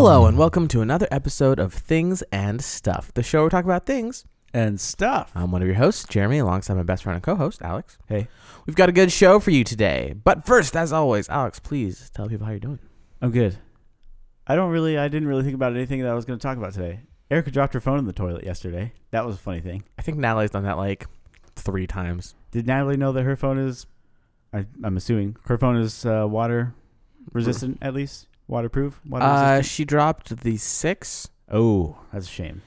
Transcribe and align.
Hello 0.00 0.26
and 0.26 0.38
welcome 0.38 0.68
to 0.68 0.80
another 0.80 1.08
episode 1.10 1.58
of 1.58 1.74
Things 1.74 2.22
and 2.30 2.62
Stuff, 2.62 3.12
the 3.14 3.22
show 3.24 3.38
where 3.40 3.46
we 3.46 3.50
talk 3.50 3.64
about 3.64 3.84
things. 3.84 4.24
and 4.54 4.80
stuff. 4.80 5.32
I'm 5.34 5.50
one 5.50 5.60
of 5.60 5.66
your 5.66 5.76
hosts, 5.76 6.04
Jeremy, 6.08 6.38
alongside 6.38 6.74
my 6.74 6.84
best 6.84 7.02
friend 7.02 7.16
and 7.16 7.22
co-host, 7.24 7.60
Alex. 7.62 7.98
Hey, 8.06 8.28
We've 8.64 8.76
got 8.76 8.88
a 8.88 8.92
good 8.92 9.10
show 9.10 9.40
for 9.40 9.50
you 9.50 9.64
today. 9.64 10.14
But 10.22 10.46
first, 10.46 10.76
as 10.76 10.92
always, 10.92 11.28
Alex, 11.28 11.58
please 11.58 12.12
tell 12.14 12.28
people 12.28 12.46
how 12.46 12.52
you're 12.52 12.60
doing. 12.60 12.78
I'm 13.20 13.32
good. 13.32 13.58
I 14.46 14.54
don't 14.54 14.70
really. 14.70 14.96
I 14.96 15.08
didn't 15.08 15.26
really 15.26 15.42
think 15.42 15.56
about 15.56 15.74
anything 15.74 16.00
that 16.02 16.12
I 16.12 16.14
was 16.14 16.24
going 16.24 16.38
to 16.38 16.42
talk 16.44 16.58
about 16.58 16.74
today. 16.74 17.00
Erica 17.28 17.50
dropped 17.50 17.74
her 17.74 17.80
phone 17.80 17.98
in 17.98 18.04
the 18.04 18.12
toilet 18.12 18.44
yesterday. 18.44 18.92
That 19.10 19.26
was 19.26 19.34
a 19.34 19.40
funny 19.40 19.60
thing. 19.60 19.82
I 19.98 20.02
think 20.02 20.16
Natalie's 20.18 20.52
done 20.52 20.62
that 20.62 20.76
like 20.76 21.08
three 21.56 21.88
times. 21.88 22.36
Did 22.52 22.68
Natalie 22.68 22.96
know 22.96 23.10
that 23.10 23.24
her 23.24 23.34
phone 23.34 23.58
is? 23.58 23.88
I, 24.52 24.64
I'm 24.84 24.96
assuming 24.96 25.38
her 25.46 25.58
phone 25.58 25.74
is 25.76 26.06
uh, 26.06 26.24
water 26.28 26.72
resistant, 27.32 27.78
at 27.82 27.94
least 27.94 28.27
waterproof. 28.48 29.00
Water 29.06 29.24
Uh, 29.24 29.62
she 29.62 29.84
dropped 29.84 30.38
the 30.42 30.56
six. 30.56 31.28
Oh, 31.50 31.98
that's 32.12 32.26
a 32.26 32.30
shame. 32.30 32.62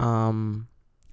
Um, 0.00 0.68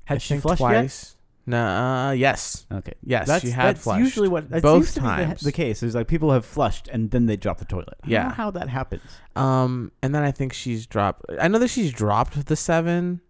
Had 0.06 0.16
I 0.16 0.18
she 0.20 0.38
flushed 0.40 0.60
yet? 0.62 0.68
twice. 0.68 1.16
No, 1.46 1.66
uh, 1.66 2.12
yes, 2.12 2.68
Okay. 2.72 2.94
yes, 3.04 3.26
That's, 3.28 3.44
she 3.44 3.50
had 3.50 3.78
that's 3.78 3.84
flushed. 3.84 4.00
usually 4.02 4.28
what 4.28 4.50
that 4.52 4.62
both 4.62 4.94
be 4.94 5.00
the- 5.02 5.08
times. 5.08 5.42
The, 5.42 5.52
case 5.52 5.82
is 5.82 5.96
like 5.96 6.08
people 6.08 6.32
have 6.32 6.46
flushed 6.46 6.88
and 6.90 7.10
then 7.10 7.26
they 7.26 7.38
drop 7.38 7.58
the 7.58 7.66
toilet. 7.66 7.96
I 8.04 8.06
don't 8.06 8.12
Yeah. 8.12 8.24
know 8.28 8.34
how 8.36 8.52
that 8.52 8.70
happens. 8.70 9.02
Um, 9.36 9.92
and 10.04 10.14
then 10.14 10.22
I 10.22 10.30
think 10.32 10.54
she's 10.54 10.86
dropped. 10.86 11.24
I 11.42 11.48
know 11.48 11.58
that 11.58 11.70
she's 11.70 11.92
dropped 11.92 12.46
the 12.46 12.56
seven, 12.56 13.22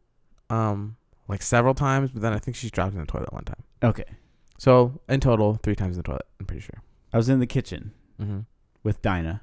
um, 0.49 0.97
like 1.29 1.41
several 1.41 1.73
times, 1.73 2.11
but 2.11 2.21
then 2.21 2.33
I 2.33 2.39
think 2.39 2.57
she's 2.57 2.71
dropped 2.71 2.93
in 2.93 2.99
the 2.99 3.05
toilet 3.05 3.31
one 3.31 3.45
time. 3.45 3.63
Okay. 3.83 4.03
So 4.57 4.99
in 5.07 5.21
total, 5.21 5.53
three 5.63 5.75
times 5.75 5.95
in 5.95 6.03
the 6.03 6.07
toilet. 6.07 6.25
I'm 6.41 6.45
pretty 6.45 6.61
sure. 6.61 6.81
I 7.13 7.17
was 7.17 7.29
in 7.29 7.39
the 7.39 7.47
kitchen 7.47 7.91
Mm-hmm. 8.21 8.39
with 8.83 9.01
Dinah. 9.01 9.41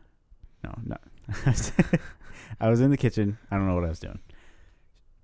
No, 0.62 0.74
no. 0.84 0.96
I 2.60 2.70
was 2.70 2.80
in 2.80 2.90
the 2.90 2.96
kitchen. 2.96 3.38
I 3.50 3.56
don't 3.56 3.66
know 3.66 3.74
what 3.74 3.84
I 3.84 3.88
was 3.88 4.00
doing. 4.00 4.20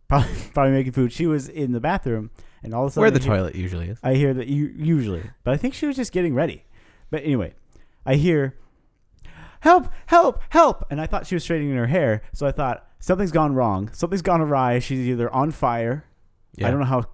Probably, 0.08 0.30
probably 0.54 0.72
making 0.72 0.92
food. 0.92 1.12
She 1.12 1.26
was 1.26 1.48
in 1.48 1.72
the 1.72 1.80
bathroom, 1.80 2.30
and 2.62 2.74
all 2.74 2.84
of 2.84 2.88
a 2.88 2.90
sudden, 2.92 3.02
Where 3.02 3.10
the 3.10 3.18
hear- 3.20 3.34
toilet 3.34 3.54
usually 3.54 3.88
is. 3.88 3.98
I 4.02 4.14
hear 4.14 4.34
that 4.34 4.48
you 4.48 4.72
usually, 4.76 5.22
but 5.44 5.54
I 5.54 5.56
think 5.56 5.74
she 5.74 5.86
was 5.86 5.96
just 5.96 6.12
getting 6.12 6.34
ready. 6.34 6.64
But 7.10 7.22
anyway, 7.24 7.54
I 8.04 8.16
hear, 8.16 8.56
"Help! 9.60 9.88
Help! 10.06 10.40
Help!" 10.50 10.84
And 10.90 11.00
I 11.00 11.06
thought 11.06 11.26
she 11.26 11.34
was 11.34 11.42
straightening 11.44 11.76
her 11.76 11.86
hair, 11.86 12.22
so 12.32 12.46
I 12.46 12.52
thought 12.52 12.86
something's 12.98 13.32
gone 13.32 13.54
wrong. 13.54 13.90
Something's 13.92 14.22
gone 14.22 14.40
awry. 14.40 14.78
She's 14.80 15.08
either 15.08 15.30
on 15.32 15.50
fire. 15.50 16.04
Yeah. 16.56 16.68
I 16.68 16.70
don't 16.70 16.80
know 16.80 16.86
how 16.86 17.04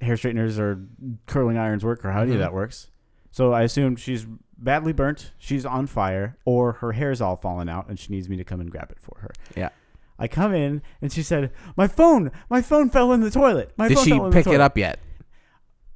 hair 0.00 0.16
straighteners 0.16 0.58
or 0.58 0.82
curling 1.26 1.58
irons 1.58 1.84
work 1.84 2.04
or 2.04 2.10
how 2.10 2.22
any 2.22 2.30
Mhm. 2.32 2.34
of 2.34 2.40
that 2.40 2.54
works. 2.54 2.90
So 3.30 3.52
I 3.52 3.62
assumed 3.62 4.00
she's 4.00 4.26
badly 4.60 4.92
burnt, 4.92 5.32
she's 5.38 5.64
on 5.64 5.86
fire, 5.86 6.36
or 6.44 6.72
her 6.74 6.92
hair's 6.92 7.20
all 7.20 7.36
fallen 7.36 7.68
out 7.68 7.88
and 7.88 7.98
she 7.98 8.12
needs 8.12 8.28
me 8.28 8.36
to 8.36 8.44
come 8.44 8.60
and 8.60 8.70
grab 8.70 8.90
it 8.90 8.98
for 9.00 9.18
her. 9.20 9.30
Yeah. 9.56 9.70
I 10.18 10.28
come 10.28 10.54
in 10.54 10.82
and 11.00 11.10
she 11.10 11.22
said, 11.22 11.50
"My 11.76 11.88
phone, 11.88 12.30
my 12.50 12.60
phone 12.60 12.90
fell 12.90 13.12
in 13.12 13.22
the 13.22 13.30
toilet. 13.30 13.72
My 13.78 13.88
Did 13.88 13.96
phone 13.96 14.04
she 14.04 14.10
fell 14.10 14.24
in 14.26 14.30
the 14.30 14.34
pick 14.34 14.46
it 14.46 14.50
toilet." 14.50 14.60
up 14.60 14.76
yet? 14.76 15.00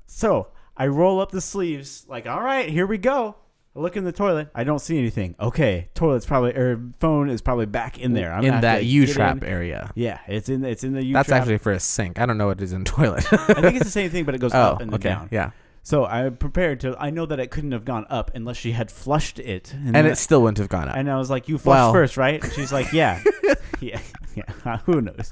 So 0.07 0.49
I 0.77 0.87
roll 0.87 1.21
up 1.21 1.31
the 1.31 1.43
sleeves, 1.43 2.07
like, 2.09 2.27
"All 2.27 2.41
right, 2.41 2.69
here 2.69 2.87
we 2.87 2.97
go." 2.97 3.37
I 3.77 3.81
look 3.81 3.97
in 3.97 4.05
the 4.05 4.13
toilet. 4.13 4.51
I 4.55 4.63
don't 4.63 4.79
see 4.79 4.99
anything. 4.99 5.35
Okay, 5.41 5.89
toilet's 5.95 6.27
probably 6.27 6.55
or 6.55 6.81
phone 7.01 7.29
is 7.29 7.43
probably 7.43 7.67
back 7.67 7.99
in 7.99 8.13
there. 8.13 8.33
I'm 8.33 8.37
gonna 8.37 8.47
in 8.47 8.53
have 8.55 8.63
that 8.63 8.85
U 8.85 9.07
trap 9.07 9.39
in. 9.39 9.45
area. 9.45 9.91
Yeah, 9.97 10.21
it's 10.29 10.49
in 10.49 10.65
it's 10.65 10.85
in 10.85 10.93
the 10.93 11.05
U 11.05 11.13
trap 11.13 11.15
area. 11.15 11.15
That's 11.15 11.29
trap. 11.29 11.41
actually 11.43 11.59
for 11.59 11.73
a 11.73 11.81
sink. 11.81 12.21
I 12.21 12.27
don't 12.27 12.39
know 12.39 12.47
what 12.47 12.61
it 12.61 12.65
is 12.65 12.73
in 12.73 12.85
toilet. 12.85 13.31
I 13.33 13.61
think 13.61 13.77
it's 13.77 13.85
the 13.85 13.91
same 13.91 14.11
thing, 14.11 14.25
but 14.25 14.35
it 14.35 14.39
goes 14.39 14.55
oh, 14.55 14.59
up 14.59 14.81
and 14.81 14.91
then 14.91 15.01
okay, 15.01 15.09
down. 15.09 15.29
yeah. 15.33 15.51
So 15.87 16.07
I'm 16.07 16.37
prepared 16.39 16.81
to. 16.81 16.97
I 16.99 17.11
know 17.11 17.27
that 17.27 17.39
it 17.39 17.51
couldn't 17.51 17.73
have 17.73 17.85
gone 17.85 18.07
up 18.09 18.31
unless 18.35 18.57
she 18.57 18.73
had 18.73 18.91
flushed 18.91 19.39
it. 19.39 19.73
And 19.75 19.95
then- 19.95 20.07
it 20.07 20.17
still 20.17 20.41
wouldn't 20.43 20.57
have 20.59 20.71
gone 20.71 20.89
up. 20.89 20.97
and 20.97 21.11
I 21.11 21.19
was 21.19 21.29
like, 21.29 21.47
"You 21.47 21.59
flushed 21.59 21.77
Well- 21.77 21.93
first, 21.93 22.17
right?" 22.17 22.43
And 22.43 22.53
she's 22.55 22.73
like, 22.73 22.93
"Yeah, 22.93 23.23
yeah, 23.81 24.01
yeah." 24.35 24.79
Who 24.87 25.03
knows? 25.03 25.31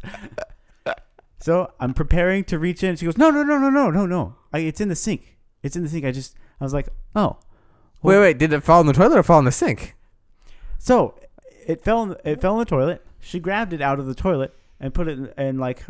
So 1.40 1.72
I'm 1.80 1.94
preparing 1.94 2.44
to 2.44 2.58
reach 2.58 2.82
in. 2.84 2.96
She 2.96 3.04
goes, 3.06 3.16
"No, 3.18 3.30
no, 3.30 3.42
no, 3.42 3.58
no, 3.58 3.70
no, 3.70 3.90
no, 3.90 4.06
no. 4.06 4.36
I, 4.52 4.58
it's 4.60 4.80
in 4.80 4.88
the 4.88 4.94
sink. 4.94 5.38
It's 5.62 5.74
in 5.74 5.82
the 5.82 5.88
sink." 5.88 6.04
I 6.04 6.12
just, 6.12 6.34
I 6.60 6.64
was 6.64 6.74
like, 6.74 6.88
"Oh." 7.16 7.38
wait, 8.02 8.18
wait. 8.18 8.38
Did 8.38 8.52
it 8.52 8.62
fall 8.62 8.80
in 8.82 8.86
the 8.86 8.92
toilet 8.92 9.18
or 9.18 9.22
fall 9.22 9.38
in 9.38 9.44
the 9.46 9.52
sink? 9.52 9.96
So 10.78 11.14
it 11.66 11.82
fell. 11.82 12.02
In, 12.02 12.16
it 12.24 12.40
fell 12.40 12.52
in 12.54 12.58
the 12.58 12.64
toilet. 12.66 13.04
She 13.20 13.40
grabbed 13.40 13.72
it 13.72 13.80
out 13.80 13.98
of 13.98 14.06
the 14.06 14.14
toilet 14.14 14.54
and 14.78 14.92
put 14.92 15.08
it 15.08 15.18
in, 15.18 15.32
and 15.36 15.58
like 15.58 15.84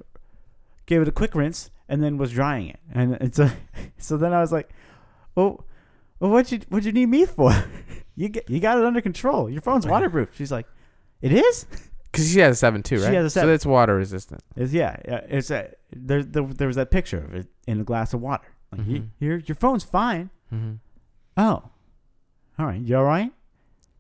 gave 0.86 1.02
it 1.02 1.08
a 1.08 1.12
quick 1.12 1.34
rinse 1.34 1.70
and 1.92 2.03
then 2.03 2.16
was 2.19 2.32
drying 2.32 2.69
it. 2.69 2.80
And 2.92 3.14
it's 3.20 3.38
a. 3.38 3.53
So 3.98 4.16
then 4.16 4.32
I 4.32 4.41
was 4.41 4.50
like, 4.50 4.69
"Oh, 5.36 5.60
well, 6.19 6.30
what 6.32 6.50
you 6.50 6.58
what 6.70 6.82
you 6.82 6.91
need 6.92 7.06
me 7.08 7.25
for? 7.25 7.53
you 8.16 8.28
get 8.28 8.50
you 8.50 8.58
got 8.58 8.78
it 8.78 8.84
under 8.84 9.00
control. 9.00 9.48
Your 9.48 9.60
phone's 9.62 9.86
waterproof." 9.92 10.31
She's 10.34 10.50
like, 10.50 10.66
"It 11.20 11.32
is." 11.32 11.66
Because 12.10 12.31
she 12.32 12.41
has 12.41 12.56
a 12.56 12.58
seven 12.58 12.82
too, 12.82 12.98
She 12.98 13.04
right? 13.04 13.14
has 13.14 13.26
a 13.26 13.31
So 13.31 13.48
it's 13.48 13.64
water 13.64 13.94
resistant. 13.94 14.42
It's 14.56 14.72
yeah, 14.72 14.97
yeah, 15.08 15.20
it's 15.28 15.50
a, 15.50 15.70
there, 15.94 16.22
there. 16.25 16.42
There 16.42 16.66
was 16.66 16.76
that 16.76 16.91
picture 16.91 17.19
of 17.25 17.32
it 17.34 17.47
in 17.69 17.81
a 17.81 17.84
glass 17.84 18.12
of 18.12 18.20
water. 18.20 18.48
Like, 18.72 18.81
Mhm. 18.82 18.92
"Y- 19.00 19.06
your 19.20 19.36
your 19.38 19.54
phone's 19.54 19.84
fine. 19.84 20.31
Mm-hmm. 20.52 20.72
Oh, 21.36 21.62
all 22.58 22.66
right. 22.66 22.81
You 22.82 22.97
all 22.98 23.04
right? 23.04 23.31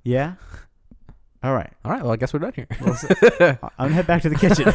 Yeah. 0.02 0.34
All 1.42 1.54
right. 1.54 1.72
All 1.84 1.90
right. 1.90 2.02
Well, 2.02 2.12
I 2.12 2.16
guess 2.16 2.32
we're 2.32 2.40
done 2.40 2.52
here. 2.54 2.68
Well, 2.80 2.94
so- 2.94 3.08
I'm 3.78 3.88
gonna 3.88 3.94
head 3.94 4.06
back 4.06 4.22
to 4.22 4.28
the 4.28 4.36
kitchen. 4.36 4.66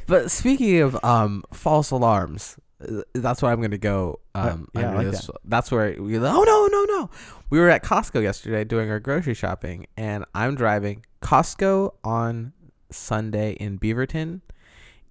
but 0.06 0.30
speaking 0.30 0.80
of 0.80 1.02
um, 1.04 1.42
false 1.52 1.90
alarms, 1.90 2.56
uh, 2.80 3.02
that's 3.14 3.42
where 3.42 3.50
I'm 3.50 3.58
going 3.58 3.72
to 3.72 3.78
go. 3.78 4.20
Um, 4.34 4.68
Uh, 4.74 4.80
yeah, 4.80 4.86
I 4.86 4.88
under 4.90 5.02
like 5.02 5.10
this. 5.12 5.30
That's 5.44 5.70
where 5.72 6.00
we. 6.00 6.16
Oh 6.18 6.20
no, 6.20 6.66
no, 6.66 6.84
no! 6.84 7.10
We 7.50 7.58
were 7.58 7.68
at 7.68 7.82
Costco 7.82 8.22
yesterday 8.22 8.64
doing 8.64 8.90
our 8.90 9.00
grocery 9.00 9.34
shopping, 9.34 9.86
and 9.96 10.24
I'm 10.34 10.54
driving. 10.54 11.04
Costco 11.20 11.94
on 12.04 12.52
Sunday 12.90 13.52
in 13.52 13.78
Beaverton 13.78 14.40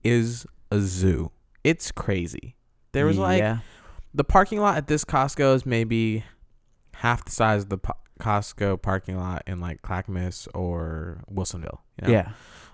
is 0.03 0.45
a 0.71 0.79
zoo. 0.79 1.31
It's 1.63 1.91
crazy. 1.91 2.55
There 2.93 3.05
was 3.05 3.17
like 3.17 3.39
yeah. 3.39 3.59
the 4.13 4.23
parking 4.23 4.59
lot 4.59 4.77
at 4.77 4.87
this 4.87 5.05
Costco 5.05 5.55
is 5.55 5.65
maybe 5.65 6.23
half 6.95 7.25
the 7.25 7.31
size 7.31 7.63
of 7.63 7.69
the 7.69 7.77
Costco 8.21 8.81
parking 8.81 9.17
lot 9.17 9.43
in 9.47 9.59
like 9.59 9.81
Clackamas 9.81 10.47
or 10.53 11.23
Wilsonville. 11.33 11.79
You 12.01 12.07
know? 12.07 12.13
yeah. 12.13 12.29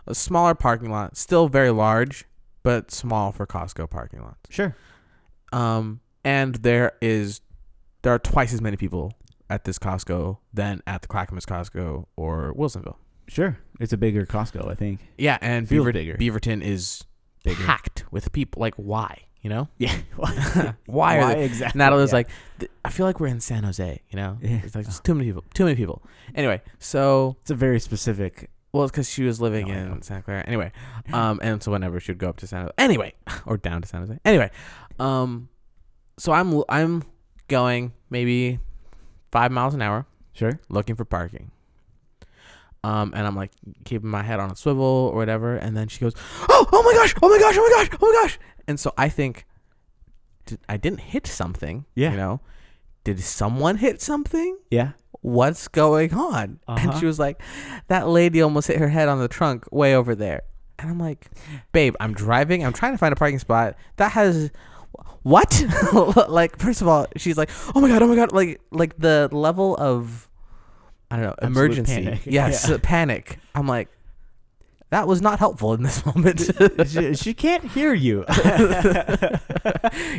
a 0.06 0.14
smaller 0.14 0.54
parking 0.54 0.92
lot, 0.92 1.16
still 1.18 1.48
very 1.48 1.72
large, 1.72 2.26
but 2.64 2.92
small 2.92 3.32
for 3.32 3.48
Costco 3.48 3.90
parking 3.90 4.22
lots. 4.22 4.38
Sure. 4.50 4.76
Um, 5.54 6.02
and 6.24 6.56
there 6.56 6.92
is 7.02 7.42
there 8.02 8.14
are 8.14 8.20
twice 8.20 8.54
as 8.54 8.62
many 8.62 8.78
people 8.78 9.14
at 9.50 9.64
this 9.64 9.80
Costco 9.80 10.38
than 10.54 10.82
at 10.86 11.02
the 11.02 11.08
Clackamas 11.08 11.46
Costco 11.46 12.06
or 12.18 12.54
Wilsonville. 12.54 12.98
Sure. 13.30 13.58
It's 13.80 13.94
a 13.94 13.98
bigger 13.98 14.26
Costco, 14.26 14.70
I 14.70 14.76
think. 14.76 15.00
Yeah, 15.18 15.38
and 15.42 15.68
Beaver- 15.68 15.92
bigger. 15.94 16.16
Beaverton 16.16 16.62
is 16.62 17.04
Bigger. 17.44 17.64
packed 17.64 18.04
with 18.12 18.32
people. 18.32 18.60
Like, 18.62 18.76
why? 18.76 19.24
You 19.42 19.50
know, 19.52 19.68
Yeah. 19.78 19.96
why 20.88 21.20
are 21.20 21.36
they? 21.36 21.46
exactly? 21.46 21.78
Natalie's 21.84 22.10
yeah. 22.12 22.16
like, 22.16 22.30
I 22.84 22.90
feel 22.90 23.06
like 23.06 23.20
we're 23.20 23.28
in 23.28 23.40
San 23.40 23.64
Jose. 23.64 24.02
You 24.10 24.16
know, 24.18 24.38
Yeah. 24.42 24.62
it's 24.64 24.76
like 24.76 24.86
just 24.86 25.04
too 25.04 25.14
many 25.14 25.28
people. 25.28 25.44
Too 25.54 25.64
many 25.66 25.76
people. 25.76 26.02
Anyway, 26.36 26.62
so 26.80 27.38
it's 27.42 27.52
a 27.52 27.56
very 27.56 27.80
specific. 27.80 28.50
Well, 28.74 28.84
it's 28.84 28.92
because 28.92 29.10
she 29.10 29.24
was 29.24 29.40
living 29.40 29.68
No, 29.68 29.74
in 29.74 29.90
know. 29.90 29.98
Santa 30.02 30.24
Clara. 30.24 30.44
Anyway, 30.46 30.72
um, 31.14 31.40
and 31.42 31.64
so 31.64 31.72
whenever 31.72 32.00
she 32.00 32.12
would 32.12 32.18
go 32.20 32.30
up 32.30 32.38
to 32.38 32.48
San 32.48 32.62
Jose, 32.64 32.74
anyway, 32.78 33.14
or 33.46 33.58
down 33.58 33.82
to 33.82 33.88
San 33.88 34.02
Jose. 34.02 34.20
Anyway, 34.26 34.52
um, 35.00 35.48
so 36.20 36.32
I'm 36.34 36.64
I'm 36.68 37.04
going 37.48 37.94
maybe 38.10 38.60
five 39.32 39.52
miles 39.52 39.74
an 39.74 39.82
hour 39.82 40.06
Sure. 40.34 40.60
looking 40.70 40.96
for 40.96 41.06
parking. 41.06 41.52
Um, 42.88 43.14
and 43.16 43.26
I'm 43.28 43.36
like 43.36 43.52
keeping 43.86 44.10
my 44.10 44.24
head 44.24 44.40
on 44.40 44.50
a 44.52 44.56
swivel 44.56 45.10
or 45.12 45.16
whatever, 45.16 45.56
and 45.56 45.76
then 45.76 45.88
she 45.88 46.00
goes, 46.00 46.14
"Oh, 46.50 46.68
oh 46.72 46.84
my 46.84 46.94
gosh, 46.94 47.14
oh 47.22 47.28
my 47.30 47.40
gosh, 47.40 47.56
oh 47.58 47.62
my 47.70 47.74
gosh, 47.84 47.98
oh 48.02 48.06
my 48.08 48.22
gosh!" 48.22 48.40
And 48.68 48.80
so 48.80 48.94
I 48.98 49.10
think 49.10 49.46
did, 50.46 50.60
I 50.70 50.78
didn't 50.78 51.02
hit 51.02 51.28
something. 51.28 51.86
Yeah. 51.96 52.12
You 52.12 52.18
know, 52.18 52.42
did 53.04 53.20
someone 53.20 53.78
hit 53.78 54.02
something? 54.02 54.58
Yeah. 54.72 54.92
what's 55.22 55.68
going 55.68 56.14
on? 56.14 56.60
And 56.68 56.90
Uh-huh. 56.90 57.00
she 57.00 57.06
was 57.06 57.18
like, 57.20 57.42
that 57.88 58.08
lady 58.08 58.42
almost 58.42 58.68
hit 58.68 58.78
her 58.78 58.88
head 58.88 59.10
on 59.10 59.20
the 59.20 59.28
trunk 59.28 59.66
way 59.72 59.96
over 59.96 60.14
there. 60.16 60.44
And 60.80 60.90
I'm 60.92 61.00
like, 61.00 61.28
babe, 61.74 61.96
I'm 62.00 62.14
driving. 62.14 62.64
I'm 62.64 62.72
trying 62.72 62.94
to 62.94 62.98
find 63.00 63.12
a 63.12 63.16
parking 63.16 63.40
spot 63.40 63.76
that 63.98 64.12
has 64.12 64.52
what? 65.24 65.52
like, 66.30 66.60
first 66.60 66.82
of 66.82 66.88
all, 66.88 67.08
she's 67.18 67.38
like, 67.38 67.50
oh 67.76 67.82
my 67.82 67.90
god, 67.90 68.02
oh 68.04 68.08
my 68.08 68.16
god, 68.16 68.32
like, 68.32 68.62
like 68.72 68.96
the 68.98 69.28
level 69.32 69.76
of 69.78 70.27
I 71.10 71.16
don't 71.18 71.26
know 71.26 71.36
Absolute 71.42 71.52
emergency. 71.66 72.04
panic. 72.04 72.22
Yes, 72.26 72.68
Yeah. 72.70 72.78
panic. 72.82 73.40
I'm 73.56 73.68
like, 73.68 73.90
that 74.90 75.08
was 75.08 75.22
not 75.22 75.40
helpful 75.40 75.74
in 75.74 75.84
this 75.84 76.06
moment. 76.16 76.40
she, 76.88 77.14
she 77.16 77.34
can't 77.34 77.64
hear 77.66 77.94
you. 77.94 78.24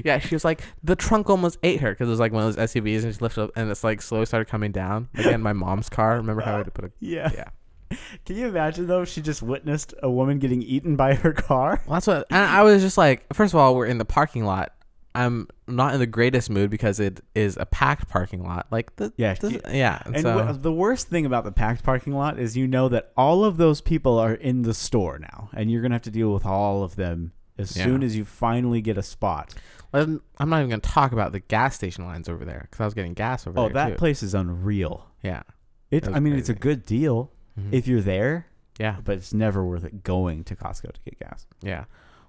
yeah, 0.04 0.18
she 0.18 0.34
was 0.34 0.44
like, 0.44 0.60
the 0.82 0.96
trunk 0.96 1.28
almost 1.30 1.58
ate 1.62 1.80
her 1.80 1.90
because 1.92 2.08
it 2.08 2.10
was 2.10 2.20
like 2.20 2.32
one 2.32 2.44
of 2.44 2.54
those 2.56 2.70
SUVs, 2.72 3.04
and 3.04 3.14
she 3.14 3.20
lifted 3.20 3.44
up, 3.44 3.50
and 3.56 3.70
it's 3.70 3.84
like 3.84 4.02
slowly 4.02 4.26
started 4.26 4.46
coming 4.48 4.72
down. 4.72 5.08
Again, 5.14 5.42
my 5.42 5.52
mom's 5.52 5.88
car. 5.88 6.16
Remember 6.16 6.42
how 6.42 6.54
I 6.54 6.56
had 6.58 6.64
to 6.66 6.70
put 6.70 6.84
a 6.86 6.92
yeah. 7.00 7.30
yeah. 7.34 7.96
Can 8.26 8.36
you 8.36 8.46
imagine 8.48 8.86
though? 8.86 9.02
if 9.02 9.08
She 9.08 9.22
just 9.22 9.42
witnessed 9.42 9.94
a 10.02 10.10
woman 10.10 10.38
getting 10.38 10.62
eaten 10.62 10.94
by 10.96 11.14
her 11.14 11.32
car. 11.32 11.80
Well, 11.86 11.94
that's 11.94 12.06
what. 12.06 12.26
And 12.30 12.44
I 12.44 12.62
was 12.62 12.82
just 12.82 12.98
like, 12.98 13.24
first 13.32 13.54
of 13.54 13.60
all, 13.60 13.74
we're 13.74 13.86
in 13.86 13.96
the 13.98 14.04
parking 14.04 14.44
lot 14.44 14.72
I'm 15.14 15.48
not 15.66 15.94
in 15.94 16.00
the 16.00 16.06
greatest 16.06 16.48
mood 16.50 16.70
because 16.70 17.00
it 17.00 17.20
is 17.34 17.56
a 17.56 17.66
packed 17.66 18.08
parking 18.08 18.44
lot. 18.44 18.66
Like 18.70 18.94
the 18.96 19.12
Yeah, 19.16 19.34
yeah. 19.70 20.00
And 20.06 20.20
so 20.20 20.36
wha- 20.36 20.52
the 20.52 20.72
worst 20.72 21.08
thing 21.08 21.26
about 21.26 21.44
the 21.44 21.50
packed 21.52 21.82
parking 21.82 22.12
lot 22.12 22.38
is 22.38 22.56
you 22.56 22.66
know 22.68 22.88
that 22.90 23.12
all 23.16 23.44
of 23.44 23.56
those 23.56 23.80
people 23.80 24.18
are 24.18 24.34
in 24.34 24.62
the 24.62 24.74
store 24.74 25.18
now, 25.18 25.50
and 25.54 25.70
you're 25.70 25.82
gonna 25.82 25.94
have 25.94 26.02
to 26.02 26.10
deal 26.10 26.32
with 26.32 26.46
all 26.46 26.82
of 26.84 26.96
them 26.96 27.32
as 27.58 27.76
Yeah. 27.76 27.84
soon 27.84 28.02
as 28.04 28.16
you 28.16 28.24
finally 28.24 28.80
get 28.80 28.96
a 28.98 29.02
spot. 29.02 29.54
I'm 29.92 30.20
I'm 30.38 30.50
not 30.50 30.58
even 30.58 30.70
gonna 30.70 30.80
talk 30.82 31.12
about 31.12 31.32
the 31.32 31.40
gas 31.40 31.74
station 31.74 32.04
lines 32.04 32.28
over 32.28 32.44
there 32.44 32.68
because 32.70 32.80
I 32.80 32.84
was 32.84 32.94
getting 32.94 33.14
gas 33.14 33.46
over 33.46 33.58
Oh, 33.58 33.62
there. 33.62 33.70
Oh, 33.70 33.74
that 33.74 33.88
too. 33.90 33.94
place 33.96 34.22
is 34.22 34.34
unreal. 34.34 35.06
Yeah. 35.22 35.42
It. 35.90 36.06
I 36.06 36.20
mean, 36.20 36.34
it's 36.34 36.50
a 36.50 36.54
good 36.54 36.84
deal 36.84 37.32
Mhm. 37.58 37.68
if 37.72 37.88
you're 37.88 38.02
there, 38.02 38.46
yeah. 38.78 38.96
but 39.02 39.16
it's 39.16 39.32
never 39.32 39.64
worth 39.64 39.84
it 39.84 40.04
going 40.04 40.44
to 40.44 40.54
Costco 40.54 40.92
to 40.92 41.00
get 41.04 41.18
gas. 41.18 41.46
Yeah. 41.62 41.84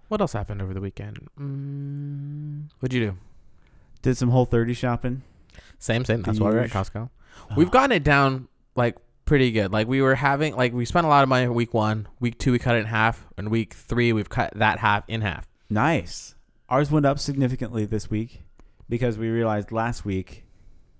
What 0.10 0.22
else 0.22 0.34
happened 0.34 0.62
over 0.62 0.74
the 0.74 0.82
weekend? 0.82 1.20
Mm, 1.40 2.70
what'd 2.80 2.94
you 2.94 3.12
do? 3.12 3.18
Did 4.02 4.18
some 4.18 4.30
Whole 4.30 4.46
30 4.46 4.74
shopping. 4.74 5.22
Same, 5.78 6.04
same. 6.04 6.22
That's 6.24 6.40
why 6.40 6.50
we're 6.50 6.60
at 6.60 6.72
Huge. 6.72 6.74
Costco. 6.74 7.10
We've 7.56 7.72
gotten 7.72 7.92
it 7.94 8.04
down 8.04 8.48
like 8.76 8.98
pretty 9.26 9.52
good. 9.52 9.72
Like 9.72 9.88
we 9.88 10.02
were 10.02 10.16
having, 10.16 10.56
like 10.56 10.74
we 10.74 10.86
spent 10.86 11.06
a 11.06 11.10
lot 11.10 11.24
of 11.24 11.30
money 11.30 11.48
week 11.48 11.74
one. 11.74 12.08
Week 12.20 12.38
two, 12.38 12.52
we 12.52 12.60
cut 12.60 12.76
it 12.76 12.80
in 12.80 12.86
half. 12.86 13.26
And 13.38 13.50
week 13.50 13.74
three, 13.74 14.12
we've 14.12 14.30
cut 14.30 14.52
that 14.56 14.80
half 14.80 15.04
in 15.08 15.22
half. 15.22 15.48
Nice. 15.70 16.36
Ours 16.70 16.92
went 16.92 17.06
up 17.06 17.20
significantly 17.20 17.86
this 17.86 18.10
week 18.10 18.42
because 18.90 19.18
we 19.18 19.30
realized 19.30 19.72
last 19.72 20.06
week 20.06 20.44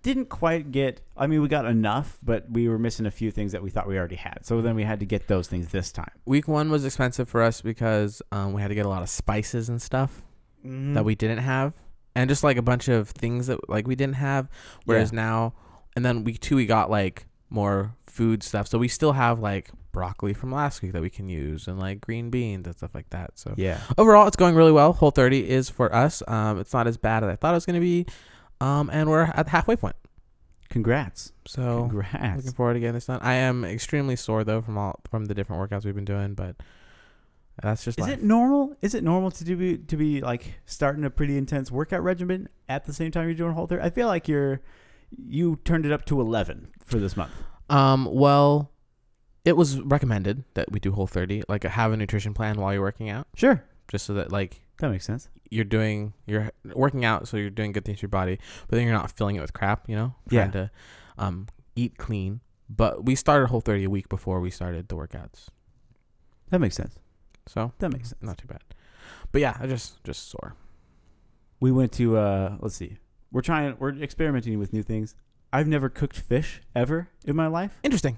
didn't 0.02 0.28
quite 0.30 0.72
get. 0.72 1.02
I 1.18 1.28
mean, 1.28 1.42
we 1.42 1.48
got 1.48 1.66
enough, 1.66 2.18
but 2.24 2.50
we 2.50 2.68
were 2.70 2.80
missing 2.80 3.06
a 3.06 3.12
few 3.12 3.32
things 3.32 3.52
that 3.52 3.62
we 3.62 3.70
thought 3.70 3.88
we 3.88 3.98
already 3.98 4.16
had. 4.16 4.40
So 4.46 4.62
then 4.62 4.76
we 4.76 4.84
had 4.84 5.00
to 5.02 5.06
get 5.06 5.28
those 5.28 5.48
things 5.48 5.70
this 5.70 5.92
time. 5.92 6.12
Week 6.26 6.48
one 6.48 6.72
was 6.72 6.86
expensive 6.86 7.28
for 7.28 7.42
us 7.42 7.62
because 7.62 8.22
um, 8.32 8.54
we 8.54 8.62
had 8.62 8.70
to 8.70 8.76
get 8.76 8.86
a 8.86 8.90
lot 8.90 9.02
of 9.04 9.10
spices 9.10 9.68
and 9.70 9.82
stuff 9.82 10.22
that 10.64 11.06
we 11.06 11.16
didn't 11.16 11.38
have, 11.40 11.74
and 12.16 12.30
just 12.30 12.44
like 12.44 12.58
a 12.58 12.62
bunch 12.62 12.88
of 12.90 13.10
things 13.10 13.48
that 13.48 13.70
like 13.70 13.88
we 13.88 13.96
didn't 13.96 14.16
have. 14.16 14.50
Whereas 14.86 15.14
now, 15.14 15.54
and 15.96 16.04
then 16.04 16.24
week 16.26 16.40
two, 16.42 16.56
we 16.58 16.66
got 16.66 16.90
like 16.90 17.26
more 17.50 17.96
food 18.08 18.44
stuff. 18.44 18.68
So 18.68 18.78
we 18.78 18.88
still 18.90 19.14
have 19.14 19.40
like 19.40 19.70
broccoli 19.92 20.34
from 20.34 20.52
last 20.52 20.82
week 20.82 20.92
that 20.94 21.02
we 21.02 21.10
can 21.10 21.28
use, 21.30 21.68
and 21.68 21.80
like 21.80 22.00
green 22.02 22.30
beans 22.30 22.68
and 22.68 22.76
stuff 22.76 22.92
like 22.94 23.10
that. 23.12 23.40
So 23.40 23.54
Yeah. 23.58 23.80
overall 23.98 24.28
it's 24.28 24.36
going 24.36 24.54
really 24.56 24.72
well 24.72 24.94
whole 24.94 25.12
30 25.12 25.50
is 25.50 25.70
for 25.70 25.94
us 25.96 26.22
um 26.28 26.60
it's 26.60 26.74
not 26.74 26.86
as 26.88 26.96
bad 26.98 27.24
as 27.24 27.30
i 27.30 27.36
thought 27.36 27.52
it 27.54 27.58
was 27.58 27.66
going 27.66 27.74
to 27.76 27.80
be 27.80 28.06
um 28.62 28.90
and 28.92 29.10
we're 29.10 29.24
at 29.34 29.44
the 29.46 29.52
halfway 29.52 29.76
point 29.76 29.96
Congrats. 30.70 31.32
so 31.48 31.88
Congrats. 31.90 32.38
looking 32.38 32.52
forward 32.52 32.74
to 32.76 32.80
getting 32.80 32.94
this 32.94 33.06
done 33.08 33.20
i 33.22 33.34
am 33.34 33.64
extremely 33.66 34.16
sore 34.16 34.44
though 34.44 34.62
from 34.62 34.78
all 34.78 35.00
from 35.10 35.26
the 35.26 35.34
different 35.34 35.62
workouts 35.62 35.84
we've 35.86 35.96
been 35.96 36.06
doing 36.06 36.34
but 36.36 36.56
that's 37.62 37.84
just 37.84 38.00
Is 38.00 38.04
life. 38.08 38.14
it 38.20 38.24
normal? 38.24 38.74
Is 38.82 38.96
it 38.96 39.04
normal 39.04 39.32
to 39.32 39.44
do 39.44 39.76
to 39.78 39.98
be 39.98 40.22
like 40.22 40.62
starting 40.66 41.04
a 41.04 41.10
pretty 41.10 41.38
intense 41.38 41.70
workout 41.70 42.02
regimen 42.02 42.48
at 42.70 42.86
the 42.86 42.94
same 42.94 43.12
time 43.12 43.26
you're 43.26 43.34
doing 43.34 43.52
Whole 43.52 43.68
30? 43.68 43.84
I 43.84 43.90
feel 43.90 44.08
like 44.08 44.30
you're 44.30 44.62
you 45.28 45.58
turned 45.66 45.86
it 45.86 45.92
up 45.92 46.06
to 46.06 46.22
11 46.22 46.70
for 46.86 47.00
this 47.00 47.18
month. 47.18 47.32
um 47.70 48.08
well 48.10 48.72
it 49.44 49.58
was 49.58 49.82
recommended 49.82 50.46
that 50.54 50.72
we 50.72 50.80
do 50.80 50.94
whole 50.94 51.06
30 51.08 51.44
like 51.50 51.64
have 51.66 51.92
a 51.92 51.98
nutrition 51.98 52.34
plan 52.34 52.62
while 52.62 52.72
you're 52.72 52.82
working 52.82 53.10
out 53.10 53.28
Sure. 53.36 53.62
just 53.90 54.06
so 54.06 54.14
that 54.14 54.32
like 54.32 54.62
That 54.80 54.90
makes 54.90 55.06
sense. 55.06 55.30
you're 55.52 55.66
doing 55.66 56.14
you're 56.26 56.52
working 56.74 57.04
out 57.06 57.28
so 57.28 57.36
you're 57.38 57.50
doing 57.50 57.72
good 57.72 57.84
things 57.86 58.00
to 58.00 58.04
your 58.04 58.10
body 58.10 58.40
but 58.68 58.76
then 58.78 58.86
you're 58.86 58.94
not 58.98 59.12
filling 59.12 59.36
it 59.36 59.42
with 59.42 59.52
crap 59.54 59.90
you 59.90 59.96
know 59.96 60.14
Yeah. 60.30 60.42
trying 60.42 60.52
to 60.54 60.72
um 61.18 61.48
eat 61.76 61.98
clean 61.98 62.40
but 62.70 63.04
we 63.06 63.16
started 63.16 63.48
whole 63.48 63.62
30 63.62 63.84
a 63.86 63.90
week 63.90 64.08
before 64.10 64.40
we 64.40 64.50
started 64.52 64.88
the 64.88 64.96
workouts 64.96 65.48
That 66.50 66.60
makes 66.60 66.76
sense. 66.76 66.96
so 67.48 67.72
That 67.80 67.92
makes 67.92 68.10
sense. 68.10 68.22
not 68.22 68.38
too 68.38 68.48
bad 68.48 68.62
but 69.32 69.42
yeah 69.42 69.58
i 69.60 69.68
just 69.68 70.04
just 70.04 70.30
sore 70.30 70.56
We 71.60 71.72
went 71.72 71.92
to 71.94 72.16
uh 72.18 72.56
let's 72.62 72.76
see. 72.76 72.98
We're 73.32 73.42
trying 73.42 73.76
we're 73.80 73.94
experimenting 74.02 74.58
with 74.60 74.72
new 74.74 74.82
things. 74.84 75.14
I've 75.52 75.68
never 75.68 75.90
cooked 75.90 76.18
fish 76.18 76.62
ever 76.74 77.10
in 77.26 77.36
my 77.36 77.48
life. 77.48 77.74
interesting 77.84 78.18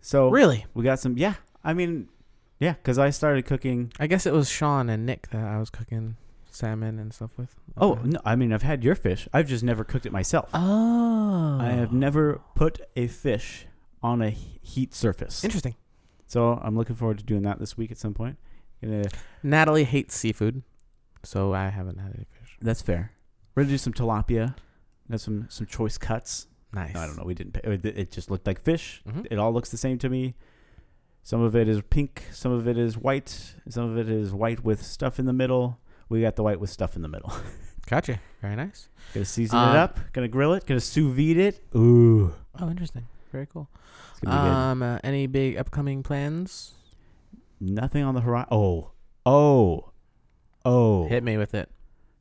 So 0.00 0.28
really 0.30 0.66
we 0.74 0.84
got 0.84 0.98
some 1.00 1.16
yeah. 1.16 1.34
I 1.64 1.72
mean 1.74 2.08
yeah, 2.58 2.74
cuz 2.84 2.98
I 2.98 3.10
started 3.10 3.44
cooking 3.44 3.92
i 3.98 4.06
guess 4.06 4.26
it 4.26 4.32
was 4.32 4.48
sean 4.48 4.88
and 4.88 5.04
nick 5.06 5.28
that 5.30 5.44
i 5.44 5.58
was 5.58 5.70
cooking 5.70 6.16
salmon 6.50 6.98
and 6.98 7.12
stuff 7.12 7.30
with 7.38 7.54
Oh, 7.76 7.98
no, 8.04 8.20
I 8.24 8.36
mean 8.36 8.52
I've 8.52 8.62
had 8.62 8.84
your 8.84 8.94
fish. 8.94 9.26
I've 9.32 9.48
just 9.48 9.64
never 9.64 9.82
cooked 9.84 10.04
it 10.04 10.12
myself. 10.12 10.50
oh 10.52 11.58
I 11.58 11.70
have 11.70 11.90
never 11.92 12.40
put 12.54 12.80
a 12.94 13.06
fish 13.06 13.66
on 14.02 14.20
a 14.20 14.28
he- 14.30 14.58
heat 14.62 14.92
surface. 14.94 15.42
interesting 15.42 15.74
So 16.26 16.60
I'm 16.62 16.76
looking 16.76 16.96
forward 16.96 17.18
to 17.18 17.24
doing 17.24 17.42
that 17.42 17.58
this 17.58 17.78
week 17.78 17.90
at 17.90 17.96
some 17.98 18.12
point. 18.14 18.36
Gonna, 18.82 19.04
natalie 19.42 19.84
hates 19.84 20.14
seafood 20.14 20.62
so 21.22 21.54
i 21.54 21.68
haven't 21.70 21.98
had 21.98 22.12
any 22.14 22.26
fish 22.36 22.58
that's 22.60 22.82
fair. 22.82 23.12
We're 23.54 23.62
gonna 23.62 23.72
do 23.74 23.78
some 23.78 23.92
tilapia. 23.94 24.54
Got 25.10 25.20
some 25.20 25.46
some 25.48 25.66
choice 25.66 25.96
cuts. 25.98 26.46
nice 26.72 26.94
I 26.94 27.06
don't 27.06 27.16
know. 27.16 27.24
We 27.24 27.34
didn't. 27.34 27.52
Pay, 27.54 27.62
it 27.72 27.84
it 27.86 28.10
just 28.10 28.30
looked 28.30 28.46
like 28.46 28.60
fish. 28.60 29.02
Mhm. 29.08 29.26
It 29.30 29.38
all 29.38 29.52
looks 29.52 29.70
the 29.70 29.76
same 29.76 29.98
to 29.98 30.08
me. 30.08 30.34
Some 31.22 31.40
of 31.40 31.54
it 31.54 31.68
is 31.68 31.80
pink. 31.88 32.24
Some 32.32 32.52
of 32.52 32.66
it 32.66 32.76
is 32.76 32.98
white. 32.98 33.54
Some 33.68 33.90
of 33.90 33.98
it 33.98 34.08
is 34.08 34.32
white 34.32 34.64
with 34.64 34.82
stuff 34.82 35.18
in 35.18 35.26
the 35.26 35.32
middle. 35.32 35.78
We 36.08 36.20
got 36.20 36.36
the 36.36 36.42
white 36.42 36.60
with 36.60 36.70
stuff 36.70 36.96
in 36.96 37.02
the 37.02 37.08
middle. 37.08 37.32
gotcha 37.88 38.20
very 38.40 38.54
nice 38.54 38.88
Gonna 39.12 39.26
season 39.26 39.58
Um, 39.58 39.70
it 39.70 39.76
up. 39.78 39.98
Gonna 40.12 40.28
grill 40.28 40.52
it. 40.54 40.66
Gonna 40.66 40.80
sous 40.80 41.12
vide 41.14 41.36
it. 41.36 41.60
Ooh, 41.76 42.32
oh 42.60 42.68
interesting 42.70 43.06
very 43.32 43.46
cool 43.46 43.68
it's 44.10 44.20
gonna 44.20 44.42
be 44.42 44.48
Um, 44.50 44.82
uh, 44.82 44.98
any 45.02 45.26
big 45.26 45.56
upcoming 45.56 46.02
plans? 46.02 46.74
Nothing 47.60 48.02
on 48.04 48.14
the 48.14 48.20
horizon. 48.20 48.48
Oh, 48.50 48.90
oh, 49.24 49.90
oh. 50.64 51.06
Hit 51.08 51.22
me 51.24 51.36
with 51.36 51.54
it. 51.54 51.70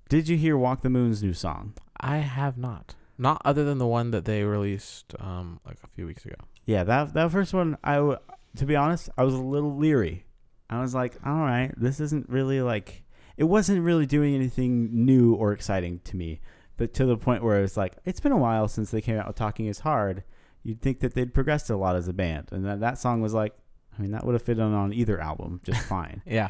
Did 0.09 0.27
you 0.29 0.37
hear 0.37 0.57
Walk 0.57 0.81
the 0.81 0.89
Moon's 0.89 1.21
new 1.23 1.33
song? 1.33 1.73
I 1.99 2.17
have 2.17 2.57
not. 2.57 2.95
Not 3.17 3.41
other 3.45 3.63
than 3.65 3.77
the 3.77 3.87
one 3.87 4.11
that 4.11 4.25
they 4.25 4.43
released 4.43 5.13
um 5.19 5.59
like 5.65 5.77
a 5.83 5.87
few 5.87 6.05
weeks 6.05 6.25
ago. 6.25 6.35
Yeah, 6.65 6.83
that 6.85 7.13
that 7.13 7.31
first 7.31 7.53
one. 7.53 7.77
I 7.83 7.95
w- 7.95 8.17
to 8.57 8.65
be 8.65 8.75
honest, 8.75 9.09
I 9.17 9.23
was 9.23 9.33
a 9.33 9.41
little 9.41 9.75
leery. 9.75 10.25
I 10.69 10.81
was 10.81 10.93
like, 10.95 11.15
all 11.25 11.39
right, 11.41 11.71
this 11.77 11.99
isn't 11.99 12.29
really 12.29 12.61
like. 12.61 13.03
It 13.37 13.45
wasn't 13.45 13.81
really 13.83 14.05
doing 14.05 14.35
anything 14.35 14.89
new 15.05 15.33
or 15.33 15.51
exciting 15.53 15.99
to 16.05 16.15
me. 16.15 16.39
But 16.77 16.93
to 16.95 17.05
the 17.05 17.17
point 17.17 17.43
where 17.43 17.61
it's 17.63 17.77
like, 17.77 17.93
it's 18.05 18.19
been 18.19 18.31
a 18.31 18.37
while 18.37 18.67
since 18.67 18.89
they 18.91 19.01
came 19.01 19.17
out 19.17 19.27
with 19.27 19.35
"Talking 19.35 19.67
Is 19.67 19.79
Hard." 19.79 20.23
You'd 20.63 20.81
think 20.81 20.99
that 20.99 21.13
they'd 21.15 21.33
progressed 21.33 21.69
a 21.69 21.75
lot 21.75 21.95
as 21.95 22.07
a 22.07 22.13
band, 22.13 22.49
and 22.51 22.65
that 22.65 22.79
that 22.81 22.97
song 22.97 23.21
was 23.21 23.33
like, 23.33 23.53
I 23.97 24.01
mean, 24.01 24.11
that 24.11 24.25
would 24.25 24.33
have 24.33 24.41
fit 24.43 24.59
on 24.59 24.73
on 24.73 24.93
either 24.93 25.19
album 25.19 25.59
just 25.63 25.81
fine. 25.81 26.21
Yeah. 26.27 26.49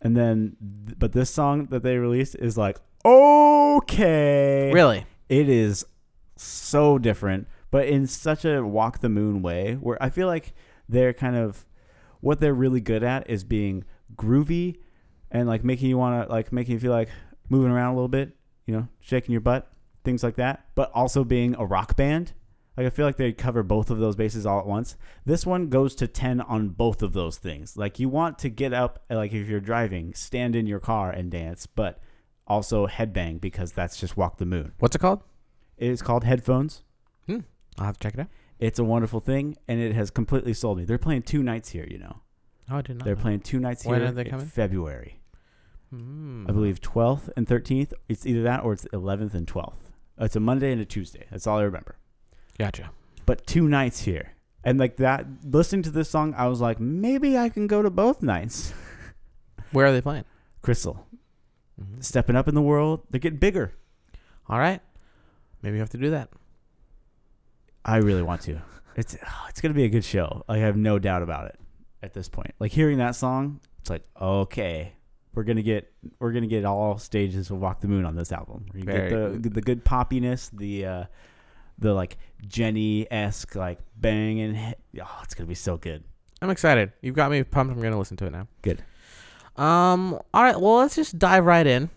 and 0.00 0.16
then, 0.16 0.56
but 0.98 1.12
this 1.12 1.30
song 1.30 1.66
that 1.70 1.82
they 1.82 1.96
released 1.98 2.36
is 2.36 2.56
like, 2.58 2.78
okay, 3.04 4.70
Really? 4.72 5.06
it 5.28 5.48
is 5.48 5.84
so 6.36 6.98
different, 6.98 7.46
but 7.70 7.86
in 7.88 8.06
such 8.06 8.44
a 8.44 8.62
walk 8.62 9.00
the 9.00 9.08
moon 9.08 9.42
way 9.42 9.74
where 9.74 10.02
I 10.02 10.10
feel 10.10 10.26
like 10.26 10.52
they're 10.92 11.12
kind 11.12 11.36
of 11.36 11.66
what 12.20 12.40
they're 12.40 12.54
really 12.54 12.80
good 12.80 13.02
at 13.02 13.28
is 13.28 13.42
being 13.42 13.84
groovy 14.14 14.78
and 15.30 15.48
like 15.48 15.64
making 15.64 15.88
you 15.88 15.98
want 15.98 16.26
to 16.26 16.32
like 16.32 16.52
making 16.52 16.74
you 16.74 16.80
feel 16.80 16.92
like 16.92 17.08
moving 17.48 17.72
around 17.72 17.92
a 17.92 17.94
little 17.94 18.08
bit, 18.08 18.36
you 18.66 18.74
know, 18.74 18.88
shaking 19.00 19.32
your 19.32 19.40
butt, 19.40 19.70
things 20.04 20.22
like 20.22 20.36
that, 20.36 20.66
but 20.74 20.90
also 20.94 21.24
being 21.24 21.54
a 21.58 21.64
rock 21.64 21.96
band. 21.96 22.32
Like 22.76 22.86
I 22.86 22.90
feel 22.90 23.04
like 23.04 23.16
they 23.16 23.32
cover 23.32 23.62
both 23.62 23.90
of 23.90 23.98
those 23.98 24.16
bases 24.16 24.46
all 24.46 24.58
at 24.58 24.66
once. 24.66 24.96
This 25.26 25.44
one 25.44 25.68
goes 25.68 25.94
to 25.96 26.06
10 26.06 26.40
on 26.40 26.70
both 26.70 27.02
of 27.02 27.12
those 27.12 27.36
things. 27.36 27.76
Like 27.76 27.98
you 27.98 28.08
want 28.08 28.38
to 28.40 28.48
get 28.48 28.72
up 28.72 29.04
like 29.10 29.32
if 29.32 29.48
you're 29.48 29.60
driving, 29.60 30.14
stand 30.14 30.56
in 30.56 30.66
your 30.66 30.80
car 30.80 31.10
and 31.10 31.30
dance, 31.30 31.66
but 31.66 32.00
also 32.46 32.86
headbang 32.86 33.40
because 33.40 33.72
that's 33.72 33.98
just 33.98 34.16
walk 34.16 34.38
the 34.38 34.46
moon. 34.46 34.72
What's 34.78 34.96
it 34.96 35.00
called? 35.00 35.22
It 35.76 35.90
is 35.90 36.02
called 36.02 36.24
Headphones. 36.24 36.82
Hmm. 37.26 37.40
I'll 37.78 37.86
have 37.86 37.98
to 37.98 38.02
check 38.06 38.14
it 38.14 38.20
out. 38.20 38.28
It's 38.62 38.78
a 38.78 38.84
wonderful 38.84 39.20
thing, 39.20 39.56
and 39.66 39.80
it 39.80 39.92
has 39.94 40.10
completely 40.10 40.54
sold 40.54 40.78
me. 40.78 40.84
They're 40.84 40.96
playing 40.98 41.22
two 41.22 41.42
nights 41.42 41.70
here, 41.70 41.86
you 41.90 41.98
know. 41.98 42.20
Oh, 42.70 42.76
I 42.76 42.82
did 42.82 42.98
not. 42.98 43.04
They're 43.04 43.16
know. 43.16 43.20
playing 43.22 43.40
two 43.40 43.58
nights 43.58 43.84
When 43.84 44.00
here 44.00 44.08
are 44.08 44.12
they 44.12 44.24
in 44.24 44.30
coming? 44.30 44.46
February. 44.46 45.20
Hmm. 45.90 46.46
I 46.48 46.52
believe 46.52 46.80
12th 46.80 47.28
and 47.36 47.46
13th. 47.46 47.92
It's 48.08 48.24
either 48.24 48.42
that 48.44 48.62
or 48.64 48.72
it's 48.72 48.84
11th 48.92 49.34
and 49.34 49.46
12th. 49.46 49.74
It's 50.18 50.36
a 50.36 50.40
Monday 50.40 50.70
and 50.72 50.80
a 50.80 50.84
Tuesday. 50.84 51.26
That's 51.30 51.46
all 51.46 51.58
I 51.58 51.62
remember. 51.62 51.96
Gotcha. 52.58 52.90
But 53.26 53.46
two 53.46 53.68
nights 53.68 54.00
here. 54.02 54.32
And 54.64 54.78
like 54.78 54.96
that, 54.98 55.26
listening 55.44 55.82
to 55.82 55.90
this 55.90 56.08
song, 56.08 56.32
I 56.36 56.46
was 56.46 56.60
like, 56.60 56.78
maybe 56.78 57.36
I 57.36 57.48
can 57.48 57.66
go 57.66 57.82
to 57.82 57.90
both 57.90 58.22
nights. 58.22 58.72
Where 59.72 59.86
are 59.86 59.92
they 59.92 60.00
playing? 60.00 60.24
Crystal, 60.62 61.04
Mhm. 61.80 62.04
stepping 62.04 62.36
up 62.36 62.46
in 62.46 62.54
the 62.54 62.62
world. 62.62 63.02
They're 63.10 63.18
getting 63.18 63.40
bigger. 63.40 63.72
All 64.48 64.58
right. 64.60 64.80
Maybe 65.62 65.74
you 65.76 65.80
have 65.80 65.90
to 65.90 65.98
do 65.98 66.10
that. 66.10 66.28
I 67.84 67.96
really 67.96 68.22
want 68.22 68.42
to. 68.42 68.60
It's 68.96 69.16
oh, 69.24 69.46
it's 69.48 69.60
gonna 69.60 69.74
be 69.74 69.84
a 69.84 69.88
good 69.88 70.04
show. 70.04 70.44
I 70.48 70.58
have 70.58 70.76
no 70.76 70.98
doubt 70.98 71.22
about 71.22 71.46
it 71.46 71.58
at 72.02 72.12
this 72.12 72.28
point. 72.28 72.54
Like 72.58 72.72
hearing 72.72 72.98
that 72.98 73.16
song, 73.16 73.60
it's 73.80 73.90
like 73.90 74.04
okay, 74.20 74.92
we're 75.34 75.44
gonna 75.44 75.62
get 75.62 75.92
we're 76.18 76.32
gonna 76.32 76.46
get 76.46 76.64
all 76.64 76.98
stages 76.98 77.50
of 77.50 77.58
Walk 77.58 77.80
the 77.80 77.88
Moon 77.88 78.04
on 78.04 78.14
this 78.14 78.32
album. 78.32 78.66
We're 78.72 78.84
gonna 78.84 78.98
Very 78.98 79.10
get 79.32 79.42
the 79.42 79.48
the 79.50 79.60
good 79.60 79.84
poppiness, 79.84 80.50
the 80.52 80.86
uh, 80.86 81.04
the 81.78 81.94
like 81.94 82.18
Jenny 82.46 83.10
esque 83.10 83.54
like 83.54 83.78
banging. 83.96 84.74
Oh, 85.00 85.20
it's 85.22 85.34
gonna 85.34 85.48
be 85.48 85.54
so 85.54 85.76
good. 85.76 86.04
I'm 86.40 86.50
excited. 86.50 86.92
You've 87.02 87.14
got 87.14 87.30
me 87.30 87.42
pumped. 87.44 87.72
I'm 87.74 87.80
gonna 87.80 87.98
listen 87.98 88.16
to 88.18 88.26
it 88.26 88.32
now. 88.32 88.48
Good. 88.62 88.82
Um. 89.56 90.18
All 90.34 90.42
right. 90.42 90.60
Well, 90.60 90.76
let's 90.76 90.96
just 90.96 91.18
dive 91.18 91.44
right 91.44 91.66
in. 91.66 91.90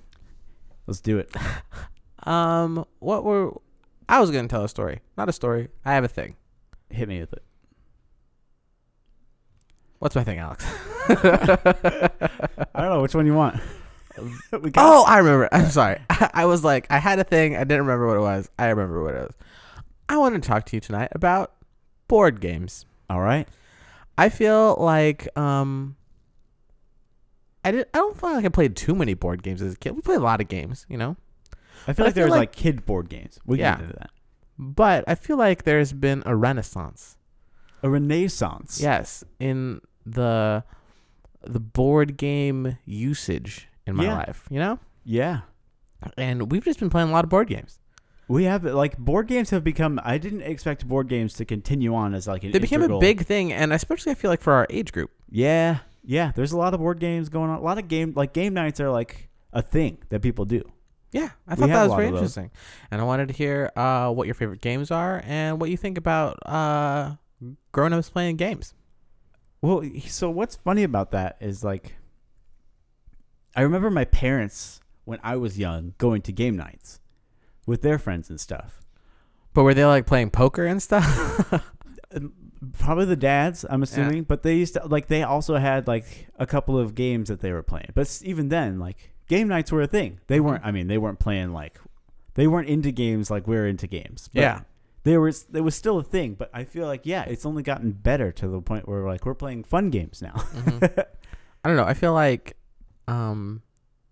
Let's 0.87 1.01
do 1.01 1.17
it. 1.17 1.33
Um, 2.25 2.85
what 2.99 3.23
were 3.23 3.53
I 4.07 4.19
was 4.19 4.31
gonna 4.31 4.47
tell 4.47 4.63
a 4.63 4.69
story, 4.69 5.01
not 5.17 5.29
a 5.29 5.33
story. 5.33 5.69
I 5.83 5.93
have 5.93 6.03
a 6.03 6.09
thing. 6.09 6.35
Hit 6.89 7.07
me 7.07 7.19
with 7.19 7.33
it. 7.33 7.43
What's 9.99 10.15
my 10.15 10.23
thing, 10.23 10.37
Alex? 10.37 10.65
I 11.09 12.09
don't 12.75 12.89
know 12.89 13.01
which 13.01 13.15
one 13.15 13.25
you 13.25 13.33
want. 13.33 13.59
we 14.61 14.69
got 14.71 14.85
oh, 14.85 15.03
I 15.05 15.17
remember. 15.17 15.49
I'm 15.51 15.69
sorry. 15.69 15.99
I 16.09 16.45
was 16.45 16.63
like, 16.63 16.87
I 16.89 16.99
had 16.99 17.19
a 17.19 17.23
thing. 17.23 17.55
I 17.55 17.59
didn't 17.59 17.85
remember 17.85 18.07
what 18.07 18.17
it 18.17 18.21
was. 18.21 18.49
I 18.57 18.67
remember 18.67 19.03
what 19.03 19.15
it 19.15 19.21
was. 19.21 19.33
I 20.07 20.17
want 20.17 20.41
to 20.41 20.47
talk 20.47 20.65
to 20.67 20.75
you 20.75 20.79
tonight 20.79 21.09
about 21.13 21.53
board 22.07 22.39
games. 22.39 22.85
all 23.09 23.21
right. 23.21 23.47
I 24.17 24.29
feel 24.29 24.75
like 24.79 25.27
um 25.37 25.97
I 27.65 27.71
did 27.71 27.87
I 27.93 27.97
don't 27.97 28.19
feel 28.19 28.31
like 28.31 28.45
I 28.45 28.49
played 28.49 28.75
too 28.75 28.95
many 28.95 29.13
board 29.13 29.43
games 29.43 29.61
as 29.61 29.73
a 29.73 29.77
kid. 29.77 29.95
We 29.95 30.01
played 30.01 30.19
a 30.19 30.23
lot 30.23 30.39
of 30.39 30.47
games, 30.47 30.85
you 30.87 30.97
know. 30.97 31.17
I 31.87 31.93
But 31.93 31.95
feel 31.97 32.05
I 32.05 32.07
like 32.07 32.15
feel 32.15 32.21
there's 32.23 32.31
like- 32.31 32.39
like, 32.39 32.51
kid 32.53 32.85
board 32.85 33.09
games. 33.09 33.39
We 33.45 33.59
Yeah. 33.59 33.71
can 33.75 33.79
get 33.81 33.89
into 33.89 33.99
that. 33.99 34.09
But 34.57 35.03
I 35.07 35.15
feel 35.15 35.37
like 35.37 35.63
there's 35.63 35.91
been 35.93 36.23
a 36.25 36.35
renaissance. 36.35 37.17
A 37.83 37.89
renaissance. 37.89 38.79
Yes, 38.81 39.23
in 39.39 39.81
the 40.05 40.63
the 41.43 41.59
board 41.59 42.17
game 42.17 42.77
usage 42.85 43.67
in 43.85 43.95
my 43.95 44.05
Yeah. 44.05 44.15
life, 44.15 44.45
you 44.49 44.57
know? 44.59 44.79
Yeah. 45.03 45.41
And 46.17 46.51
we've 46.51 46.63
just 46.65 46.79
been 46.79 46.89
playing 46.89 47.09
a 47.09 47.11
lot 47.11 47.23
of 47.23 47.29
board 47.29 47.47
games. 47.47 47.79
We 48.27 48.45
have 48.45 48.63
like 48.63 48.97
board 48.97 49.27
games 49.27 49.51
have 49.51 49.63
become. 49.63 49.99
I 50.03 50.17
didn't 50.17 50.41
expect 50.41 50.87
board 50.87 51.07
games 51.07 51.33
to 51.35 51.45
continue 51.45 51.93
on 51.93 52.15
as 52.15 52.27
like 52.27 52.43
an. 52.43 52.51
They 52.51 52.57
became 52.57 52.81
a 52.81 52.97
big 52.99 53.25
thing 53.25 53.53
and 53.53 53.71
especially 53.71 54.13
I 54.13 54.15
feel 54.15 54.31
like 54.31 54.41
for 54.41 54.53
our 54.53 54.65
age 54.71 54.91
group. 54.91 55.11
Yeah, 55.29 55.79
yeah. 56.03 56.31
There's 56.35 56.51
a 56.51 56.57
lot 56.57 56.73
of 56.73 56.79
board 56.79 56.99
games 56.99 57.29
going 57.29 57.51
on. 57.51 57.59
A 57.59 57.61
lot 57.61 57.77
of 57.77 57.87
game 57.87 58.13
like 58.15 58.33
game 58.33 58.55
nights 58.55 58.79
are 58.79 58.89
like 58.89 59.29
a 59.53 59.61
thing 59.61 59.99
that 60.09 60.23
people 60.23 60.45
do. 60.45 60.63
Yeah, 61.15 61.29
I 61.47 61.55
thought 61.55 61.69
that 61.69 61.87
was 61.87 61.95
very 61.95 62.09
interesting. 62.09 62.51
And 62.91 62.99
I 62.99 63.05
wanted 63.05 63.29
to 63.29 63.33
hear 63.33 63.71
uh, 63.77 64.11
what 64.11 64.27
your 64.27 64.33
favorite 64.33 64.59
games 64.59 64.91
are 64.91 65.21
and 65.25 65.61
what 65.61 65.69
you 65.69 65.77
think 65.77 65.97
about 65.97 66.37
uh, 66.45 67.15
grown 67.71 67.93
ups 67.93 68.09
playing 68.09 68.35
games. 68.35 68.73
Well, 69.61 69.81
so 70.07 70.29
what's 70.29 70.57
funny 70.57 70.83
about 70.83 71.11
that 71.11 71.37
is 71.39 71.63
like, 71.63 71.95
I 73.55 73.61
remember 73.61 73.89
my 73.89 74.03
parents 74.03 74.81
when 75.05 75.19
I 75.23 75.37
was 75.37 75.57
young 75.57 75.93
going 75.99 76.21
to 76.23 76.33
game 76.33 76.57
nights 76.57 76.99
with 77.65 77.81
their 77.81 77.97
friends 77.97 78.29
and 78.29 78.37
stuff. 78.37 78.81
But 79.53 79.63
were 79.63 79.73
they 79.73 79.85
like 79.85 80.05
playing 80.05 80.31
poker 80.31 80.65
and 80.65 80.83
stuff? 80.83 81.63
Probably 82.77 83.05
the 83.05 83.15
dads, 83.15 83.65
I'm 83.69 83.83
assuming, 83.83 84.23
but 84.23 84.43
they 84.43 84.57
used 84.57 84.73
to 84.73 84.85
like 84.85 85.07
they 85.07 85.23
also 85.23 85.55
had 85.55 85.87
like 85.87 86.27
a 86.37 86.45
couple 86.45 86.77
of 86.77 86.93
games 86.93 87.29
that 87.29 87.39
they 87.39 87.53
were 87.53 87.63
playing. 87.63 87.91
But 87.93 88.21
even 88.25 88.49
then, 88.49 88.79
like 88.79 89.14
game 89.27 89.47
nights 89.47 89.71
were 89.71 89.81
a 89.81 89.87
thing. 89.87 90.19
They 90.27 90.39
weren't. 90.39 90.63
I 90.65 90.71
mean, 90.71 90.87
they 90.87 90.97
weren't 90.97 91.19
playing 91.19 91.51
like 91.53 91.79
they 92.35 92.47
weren't 92.47 92.67
into 92.69 92.91
games 92.91 93.29
like 93.31 93.47
we're 93.47 93.67
into 93.67 93.87
games. 93.87 94.29
But 94.33 94.41
Yeah. 94.41 94.59
There 95.03 95.21
was 95.21 95.43
there 95.43 95.61
was 95.61 95.75
still 95.75 95.99
a 95.99 96.03
thing, 96.03 96.33
but 96.33 96.49
I 96.53 96.63
feel 96.63 96.87
like 96.87 97.01
yeah, 97.05 97.23
it's 97.25 97.45
only 97.45 97.61
gotten 97.61 97.91
better 97.91 98.31
to 98.31 98.47
the 98.47 98.59
point 98.59 98.87
where 98.89 99.05
like 99.05 99.23
we're 99.25 99.35
playing 99.35 99.63
fun 99.63 99.91
games 99.91 100.19
now. 100.21 100.33
I 101.63 101.67
don't 101.67 101.77
know. 101.77 101.83
I 101.85 101.93
feel 101.93 102.13
like 102.13 102.57
um, 103.07 103.61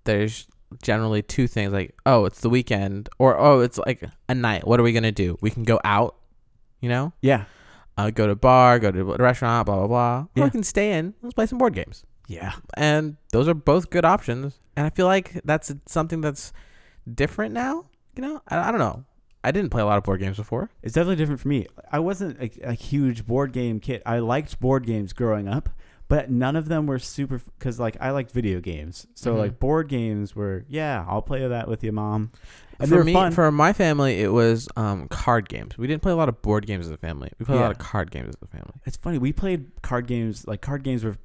there's 0.04 0.48
generally 0.84 1.22
two 1.24 1.48
things 1.48 1.74
like, 1.74 1.96
oh, 2.06 2.26
it's 2.26 2.42
the 2.42 2.50
weekend, 2.50 3.10
or 3.18 3.36
oh, 3.40 3.62
it's 3.62 3.80
like 3.80 4.04
a 4.30 4.36
night. 4.36 4.68
What 4.68 4.80
are 4.80 4.84
we 4.84 4.92
going 4.94 5.02
to 5.04 5.12
do? 5.12 5.38
We 5.42 5.50
can 5.50 5.64
go 5.64 5.80
out, 5.84 6.16
you 6.80 6.90
know, 6.90 7.12
yeah, 7.22 7.46
uh, 7.98 8.12
go 8.12 8.26
to 8.28 8.34
a 8.34 8.36
bar, 8.36 8.78
go 8.80 8.92
to 8.92 9.14
a 9.14 9.18
restaurant, 9.18 9.66
blah, 9.66 9.78
blah, 9.78 9.88
blah. 9.88 10.18
Or 10.20 10.28
Yeah. 10.36 10.44
we 10.46 10.50
can 10.52 10.64
stay 10.64 10.94
in, 10.94 11.14
let's 11.24 11.34
play 11.34 11.46
some 11.48 11.58
board 11.58 11.74
games. 11.74 12.06
yeah, 12.28 12.54
and 12.78 13.18
those 13.32 13.48
are 13.48 13.54
both 13.56 13.90
good 13.90 14.06
options. 14.06 14.60
And 14.76 14.86
I 14.86 14.90
feel 14.90 15.06
like 15.06 15.42
that's 15.46 15.72
something 15.86 16.22
that's 16.22 16.52
different 17.12 17.54
now. 17.54 17.86
You 18.16 18.22
know, 18.24 18.42
I, 18.48 18.70
I 18.70 18.72
don't 18.72 18.80
know. 18.80 19.04
I 19.44 19.52
didn't 19.52 19.72
play 19.72 19.82
a 19.82 19.86
lot 19.86 19.98
of 19.98 20.04
board 20.06 20.22
games 20.22 20.38
before. 20.38 20.70
it's 20.82 20.94
definitely 20.94 21.18
different 21.18 21.42
for 21.42 21.50
me. 21.50 21.68
I 21.92 22.00
wasn't 22.00 22.40
a, 22.42 22.70
a 22.70 22.74
huge 22.74 23.26
board 23.26 23.52
game 23.52 23.80
kid. 23.82 24.02
I 24.06 24.20
liked 24.20 24.60
board 24.62 24.86
games 24.86 25.12
growing 25.12 25.50
up, 25.50 25.68
but 26.08 26.32
none 26.32 26.56
of 26.56 26.70
them 26.70 26.88
were 26.88 26.98
super 27.00 27.42
because 27.60 27.78
like 27.78 27.98
I 28.00 28.12
liked 28.12 28.32
video 28.32 28.62
games. 28.62 29.06
So 29.16 29.34
Mhm. 29.36 29.38
like 29.40 29.60
board 29.60 29.90
games 29.90 30.34
were 30.34 30.64
yeah, 30.70 31.06
I'll 31.10 31.22
play 31.22 31.46
that 31.46 31.68
with 31.68 31.84
you, 31.84 31.92
mom. 31.92 32.32
And 32.80 32.88
for 32.90 33.04
me, 33.04 33.12
fun. 33.14 33.32
for 33.34 33.52
my 33.52 33.74
family, 33.74 34.22
it 34.22 34.30
was 34.32 34.68
um, 34.78 35.08
card 35.10 35.48
games. 35.50 35.78
We 35.78 35.88
didn't 35.88 36.02
play 36.02 36.12
a 36.14 36.16
lot 36.16 36.30
of 36.30 36.42
board 36.42 36.66
games 36.66 36.86
as 36.88 36.92
a 36.92 36.98
family. 36.98 37.30
We 37.38 37.46
played 37.46 37.58
a 37.60 37.62
lot 37.62 37.72
of 37.72 37.78
card 37.80 38.12
games 38.12 38.30
as 38.30 38.36
a 38.42 38.48
family. 38.48 38.74
It's 38.86 38.98
funny. 38.98 39.18
We 39.18 39.34
played 39.34 39.72
card 39.82 40.08
games. 40.08 40.48
Like 40.48 40.62
card 40.62 40.84
games 40.84 41.04
were 41.04 41.18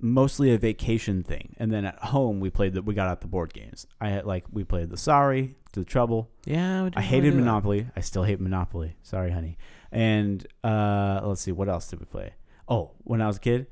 mostly 0.00 0.52
a 0.52 0.58
vacation 0.58 1.22
thing, 1.22 1.54
and 1.58 1.72
then 1.72 1.84
at 1.84 1.98
home 1.98 2.40
we 2.40 2.50
played 2.50 2.74
that. 2.74 2.82
We 2.82 2.94
got 2.94 3.08
out 3.08 3.20
the 3.20 3.26
board 3.26 3.52
games. 3.52 3.86
I 4.00 4.10
had 4.10 4.26
like 4.26 4.44
we 4.50 4.64
played 4.64 4.90
the 4.90 4.96
Sorry, 4.96 5.56
the 5.72 5.84
Trouble. 5.84 6.30
Yeah, 6.44 6.84
we 6.84 6.90
I 6.96 7.02
hated 7.02 7.30
do 7.30 7.36
that. 7.36 7.42
Monopoly. 7.42 7.86
I 7.96 8.00
still 8.00 8.24
hate 8.24 8.40
Monopoly. 8.40 8.96
Sorry, 9.02 9.30
honey. 9.30 9.58
And 9.92 10.46
uh, 10.62 11.20
let's 11.24 11.40
see, 11.40 11.52
what 11.52 11.68
else 11.68 11.88
did 11.88 12.00
we 12.00 12.06
play? 12.06 12.34
Oh, 12.68 12.92
when 12.98 13.20
I 13.20 13.26
was 13.26 13.38
a 13.38 13.40
kid. 13.40 13.66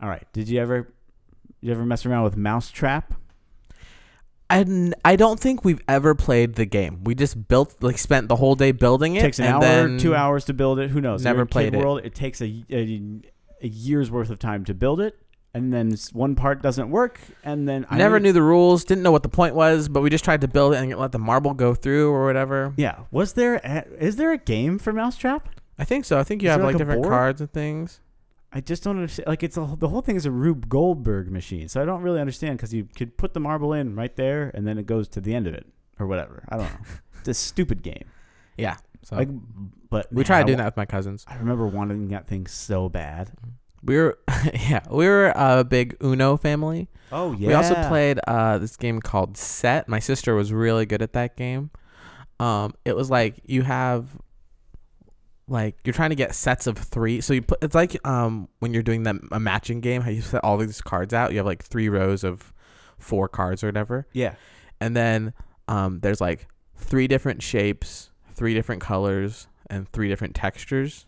All 0.00 0.08
right. 0.08 0.26
Did 0.32 0.48
you 0.48 0.58
ever, 0.58 0.92
you 1.60 1.70
ever 1.70 1.84
mess 1.84 2.06
around 2.06 2.24
with 2.24 2.36
Mousetrap? 2.36 3.14
I 4.50 5.16
don't 5.16 5.40
think 5.40 5.64
we've 5.64 5.80
ever 5.88 6.14
played 6.14 6.56
the 6.56 6.66
game. 6.66 7.04
We 7.04 7.14
just 7.14 7.48
built, 7.48 7.76
like, 7.82 7.96
spent 7.96 8.28
the 8.28 8.36
whole 8.36 8.54
day 8.54 8.72
building 8.72 9.14
it. 9.16 9.20
It 9.20 9.22
takes 9.22 9.38
an 9.38 9.46
and 9.46 9.54
hour, 9.54 9.60
then 9.60 9.98
two 9.98 10.14
hours 10.14 10.44
to 10.46 10.54
build 10.54 10.78
it. 10.78 10.90
Who 10.90 11.00
knows? 11.00 11.24
Never 11.24 11.36
You're 11.36 11.42
in 11.42 11.46
Kid 11.46 11.52
played 11.52 11.74
it. 11.74 11.78
World. 11.78 12.00
It 12.04 12.14
takes 12.14 12.42
a, 12.42 12.64
a, 12.70 13.20
a 13.62 13.68
year's 13.68 14.10
worth 14.10 14.28
of 14.28 14.38
time 14.38 14.64
to 14.64 14.74
build 14.74 15.00
it, 15.00 15.21
and 15.54 15.72
then 15.72 15.94
one 16.12 16.34
part 16.34 16.62
doesn't 16.62 16.90
work, 16.90 17.20
and 17.44 17.68
then 17.68 17.86
I 17.90 17.98
Never 17.98 18.18
knew 18.20 18.32
the 18.32 18.42
rules, 18.42 18.84
didn't 18.84 19.02
know 19.02 19.12
what 19.12 19.22
the 19.22 19.28
point 19.28 19.54
was, 19.54 19.88
but 19.88 20.00
we 20.02 20.10
just 20.10 20.24
tried 20.24 20.40
to 20.42 20.48
build 20.48 20.74
it 20.74 20.78
and 20.78 20.94
let 20.96 21.12
the 21.12 21.18
marble 21.18 21.54
go 21.54 21.74
through 21.74 22.10
or 22.10 22.24
whatever. 22.24 22.72
Yeah. 22.76 23.00
Was 23.10 23.34
there? 23.34 23.56
A, 23.64 23.84
is 24.02 24.16
there 24.16 24.32
a 24.32 24.38
game 24.38 24.78
for 24.78 24.92
Mousetrap? 24.92 25.48
I 25.78 25.84
think 25.84 26.04
so. 26.04 26.18
I 26.18 26.24
think 26.24 26.42
you 26.42 26.48
Is 26.48 26.52
have 26.52 26.60
there, 26.60 26.66
like, 26.66 26.74
like, 26.74 26.80
a 26.80 26.84
different 26.84 27.02
board? 27.02 27.12
cards 27.12 27.40
and 27.40 27.52
things. 27.52 28.00
I 28.52 28.60
just 28.60 28.84
don't 28.84 28.96
understand. 28.96 29.26
Like 29.28 29.42
it's 29.42 29.56
a, 29.56 29.76
the 29.78 29.88
whole 29.88 30.02
thing 30.02 30.16
is 30.16 30.26
a 30.26 30.30
Rube 30.30 30.68
Goldberg 30.68 31.30
machine, 31.30 31.68
so 31.68 31.80
I 31.80 31.86
don't 31.86 32.02
really 32.02 32.20
understand 32.20 32.58
because 32.58 32.72
you 32.74 32.86
could 32.96 33.16
put 33.16 33.32
the 33.32 33.40
marble 33.40 33.72
in 33.72 33.94
right 33.96 34.14
there, 34.16 34.50
and 34.54 34.66
then 34.66 34.76
it 34.78 34.84
goes 34.86 35.08
to 35.08 35.20
the 35.22 35.34
end 35.34 35.46
of 35.46 35.54
it 35.54 35.66
or 35.98 36.06
whatever. 36.06 36.44
I 36.50 36.56
don't 36.58 36.66
know. 36.66 36.78
it's 37.20 37.28
a 37.28 37.34
stupid 37.34 37.82
game. 37.82 38.04
Yeah. 38.58 38.76
So 39.04 39.16
Like, 39.16 39.28
but 39.88 40.06
we 40.12 40.16
man, 40.18 40.24
tried 40.26 40.40
I 40.40 40.42
doing 40.44 40.58
wa- 40.58 40.64
that 40.64 40.72
with 40.72 40.76
my 40.76 40.84
cousins. 40.86 41.24
I 41.26 41.36
remember 41.36 41.66
wanting 41.66 42.08
that 42.08 42.26
thing 42.28 42.46
so 42.46 42.88
bad. 42.90 43.28
Mm-hmm. 43.28 43.48
We 43.84 43.96
were, 43.96 44.18
yeah, 44.54 44.80
we 44.90 45.06
were 45.08 45.32
a 45.34 45.64
big 45.64 45.96
Uno 46.02 46.36
family. 46.36 46.88
Oh 47.10 47.32
yeah. 47.32 47.48
We 47.48 47.54
also 47.54 47.74
played 47.88 48.20
uh, 48.26 48.58
this 48.58 48.76
game 48.76 49.00
called 49.00 49.36
Set. 49.36 49.88
My 49.88 49.98
sister 49.98 50.34
was 50.34 50.52
really 50.52 50.86
good 50.86 51.02
at 51.02 51.12
that 51.14 51.36
game. 51.36 51.70
Um, 52.40 52.74
it 52.84 52.94
was 52.96 53.10
like 53.10 53.40
you 53.44 53.62
have, 53.62 54.08
like 55.48 55.76
you're 55.84 55.92
trying 55.92 56.10
to 56.10 56.16
get 56.16 56.34
sets 56.34 56.66
of 56.66 56.78
three. 56.78 57.20
So 57.20 57.34
you 57.34 57.42
put 57.42 57.58
it's 57.62 57.74
like 57.74 57.96
um 58.06 58.48
when 58.60 58.72
you're 58.72 58.82
doing 58.82 59.02
that 59.04 59.16
a 59.32 59.40
matching 59.40 59.80
game, 59.80 60.02
how 60.02 60.10
you 60.10 60.22
set 60.22 60.42
all 60.44 60.56
these 60.56 60.80
cards 60.80 61.12
out. 61.12 61.32
You 61.32 61.38
have 61.38 61.46
like 61.46 61.62
three 61.62 61.88
rows 61.88 62.24
of 62.24 62.52
four 62.98 63.28
cards 63.28 63.62
or 63.64 63.66
whatever, 63.66 64.06
Yeah. 64.12 64.36
and 64.80 64.96
then 64.96 65.34
um 65.68 66.00
there's 66.00 66.20
like 66.20 66.46
three 66.76 67.08
different 67.08 67.42
shapes, 67.42 68.10
three 68.32 68.54
different 68.54 68.80
colors, 68.80 69.48
and 69.68 69.88
three 69.88 70.08
different 70.08 70.34
textures, 70.34 71.06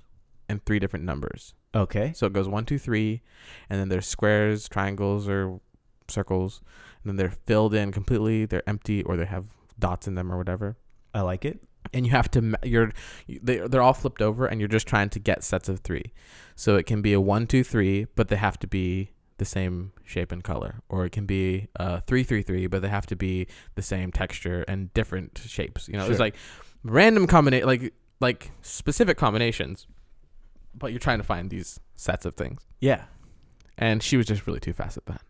and 0.49 0.64
three 0.64 0.78
different 0.81 1.04
numbers. 1.04 1.54
Okay. 1.75 2.12
So 2.14 2.26
it 2.26 2.33
goes 2.33 2.49
one, 2.49 2.64
two, 2.64 2.78
three, 2.78 3.23
and 3.69 3.81
then 3.81 3.88
there's 3.88 4.07
squares, 4.07 4.69
triangles, 4.69 5.28
or 5.28 5.61
circles, 6.09 6.61
and 7.02 7.11
then 7.11 7.16
they're 7.16 7.37
filled 7.47 7.75
in 7.75 7.93
completely. 7.93 8.45
They're 8.47 8.69
empty, 8.69 9.02
or 9.02 9.16
they 9.16 9.25
have 9.25 9.47
dots 9.78 10.07
in 10.07 10.14
them, 10.14 10.31
or 10.33 10.37
whatever. 10.38 10.76
I 11.12 11.21
like 11.23 11.45
it. 11.45 11.62
And 11.93 12.07
you 12.07 12.12
have 12.12 12.31
to 12.33 12.54
you're 12.62 12.93
you- 13.26 13.40
they 13.43 13.59
they're 13.59 13.83
all 13.83 13.93
flipped 13.95 14.23
over, 14.23 14.47
and 14.47 14.61
you're 14.61 14.69
just 14.69 14.87
trying 14.87 15.11
to 15.11 15.19
get 15.19 15.43
sets 15.45 15.69
of 15.69 15.81
three. 15.81 16.12
So 16.57 16.76
it 16.76 16.87
can 16.87 17.02
be 17.02 17.12
a 17.12 17.21
one, 17.21 17.47
two, 17.47 17.62
three, 17.64 18.07
but 18.14 18.28
they 18.28 18.37
have 18.37 18.59
to 18.61 18.66
be 18.66 19.11
the 19.38 19.45
same 19.45 19.93
shape 20.04 20.31
and 20.31 20.43
color, 20.45 20.76
or 20.88 21.04
it 21.04 21.11
can 21.11 21.26
be 21.26 21.69
uh 21.78 22.00
three, 22.07 22.23
three, 22.23 22.43
three, 22.43 22.66
but 22.69 22.83
they 22.83 22.88
have 22.88 23.07
to 23.07 23.16
be 23.16 23.47
the 23.75 23.83
same 23.83 24.12
texture 24.12 24.64
and 24.69 24.95
different 24.95 25.40
shapes. 25.47 25.88
You 25.88 25.95
know, 25.95 26.04
Sure. 26.04 26.12
it's 26.12 26.21
like 26.21 26.37
random 26.85 27.26
combination, 27.26 27.66
like 27.66 27.93
like 28.21 28.50
specific 28.62 29.19
combinations, 29.19 29.87
but 30.78 30.90
you're 30.93 30.99
trying 31.00 31.19
to 31.19 31.25
find 31.25 31.50
these 31.50 31.81
sets 31.95 32.25
of 32.26 32.35
things 32.35 32.61
Yeah. 32.81 33.04
and 33.78 34.02
she 34.02 34.16
was 34.16 34.26
just 34.26 34.47
really 34.47 34.61
too 34.61 34.73
fast 34.73 34.97
at 34.97 35.07
that. 35.07 35.23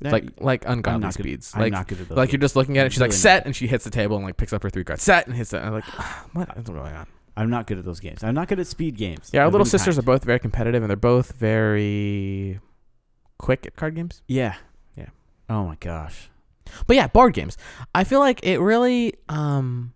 That- 0.00 0.12
like 0.12 0.24
like 0.40 0.64
ungodly 0.66 1.00
not 1.00 1.14
good- 1.16 1.24
speeds. 1.24 1.52
I'm 1.54 1.60
like 1.62 1.72
not 1.72 1.86
good 1.88 2.00
at 2.00 2.08
those. 2.08 2.16
like 2.16 2.32
you're 2.32 2.38
games. 2.38 2.44
just 2.44 2.56
looking 2.56 2.78
at 2.78 2.86
it. 2.86 2.92
She's 2.92 3.00
like 3.02 3.10
Really 3.10 3.18
set, 3.18 3.44
and 3.46 3.54
she 3.54 3.66
hits 3.66 3.84
the 3.84 3.90
table 3.90 4.16
and 4.16 4.24
like 4.24 4.36
picks 4.38 4.52
up 4.54 4.62
her 4.62 4.70
three 4.70 4.82
cards. 4.84 5.02
Set 5.02 5.26
and 5.26 5.36
hits 5.36 5.52
it. 5.52 5.58
I'm 5.58 5.72
like, 5.72 5.84
what 6.32 6.48
is 6.56 6.64
going 6.64 6.78
on? 6.80 7.06
I'm 7.36 7.50
not 7.50 7.66
good 7.66 7.78
at 7.78 7.84
those 7.84 8.00
games. 8.00 8.24
I'm 8.24 8.34
not 8.34 8.48
good 8.48 8.58
at 8.60 8.66
speed 8.66 8.96
games. 8.96 9.30
Yeah, 9.32 9.40
our 9.42 9.46
of 9.46 9.52
little 9.52 9.66
any 9.66 9.70
sisters 9.70 9.98
are 9.98 10.02
both 10.02 10.24
very 10.24 10.38
competitive, 10.38 10.82
and 10.82 10.88
they're 10.90 10.96
both 10.96 11.32
very 11.32 12.60
quick 13.38 13.66
at 13.66 13.76
card 13.76 13.94
games. 13.94 14.22
Yeah. 14.26 14.56
Yeah. 14.96 15.08
Oh 15.50 15.66
my 15.66 15.76
gosh. 15.76 16.30
But 16.86 16.96
yeah, 16.96 17.06
board 17.06 17.34
games. 17.34 17.56
I 17.94 18.04
feel 18.04 18.20
like 18.20 18.40
it 18.42 18.58
really 18.58 19.14
um 19.28 19.92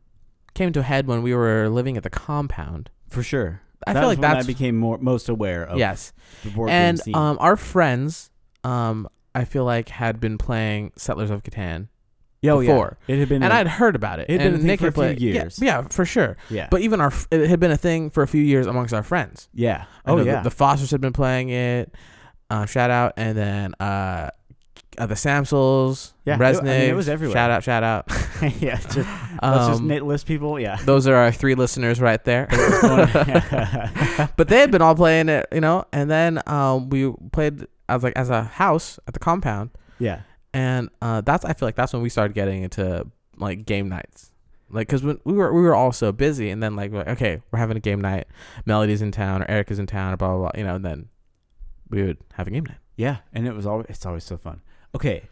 came 0.55 0.73
to 0.75 0.81
a 0.81 0.85
head 0.85 1.07
when 1.07 1.23
we 1.23 1.35
were 1.35 1.69
living 1.71 1.97
at 1.97 2.03
the 2.03 2.11
compound. 2.11 2.91
For 3.09 3.23
sure. 3.23 3.63
I 3.87 3.93
That 3.93 4.01
feel 4.01 4.09
like 4.09 4.19
when 4.19 4.31
that's 4.33 4.45
I 4.45 4.47
became 4.47 4.77
more 4.77 4.99
most 4.99 5.29
aware 5.29 5.65
of 5.65 5.79
yes. 5.79 6.13
the 6.43 6.51
board 6.51 6.71
and 6.71 6.99
game 6.99 7.03
scene. 7.05 7.15
um, 7.15 7.37
our 7.41 7.57
friends, 7.57 8.31
um, 8.65 9.09
I 9.35 9.45
feel 9.45 9.65
like 9.65 9.89
had 9.89 10.21
been 10.21 10.39
playing 10.39 10.93
Settlers 10.97 11.31
of 11.31 11.43
Catan 11.43 11.89
Oh, 12.47 12.61
yeah. 12.61 12.73
before. 12.73 12.99
It 13.09 13.19
had 13.19 13.29
been, 13.31 13.43
and 13.43 13.53
I'd 13.53 13.67
heard 13.67 13.97
about 13.97 14.19
it. 14.21 14.27
It 14.29 14.39
had 14.41 14.51
been 14.53 14.55
a 14.55 14.59
thing 14.59 14.67
Nick 14.67 14.81
for 14.81 14.87
a 14.89 14.93
few 14.93 14.95
played- 15.03 15.21
yeah, 15.21 15.33
years. 15.33 15.59
Yeah, 15.63 15.83
for 15.89 16.05
sure. 16.05 16.37
yeah, 16.51 16.69
But 16.71 16.83
even 16.83 17.01
our 17.01 17.11
it 17.31 17.49
had 17.49 17.59
been 17.59 17.71
a 17.71 17.77
thing 17.77 18.11
for 18.11 18.23
a 18.23 18.29
few 18.29 18.43
years 18.43 18.67
amongst 18.67 18.93
our 18.93 19.03
friends. 19.03 19.49
yeah. 19.55 19.85
I 20.05 20.11
Oh 20.11 20.19
yeah. 20.23 20.37
the, 20.43 20.51
the 20.51 20.55
Fosters 20.55 20.91
had 20.91 21.01
been 21.01 21.13
playing 21.15 21.49
it. 21.49 21.95
Uh, 22.51 22.67
shout 22.67 22.91
out, 22.91 23.15
and 23.17 23.37
then 23.37 23.75
uh, 23.81 24.29
uh 24.99 25.07
the 25.07 25.15
Samsels, 25.15 26.13
Yeah, 26.25 26.39
Resnick. 26.39 26.61
I 26.61 26.65
mean, 26.65 26.91
it 26.91 26.97
was 26.97 27.09
everywhere. 27.09 27.35
Shout 27.35 27.51
out, 27.51 27.63
shout 27.65 27.83
out. 27.83 28.07
yeah. 28.61 28.77
Just, 28.77 28.97
let's 29.43 29.67
just 29.69 29.81
Um, 29.81 29.89
na- 29.89 29.97
list 30.05 30.27
people. 30.27 30.59
Yeah. 30.61 30.77
those 30.85 31.07
are 31.07 31.15
our 31.15 31.33
three 31.33 31.55
listeners 31.55 32.01
right 32.01 32.23
there. 32.25 32.47
but 34.37 34.49
they 34.49 34.59
had 34.61 34.71
been 34.71 34.83
all 34.83 34.95
playing 34.95 35.29
it, 35.29 35.47
you 35.53 35.61
know. 35.61 35.85
And 35.93 36.11
then 36.11 36.41
um, 36.47 36.89
we 36.91 37.13
played 37.33 37.67
as 37.89 38.03
like 38.03 38.15
as 38.17 38.31
a 38.31 38.43
house 38.45 38.99
at 39.07 39.15
the 39.15 39.21
compound, 39.21 39.71
yeah. 39.99 40.21
and 40.53 40.89
uh, 41.03 41.21
that's 41.21 41.45
I 41.45 41.53
feel 41.53 41.67
like 41.69 41.77
that's 41.77 41.93
when 41.93 42.03
we 42.03 42.09
started 42.09 42.35
getting 42.35 42.63
into 42.63 43.07
like 43.37 43.67
game 43.67 43.89
nights. 43.89 44.31
Like, 44.71 44.89
cause 44.89 45.03
when 45.03 45.21
we 45.25 45.35
were 45.35 45.53
we 45.53 45.63
were 45.63 45.75
all 45.75 45.93
so 45.93 46.11
busy, 46.11 46.51
and 46.51 46.63
then 46.63 46.75
like, 46.75 46.91
we're 46.91 46.99
like, 46.99 47.09
okay, 47.09 47.43
we're 47.53 47.59
having 47.59 47.77
a 47.77 47.81
game 47.81 48.01
night. 48.01 48.27
Melody's 48.67 49.03
in 49.03 49.13
town, 49.13 49.43
or 49.43 49.51
Erica's 49.51 49.79
in 49.79 49.87
town, 49.87 50.15
or 50.15 50.17
blah 50.17 50.29
blah 50.29 50.39
blah. 50.39 50.51
You 50.57 50.65
know, 50.65 50.75
and 50.77 50.85
then 50.85 51.09
we 51.91 52.03
would 52.03 52.19
have 52.33 52.47
a 52.49 52.51
game 52.51 52.65
night. 52.65 52.79
Yeah, 52.97 53.19
and 53.33 53.47
it 53.47 53.55
was 53.55 53.67
always 53.67 53.87
it's 53.89 54.05
always 54.07 54.25
so 54.25 54.37
fun. 54.37 54.63
Okay, 54.95 55.29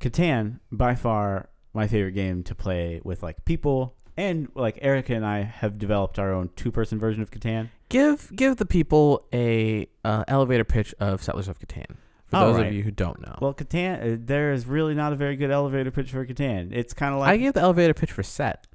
Catan 0.00 0.60
by 0.72 0.94
far 0.94 1.48
my 1.72 1.86
favorite 1.86 2.12
game 2.12 2.42
to 2.44 2.54
play 2.54 3.00
with 3.04 3.22
like 3.22 3.44
people, 3.44 3.94
and 4.16 4.48
like 4.54 4.78
Erica 4.82 5.14
and 5.14 5.24
I 5.24 5.42
have 5.42 5.78
developed 5.78 6.18
our 6.18 6.32
own 6.32 6.50
two 6.56 6.72
person 6.72 6.98
version 6.98 7.22
of 7.22 7.30
Catan. 7.30 7.68
Give 7.88 8.30
give 8.34 8.56
the 8.56 8.66
people 8.66 9.26
a 9.32 9.88
uh, 10.04 10.24
elevator 10.28 10.64
pitch 10.64 10.94
of 11.00 11.22
Settlers 11.22 11.48
of 11.48 11.58
Catan 11.58 11.96
for 12.26 12.36
All 12.36 12.46
those 12.48 12.56
right. 12.56 12.66
of 12.66 12.74
you 12.74 12.82
who 12.82 12.90
don't 12.90 13.20
know. 13.22 13.38
Well, 13.40 13.54
Catan, 13.54 14.14
uh, 14.14 14.16
there 14.20 14.52
is 14.52 14.66
really 14.66 14.94
not 14.94 15.12
a 15.12 15.16
very 15.16 15.36
good 15.36 15.50
elevator 15.50 15.90
pitch 15.90 16.10
for 16.10 16.26
Catan. 16.26 16.70
It's 16.72 16.92
kind 16.92 17.14
of 17.14 17.20
like 17.20 17.30
I 17.30 17.36
gave 17.36 17.52
the 17.54 17.60
elevator 17.60 17.94
pitch 17.94 18.10
for 18.12 18.22
Set. 18.22 18.66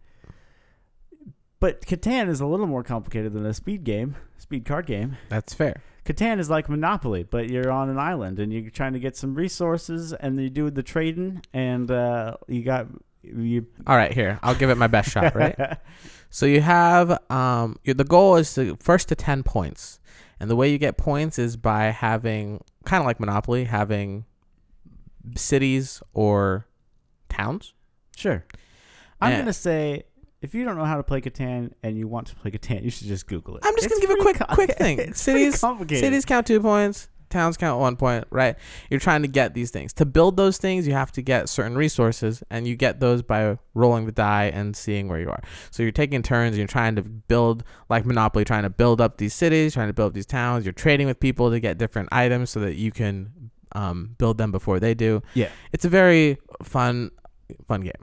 but 1.59 1.81
Catan 1.81 2.29
is 2.29 2.41
a 2.41 2.45
little 2.45 2.65
more 2.67 2.83
complicated 2.83 3.33
than 3.33 3.45
a 3.45 3.53
speed 3.53 3.83
game, 3.83 4.15
speed 4.37 4.65
card 4.65 4.85
game. 4.85 5.17
That's 5.29 5.53
fair. 5.53 5.81
Catan 6.05 6.39
is 6.39 6.49
like 6.49 6.67
Monopoly, 6.69 7.23
but 7.23 7.49
you're 7.49 7.71
on 7.71 7.89
an 7.89 7.97
island 7.97 8.39
and 8.39 8.51
you're 8.51 8.69
trying 8.69 8.93
to 8.93 8.99
get 8.99 9.15
some 9.15 9.33
resources, 9.35 10.11
and 10.13 10.39
you 10.41 10.49
do 10.49 10.69
the 10.69 10.83
trading, 10.83 11.41
and 11.53 11.89
uh, 11.89 12.35
you 12.47 12.61
got 12.63 12.87
you. 13.21 13.65
All 13.87 13.95
right, 13.95 14.11
here 14.11 14.37
I'll 14.43 14.55
give 14.55 14.69
it 14.69 14.77
my 14.77 14.87
best 14.87 15.09
shot. 15.11 15.33
Right. 15.35 15.57
So 16.29 16.47
you 16.47 16.61
have 16.61 17.19
um 17.31 17.77
the 17.85 18.03
goal 18.03 18.37
is 18.37 18.51
to 18.55 18.75
first 18.77 19.07
to 19.09 19.15
10 19.15 19.43
points. 19.43 19.99
And 20.39 20.49
the 20.49 20.55
way 20.55 20.71
you 20.71 20.79
get 20.79 20.97
points 20.97 21.37
is 21.37 21.55
by 21.57 21.85
having 21.91 22.63
kind 22.85 23.01
of 23.01 23.05
like 23.05 23.19
Monopoly, 23.19 23.65
having 23.65 24.25
cities 25.35 26.01
or 26.13 26.65
towns. 27.29 27.73
Sure. 28.15 28.43
I'm 29.21 29.31
Yeah. 29.33 29.37
gonna 29.39 29.53
say 29.53 30.03
if 30.43 30.53
you 30.53 30.63
don't 30.65 30.77
know 30.77 30.85
how 30.85 30.97
to 30.97 31.03
play 31.03 31.21
Catan 31.21 31.71
and 31.81 31.97
you 31.97 32.07
want 32.07 32.27
to 32.27 32.35
play 32.35 32.51
Catan, 32.51 32.83
you 32.83 32.91
should 32.91 33.07
just 33.07 33.25
Google 33.27 33.55
it. 33.57 33.61
I'm 33.65 33.73
just 33.75 33.87
It's 33.87 33.95
to 33.95 34.01
give 34.01 34.09
a 34.11 34.13
pretty 34.21 34.37
quick 34.37 34.47
com- 34.47 34.55
quick 34.55 34.71
thing. 34.77 34.99
It's 34.99 35.23
pretty 35.23 35.39
cities 35.45 35.61
complicated. 35.61 36.03
cities 36.03 36.25
count 36.25 36.45
2 36.45 36.59
points, 36.59 37.07
towns 37.29 37.57
count 37.57 37.79
1 37.79 37.95
point, 37.95 38.25
right? 38.29 38.55
You're 38.91 38.99
trying 38.99 39.21
to 39.23 39.27
get 39.27 39.53
these 39.53 39.71
things. 39.71 39.93
To 39.93 40.05
build 40.05 40.37
those 40.37 40.57
things, 40.57 40.85
you 40.85 40.93
have 40.93 41.11
to 41.13 41.21
get 41.21 41.49
certain 41.49 41.75
resources 41.75 42.43
and 42.51 42.67
you 42.67 42.75
get 42.75 42.99
those 42.99 43.21
by 43.23 43.57
rolling 43.73 44.05
the 44.05 44.11
die 44.11 44.51
and 44.53 44.75
seeing 44.75 45.07
where 45.07 45.19
you 45.19 45.29
are. 45.29 45.41
So 45.71 45.81
you're 45.81 45.91
taking 45.91 46.21
turns 46.21 46.49
and 46.49 46.57
you're 46.57 46.67
trying 46.67 46.95
to 46.97 47.01
build 47.03 47.63
like 47.89 48.05
Monopoly, 48.05 48.43
trying 48.45 48.63
to 48.63 48.69
build 48.69 48.99
up 49.01 49.17
these 49.17 49.33
cities, 49.33 49.73
trying 49.73 49.87
to 49.87 49.93
build 49.93 50.09
up 50.09 50.13
these 50.13 50.25
towns. 50.27 50.65
You're 50.65 50.73
trading 50.73 51.07
with 51.07 51.19
people 51.19 51.49
to 51.51 51.59
get 51.59 51.77
different 51.77 52.09
items 52.11 52.49
so 52.51 52.59
that 52.59 52.75
you 52.75 52.91
can 52.91 53.49
um, 53.71 54.15
build 54.19 54.37
them 54.37 54.51
before 54.51 54.79
they 54.79 54.93
do. 54.93 55.23
Yeah. 55.33 55.49
It's 55.71 55.85
a 55.85 55.89
very 55.89 56.37
fun 56.61 57.11
fun 57.67 57.81
game. 57.81 57.93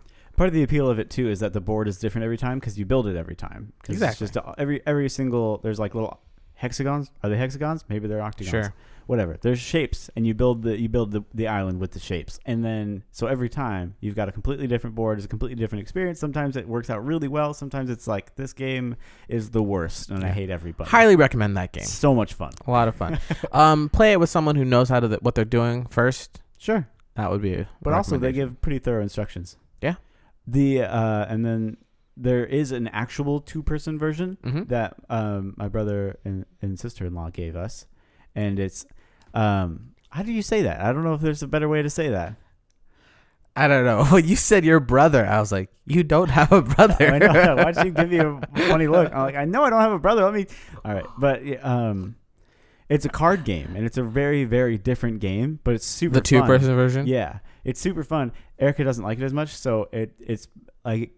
Part 0.40 0.49
of 0.49 0.54
the 0.54 0.62
appeal 0.62 0.88
of 0.88 0.99
it 0.99 1.11
too 1.11 1.28
is 1.28 1.40
that 1.40 1.52
the 1.52 1.61
board 1.61 1.87
is 1.87 1.99
different 1.99 2.25
every 2.25 2.38
time 2.38 2.59
because 2.61 2.78
you 2.78 2.87
build 2.87 3.06
it 3.06 3.14
every 3.14 3.37
time. 3.37 3.75
'Cause 3.82 3.92
Exactly. 3.97 4.25
It's 4.25 4.32
just 4.35 4.47
every 4.56 4.80
every 4.87 5.11
single 5.11 5.59
there's 5.59 5.78
like 5.78 5.94
little 5.94 6.18
hexagons. 6.54 7.11
Are 7.23 7.28
they 7.28 7.37
hexagons? 7.37 7.85
Maybe 7.90 8.09
they're 8.09 8.23
octagons. 8.23 8.49
Sure. 8.49 8.73
Whatever. 9.06 9.37
There's 9.38 9.59
shapes, 9.59 10.09
and 10.16 10.26
you 10.26 10.33
build 10.33 10.62
the 10.62 10.81
you 10.81 10.88
build 10.88 11.11
the, 11.11 11.24
the 11.35 11.46
island 11.46 11.79
with 11.79 11.90
the 11.90 11.98
shapes, 11.98 12.38
and 12.46 12.64
then 12.64 13.03
so 13.11 13.26
every 13.26 13.50
time 13.50 13.96
you've 14.00 14.14
got 14.14 14.31
a 14.31 14.33
completely 14.33 14.66
different 14.66 14.96
board. 14.96 15.18
It's 15.18 15.26
a 15.26 15.29
completely 15.29 15.57
different 15.57 15.83
experience. 15.83 16.18
Sometimes 16.18 16.57
it 16.57 16.66
works 16.66 16.88
out 16.88 17.05
really 17.05 17.29
well. 17.29 17.53
Sometimes 17.53 17.90
it's 17.90 18.07
like 18.09 18.35
this 18.37 18.55
game 18.55 18.96
is 19.29 19.50
the 19.50 19.62
worst, 19.62 20.11
and 20.11 20.24
I 20.24 20.29
Yeah. 20.29 20.33
hate 20.33 20.48
everybody. 20.48 20.88
Highly 20.88 21.16
recommend 21.16 21.55
that 21.59 21.72
game. 21.72 21.85
So 21.85 22.14
much 22.14 22.33
fun. 22.33 22.53
A 22.66 22.70
lot 22.70 22.88
of 22.88 22.94
fun. 22.94 23.18
um, 23.53 23.90
play 23.90 24.12
it 24.12 24.18
with 24.20 24.31
someone 24.31 24.57
who 24.57 24.64
knows 24.64 24.88
how 24.88 25.00
to 25.00 25.09
th- 25.09 25.20
what 25.20 25.35
they're 25.35 25.44
doing 25.44 25.85
first. 25.90 26.40
Sure. 26.57 26.87
That 27.16 27.31
would 27.31 27.42
be. 27.42 27.53
a 27.57 27.68
But 27.83 27.92
also 27.92 28.12
they 28.12 28.29
recommendation. 28.29 28.48
give 28.55 28.61
pretty 28.62 28.79
thorough 28.79 29.03
instructions. 29.03 29.57
The 30.51 30.83
uh, 30.83 31.27
and 31.29 31.45
then 31.45 31.77
there 32.17 32.45
is 32.45 32.73
an 32.73 32.89
actual 32.89 33.41
two 33.41 33.63
person 33.63 33.99
version 33.99 34.37
Mhm. 34.43 34.69
that 34.69 34.95
um, 35.09 35.55
my 35.57 35.69
brother 35.69 36.19
and, 36.25 36.45
and 36.61 36.79
sister 36.79 37.07
in 37.07 37.15
law 37.15 37.31
gave 37.31 37.55
us, 37.57 37.87
and 38.35 38.59
it's 38.59 38.85
um, 39.35 39.95
how 40.11 40.23
do 40.23 40.33
you 40.33 40.43
say 40.43 40.63
that? 40.63 40.81
I 40.81 40.93
don't 40.93 41.05
know 41.05 41.15
if 41.15 41.21
there's 41.21 41.43
a 41.43 41.47
better 41.49 41.69
way 41.69 41.83
to 41.83 41.91
say 41.91 42.09
that. 42.11 42.35
I 43.57 43.69
don't 43.69 43.85
know. 43.85 44.05
When 44.13 44.27
you 44.27 44.37
said 44.37 44.65
your 44.65 44.81
brother, 44.81 45.27
I 45.27 45.39
was 45.41 45.53
like, 45.53 45.71
you 45.87 46.03
don't 46.03 46.31
have 46.31 46.51
a 46.53 46.63
brother. 46.75 47.13
I 47.15 47.19
know. 47.19 47.57
Why'd 47.63 47.77
you 47.85 47.91
give 47.93 48.11
me 48.11 48.19
a 48.19 48.41
funny 48.69 48.87
look? 48.87 49.13
I'm 49.13 49.23
like, 49.23 49.35
I 49.37 49.45
know 49.45 49.63
I 49.65 49.71
don't 49.71 49.81
have 49.81 49.93
a 49.93 49.99
brother. 49.99 50.25
Let 50.25 50.35
me. 50.35 50.47
All 50.85 50.95
right, 50.95 51.07
but 51.19 51.43
um, 51.65 52.17
it's 52.90 53.07
a 53.07 53.09
card 53.09 53.44
game, 53.44 53.74
and 53.74 53.87
it's 53.87 53.96
a 53.96 54.03
very 54.03 54.44
very 54.44 54.76
different 54.76 55.20
game, 55.20 55.61
but 55.64 55.74
it's 55.74 55.87
super. 55.87 56.14
Fun. 56.14 56.22
The 56.22 56.26
two 56.29 56.38
fun. 56.40 56.46
person 56.48 56.74
version. 56.74 57.07
Yeah, 57.07 57.38
it's 57.64 57.81
super 57.81 58.03
fun. 58.05 58.33
Erica 58.59 58.85
doesn't 58.85 59.05
like 59.05 59.18
it 59.18 59.24
as 59.24 59.33
much, 59.33 59.55
so 59.55 59.88
it 59.92 60.12
it's 60.20 60.48
like 60.85 61.12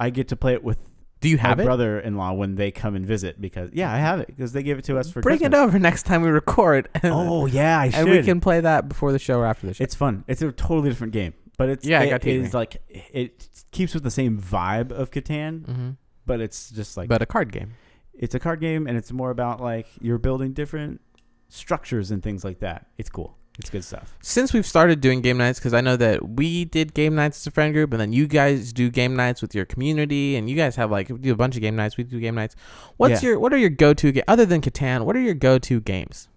I 0.00 0.10
get 0.10 0.28
to 0.28 0.36
play 0.36 0.54
it 0.54 0.62
with 0.64 0.78
Do 1.20 1.28
you 1.28 1.36
my 1.36 1.42
have 1.42 1.60
it? 1.60 1.64
brother-in-law 1.64 2.32
when 2.34 2.54
they 2.54 2.70
come 2.70 2.94
and 2.94 3.04
visit 3.06 3.40
because 3.40 3.70
yeah, 3.72 3.92
I 3.92 3.98
have 3.98 4.20
it 4.20 4.28
because 4.28 4.52
they 4.52 4.62
gave 4.62 4.78
it 4.78 4.84
to 4.86 4.98
us 4.98 5.10
for 5.10 5.20
Bring 5.20 5.38
Christmas. 5.38 5.58
it 5.58 5.62
over 5.62 5.78
next 5.78 6.04
time 6.04 6.22
we 6.22 6.30
record. 6.30 6.88
Oh 7.04 7.46
yeah, 7.46 7.78
I 7.80 7.90
should. 7.90 8.00
and 8.00 8.10
we 8.10 8.22
can 8.22 8.40
play 8.40 8.60
that 8.60 8.88
before 8.88 9.12
the 9.12 9.18
show 9.18 9.38
or 9.40 9.46
after 9.46 9.66
the 9.66 9.74
show. 9.74 9.82
It's 9.84 9.94
fun. 9.94 10.24
It's 10.28 10.42
a 10.42 10.52
totally 10.52 10.90
different 10.90 11.12
game, 11.12 11.34
but 11.58 11.68
it's 11.70 11.84
Yeah, 11.86 12.02
it 12.02 12.10
got 12.10 12.22
to 12.22 12.50
like 12.56 12.76
it 12.88 13.48
keeps 13.72 13.94
with 13.94 14.02
the 14.04 14.10
same 14.10 14.38
vibe 14.40 14.92
of 14.92 15.10
Catan, 15.10 15.66
hmm 15.66 15.90
but 16.26 16.40
it's 16.40 16.70
just 16.70 16.96
like 16.96 17.08
but 17.08 17.22
a 17.22 17.26
card 17.26 17.52
game. 17.52 17.74
it's 18.12 18.34
a 18.34 18.40
card 18.40 18.58
game 18.60 18.88
and 18.88 18.96
it's 18.98 19.12
more 19.12 19.30
about 19.30 19.60
like 19.60 19.86
you're 20.00 20.18
building 20.18 20.52
different 20.52 21.00
structures 21.48 22.10
and 22.10 22.22
things 22.22 22.44
like 22.44 22.60
that. 22.60 22.86
It's 22.98 23.08
cool. 23.10 23.36
It's 23.58 23.70
good 23.70 23.84
stuff. 23.84 24.14
Since 24.20 24.52
we've 24.52 24.66
started 24.66 25.00
doing 25.00 25.22
game 25.22 25.38
nights, 25.38 25.58
because 25.58 25.72
I 25.72 25.80
know 25.80 25.96
that 25.96 26.28
we 26.28 26.66
did 26.66 26.92
game 26.92 27.14
nights 27.14 27.38
as 27.38 27.46
a 27.46 27.50
friend 27.50 27.72
group, 27.72 27.90
and 27.92 27.98
then 28.00 28.12
you 28.12 28.26
guys 28.26 28.70
do 28.72 28.90
game 28.90 29.16
nights 29.16 29.40
with 29.40 29.54
your 29.54 29.64
community, 29.64 30.36
and 30.36 30.50
you 30.50 30.56
guys 30.56 30.76
have 30.76 30.90
like 30.90 31.08
do 31.22 31.32
a 31.32 31.36
bunch 31.36 31.56
of 31.56 31.62
game 31.62 31.74
nights. 31.74 31.96
We 31.96 32.04
do 32.04 32.20
game 32.20 32.34
nights. 32.34 32.54
What's 32.98 33.22
Yeah. 33.22 33.30
your 33.30 33.38
what 33.40 33.54
are 33.54 33.56
your 33.56 33.70
go 33.70 33.94
to 33.94 34.12
ga- 34.12 34.24
other 34.28 34.44
than 34.44 34.60
Catan? 34.60 35.06
What 35.06 35.16
are 35.16 35.20
your 35.20 35.32
go 35.34 35.58
to 35.58 35.80
games? 35.80 36.28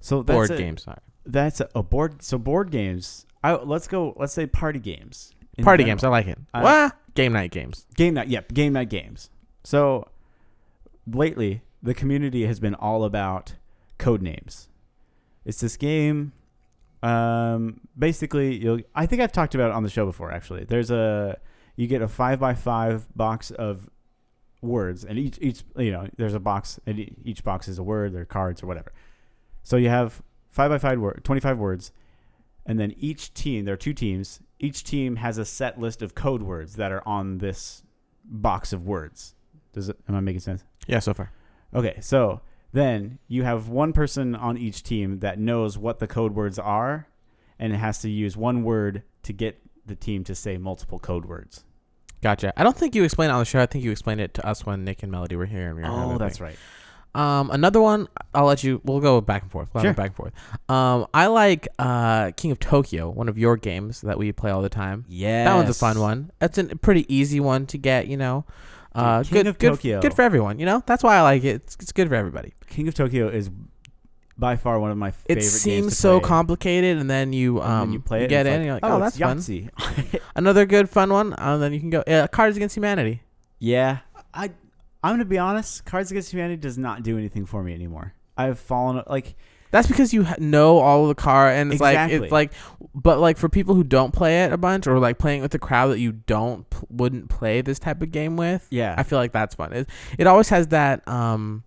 So 0.00 0.22
that's 0.24 0.34
Board 0.36 0.50
a, 0.50 0.56
games. 0.56 0.82
Sorry. 0.82 0.98
That's 1.26 1.60
a, 1.60 1.68
a 1.76 1.82
board. 1.84 2.22
So 2.22 2.38
board 2.38 2.72
games. 2.72 3.24
I, 3.44 3.52
let's 3.54 3.86
go. 3.86 4.14
Let's 4.16 4.32
say 4.32 4.46
party 4.46 4.80
games. 4.80 5.32
Party 5.62 5.84
general. 5.84 5.94
games. 5.96 6.04
I 6.04 6.08
like 6.08 6.26
it. 6.26 6.38
Uh, 6.52 6.60
Wah! 6.64 6.90
game 7.14 7.32
night 7.34 7.52
games. 7.52 7.86
Game 7.94 8.14
night. 8.14 8.26
Yep. 8.28 8.52
Game 8.54 8.72
night 8.72 8.90
games. 8.90 9.30
So 9.62 10.08
lately, 11.06 11.62
the 11.82 11.94
community 11.94 12.46
has 12.46 12.58
been 12.58 12.74
all 12.74 13.04
about 13.04 13.54
code 13.98 14.22
names. 14.22 14.68
It's 15.44 15.60
this 15.60 15.76
game. 15.76 16.32
Um, 17.02 17.80
basically, 17.96 18.56
you'll. 18.56 18.80
I 18.94 19.06
think 19.06 19.22
I've 19.22 19.32
talked 19.32 19.54
about 19.54 19.70
it 19.70 19.74
on 19.74 19.82
the 19.82 19.90
show 19.90 20.06
before. 20.06 20.32
Actually, 20.32 20.64
there's 20.64 20.90
a. 20.90 21.38
You 21.76 21.86
get 21.86 22.02
a 22.02 22.08
five 22.08 22.40
by 22.40 22.54
five 22.54 23.06
box 23.14 23.50
of 23.52 23.88
words, 24.60 25.04
and 25.04 25.18
each 25.18 25.38
each 25.40 25.62
you 25.76 25.92
know 25.92 26.08
there's 26.16 26.34
a 26.34 26.40
box, 26.40 26.80
and 26.86 27.14
each 27.24 27.44
box 27.44 27.68
is 27.68 27.78
a 27.78 27.82
word, 27.82 28.14
or 28.14 28.24
cards, 28.24 28.62
or 28.62 28.66
whatever. 28.66 28.92
So 29.62 29.76
you 29.76 29.88
have 29.88 30.22
five 30.50 30.70
by 30.70 30.78
five 30.78 30.98
word, 30.98 31.20
twenty 31.24 31.40
five 31.40 31.58
words, 31.58 31.92
and 32.66 32.78
then 32.80 32.94
each 32.98 33.32
team. 33.34 33.64
There 33.64 33.74
are 33.74 33.78
two 33.78 33.94
teams. 33.94 34.40
Each 34.58 34.82
team 34.82 35.16
has 35.16 35.38
a 35.38 35.44
set 35.44 35.80
list 35.80 36.02
of 36.02 36.16
code 36.16 36.42
words 36.42 36.74
that 36.76 36.90
are 36.90 37.06
on 37.06 37.38
this 37.38 37.84
box 38.24 38.72
of 38.72 38.86
words. 38.86 39.34
Does 39.72 39.88
it? 39.88 39.96
Am 40.08 40.16
I 40.16 40.20
making 40.20 40.40
sense? 40.40 40.64
Yeah, 40.88 40.98
so 40.98 41.14
far. 41.14 41.30
Okay, 41.74 41.98
so 42.00 42.40
then 42.72 43.18
you 43.28 43.42
have 43.44 43.68
one 43.68 43.92
person 43.92 44.34
on 44.34 44.58
each 44.58 44.82
team 44.82 45.20
that 45.20 45.38
knows 45.38 45.78
what 45.78 45.98
the 45.98 46.06
code 46.06 46.34
words 46.34 46.58
are, 46.58 47.08
and 47.58 47.72
it 47.72 47.76
has 47.78 47.98
to 48.00 48.10
use 48.10 48.36
one 48.36 48.62
word 48.62 49.02
to 49.22 49.32
get 49.32 49.60
the 49.86 49.94
team 49.96 50.22
to 50.24 50.34
say 50.34 50.58
multiple 50.58 50.98
code 50.98 51.24
words. 51.24 51.64
Gotcha. 52.22 52.52
I 52.56 52.64
don't 52.64 52.76
think 52.76 52.94
you 52.94 53.04
explained 53.04 53.30
it 53.30 53.34
on 53.34 53.38
the 53.40 53.44
show. 53.44 53.60
I 53.60 53.66
think 53.66 53.84
you 53.84 53.90
explained 53.90 54.20
it 54.20 54.34
to 54.34 54.46
us 54.46 54.66
when 54.66 54.84
Nick 54.84 55.02
and 55.02 55.12
Melody 55.12 55.36
were 55.36 55.46
here. 55.46 55.68
And 55.68 55.76
we 55.76 55.82
were 55.82 55.88
Oh, 55.88 56.18
that's 56.18 56.38
thing. 56.38 56.48
right. 56.48 56.56
Um, 57.14 57.50
another 57.50 57.80
one. 57.80 58.06
I'll 58.34 58.44
let 58.44 58.62
you. 58.64 58.80
We'll 58.84 59.00
go 59.00 59.20
back 59.20 59.42
and 59.42 59.50
forth. 59.50 59.70
We'll 59.72 59.82
Sure. 59.84 59.94
back 59.94 60.08
and 60.08 60.16
forth. 60.16 60.32
Um, 60.68 61.06
I 61.14 61.28
like 61.28 61.66
uh 61.78 62.32
King 62.36 62.50
of 62.50 62.58
Tokyo, 62.58 63.08
one 63.08 63.28
of 63.28 63.38
your 63.38 63.56
games 63.56 64.02
that 64.02 64.18
we 64.18 64.30
play 64.32 64.50
all 64.50 64.60
the 64.62 64.68
time. 64.68 65.04
Yeah, 65.08 65.44
That 65.44 65.54
one's 65.54 65.70
a 65.70 65.74
fun 65.74 65.98
one. 66.00 66.30
That's 66.38 66.58
a 66.58 66.64
pretty 66.76 67.12
easy 67.12 67.40
one 67.40 67.66
to 67.66 67.78
get. 67.78 68.08
You 68.08 68.16
know, 68.18 68.44
uh, 68.94 69.22
King 69.22 69.32
good, 69.32 69.46
of 69.46 69.58
good, 69.58 69.68
Tokyo. 69.70 70.00
good 70.00 70.14
for 70.14 70.22
everyone. 70.22 70.58
You 70.58 70.66
know, 70.66 70.82
that's 70.86 71.02
why 71.02 71.16
I 71.16 71.22
like 71.22 71.44
it. 71.44 71.56
It's, 71.56 71.76
it's 71.80 71.92
good 71.92 72.08
for 72.08 72.14
everybody. 72.14 72.52
King 72.68 72.88
of 72.88 72.94
Tokyo 72.94 73.28
is 73.28 73.50
by 74.36 74.56
far 74.56 74.78
one 74.78 74.90
of 74.90 74.96
my 74.96 75.10
favorite. 75.10 75.44
It 75.44 75.48
seems 75.48 75.98
so 75.98 76.20
play. 76.20 76.28
complicated, 76.28 76.98
and 76.98 77.10
then 77.10 77.32
you 77.32 77.60
um 77.60 77.88
then 77.88 77.92
you 77.92 78.00
play 78.00 78.24
it, 78.24 78.28
get 78.28 78.46
and 78.46 78.64
in, 78.64 78.72
like, 78.72 78.82
you're 78.82 78.90
like, 78.90 79.02
oh, 79.02 79.06
it's 79.06 79.16
that's 79.18 80.08
fun. 80.08 80.20
Another 80.36 80.64
good 80.64 80.88
fun 80.88 81.10
one. 81.10 81.34
And 81.34 81.62
then 81.62 81.72
you 81.72 81.80
can 81.80 81.90
go 81.90 82.00
uh, 82.00 82.28
Cards 82.28 82.56
Against 82.56 82.76
Humanity. 82.76 83.22
yeah, 83.58 83.98
I 84.32 84.50
I'm 85.02 85.14
gonna 85.14 85.24
be 85.24 85.38
honest. 85.38 85.84
Cards 85.84 86.10
Against 86.10 86.32
Humanity 86.32 86.56
does 86.60 86.78
not 86.78 87.02
do 87.02 87.18
anything 87.18 87.46
for 87.46 87.62
me 87.62 87.74
anymore. 87.74 88.14
I've 88.36 88.58
fallen 88.58 89.02
like 89.08 89.34
That's 89.70 89.86
because 89.86 90.12
you 90.14 90.26
know 90.38 90.78
all 90.78 91.02
of 91.02 91.08
the 91.08 91.14
car, 91.14 91.50
and 91.50 91.70
it's 91.72 91.80
like 91.80 92.10
it's 92.10 92.32
like, 92.32 92.52
but 92.94 93.18
like 93.20 93.36
for 93.36 93.48
people 93.48 93.74
who 93.74 93.84
don't 93.84 94.12
play 94.12 94.44
it 94.44 94.52
a 94.52 94.56
bunch, 94.56 94.86
or 94.86 94.98
like 94.98 95.18
playing 95.18 95.42
with 95.42 95.54
a 95.54 95.58
crowd 95.58 95.88
that 95.88 95.98
you 96.00 96.12
don't 96.12 96.68
p- 96.70 96.78
wouldn't 96.88 97.28
play 97.28 97.60
this 97.60 97.78
type 97.78 98.00
of 98.02 98.10
game 98.10 98.36
with. 98.36 98.66
yeah, 98.70 98.94
I 98.96 99.02
feel 99.02 99.18
like 99.18 99.32
that's 99.32 99.54
fun. 99.54 99.72
It, 99.74 99.88
it 100.18 100.26
always 100.26 100.48
has 100.48 100.68
that 100.68 101.06
um 101.06 101.64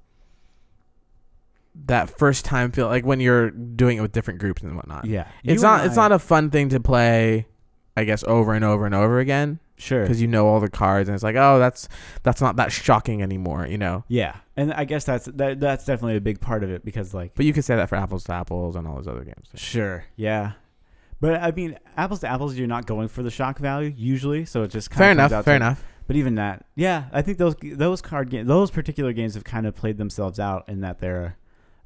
that 1.86 2.18
first 2.18 2.44
time 2.44 2.72
feel 2.72 2.88
like 2.88 3.06
when 3.06 3.20
you're 3.20 3.50
doing 3.52 3.98
it 3.98 4.02
with 4.02 4.12
different 4.12 4.40
groups 4.40 4.62
and 4.62 4.76
whatnot. 4.76 5.06
yeah. 5.06 5.28
It's 5.44 5.62
You 5.62 5.68
not 5.68 5.86
it's 5.86 5.98
I- 5.98 6.02
not 6.04 6.12
a 6.12 6.20
fun 6.20 6.50
thing 6.50 6.70
to 6.70 6.80
play, 6.80 7.48
I 7.96 8.04
guess 8.04 8.24
over 8.26 8.54
and 8.54 8.66
over 8.66 8.86
and 8.86 8.94
over 8.96 9.20
again 9.20 9.60
sure. 9.82 10.02
because 10.02 10.22
you 10.22 10.28
know 10.28 10.48
all 10.48 10.60
the 10.60 10.70
cards 10.70 11.10
and 11.10 11.14
it's 11.16 11.24
like 11.24 11.36
oh 11.36 11.60
that's 11.60 11.90
that's 12.24 12.40
not 12.42 12.56
that 12.58 12.72
shocking 12.72 13.22
anymore, 13.22 13.66
you 13.68 13.78
know. 13.78 14.04
Yeah, 14.08 14.36
and 14.56 14.74
I 14.74 14.86
guess 14.86 15.04
that's 15.04 15.26
that, 15.26 15.60
that's 15.60 15.86
definitely 15.86 16.18
a 16.18 16.22
big 16.22 16.40
part 16.40 16.64
of 16.64 16.70
it 16.72 16.86
because 16.86 17.14
like 17.14 17.34
But 17.36 17.46
you 17.46 17.54
could 17.54 17.66
say 17.66 17.76
that 17.76 17.90
for 17.90 17.96
apples 17.96 18.24
to 18.26 18.34
apples 18.34 18.76
and 18.76 18.88
all 18.88 18.96
those 18.96 19.08
other 19.08 19.24
games. 19.24 19.50
sure, 19.56 20.06
yeah. 20.16 20.54
But 21.20 21.42
I 21.42 21.52
mean, 21.52 21.78
apples 21.98 22.22
to 22.22 22.28
apples, 22.28 22.56
you're 22.56 22.68
not 22.68 22.88
going 22.88 23.08
for 23.08 23.22
the 23.22 23.30
shock 23.30 23.60
value 23.60 23.94
usually, 23.96 24.46
so 24.46 24.64
it 24.64 24.70
just 24.70 24.90
kind 24.90 24.98
Fair 25.00 25.12
of 25.12 25.18
enough. 25.18 25.46
Fair 25.46 25.60
to, 25.60 25.66
enough. 25.66 25.84
But 26.08 26.16
even 26.16 26.36
that, 26.36 26.66
yeah, 26.76 27.06
I 27.14 27.22
think 27.22 27.38
those 27.38 27.56
those 27.62 28.02
card 28.02 28.30
games, 28.30 28.48
those 28.48 28.72
particular 28.72 29.14
games 29.14 29.36
have 29.36 29.44
kind 29.44 29.68
of 29.68 29.76
played 29.76 29.98
themselves 29.98 30.40
out 30.40 30.68
in 30.68 30.82
that 30.82 31.00
they're, 31.00 31.38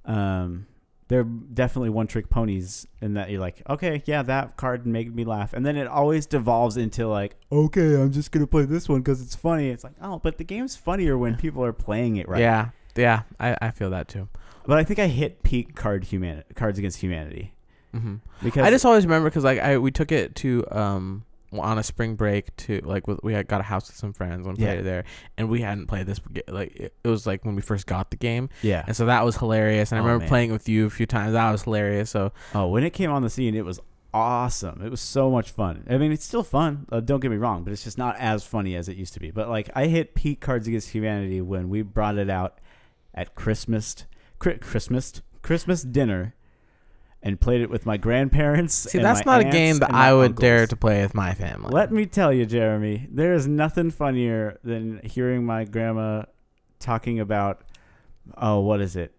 um, 0.05 0.67
they're 1.07 1.23
definitely 1.23 1.89
one 1.89 2.07
trick 2.07 2.29
ponies 2.29 2.87
in 3.01 3.13
that 3.13 3.29
you're 3.29 3.39
like, 3.39 3.61
okay, 3.69 4.01
yeah, 4.05 4.23
that 4.23 4.57
card 4.57 4.87
made 4.87 5.15
me 5.15 5.23
laugh, 5.23 5.53
and 5.53 5.65
then 5.65 5.77
it 5.77 5.87
always 5.87 6.25
devolves 6.25 6.77
into 6.77 7.07
like, 7.07 7.35
okay, 7.51 7.95
I'm 7.95 8.11
just 8.11 8.31
gonna 8.31 8.47
play 8.47 8.65
this 8.65 8.89
one 8.89 9.01
because 9.01 9.21
it's 9.21 9.35
funny. 9.35 9.69
It's 9.69 9.83
like, 9.83 9.95
oh, 10.01 10.19
but 10.19 10.37
the 10.37 10.43
game's 10.43 10.75
funnier 10.75 11.17
when 11.17 11.35
people 11.35 11.63
are 11.63 11.73
playing 11.73 12.17
it 12.17 12.27
right. 12.27 12.41
Yeah. 12.41 12.69
Yeah. 12.95 13.23
I, 13.39 13.57
I 13.61 13.71
feel 13.71 13.89
that 13.91 14.07
too. 14.07 14.29
But 14.65 14.79
I 14.79 14.83
think 14.83 14.99
I 14.99 15.07
hit 15.07 15.43
peak 15.43 15.75
card 15.75 16.05
human 16.05 16.43
Cards 16.55 16.79
Against 16.79 16.99
Humanity 17.01 17.53
hmm 17.95 18.15
because 18.43 18.65
I 18.65 18.69
just 18.71 18.85
always 18.85 19.05
remember 19.05 19.29
because 19.29 19.43
like 19.43 19.59
I 19.59 19.77
we 19.77 19.89
took 19.91 20.11
it 20.11 20.35
to 20.37 20.65
um 20.71 21.23
on 21.59 21.77
a 21.77 21.83
spring 21.83 22.15
break 22.15 22.55
to 22.57 22.79
like 22.83 23.03
we 23.23 23.33
had 23.33 23.47
got 23.47 23.61
a 23.61 23.63
house 23.63 23.87
with 23.87 23.95
some 23.97 24.13
friends 24.13 24.45
and 24.47 24.57
played 24.57 24.77
Yeah. 24.77 24.81
there 24.81 25.03
and 25.37 25.49
we 25.49 25.61
hadn't 25.61 25.87
played 25.87 26.05
this 26.07 26.19
like 26.47 26.75
it, 26.75 26.93
was 27.03 27.25
like 27.27 27.43
when 27.45 27.55
we 27.55 27.61
first 27.61 27.85
got 27.87 28.11
the 28.11 28.17
game 28.17 28.49
yeah. 28.61 28.83
and 28.87 28.95
so 28.95 29.05
that 29.05 29.23
was 29.25 29.37
hilarious 29.37 29.91
and 29.91 29.99
I 29.99 30.01
Oh, 30.01 30.05
remember 30.05 30.21
man. 30.23 30.29
playing 30.29 30.51
with 30.51 30.67
you 30.69 30.85
a 30.85 30.89
few 30.89 31.05
times 31.05 31.33
that 31.33 31.51
was 31.51 31.63
hilarious 31.63 32.09
so 32.09 32.31
Oh, 32.53 32.67
when 32.67 32.83
it 32.83 32.91
came 32.91 33.11
on 33.11 33.21
the 33.21 33.29
scene, 33.29 33.55
it 33.55 33.65
was 33.65 33.79
awesome. 34.13 34.81
It 34.81 34.89
was 34.89 35.01
so 35.01 35.29
much 35.29 35.51
fun. 35.51 35.83
I 35.89 35.97
mean, 35.97 36.13
it's 36.13 36.23
still 36.23 36.41
fun. 36.43 36.85
Uh, 36.89 37.01
don't 37.01 37.19
get 37.19 37.31
me 37.31 37.37
wrong, 37.37 37.65
but 37.65 37.73
it's 37.73 37.83
just 37.83 37.97
not 37.97 38.15
as 38.17 38.45
funny 38.45 38.73
as 38.75 38.87
it 38.87 38.95
used 38.95 39.13
to 39.15 39.19
be. 39.19 39.29
But 39.29 39.49
like, 39.49 39.69
I 39.75 39.87
hit 39.87 40.15
peak 40.15 40.39
Cards 40.39 40.67
Against 40.67 40.91
Humanity 40.91 41.41
when 41.41 41.67
we 41.67 41.81
brought 41.81 42.17
it 42.17 42.29
out 42.29 42.59
at 43.13 43.35
Christmas, 43.35 44.05
Chri- 44.39 44.61
Christmas, 44.61 45.21
Christmas 45.41 45.83
dinner, 45.83 46.33
and 47.25 47.41
played 47.41 47.61
it 47.61 47.69
with 47.69 47.85
my 47.85 47.97
grandparents. 47.97 48.73
see 48.73 48.99
that's 48.99 49.25
not 49.25 49.41
a 49.41 49.45
game 49.45 49.79
that 49.79 49.91
I 49.91 50.13
would 50.13 50.31
uncles. 50.31 50.41
dare 50.41 50.67
to 50.67 50.75
play 50.75 51.01
with 51.01 51.15
my 51.15 51.33
family 51.33 51.71
Let 51.71 51.91
me 51.91 52.05
tell 52.05 52.31
you, 52.31 52.45
Jeremy, 52.45 53.07
there 53.11 53.33
is 53.33 53.47
nothing 53.47 53.89
funnier 53.89 54.59
than 54.63 55.01
hearing 55.03 55.43
my 55.43 55.65
grandma 55.65 56.23
talking 56.79 57.19
about, 57.19 57.63
oh, 58.37 58.59
what 58.59 58.79
is 58.79 58.95
it? 58.95 59.13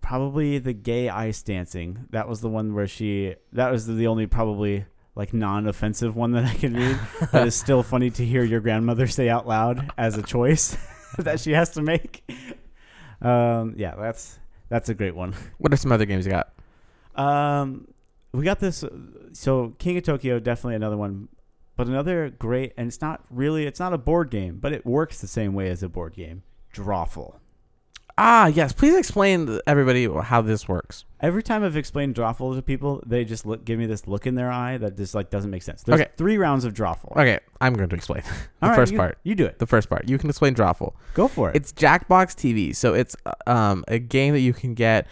Probably 0.00 0.58
the 0.58 0.72
gay 0.72 1.08
ice 1.08 1.42
dancing. 1.42 2.06
That 2.10 2.28
was 2.28 2.40
the 2.40 2.48
one 2.48 2.74
where 2.74 2.88
she, 2.88 3.36
that 3.52 3.70
was 3.70 3.86
the 3.86 4.06
only 4.08 4.26
probably 4.26 4.86
like 5.14 5.32
non 5.32 5.66
offensive 5.66 6.16
one 6.16 6.32
that 6.32 6.44
I 6.44 6.54
can 6.54 6.74
read. 6.74 6.98
that 7.32 7.46
is 7.46 7.54
still 7.54 7.82
funny 7.82 8.10
to 8.10 8.24
hear 8.24 8.42
your 8.42 8.60
grandmother 8.60 9.06
say 9.06 9.28
out 9.28 9.46
loud 9.46 9.92
as 9.96 10.16
a 10.16 10.22
choice 10.22 10.76
that 11.18 11.40
she 11.40 11.52
has 11.52 11.70
to 11.70 11.82
make. 11.82 12.28
Um, 13.20 13.74
yeah, 13.76 13.94
that's, 13.96 14.38
that's 14.68 14.88
a 14.88 14.94
great 14.94 15.14
one. 15.14 15.34
what 15.58 15.72
are 15.72 15.76
some 15.76 15.92
other 15.92 16.06
games 16.06 16.24
you 16.24 16.32
got 16.32 16.52
Um, 17.18 17.88
we 18.32 18.44
got 18.44 18.60
this. 18.60 18.84
So 19.32 19.74
King 19.78 19.96
of 19.98 20.04
Tokyo, 20.04 20.38
definitely 20.38 20.76
another 20.76 20.96
one, 20.96 21.28
but 21.76 21.86
another 21.86 22.30
great, 22.30 22.72
and 22.76 22.88
it's 22.88 23.00
not 23.00 23.22
really, 23.30 23.66
it's 23.66 23.80
not 23.80 23.92
a 23.92 23.98
board 23.98 24.30
game, 24.30 24.58
but 24.60 24.72
it 24.72 24.86
works 24.86 25.20
the 25.20 25.26
same 25.26 25.54
way 25.54 25.68
as 25.68 25.82
a 25.82 25.88
board 25.88 26.14
game. 26.14 26.42
Drawful. 26.74 27.34
ah 28.18 28.46
yes 28.48 28.72
please 28.72 28.94
explain 28.96 29.46
to 29.46 29.62
everybody 29.66 30.06
how 30.22 30.40
this 30.42 30.68
works 30.68 31.04
Every 31.20 31.42
time 31.42 31.64
I've 31.64 31.76
explained 31.76 32.14
Drawful 32.14 32.54
to 32.54 32.62
people, 32.62 33.02
they 33.06 33.24
just 33.24 33.44
look, 33.46 33.64
give 33.64 33.76
me 33.78 33.86
this 33.86 34.06
look 34.06 34.24
in 34.26 34.36
their 34.36 34.52
eye 34.52 34.76
that 34.78 34.96
just 34.96 35.14
like 35.16 35.30
doesn't 35.30 35.50
make 35.50 35.62
sense. 35.64 35.82
There's 35.82 36.00
Okay. 36.00 36.10
three 36.16 36.36
rounds 36.38 36.64
of 36.64 36.74
Drawful. 36.74 37.12
okay 37.16 37.40
I'm 37.60 37.74
going 37.74 37.88
to 37.88 37.96
explain 37.96 38.22
the 38.60 38.68
right, 38.68 38.76
first 38.76 38.92
you- 38.92 38.98
part 38.98 39.18
You 39.24 39.34
do 39.34 39.46
it. 39.46 39.58
the 39.58 39.66
first 39.66 39.88
part 39.88 40.08
you 40.08 40.18
can 40.18 40.28
explain 40.30 40.54
Drawful 40.54 40.92
Go 41.14 41.26
for 41.26 41.50
it. 41.50 41.56
It's 41.56 41.72
Jackbox 41.72 42.36
TV, 42.36 42.74
so 42.76 42.94
it's 42.94 43.16
uh, 43.26 43.32
um 43.50 43.84
a 43.88 43.98
game 43.98 44.34
that 44.34 44.40
you 44.40 44.52
can 44.52 44.74
get 44.74 45.06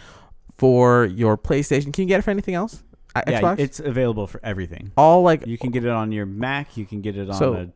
for 0.57 1.05
your 1.05 1.37
PlayStation. 1.37 1.93
Can 1.93 2.03
you 2.03 2.07
get 2.07 2.19
it 2.19 2.23
for 2.23 2.31
anything 2.31 2.55
else? 2.55 2.83
Uh, 3.15 3.21
yeah, 3.27 3.41
Xbox. 3.41 3.59
it's 3.59 3.79
available 3.79 4.27
for 4.27 4.39
everything. 4.43 4.91
all 4.97 5.23
like 5.23 5.45
You 5.47 5.57
can 5.57 5.71
get 5.71 5.83
it 5.83 5.89
on 5.89 6.11
your 6.11 6.25
Mac. 6.25 6.77
You 6.77 6.85
can 6.85 7.01
get 7.01 7.17
it 7.17 7.29
on 7.29 7.35
So, 7.35 7.53
a 7.53 7.69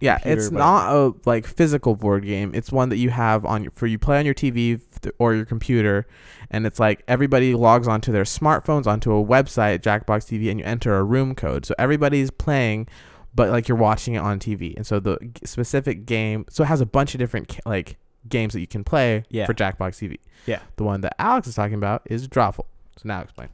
yeah. 0.00 0.18
It's 0.24 0.50
not 0.50 0.92
a 0.94 1.14
like 1.24 1.46
physical 1.46 1.94
board 1.96 2.24
game. 2.24 2.52
It's 2.54 2.72
one 2.72 2.88
that 2.88 2.96
you 2.96 3.10
have 3.10 3.44
on 3.44 3.64
your, 3.64 3.72
for 3.72 3.86
you 3.86 3.98
play 3.98 4.18
on 4.18 4.24
your 4.24 4.34
TV 4.34 4.80
or 5.18 5.34
your 5.34 5.44
computer, 5.44 6.06
and 6.50 6.66
it's 6.66 6.80
like 6.80 7.02
everybody 7.08 7.54
logs 7.54 7.86
onto 7.86 8.12
their 8.12 8.24
smartphones 8.24 8.86
onto 8.86 9.12
a 9.12 9.24
website 9.24 9.80
Jackbox 9.80 10.26
TV, 10.26 10.50
and 10.50 10.60
you 10.60 10.66
enter 10.66 10.96
a 10.96 11.04
room 11.04 11.34
code. 11.34 11.66
So 11.66 11.74
everybody's 11.78 12.30
playing. 12.30 12.88
But 13.34 13.50
like 13.50 13.68
you're 13.68 13.78
watching 13.78 14.14
it 14.14 14.18
on 14.18 14.40
TV, 14.40 14.74
and 14.74 14.84
so 14.84 14.98
the 14.98 15.18
specific 15.44 16.06
game, 16.06 16.44
so 16.48 16.64
it 16.64 16.66
has 16.66 16.80
a 16.80 16.86
bunch 16.86 17.14
of 17.14 17.18
different 17.20 17.60
like 17.64 17.98
games 18.28 18.52
that 18.54 18.60
you 18.60 18.66
can 18.66 18.84
play 18.84 19.24
Yeah. 19.28 19.46
for 19.46 19.54
Jackbox 19.54 19.98
TV. 19.98 20.18
Yeah. 20.46 20.60
The 20.76 20.84
one 20.84 21.00
that 21.02 21.14
Alex 21.18 21.46
is 21.48 21.54
talking 21.54 21.74
about 21.74 22.02
is 22.06 22.26
Drawful. 22.28 22.64
So 22.96 23.02
now 23.04 23.20
explain. 23.20 23.48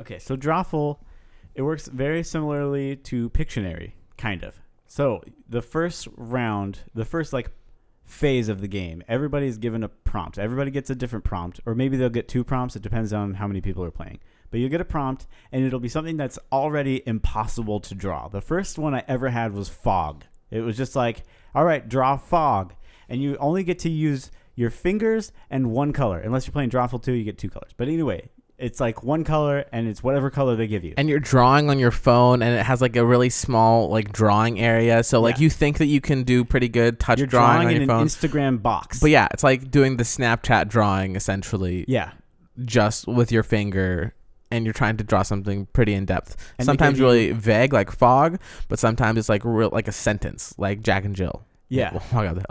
Okay, 0.00 0.18
so 0.18 0.36
Drawful, 0.36 0.98
it 1.54 1.62
works 1.62 1.86
very 1.88 2.22
similarly 2.22 2.96
to 2.96 3.30
Pictionary, 3.30 3.92
kind 4.16 4.42
of. 4.42 4.60
So 4.86 5.22
the 5.48 5.62
first 5.62 6.08
round, 6.16 6.80
the 6.94 7.04
first 7.04 7.32
like 7.32 7.50
phase 8.04 8.48
of 8.48 8.60
the 8.60 8.68
game, 8.68 9.02
everybody's 9.08 9.56
given 9.58 9.82
a 9.82 9.88
prompt. 9.88 10.38
Everybody 10.38 10.70
gets 10.70 10.90
a 10.90 10.94
different 10.94 11.24
prompt, 11.24 11.60
or 11.64 11.74
maybe 11.74 11.96
they'll 11.96 12.10
get 12.10 12.28
two 12.28 12.44
prompts. 12.44 12.76
It 12.76 12.82
depends 12.82 13.12
on 13.12 13.34
how 13.34 13.46
many 13.46 13.60
people 13.60 13.82
are 13.84 13.90
playing. 13.90 14.18
But 14.50 14.60
you'll 14.60 14.68
get 14.68 14.82
a 14.82 14.84
prompt, 14.84 15.26
and 15.50 15.64
it'll 15.64 15.80
be 15.80 15.88
something 15.88 16.18
that's 16.18 16.38
already 16.50 17.02
impossible 17.06 17.80
to 17.80 17.94
draw. 17.94 18.28
The 18.28 18.42
first 18.42 18.78
one 18.78 18.94
I 18.94 19.02
ever 19.08 19.30
had 19.30 19.54
was 19.54 19.70
fog. 19.70 20.24
It 20.50 20.60
was 20.60 20.76
just 20.76 20.94
like, 20.94 21.22
all 21.54 21.64
right, 21.64 21.88
draw 21.88 22.18
fog, 22.18 22.74
and 23.12 23.22
you 23.22 23.36
only 23.38 23.62
get 23.62 23.78
to 23.80 23.88
use 23.90 24.30
your 24.56 24.70
fingers 24.70 25.30
and 25.50 25.70
one 25.70 25.92
color. 25.92 26.18
Unless 26.18 26.46
you're 26.46 26.52
playing 26.52 26.70
Drawful 26.70 27.02
2, 27.02 27.12
you 27.12 27.24
get 27.24 27.38
two 27.38 27.48
colors. 27.50 27.70
But 27.76 27.88
anyway, 27.88 28.28
it's 28.58 28.80
like 28.80 29.02
one 29.02 29.24
color, 29.24 29.64
and 29.72 29.88
it's 29.88 30.02
whatever 30.02 30.30
color 30.30 30.54
they 30.56 30.66
give 30.66 30.84
you. 30.84 30.94
And 30.96 31.08
you're 31.08 31.18
drawing 31.20 31.68
on 31.70 31.78
your 31.78 31.90
phone, 31.90 32.42
and 32.42 32.58
it 32.58 32.64
has 32.64 32.80
like 32.80 32.94
a 32.96 33.04
really 33.04 33.30
small 33.30 33.88
like 33.88 34.12
drawing 34.12 34.60
area. 34.60 35.02
So 35.04 35.20
like 35.20 35.36
Yeah. 35.38 35.42
you 35.44 35.50
think 35.50 35.78
that 35.78 35.86
you 35.86 36.00
can 36.00 36.22
do 36.22 36.44
pretty 36.44 36.68
good 36.68 37.00
touch 37.00 37.18
You're 37.18 37.26
drawing, 37.26 37.62
drawing 37.62 37.66
on 37.68 37.72
in 37.72 37.82
your 37.82 37.82
an 37.82 37.88
phone. 37.88 38.06
Instagram 38.06 38.62
box. 38.62 39.00
but 39.00 39.10
yeah, 39.10 39.26
it's 39.32 39.42
like 39.44 39.70
doing 39.70 39.96
the 39.96 40.04
Snapchat 40.04 40.68
drawing 40.68 41.16
essentially, 41.16 41.84
yeah, 41.88 42.12
just 42.64 43.06
with 43.08 43.32
your 43.32 43.42
finger, 43.42 44.14
and 44.50 44.64
you're 44.66 44.74
trying 44.74 44.98
to 44.98 45.04
draw 45.04 45.22
something 45.22 45.66
pretty 45.72 45.94
in 45.94 46.04
depth. 46.04 46.36
And 46.58 46.66
sometimes 46.66 46.98
you- 46.98 47.04
really 47.06 47.32
vague, 47.32 47.72
like 47.72 47.90
fog, 47.90 48.38
but 48.68 48.78
sometimes 48.78 49.18
it's 49.18 49.28
like 49.30 49.42
real, 49.44 49.70
like 49.72 49.88
a 49.88 49.92
sentence, 49.92 50.54
like 50.58 50.82
Jack 50.82 51.04
and 51.04 51.16
Jill. 51.16 51.44
yeah, 51.70 51.84
Like, 51.94 51.94
what 52.12 52.34
the 52.34 52.40
hell? 52.40 52.46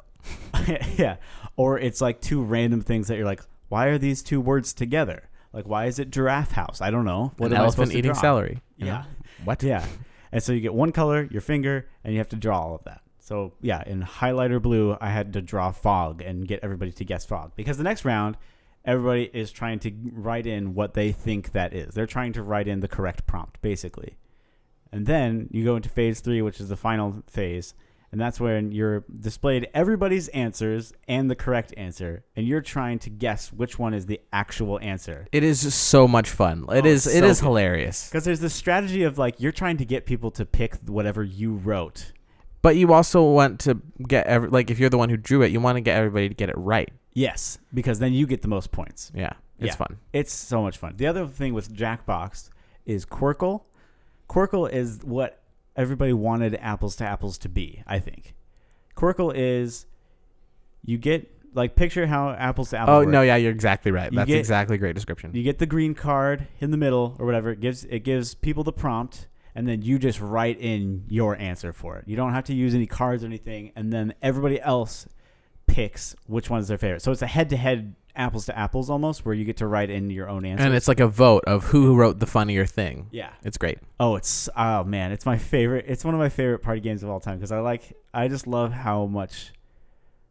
yeah. 0.97 1.17
Or 1.55 1.77
it's 1.79 2.01
like 2.01 2.21
two 2.21 2.41
random 2.43 2.81
things 2.81 3.07
that 3.07 3.17
you're 3.17 3.25
like, 3.25 3.41
why 3.69 3.87
are 3.87 3.97
these 3.97 4.21
two 4.21 4.41
words 4.41 4.73
together? 4.73 5.29
Like, 5.53 5.67
why 5.67 5.85
is 5.85 5.99
it 5.99 6.11
giraffe 6.11 6.51
house? 6.51 6.81
I 6.81 6.91
don't 6.91 7.05
know. 7.05 7.33
What 7.37 7.51
An 7.51 7.57
am 7.57 7.65
I 7.65 7.69
supposed 7.69 7.91
to 7.91 7.97
eating 7.97 8.13
draw? 8.13 8.21
celery. 8.21 8.61
you 8.77 8.85
know? 8.85 8.91
Yeah. 8.91 9.03
What? 9.43 9.63
Yeah. 9.63 9.85
And 10.31 10.41
so 10.41 10.53
you 10.53 10.61
get 10.61 10.73
one 10.73 10.91
color, 10.91 11.27
your 11.29 11.41
finger, 11.41 11.87
and 12.03 12.13
you 12.13 12.19
have 12.19 12.29
to 12.29 12.35
draw 12.37 12.59
all 12.61 12.75
of 12.75 12.83
that. 12.85 13.01
So 13.19 13.53
yeah, 13.61 13.83
in 13.85 14.01
highlighter 14.01 14.61
blue, 14.61 14.97
I 14.99 15.09
had 15.09 15.33
to 15.33 15.41
draw 15.41 15.71
fog 15.71 16.21
and 16.21 16.47
get 16.47 16.61
everybody 16.63 16.91
to 16.93 17.05
guess 17.05 17.25
fog 17.25 17.51
because 17.55 17.77
the 17.77 17.83
next 17.83 18.03
round, 18.05 18.37
everybody 18.85 19.29
is 19.33 19.51
trying 19.51 19.79
to 19.79 19.91
write 20.11 20.47
in 20.47 20.73
what 20.73 20.93
they 20.93 21.11
think 21.11 21.51
that 21.51 21.73
is. 21.73 21.93
They're 21.93 22.05
trying 22.07 22.33
to 22.33 22.43
write 22.43 22.67
in 22.67 22.79
the 22.79 22.87
correct 22.87 23.27
prompt, 23.27 23.61
basically. 23.61 24.17
And 24.91 25.05
then 25.05 25.47
you 25.51 25.63
go 25.63 25.75
into 25.75 25.89
phase 25.89 26.19
three, 26.19 26.41
which 26.41 26.59
is 26.59 26.69
the 26.69 26.75
final 26.75 27.23
phase, 27.27 27.73
and 28.11 28.19
that's 28.19 28.39
when 28.39 28.71
you're 28.71 29.03
displayed 29.19 29.67
everybody's 29.73 30.27
answers 30.29 30.93
and 31.07 31.29
the 31.31 31.35
correct 31.35 31.73
answer, 31.77 32.23
and 32.35 32.45
you're 32.47 32.61
trying 32.61 32.99
to 32.99 33.09
guess 33.09 33.51
which 33.53 33.79
one 33.79 33.93
is 33.93 34.05
the 34.05 34.19
actual 34.33 34.79
answer. 34.81 35.27
It 35.31 35.43
is 35.43 35.63
just 35.63 35.83
so 35.85 36.07
much 36.07 36.29
fun. 36.29 36.65
It 36.69 36.85
Oh, 36.85 36.87
is. 36.87 37.07
It 37.07 37.19
so 37.21 37.25
is 37.25 37.39
good. 37.39 37.45
hilarious. 37.47 38.09
Because 38.09 38.25
there's 38.25 38.39
this 38.41 38.53
strategy 38.53 39.03
of 39.03 39.17
like 39.17 39.39
you're 39.39 39.51
trying 39.51 39.77
to 39.77 39.85
get 39.85 40.05
people 40.05 40.31
to 40.31 40.45
pick 40.45 40.75
whatever 40.87 41.23
you 41.23 41.53
wrote. 41.53 42.11
But 42.61 42.75
you 42.75 42.93
also 42.93 43.23
want 43.23 43.59
to 43.61 43.81
get 44.07 44.27
every 44.27 44.49
like 44.49 44.69
if 44.69 44.77
you're 44.79 44.89
the 44.89 44.97
one 44.97 45.09
who 45.09 45.17
drew 45.17 45.41
it, 45.41 45.51
you 45.51 45.59
want 45.59 45.77
to 45.77 45.81
get 45.81 45.97
everybody 45.97 46.29
to 46.29 46.35
get 46.35 46.49
it 46.49 46.57
right. 46.57 46.91
Yes, 47.13 47.57
because 47.73 47.99
then 47.99 48.13
you 48.13 48.25
get 48.27 48.41
the 48.41 48.47
most 48.47 48.71
points. 48.71 49.11
Yeah. 49.15 49.33
It's 49.59 49.67
Yeah. 49.69 49.75
fun. 49.75 49.97
It's 50.13 50.31
so 50.33 50.61
much 50.61 50.77
fun. 50.77 50.93
The 50.97 51.07
other 51.07 51.27
thing 51.27 51.53
with 51.53 51.73
Jackbox 51.73 52.49
is 52.85 53.05
Quirkle. 53.05 53.63
Quirkle 54.29 54.71
is 54.71 54.99
what 55.03 55.40
everybody 55.81 56.13
wanted 56.13 56.55
apples 56.61 56.95
to 56.97 57.03
apples 57.05 57.37
to 57.39 57.49
be, 57.49 57.83
I 57.87 57.99
think. 57.99 58.35
Quirkle 58.95 59.33
is 59.35 59.85
you 60.85 60.97
get 60.97 61.29
like 61.53 61.75
picture 61.75 62.07
how 62.07 62.29
apples 62.31 62.69
to 62.69 62.77
apples 62.77 62.95
Oh 62.95 62.99
work. 62.99 63.09
no, 63.09 63.21
yeah, 63.21 63.35
you're 63.35 63.51
exactly 63.51 63.91
right. 63.91 64.11
You 64.11 64.15
That's 64.17 64.27
get- 64.29 64.39
exactly 64.39 64.75
a 64.75 64.79
great 64.79 64.95
description. 64.95 65.31
You 65.33 65.43
get 65.43 65.59
the 65.59 65.65
green 65.65 65.93
card 65.93 66.47
in 66.59 66.71
the 66.71 66.77
middle 66.77 67.15
or 67.19 67.25
whatever. 67.25 67.51
It 67.51 67.59
gives 67.59 67.83
it 67.85 67.99
gives 67.99 68.33
people 68.35 68.63
the 68.63 68.71
prompt 68.73 69.27
and 69.53 69.67
then 69.67 69.81
you 69.81 69.99
just 69.99 70.21
write 70.21 70.59
in 70.61 71.03
your 71.09 71.35
answer 71.35 71.73
for 71.73 71.97
it. 71.97 72.07
You 72.07 72.15
don't 72.15 72.31
have 72.33 72.45
to 72.45 72.53
use 72.53 72.73
any 72.73 72.87
cards 72.87 73.23
or 73.23 73.27
anything 73.27 73.71
and 73.75 73.91
then 73.91 74.13
everybody 74.21 74.61
else 74.61 75.07
picks 75.67 76.15
which 76.27 76.49
one 76.49 76.59
is 76.61 76.67
their 76.69 76.77
favorite. 76.77 77.01
So 77.01 77.11
it's 77.11 77.21
a 77.21 77.27
head-to-head 77.27 77.95
apples 78.15 78.45
to 78.45 78.57
apples 78.57 78.89
almost 78.89 79.25
where 79.25 79.33
you 79.33 79.45
get 79.45 79.57
to 79.57 79.67
write 79.67 79.89
in 79.89 80.09
your 80.09 80.27
own 80.29 80.45
answer. 80.45 80.63
and 80.65 80.73
it's 80.75 80.87
like 80.87 80.99
a 80.99 81.07
vote 81.07 81.43
of 81.45 81.65
who 81.65 81.95
wrote 81.95 82.19
the 82.19 82.25
funnier 82.25 82.65
thing. 82.65 83.07
yeah. 83.11 83.31
It's 83.43 83.57
great. 83.57 83.79
Oh, 83.99 84.15
it's 84.15 84.49
oh 84.55 84.83
man, 84.83 85.11
it's 85.11 85.25
my 85.25 85.37
favorite. 85.37 85.85
It's 85.87 86.03
one 86.03 86.13
of 86.13 86.19
my 86.19 86.29
favorite 86.29 86.59
party 86.59 86.81
games 86.81 87.03
of 87.03 87.09
all 87.09 87.19
time 87.19 87.37
because 87.37 87.51
I 87.51 87.59
like. 87.59 87.93
I 88.13 88.27
just 88.27 88.47
love 88.47 88.71
how 88.71 89.05
much 89.05 89.53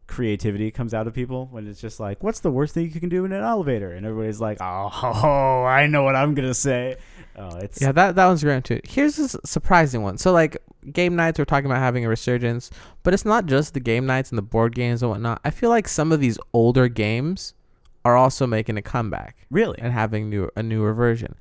creativity 0.07 0.69
comes 0.71 0.93
out 0.93 1.07
of 1.07 1.13
people 1.13 1.47
when 1.51 1.67
it's 1.67 1.79
just 1.79 1.99
like, 1.99 2.21
"What's 2.21 2.41
the 2.41 2.51
worst 2.51 2.73
thing 2.73 2.91
you 2.91 2.99
can 2.99 3.09
do 3.09 3.23
in 3.25 3.31
an 3.31 3.43
elevator?" 3.43 3.91
And 3.91 4.05
everybody's 4.05 4.41
like, 4.41 4.57
"Oh, 4.61 4.89
I 5.65 5.87
know 5.87 6.03
what 6.03 6.15
I'm 6.15 6.33
gonna 6.35 6.53
say." 6.53 6.97
Oh, 7.37 7.55
it's 7.57 7.81
Yeah, 7.81 7.93
that 7.93 8.15
that 8.15 8.27
one's 8.27 8.43
great 8.43 8.63
too. 8.63 8.81
Here's 8.83 9.17
a 9.17 9.29
surprising 9.45 10.03
one. 10.03 10.17
So 10.17 10.31
like 10.33 10.57
game 10.91 11.15
nights, 11.15 11.39
we're 11.39 11.45
talking 11.45 11.65
about 11.65 11.79
having 11.79 12.05
a 12.05 12.09
resurgence, 12.09 12.69
but 13.03 13.13
it's 13.13 13.25
not 13.25 13.45
just 13.45 13.73
the 13.73 13.79
game 13.79 14.05
nights 14.05 14.29
and 14.31 14.37
the 14.37 14.43
board 14.43 14.75
games 14.75 15.01
and 15.01 15.09
whatnot. 15.11 15.39
I 15.45 15.49
feel 15.49 15.69
like 15.69 15.87
some 15.87 16.11
of 16.11 16.19
these 16.19 16.37
older 16.53 16.87
games 16.89 17.53
are 18.03 18.15
also 18.17 18.47
making 18.47 18.77
a 18.77 18.81
comeback 18.81 19.35
really. 19.49 19.77
and 19.79 19.93
having 19.93 20.29
new 20.29 20.49
a 20.55 20.63
newer 20.63 20.93
version. 20.93 21.35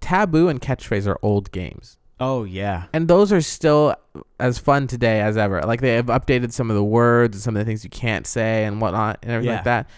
Taboo 0.00 0.48
and 0.48 0.60
Catchphrase 0.60 1.06
are 1.06 1.18
old 1.22 1.50
games. 1.52 1.98
Oh 2.18 2.44
yeah, 2.44 2.84
And 2.94 3.08
those 3.08 3.30
are 3.30 3.42
still 3.42 3.94
as 4.40 4.58
fun 4.58 4.86
today 4.86 5.20
as 5.20 5.36
ever. 5.36 5.60
Like 5.62 5.82
they 5.82 5.96
have 5.96 6.06
updated 6.06 6.52
some 6.52 6.70
of 6.70 6.76
the 6.76 6.84
words 6.84 7.36
and 7.36 7.42
some 7.42 7.54
of 7.56 7.60
the 7.60 7.66
things 7.66 7.84
you 7.84 7.90
can't 7.90 8.26
say 8.26 8.64
and 8.64 8.80
whatnot 8.80 9.18
and 9.22 9.32
everything 9.32 9.50
Yeah. 9.50 9.56
like 9.56 9.64
that. 9.64 9.90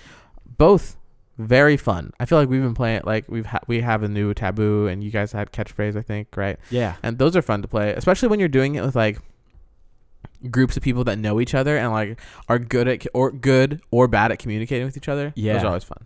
Both 0.56 0.96
very 1.38 1.76
fun. 1.76 2.12
I 2.18 2.24
feel 2.24 2.38
like 2.38 2.48
we've 2.48 2.60
been 2.62 2.74
playing 2.74 3.02
like 3.04 3.26
we've 3.28 3.46
ha- 3.46 3.60
we 3.68 3.80
have 3.82 4.02
a 4.02 4.08
new 4.08 4.34
taboo 4.34 4.88
and 4.88 5.04
you 5.04 5.12
guys 5.12 5.30
had 5.30 5.52
catchphrase 5.52 5.94
I 5.96 6.02
think 6.02 6.36
right 6.36 6.58
yeah, 6.70 6.96
and 7.04 7.18
those 7.18 7.36
are 7.36 7.42
fun 7.42 7.62
to 7.62 7.68
play 7.68 7.92
especially 7.94 8.26
when 8.28 8.40
you're 8.40 8.48
doing 8.48 8.74
it 8.74 8.82
with 8.82 8.96
like 8.96 9.20
groups 10.50 10.76
of 10.76 10.82
people 10.82 11.04
that 11.04 11.18
know 11.18 11.40
each 11.40 11.54
other 11.54 11.76
and 11.76 11.90
like 11.92 12.18
are 12.48 12.58
good 12.58 12.86
at 12.88 13.06
or 13.14 13.30
good 13.32 13.80
or 13.90 14.06
bad 14.08 14.30
at 14.32 14.38
communicating 14.38 14.84
with 14.86 14.96
each 14.96 15.08
other. 15.08 15.32
those 15.36 15.44
Yeah. 15.44 15.62
are 15.62 15.66
always 15.66 15.84
fun. 15.84 15.98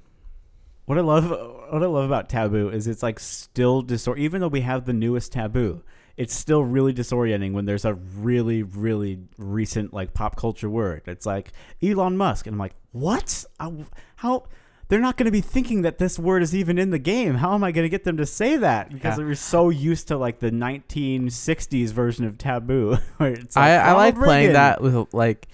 What 0.87 0.99
I 0.99 1.03
love, 1.03 1.31
what 1.31 1.83
I 1.83 1.87
love 1.87 2.05
about 2.05 2.29
Taboo 2.29 2.69
is 2.69 2.87
it's 2.87 3.03
like 3.03 3.21
still 3.21 3.83
disor. 3.83 4.17
Even 4.17 4.41
though 4.41 4.49
we 4.49 4.63
have 4.63 4.85
the 4.85 4.93
newest 4.93 5.33
Taboo, 5.33 5.83
it's 6.17 6.35
still 6.35 6.63
really 6.65 6.93
disorienting 6.93 7.53
when 7.53 7.65
there's 7.67 7.85
a 7.85 7.95
really, 7.95 8.63
really 8.63 9.21
recent 9.39 9.95
like 9.95 10.13
pop 10.13 10.37
culture 10.37 10.69
word. 10.69 11.03
It's 11.07 11.25
like 11.25 11.53
Elon 11.83 12.17
Musk, 12.17 12.47
and 12.47 12.55
I'm 12.55 12.59
like, 12.59 12.75
what? 12.91 13.45
I- 13.61 13.73
How? 14.17 14.45
They're 14.89 15.01
not 15.01 15.17
going 15.17 15.25
to 15.27 15.31
be 15.33 15.41
thinking 15.41 15.83
that 15.83 15.99
this 15.99 16.19
word 16.19 16.43
is 16.43 16.55
even 16.55 16.79
in 16.79 16.91
the 16.91 16.99
game. 16.99 17.37
How 17.37 17.55
am 17.55 17.65
I 17.65 17.73
going 17.73 17.85
to 17.85 17.89
get 17.89 18.05
them 18.05 18.19
to 18.19 18.27
say 18.27 18.57
that? 18.59 18.93
Because 18.93 19.19
Yeah. 19.19 19.25
we're 19.25 19.35
so 19.35 19.71
used 19.71 20.09
to 20.09 20.19
like 20.19 20.39
the 20.41 20.51
1960s 20.51 21.91
version 21.93 22.25
of 22.27 22.37
Taboo. 22.39 22.99
It's 23.21 23.57
I, 23.57 23.77
like, 23.77 23.87
I 23.87 23.93
like 23.95 24.15
playing 24.17 24.49
Reagan. 24.49 24.53
that 24.55 24.83
with 24.83 25.15
like 25.15 25.49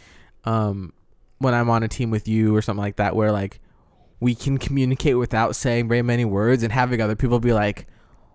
um 0.44 0.92
when 1.38 1.54
I'm 1.54 1.70
on 1.70 1.82
a 1.82 1.88
team 1.88 2.10
with 2.10 2.26
you 2.26 2.54
or 2.56 2.62
something 2.62 2.82
like 2.82 2.96
that 2.96 3.14
where 3.14 3.30
like 3.30 3.60
we 4.20 4.34
can 4.34 4.58
communicate 4.58 5.16
without 5.18 5.54
saying 5.54 5.86
very 5.88 6.02
many 6.02 6.24
words 6.24 6.62
and 6.64 6.72
having 6.72 7.00
other 7.00 7.14
people 7.14 7.38
be 7.38 7.52
like 7.52 7.86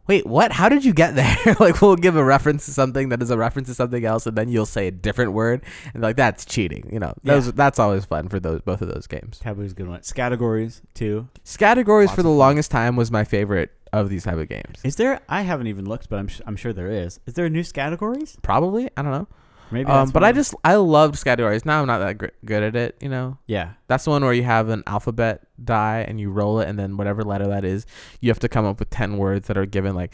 wait 0.08 0.26
what 0.26 0.52
how 0.52 0.68
did 0.70 0.84
you 0.84 0.94
get 0.94 1.16
there 1.16 1.38
like 1.60 1.82
we'll 1.82 1.96
give 1.96 2.16
a 2.16 2.24
reference 2.24 2.66
to 2.66 2.72
something 2.72 3.10
that 3.10 3.22
is 3.22 3.30
a 3.30 3.38
reference 3.38 3.68
to 3.68 3.74
something 3.74 4.04
else 4.06 4.26
and 4.28 4.36
then 4.38 4.50
you'll 4.50 4.66
say 4.66 4.88
a 4.88 4.92
different 4.92 5.32
word 5.34 5.64
and 5.94 6.04
like 6.04 6.16
that's 6.16 6.46
cheating 6.46 6.90
you 6.92 7.00
know 7.00 7.14
those 7.24 7.46
Yeah. 7.48 7.52
that's 7.56 7.80
always 7.80 8.06
fun 8.06 8.28
for 8.30 8.40
those 8.40 8.62
both 8.62 8.82
of 8.82 8.88
those 8.94 9.08
games 9.08 9.40
Taboo's 9.40 9.72
a 9.72 9.76
good 9.76 9.88
one. 9.88 10.02
Categories 10.14 10.82
too. 10.94 11.28
categories 11.58 12.08
Lots 12.08 12.16
for 12.16 12.24
the 12.24 12.30
longest 12.30 12.70
time 12.72 12.96
was 12.96 13.12
my 13.12 13.24
favorite 13.24 13.72
of 13.92 14.10
these 14.10 14.24
type 14.24 14.38
of 14.38 14.50
games 14.50 14.80
Is 14.84 14.96
there? 14.96 15.20
I 15.30 15.44
haven't 15.44 15.68
even 15.68 15.86
looked, 15.86 16.10
but 16.10 16.18
I'm 16.18 16.28
sh- 16.28 16.42
I'm 16.48 16.56
sure 16.56 16.74
there 16.74 16.90
is. 16.90 17.20
Is 17.28 17.36
there 17.36 17.46
a 17.46 17.50
new 17.50 17.64
categories? 17.64 18.38
probably 18.42 18.90
i 18.98 19.02
don't 19.02 19.12
know 19.12 19.28
Maybe. 19.74 19.90
um, 19.90 20.10
but 20.12 20.24
i 20.24 20.32
just 20.32 20.54
i 20.64 20.76
loved 20.76 21.22
categories 21.24 21.66
now 21.66 21.82
i'm 21.82 21.88
not 21.88 22.00
that 22.00 22.18
gr- 22.18 22.28
good 22.46 22.64
at 22.64 22.76
it 22.76 22.98
you 23.02 23.10
know 23.10 23.38
yeah. 23.48 23.72
That's 23.88 24.06
the 24.06 24.10
one 24.12 24.24
where 24.24 24.34
you 24.34 24.44
have 24.44 24.70
an 24.70 24.84
alphabet 24.88 25.42
die 25.64 26.06
and 26.08 26.20
you 26.20 26.30
roll 26.32 26.60
it, 26.62 26.68
and 26.70 26.80
then 26.80 26.98
whatever 26.98 27.24
letter 27.24 27.48
that 27.48 27.64
is, 27.66 27.86
you 28.22 28.30
have 28.30 28.40
to 28.40 28.50
come 28.50 28.66
up 28.66 28.80
with 28.80 28.90
ten 28.90 29.18
words 29.18 29.48
that 29.48 29.58
are 29.58 29.66
given. 29.68 29.94
Like, 29.96 30.14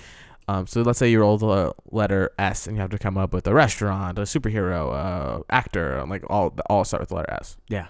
um, 0.50 0.67
so 0.67 0.82
let's 0.82 1.00
say 1.00 1.10
you 1.10 1.22
roll 1.22 1.38
the 1.38 1.74
letter 1.91 2.32
S, 2.38 2.67
and 2.67 2.76
you 2.76 2.82
have 2.82 2.89
to 2.89 2.98
come 2.98 3.17
up 3.17 3.32
with 3.34 3.48
a 3.48 3.54
restaurant, 3.54 4.17
a 4.19 4.24
superhero, 4.24 4.93
uh, 4.93 5.43
actor, 5.50 5.98
and 5.98 6.10
like 6.10 6.24
all 6.30 6.54
all 6.69 6.84
start 6.84 7.02
with 7.02 7.10
the 7.10 7.15
letter 7.15 7.34
S. 7.39 7.56
Yeah. 7.69 7.88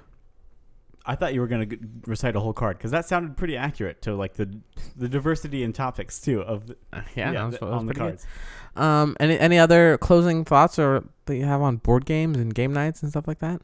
I 1.10 1.16
thought 1.16 1.34
you 1.34 1.42
were 1.42 1.48
gonna 1.48 1.66
g- 1.66 1.80
recite 2.06 2.36
a 2.36 2.40
whole 2.40 2.54
card 2.54 2.78
because 2.78 2.92
that 2.92 3.04
sounded 3.04 3.36
pretty 3.36 3.58
accurate 3.58 4.04
to 4.04 4.14
like 4.14 4.36
the 4.36 4.60
the 4.96 5.10
diversity 5.10 5.64
in 5.64 5.74
topics 5.74 6.22
too 6.22 6.42
of 6.42 6.68
the, 6.68 6.78
Yeah, 7.16 7.32
that 7.32 7.46
was, 7.46 7.60
that 7.60 7.64
on 7.64 7.88
the 7.88 7.94
good. 7.94 8.00
cards. 8.00 8.28
Um, 8.76 9.18
any 9.20 9.40
any 9.40 9.58
other 9.58 9.98
closing 9.98 10.46
thoughts 10.46 10.78
or 10.78 11.04
that 11.26 11.36
you 11.36 11.46
have 11.46 11.62
on 11.62 11.78
board 11.78 12.06
games 12.06 12.38
and 12.38 12.54
game 12.54 12.74
nights 12.74 13.02
and 13.02 13.12
stuff 13.12 13.28
like 13.28 13.40
that? 13.40 13.62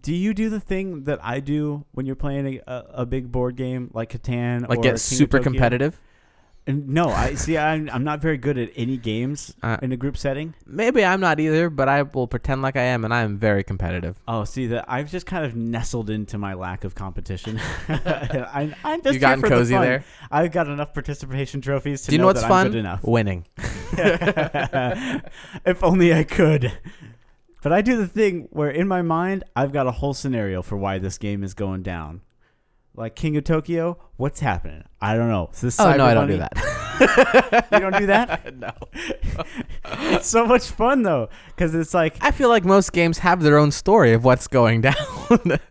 Do 0.00 0.14
you 0.14 0.32
do 0.32 0.48
the 0.48 0.60
thing 0.60 1.04
that 1.04 1.18
I 1.24 1.40
do 1.40 1.84
when 1.90 2.06
you're 2.06 2.14
playing 2.14 2.60
a, 2.64 2.84
a, 2.90 3.06
big 3.06 3.32
board 3.32 3.56
game 3.56 3.90
like 3.92 4.12
Catan? 4.12 4.68
Like 4.68 4.82
get 4.82 5.00
super 5.00 5.40
competitive? 5.40 6.00
And 6.70 6.88
no, 6.88 7.08
I 7.08 7.34
see. 7.34 7.58
I'm 7.58 7.90
I'm 7.90 8.04
not 8.04 8.20
very 8.20 8.36
good 8.38 8.56
at 8.58 8.70
any 8.76 8.96
games 8.96 9.54
Uh, 9.62 9.76
in 9.82 9.90
a 9.92 9.96
group 9.96 10.16
setting. 10.16 10.54
Maybe 10.66 11.04
I'm 11.04 11.20
not 11.20 11.40
either, 11.40 11.68
but 11.68 11.88
I 11.88 12.02
will 12.02 12.26
pretend 12.28 12.62
like 12.62 12.76
I 12.76 12.82
am, 12.82 13.04
and 13.04 13.12
I 13.12 13.22
am 13.22 13.36
very 13.36 13.64
competitive. 13.64 14.20
Oh, 14.28 14.44
see 14.44 14.66
that 14.68 14.84
I've 14.88 15.10
just 15.10 15.26
kind 15.26 15.44
of 15.44 15.56
nestled 15.56 16.10
into 16.10 16.38
my 16.38 16.54
lack 16.54 16.84
of 16.84 16.94
competition. 16.94 17.58
I, 17.88 18.74
I'm 18.84 19.02
just 19.02 19.14
you 19.14 19.20
gotten 19.20 19.40
here 19.40 19.48
for 19.48 19.48
the 19.48 19.54
cozy 19.56 19.74
fun. 19.74 19.82
there. 19.84 20.04
I've 20.30 20.52
got 20.52 20.68
enough 20.68 20.94
participation 20.94 21.60
trophies 21.60 22.02
to 22.02 22.10
Do 22.10 22.12
you 22.16 22.18
know 22.20 22.26
what's 22.26 22.42
that 22.42 22.48
fun? 22.48 22.66
I'm 22.66 22.72
good 22.72 22.78
enough. 22.78 23.02
Winning. 23.02 23.46
if 25.64 25.82
only 25.82 26.14
I 26.14 26.24
could. 26.24 26.72
But 27.62 27.72
I 27.72 27.82
do 27.82 27.96
the 27.96 28.06
thing 28.06 28.48
where 28.50 28.70
in 28.70 28.88
my 28.88 29.02
mind 29.02 29.44
I've 29.54 29.72
got 29.72 29.86
a 29.86 29.90
whole 29.90 30.14
scenario 30.14 30.62
for 30.62 30.76
why 30.76 30.98
this 30.98 31.18
game 31.18 31.42
is 31.42 31.52
going 31.54 31.82
down. 31.82 32.22
Like 32.94 33.14
King 33.14 33.36
of 33.36 33.44
Tokyo, 33.44 33.98
what's 34.16 34.40
happening? 34.40 34.84
I 35.00 35.14
don't 35.14 35.28
know. 35.28 35.50
Is 35.52 35.60
this 35.60 35.80
Oh 35.80 35.96
no, 35.96 36.04
I 36.04 36.14
don't 36.14 36.28
do 36.28 36.38
that. 36.38 36.52
You 37.00 37.78
don't 37.78 37.96
do 37.96 38.06
that? 38.06 38.54
no. 38.58 38.72
it's 40.14 40.26
so 40.26 40.44
much 40.46 40.68
fun 40.70 41.02
though, 41.02 41.30
because 41.46 41.74
it's 41.74 41.94
like, 41.94 42.16
I 42.20 42.30
feel 42.30 42.50
like 42.50 42.64
most 42.64 42.92
games 42.92 43.18
have 43.18 43.42
their 43.42 43.56
own 43.56 43.70
story 43.70 44.12
of 44.12 44.22
what's 44.22 44.46
going 44.46 44.82
down. 44.82 44.94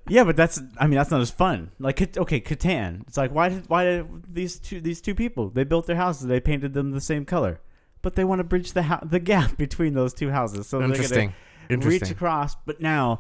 yeah, 0.08 0.24
but 0.24 0.36
that's, 0.36 0.60
I 0.80 0.88
mean, 0.88 0.98
that's 0.98 1.12
not 1.12 1.22
as 1.22 1.30
fun. 1.30 1.70
Like, 1.78 2.18
okay, 2.18 2.42
Catan. 2.42 3.02
It's 3.08 3.18
like, 3.18 3.32
why 3.32 3.50
did, 3.50 3.70
why 3.70 3.84
did 3.84 4.34
these 4.34 4.60
two, 4.60 4.82
these 4.82 5.02
two 5.02 5.14
people? 5.14 5.50
They 5.50 5.64
built 5.64 5.86
their 5.86 5.98
houses, 5.98 6.26
they 6.28 6.40
painted 6.40 6.74
them 6.74 6.92
the 6.92 7.02
same 7.02 7.26
color, 7.26 7.62
but 8.02 8.16
they 8.16 8.24
want 8.24 8.40
to 8.40 8.44
bridge 8.44 8.74
the 8.74 8.84
ho- 8.84 9.06
the 9.06 9.20
gap 9.20 9.56
between 9.58 9.94
those 9.94 10.14
two 10.16 10.32
houses. 10.32 10.66
So 10.66 10.80
they're 10.80 10.88
gonna 10.88 11.34
Interesting. 11.70 12.00
reach 12.00 12.10
across, 12.10 12.56
but 12.66 12.82
now 12.82 13.20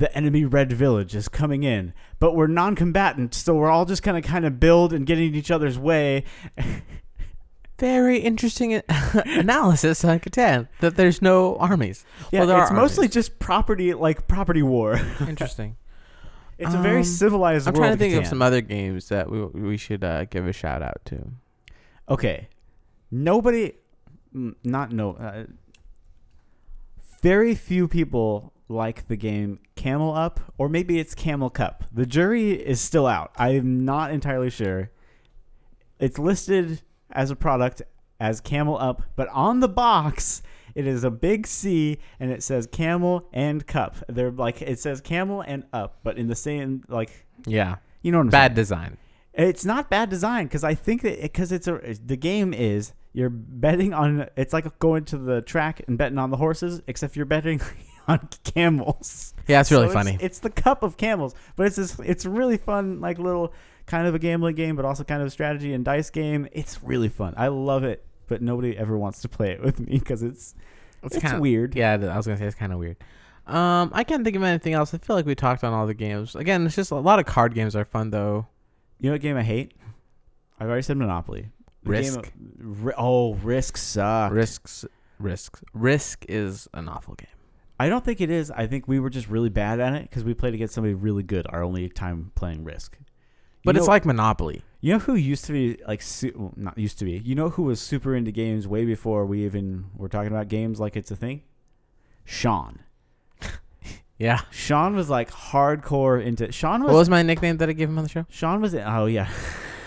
the 0.00 0.12
enemy 0.16 0.44
red 0.44 0.72
village 0.72 1.14
is 1.14 1.28
coming 1.28 1.62
in. 1.62 1.92
But 2.18 2.34
we're 2.34 2.46
non-combatant, 2.48 3.34
so 3.34 3.54
we're 3.54 3.70
all 3.70 3.84
just 3.84 4.02
kind 4.02 4.16
of 4.16 4.24
kind 4.24 4.44
of 4.44 4.58
build 4.58 4.92
and 4.92 5.06
get 5.06 5.18
in 5.18 5.34
each 5.34 5.50
other's 5.50 5.78
way. 5.78 6.24
Very 7.78 8.18
interesting 8.18 8.82
analysis 8.88 10.04
on 10.04 10.20
Catan 10.20 10.68
that 10.80 10.96
there's 10.96 11.22
no 11.22 11.56
armies. 11.56 12.04
Yeah, 12.30 12.40
Well, 12.40 12.48
there 12.48 12.62
it's 12.62 12.72
mostly 12.72 13.04
armies. 13.04 13.14
just 13.14 13.38
property, 13.38 13.94
like 13.94 14.26
property 14.28 14.62
war. 14.62 15.00
Interesting. 15.20 15.76
It's 16.58 16.74
a 16.74 16.78
very 16.78 16.98
Um, 16.98 17.04
civilized 17.04 17.66
I'm 17.66 17.72
trying 17.74 17.92
to 17.92 17.96
think 17.96 18.14
of 18.16 18.26
some 18.26 18.42
other 18.42 18.60
games 18.60 19.08
that 19.08 19.30
we 19.30 19.44
we 19.44 19.76
should 19.78 20.04
uh, 20.04 20.26
give 20.26 20.46
a 20.46 20.52
shout 20.52 20.82
out 20.82 21.00
to. 21.06 21.30
Okay, 22.06 22.48
nobody, 23.10 23.72
mm, 24.34 24.54
not 24.62 24.92
no, 24.92 25.12
uh, 25.14 25.44
very 27.22 27.54
few 27.54 27.88
people 27.88 28.52
like 28.70 29.08
the 29.08 29.16
game 29.16 29.58
Camel 29.76 30.14
Up, 30.14 30.40
or 30.56 30.68
maybe 30.68 30.98
it's 30.98 31.14
Camel 31.14 31.50
Cup. 31.50 31.84
The 31.92 32.06
jury 32.06 32.52
is 32.52 32.80
still 32.80 33.06
out. 33.06 33.32
I'm 33.36 33.84
not 33.84 34.12
entirely 34.12 34.48
sure. 34.50 34.90
It's 35.98 36.18
listed 36.18 36.82
as 37.10 37.30
a 37.30 37.36
product 37.36 37.82
as 38.18 38.40
Camel 38.40 38.78
Up, 38.78 39.02
but 39.16 39.28
on 39.28 39.60
the 39.60 39.68
box 39.68 40.42
it 40.76 40.86
is 40.86 41.02
a 41.02 41.10
big 41.10 41.48
C 41.48 41.98
and 42.20 42.30
it 42.30 42.44
says 42.44 42.66
Camel 42.70 43.28
and 43.32 43.66
Cup. 43.66 43.96
They're 44.08 44.30
like 44.30 44.62
it 44.62 44.78
says 44.78 45.00
Camel 45.00 45.40
and 45.40 45.64
Up, 45.72 45.98
but 46.04 46.16
in 46.16 46.28
the 46.28 46.36
same 46.36 46.84
like 46.88 47.26
Yeah. 47.46 47.76
you 48.02 48.12
know 48.12 48.18
what 48.18 48.24
I'm 48.24 48.30
Bad 48.30 48.50
saying. 48.50 48.54
design. 48.54 48.96
It's 49.34 49.64
not 49.64 49.90
bad 49.90 50.10
design 50.10 50.46
because 50.46 50.64
I 50.64 50.74
think 50.74 51.02
that 51.02 51.20
because 51.22 51.50
it's 51.52 51.66
a 51.66 51.80
the 52.04 52.16
game 52.16 52.54
is 52.54 52.92
you're 53.12 53.30
betting 53.30 53.92
on 53.92 54.28
it's 54.36 54.52
like 54.52 54.78
going 54.78 55.04
to 55.06 55.18
the 55.18 55.40
track 55.42 55.82
and 55.88 55.98
betting 55.98 56.18
on 56.18 56.30
the 56.30 56.36
horses 56.36 56.82
except 56.86 57.16
you're 57.16 57.26
betting 57.26 57.60
on 58.08 58.28
camels. 58.44 59.34
Yeah, 59.46 59.60
it's 59.60 59.70
really 59.70 59.88
So 59.88 59.92
funny. 59.94 60.18
It's, 60.20 60.38
the 60.40 60.50
cup 60.50 60.82
of 60.82 60.96
camels, 60.96 61.34
but 61.56 61.66
it's 61.66 61.76
this. 61.76 61.98
It's 62.00 62.24
really 62.26 62.56
fun, 62.56 63.00
like 63.00 63.18
little 63.18 63.52
kind 63.86 64.06
of 64.06 64.14
a 64.14 64.18
gambling 64.18 64.54
game, 64.54 64.76
but 64.76 64.84
also 64.84 65.02
kind 65.04 65.20
of 65.20 65.28
a 65.28 65.30
strategy 65.30 65.72
and 65.74 65.84
dice 65.84 66.10
game. 66.10 66.46
It's 66.52 66.82
really 66.82 67.08
fun. 67.08 67.34
I 67.36 67.48
love 67.48 67.82
it, 67.84 68.04
but 68.28 68.42
nobody 68.42 68.76
ever 68.76 68.96
wants 68.96 69.20
to 69.22 69.28
play 69.28 69.50
it 69.52 69.62
with 69.62 69.80
me 69.80 69.98
because 69.98 70.22
it's 70.22 70.54
it's, 71.02 71.18
kinda- 71.18 71.40
weird. 71.40 71.74
Yeah, 71.74 71.94
I 71.94 72.16
was 72.16 72.26
gonna 72.26 72.38
say 72.38 72.46
it's 72.46 72.54
kind 72.54 72.72
of 72.72 72.78
weird. 72.78 72.96
Um, 73.46 73.90
I 73.92 74.04
can't 74.04 74.22
think 74.22 74.36
of 74.36 74.42
anything 74.44 74.74
else. 74.74 74.94
I 74.94 74.98
feel 74.98 75.16
like 75.16 75.26
we 75.26 75.34
talked 75.34 75.64
on 75.64 75.72
all 75.72 75.86
the 75.86 75.94
games. 75.94 76.36
Again, 76.36 76.64
it's 76.66 76.76
just 76.76 76.90
a 76.92 76.96
lot 76.96 77.18
of 77.18 77.26
card 77.26 77.54
games 77.54 77.74
are 77.74 77.84
fun 77.84 78.10
though. 78.10 78.46
You 79.00 79.08
know 79.08 79.14
what 79.14 79.22
game 79.22 79.36
I 79.36 79.42
hate? 79.42 79.72
I've 80.60 80.68
already 80.68 80.82
said 80.82 80.98
Monopoly. 80.98 81.48
The 81.82 81.90
Risk. 81.90 82.18
of- 82.26 82.84
Ri- 82.84 82.92
oh, 82.98 83.34
Risk 83.34 83.76
sucks. 83.78 84.32
Risks, 84.34 84.84
risks, 85.18 85.62
risk 85.72 86.26
is 86.28 86.68
an 86.74 86.88
awful 86.88 87.14
game. 87.14 87.26
I 87.80 87.88
don't 87.88 88.04
think 88.04 88.20
it 88.20 88.28
is. 88.28 88.50
I 88.50 88.66
think 88.66 88.86
we 88.86 89.00
were 89.00 89.08
just 89.08 89.26
really 89.28 89.48
bad 89.48 89.80
at 89.80 89.94
it 89.94 90.02
because 90.02 90.22
we 90.22 90.34
played 90.34 90.52
against 90.52 90.74
somebody 90.74 90.92
really 90.92 91.22
good. 91.22 91.46
Our 91.48 91.62
only 91.64 91.88
time 91.88 92.30
playing 92.34 92.62
Risk. 92.62 92.98
You 93.00 93.06
But 93.64 93.78
it's 93.78 93.88
like 93.88 94.04
Monopoly. 94.04 94.62
You 94.82 94.92
know 94.92 94.98
who 94.98 95.14
used 95.14 95.46
to 95.46 95.52
be 95.52 95.80
like 95.88 96.02
su- 96.02 96.34
well, 96.36 96.52
not 96.56 96.76
used 96.76 96.98
to 96.98 97.06
be. 97.06 97.22
You 97.24 97.34
know 97.34 97.48
who 97.48 97.62
was 97.62 97.80
super 97.80 98.14
into 98.14 98.32
games 98.32 98.68
way 98.68 98.84
before 98.84 99.24
we 99.24 99.46
even 99.46 99.86
were 99.96 100.10
talking 100.10 100.30
about 100.30 100.48
games 100.48 100.78
like 100.78 100.94
it's 100.94 101.10
a 101.10 101.16
thing? 101.16 101.40
Sean. 102.24 102.80
Yeah. 104.18 104.42
Sean 104.50 104.94
was 104.94 105.08
like 105.08 105.30
hardcore 105.30 106.22
into 106.22 106.52
Sean 106.52 106.82
was, 106.82 106.92
What 106.92 106.98
was 106.98 107.08
my 107.08 107.22
nickname 107.22 107.56
that 107.56 107.70
I 107.70 107.72
gave 107.72 107.88
him 107.88 107.96
on 107.96 108.04
the 108.04 108.10
show? 108.10 108.26
Sean 108.28 108.60
was 108.60 108.74
oh 108.74 109.06
yeah. 109.06 109.30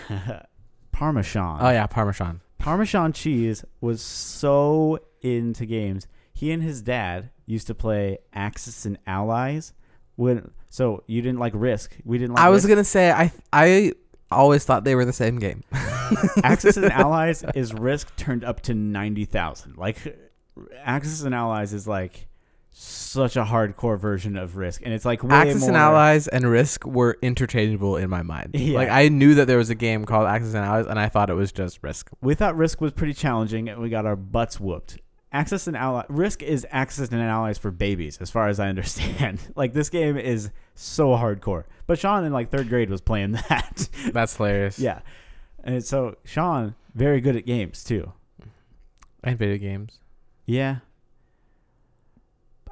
Parmesan. 0.90 1.58
Oh 1.60 1.70
yeah, 1.70 1.86
Parmesan. 1.86 2.40
Parmesan 2.58 3.12
cheese 3.12 3.64
was 3.80 4.02
so 4.02 4.98
into 5.22 5.64
games. 5.64 6.08
He 6.44 6.52
and 6.52 6.62
his 6.62 6.82
dad 6.82 7.30
used 7.46 7.68
to 7.68 7.74
play 7.74 8.18
Axis 8.34 8.84
and 8.84 8.98
Allies. 9.06 9.72
When 10.16 10.50
so 10.68 11.02
you 11.06 11.22
didn't 11.22 11.38
like 11.38 11.54
Risk. 11.56 11.96
We 12.04 12.18
didn't 12.18 12.34
like 12.34 12.44
I 12.44 12.50
was 12.50 12.64
Risk. 12.64 12.68
gonna 12.68 12.84
say 12.84 13.10
I 13.10 13.32
I 13.50 13.92
always 14.30 14.62
thought 14.62 14.84
they 14.84 14.94
were 14.94 15.06
the 15.06 15.12
same 15.14 15.38
game. 15.38 15.64
Axis 16.44 16.76
and 16.76 16.92
Allies 16.92 17.46
is 17.54 17.72
Risk 17.72 18.14
turned 18.16 18.44
up 18.44 18.60
to 18.64 18.74
ninety 18.74 19.24
thousand. 19.24 19.78
Like 19.78 20.18
Axis 20.82 21.22
and 21.22 21.34
Allies 21.34 21.72
is 21.72 21.88
like 21.88 22.26
such 22.72 23.36
a 23.36 23.44
hardcore 23.44 23.98
version 23.98 24.36
of 24.36 24.58
Risk, 24.58 24.82
and 24.84 24.92
it's 24.92 25.06
like 25.06 25.24
way 25.24 25.34
Axis 25.34 25.60
more, 25.60 25.70
and 25.70 25.78
Allies 25.78 26.28
and 26.28 26.44
Risk 26.46 26.84
were 26.84 27.16
interchangeable 27.22 27.96
in 27.96 28.10
my 28.10 28.20
mind. 28.20 28.50
Yeah. 28.54 28.76
Like 28.76 28.90
I 28.90 29.08
knew 29.08 29.36
that 29.36 29.46
there 29.46 29.56
was 29.56 29.70
a 29.70 29.74
game 29.74 30.04
called 30.04 30.26
Axis 30.26 30.52
and 30.52 30.62
Allies, 30.62 30.88
and 30.88 30.98
I 30.98 31.08
thought 31.08 31.30
it 31.30 31.34
was 31.34 31.52
just 31.52 31.82
Risk. 31.82 32.10
We 32.20 32.34
thought 32.34 32.54
Risk 32.54 32.82
was 32.82 32.92
pretty 32.92 33.14
challenging, 33.14 33.70
and 33.70 33.80
we 33.80 33.88
got 33.88 34.04
our 34.04 34.16
butts 34.16 34.60
whooped. 34.60 34.98
Axis 35.34 35.66
and 35.66 35.76
Allies. 35.76 36.06
Risk 36.08 36.42
is 36.44 36.64
Axis 36.70 37.08
and 37.08 37.20
Allies 37.20 37.58
for 37.58 37.72
babies, 37.72 38.18
as 38.20 38.30
far 38.30 38.48
as 38.48 38.60
I 38.60 38.68
understand. 38.68 39.40
like 39.56 39.72
this 39.72 39.90
game 39.90 40.16
is 40.16 40.50
so 40.76 41.08
hardcore. 41.08 41.64
But 41.88 41.98
Sean 41.98 42.24
in 42.24 42.32
like 42.32 42.50
third 42.50 42.68
grade 42.68 42.88
was 42.88 43.00
playing 43.00 43.32
that. 43.48 43.88
That's 44.12 44.36
hilarious. 44.36 44.78
yeah, 44.78 45.00
and 45.64 45.84
so 45.84 46.16
Sean 46.24 46.76
very 46.94 47.20
good 47.20 47.34
at 47.34 47.44
games 47.46 47.82
too. 47.82 48.12
And 49.24 49.36
video 49.36 49.58
games. 49.58 49.98
Yeah. 50.46 50.76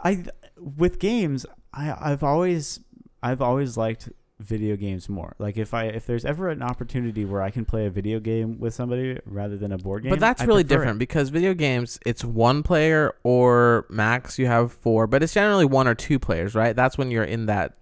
I 0.05 0.25
with 0.57 1.01
games, 1.01 1.45
I 1.75 1.97
I've 1.99 2.23
always 2.23 2.79
I've 3.23 3.43
always 3.43 3.77
liked 3.77 4.09
video 4.43 4.77
games 4.77 5.09
more. 5.09 5.35
Like 5.39 5.57
if 5.57 5.73
I 5.75 5.85
if 5.85 6.07
there's 6.07 6.25
ever 6.25 6.49
an 6.51 6.63
opportunity 6.63 7.25
where 7.25 7.41
I 7.43 7.51
can 7.51 7.65
play 7.65 7.87
a 7.87 7.91
video 7.91 8.21
game 8.21 8.59
with 8.59 8.75
somebody 8.75 9.19
rather 9.25 9.57
than 9.57 9.73
a 9.73 9.79
board 9.79 10.03
game, 10.03 10.11
But 10.11 10.21
that's 10.21 10.43
I 10.43 10.45
really 10.45 10.65
prefer 10.65 10.75
it. 10.75 10.79
different 10.79 10.99
because 10.99 11.29
video 11.31 11.55
games, 11.55 11.99
it's 12.05 12.25
one 12.25 12.63
player 12.63 13.15
or 13.23 13.87
max 13.89 14.39
you 14.39 14.47
have 14.47 14.73
four, 14.73 15.07
but 15.07 15.23
it's 15.23 15.33
generally 15.35 15.65
one 15.65 15.87
or 15.89 15.95
two 15.95 16.19
players, 16.19 16.55
right? 16.55 16.75
That's 16.77 16.99
when 16.99 17.11
you're 17.11 17.25
in 17.25 17.47
that, 17.47 17.77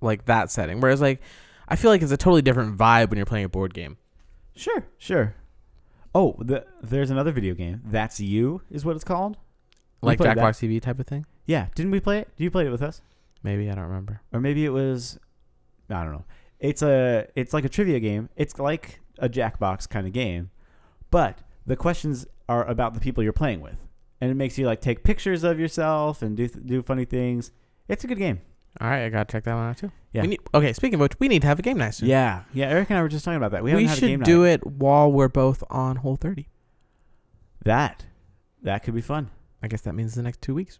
like 0.00 0.24
that 0.26 0.50
setting. 0.50 0.80
Whereas 0.80 1.00
like, 1.00 1.20
I 1.68 1.76
feel 1.76 1.90
like 1.90 2.02
it's 2.02 2.12
a 2.12 2.16
totally 2.16 2.42
different 2.42 2.76
vibe 2.76 3.10
when 3.10 3.16
you're 3.16 3.26
playing 3.26 3.44
a 3.44 3.48
board 3.48 3.74
game. 3.74 3.96
Sure, 4.54 4.86
sure. 4.98 5.34
Oh, 6.14 6.36
the, 6.40 6.66
there's 6.82 7.10
another 7.10 7.32
video 7.32 7.54
game. 7.54 7.80
That's 7.86 8.20
you 8.20 8.62
is 8.70 8.84
what 8.84 8.96
it's 8.96 9.04
called. 9.04 9.38
We 10.02 10.08
Like. 10.08 10.18
Jackbox 10.18 10.58
TV 10.60 10.80
type 10.82 10.98
of 11.00 11.06
thing. 11.06 11.24
Yeah, 11.46 11.68
didn't 11.74 11.92
we 11.92 12.00
play 12.00 12.18
it? 12.18 12.28
Do 12.36 12.44
you 12.44 12.50
played 12.50 12.66
it 12.66 12.70
with 12.70 12.82
us, 12.82 13.00
Maybe 13.42 13.68
I 13.70 13.74
don't 13.74 13.84
remember. 13.84 14.20
or 14.32 14.40
maybe 14.40 14.64
it 14.64 14.70
was. 14.70 15.18
I 15.92 16.04
don't 16.04 16.12
know. 16.12 16.24
It's 16.58 16.82
a 16.82 17.26
it's 17.34 17.52
like 17.52 17.64
a 17.64 17.68
trivia 17.68 18.00
game. 18.00 18.28
It's 18.36 18.58
like 18.58 19.00
a 19.18 19.28
Jackbox 19.28 19.88
kind 19.88 20.06
of 20.06 20.12
game, 20.12 20.50
but 21.10 21.38
the 21.66 21.76
questions 21.76 22.26
are 22.48 22.64
about 22.66 22.94
the 22.94 23.00
people 23.00 23.22
you're 23.22 23.32
playing 23.32 23.60
with, 23.60 23.76
and 24.20 24.30
it 24.30 24.34
makes 24.34 24.58
you 24.58 24.66
like 24.66 24.80
take 24.80 25.04
pictures 25.04 25.44
of 25.44 25.58
yourself 25.58 26.22
and 26.22 26.36
do 26.36 26.48
do 26.48 26.82
funny 26.82 27.04
things. 27.04 27.50
It's 27.88 28.04
a 28.04 28.06
good 28.06 28.18
game. 28.18 28.40
All 28.80 28.88
right, 28.88 29.04
I 29.04 29.08
gotta 29.10 29.30
check 29.30 29.44
that 29.44 29.54
one 29.54 29.68
out 29.68 29.76
too. 29.76 29.92
Yeah. 30.12 30.22
We 30.22 30.28
need, 30.28 30.40
okay, 30.54 30.72
speaking 30.72 30.94
of 30.94 31.00
which, 31.00 31.18
we 31.18 31.28
need 31.28 31.42
to 31.42 31.48
have 31.48 31.58
a 31.58 31.62
game 31.62 31.78
night 31.78 31.94
soon. 31.94 32.08
Yeah, 32.08 32.42
yeah. 32.54 32.68
Eric 32.68 32.90
and 32.90 32.98
I 32.98 33.02
were 33.02 33.08
just 33.08 33.24
talking 33.24 33.36
about 33.36 33.50
that. 33.52 33.62
We, 33.62 33.74
we, 33.74 33.84
haven't 33.84 33.88
had 33.88 33.98
a 33.98 34.00
game 34.00 34.20
should 34.20 34.24
do 34.24 34.42
night. 34.42 34.50
it 34.50 34.66
while 34.66 35.10
we're 35.10 35.28
both 35.28 35.62
on 35.68 35.96
Whole 35.96 36.16
30. 36.16 36.48
That 37.64 38.06
that 38.62 38.82
could 38.82 38.94
be 38.94 39.00
fun. 39.00 39.30
I 39.62 39.68
guess 39.68 39.82
that 39.82 39.94
means 39.94 40.14
the 40.14 40.22
next 40.22 40.40
two 40.40 40.54
weeks. 40.54 40.78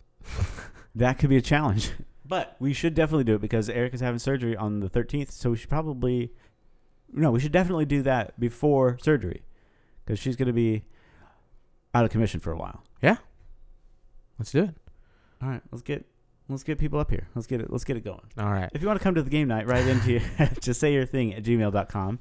That 0.95 1.19
could 1.19 1.31
be 1.31 1.37
a 1.37 1.43
challenge. 1.43 1.91
But 2.25 2.57
we 2.61 2.73
should 2.73 2.95
definitely 2.95 3.25
do 3.25 3.35
it 3.35 3.41
because 3.41 3.69
Eric 3.69 3.95
is 3.95 4.01
having 4.01 4.19
surgery 4.19 4.57
on 4.57 4.81
the 4.81 4.89
13th. 4.89 5.33
So 5.33 5.51
we 5.51 5.57
should 5.57 5.69
probably, 5.69 6.33
no, 7.13 7.31
we 7.31 7.41
should 7.41 7.53
definitely 7.53 7.85
do 7.85 8.03
that 8.03 8.39
before 8.39 8.99
surgery 9.03 9.43
because 10.05 10.19
she's 10.19 10.37
going 10.37 10.47
to 10.47 10.53
be 10.53 10.85
out 11.95 12.05
of 12.05 12.11
commission 12.11 12.41
for 12.41 12.53
a 12.53 12.57
while. 12.57 12.83
Yeah, 13.03 13.17
let's 14.39 14.53
do 14.53 14.65
it. 14.65 14.77
All 15.43 15.49
right, 15.49 15.63
let's 15.73 15.83
get 15.83 16.07
let's 16.49 16.63
get 16.63 16.79
people 16.79 16.99
up 16.99 17.11
here. 17.11 17.29
Let's 17.35 17.47
get 17.47 17.61
it. 17.61 17.71
Let's 17.71 17.85
get 17.85 17.97
it 17.97 18.05
going. 18.05 18.23
All 18.39 18.53
right. 18.53 18.71
If 18.73 18.83
you 18.83 18.87
want 18.87 19.01
to 19.01 19.03
come 19.03 19.15
to 19.15 19.23
the 19.23 19.31
game 19.31 19.49
night, 19.49 19.67
write 19.67 19.87
into 19.87 20.21
just 20.61 20.81
say 20.81 20.93
your 20.93 21.07
thing 21.07 21.35
at 21.35 21.43
gmail.com. 21.43 22.21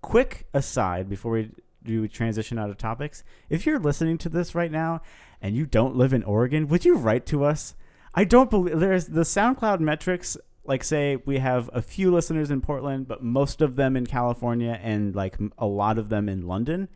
Quick 0.00 0.46
aside 0.54 1.08
before 1.08 1.32
we 1.32 1.50
do 1.84 2.06
transition 2.06 2.58
out 2.58 2.70
of 2.70 2.78
topics. 2.78 3.24
If 3.48 3.66
you're 3.66 3.78
listening 3.78 4.18
to 4.18 4.28
this 4.28 4.54
right 4.54 4.70
now 4.70 5.02
and 5.40 5.56
you 5.56 5.66
don't 5.66 5.96
live 5.96 6.12
in 6.12 6.22
Oregon, 6.22 6.68
would 6.68 6.84
you 6.84 6.96
write 6.96 7.26
to 7.26 7.44
us? 7.44 7.74
I 8.14 8.24
don't 8.24 8.50
believe 8.50 8.78
there's 8.78 9.06
the 9.06 9.22
SoundCloud 9.22 9.80
metrics. 9.80 10.36
Like, 10.64 10.84
say 10.84 11.16
we 11.24 11.38
have 11.38 11.68
a 11.72 11.82
few 11.82 12.12
listeners 12.12 12.50
in 12.50 12.60
Portland, 12.60 13.08
but 13.08 13.22
most 13.22 13.60
of 13.60 13.74
them 13.74 13.96
in 13.96 14.06
California 14.06 14.78
and 14.82 15.14
like 15.14 15.36
a 15.58 15.66
lot 15.66 15.98
of 15.98 16.08
them 16.08 16.28
in 16.28 16.46
London. 16.46 16.88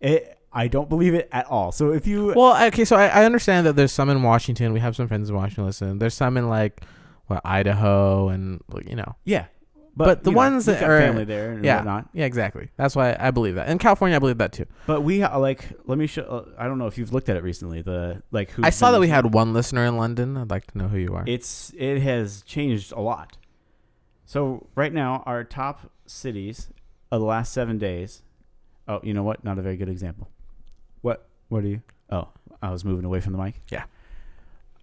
It, 0.00 0.38
I 0.52 0.68
don't 0.68 0.88
believe 0.88 1.14
it 1.14 1.28
at 1.32 1.46
all. 1.46 1.72
So 1.72 1.92
if 1.92 2.06
you, 2.06 2.32
Well, 2.36 2.62
okay, 2.66 2.84
so 2.84 2.96
I, 2.96 3.06
I 3.06 3.24
understand 3.24 3.66
that 3.66 3.76
there's 3.76 3.92
some 3.92 4.10
in 4.10 4.22
Washington. 4.22 4.72
We 4.72 4.80
have 4.80 4.96
some 4.96 5.08
friends 5.08 5.30
in 5.30 5.36
Washington 5.36 5.66
listen. 5.66 5.98
There's 5.98 6.14
some 6.14 6.36
in 6.36 6.48
like, 6.48 6.82
what, 7.26 7.40
Idaho 7.44 8.28
and, 8.28 8.62
like, 8.68 8.88
you 8.88 8.96
know. 8.96 9.16
yeah, 9.24 9.46
but 9.96 10.24
the 10.24 10.30
you 10.30 10.34
know, 10.34 10.38
ones 10.38 10.66
that 10.66 10.82
are- 10.82 10.98
family 10.98 11.24
there 11.24 11.52
and 11.52 11.64
yeah. 11.64 11.76
whatnot. 11.76 12.08
Yeah, 12.12 12.26
exactly. 12.26 12.68
That's 12.76 12.94
why 12.94 13.16
I 13.18 13.30
believe 13.30 13.54
that. 13.54 13.68
In 13.68 13.78
California, 13.78 14.16
I 14.16 14.18
believe 14.18 14.38
that 14.38 14.52
too. 14.52 14.66
But 14.86 15.00
we 15.00 15.22
uh, 15.22 15.38
like 15.38 15.70
let 15.86 15.98
me 15.98 16.06
show. 16.06 16.22
Uh, 16.22 16.44
I 16.58 16.66
don't 16.66 16.78
know 16.78 16.86
if 16.86 16.98
you've 16.98 17.12
looked 17.12 17.28
at 17.28 17.36
it 17.36 17.42
recently. 17.42 17.82
The 17.82 18.22
like 18.30 18.50
who 18.50 18.62
I 18.64 18.70
saw 18.70 18.90
that 18.90 19.00
we 19.00 19.08
had 19.08 19.32
one 19.32 19.52
listener 19.52 19.84
in 19.84 19.96
London. 19.96 20.36
I'd 20.36 20.50
like 20.50 20.70
to 20.72 20.78
know 20.78 20.88
who 20.88 20.98
you 20.98 21.14
are. 21.14 21.24
It's 21.26 21.72
it 21.76 22.00
has 22.00 22.42
changed 22.42 22.92
a 22.92 23.00
lot. 23.00 23.36
So 24.24 24.68
right 24.74 24.92
now, 24.92 25.22
our 25.24 25.44
top 25.44 25.90
cities 26.06 26.68
of 27.10 27.20
the 27.20 27.26
last 27.26 27.52
seven 27.52 27.78
days. 27.78 28.22
Oh, 28.88 29.00
you 29.02 29.14
know 29.14 29.22
what? 29.22 29.44
Not 29.44 29.58
a 29.58 29.62
very 29.62 29.76
good 29.76 29.88
example. 29.88 30.28
What? 31.00 31.28
What 31.48 31.64
are 31.64 31.68
you? 31.68 31.82
Oh, 32.10 32.28
I 32.62 32.70
was 32.70 32.84
moving 32.84 33.04
away 33.04 33.20
from 33.20 33.32
the 33.32 33.38
mic. 33.38 33.60
Yeah. 33.70 33.84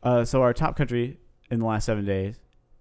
Uh, 0.01 0.25
so 0.25 0.41
our 0.41 0.53
top 0.53 0.75
country 0.75 1.17
in 1.49 1.59
the 1.59 1.65
last 1.65 1.85
seven 1.85 2.05
days, 2.05 2.35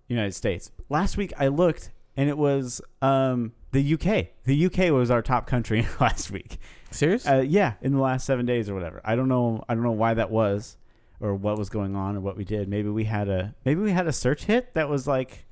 United 0.08 0.34
States. 0.34 0.70
Last 0.88 1.16
week 1.16 1.32
I 1.38 1.48
looked, 1.48 1.90
and 2.16 2.28
it 2.28 2.36
was 2.38 2.80
um 3.00 3.52
the 3.72 3.94
UK. 3.94 4.28
The 4.44 4.66
UK 4.66 4.92
was 4.92 5.10
our 5.10 5.22
top 5.22 5.46
country 5.46 5.86
last 6.00 6.30
week. 6.30 6.58
Serious? 6.90 7.26
Uh, 7.26 7.44
yeah, 7.46 7.74
in 7.80 7.92
the 7.92 8.00
last 8.00 8.26
seven 8.26 8.44
days 8.44 8.68
or 8.68 8.74
whatever. 8.74 9.00
I 9.04 9.16
don't 9.16 9.28
know. 9.28 9.64
I 9.68 9.74
don't 9.74 9.82
know 9.82 9.92
why 9.92 10.14
that 10.14 10.30
was, 10.30 10.76
or 11.20 11.34
what 11.34 11.58
was 11.58 11.70
going 11.70 11.96
on, 11.96 12.16
or 12.16 12.20
what 12.20 12.36
we 12.36 12.44
did. 12.44 12.68
Maybe 12.68 12.90
we 12.90 13.04
had 13.04 13.28
a 13.28 13.54
maybe 13.64 13.80
we 13.80 13.92
had 13.92 14.06
a 14.06 14.12
search 14.12 14.44
hit 14.44 14.74
that 14.74 14.88
was 14.88 15.06
like. 15.06 15.46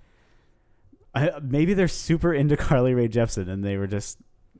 I, 1.12 1.32
maybe 1.42 1.74
they're 1.74 1.88
super 1.88 2.32
into 2.32 2.56
Carly 2.58 2.94
Rae 2.94 3.08
Jepsen, 3.08 3.48
and 3.48 3.64
they 3.64 3.76
were 3.76 3.88
just 3.88 4.18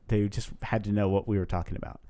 they 0.09 0.27
just 0.29 0.51
had 0.63 0.83
to 0.85 0.93
know 0.93 1.09
what 1.09 1.29
we 1.29 1.39
were 1.39 1.47
talking 1.47 1.77
about. 1.77 2.01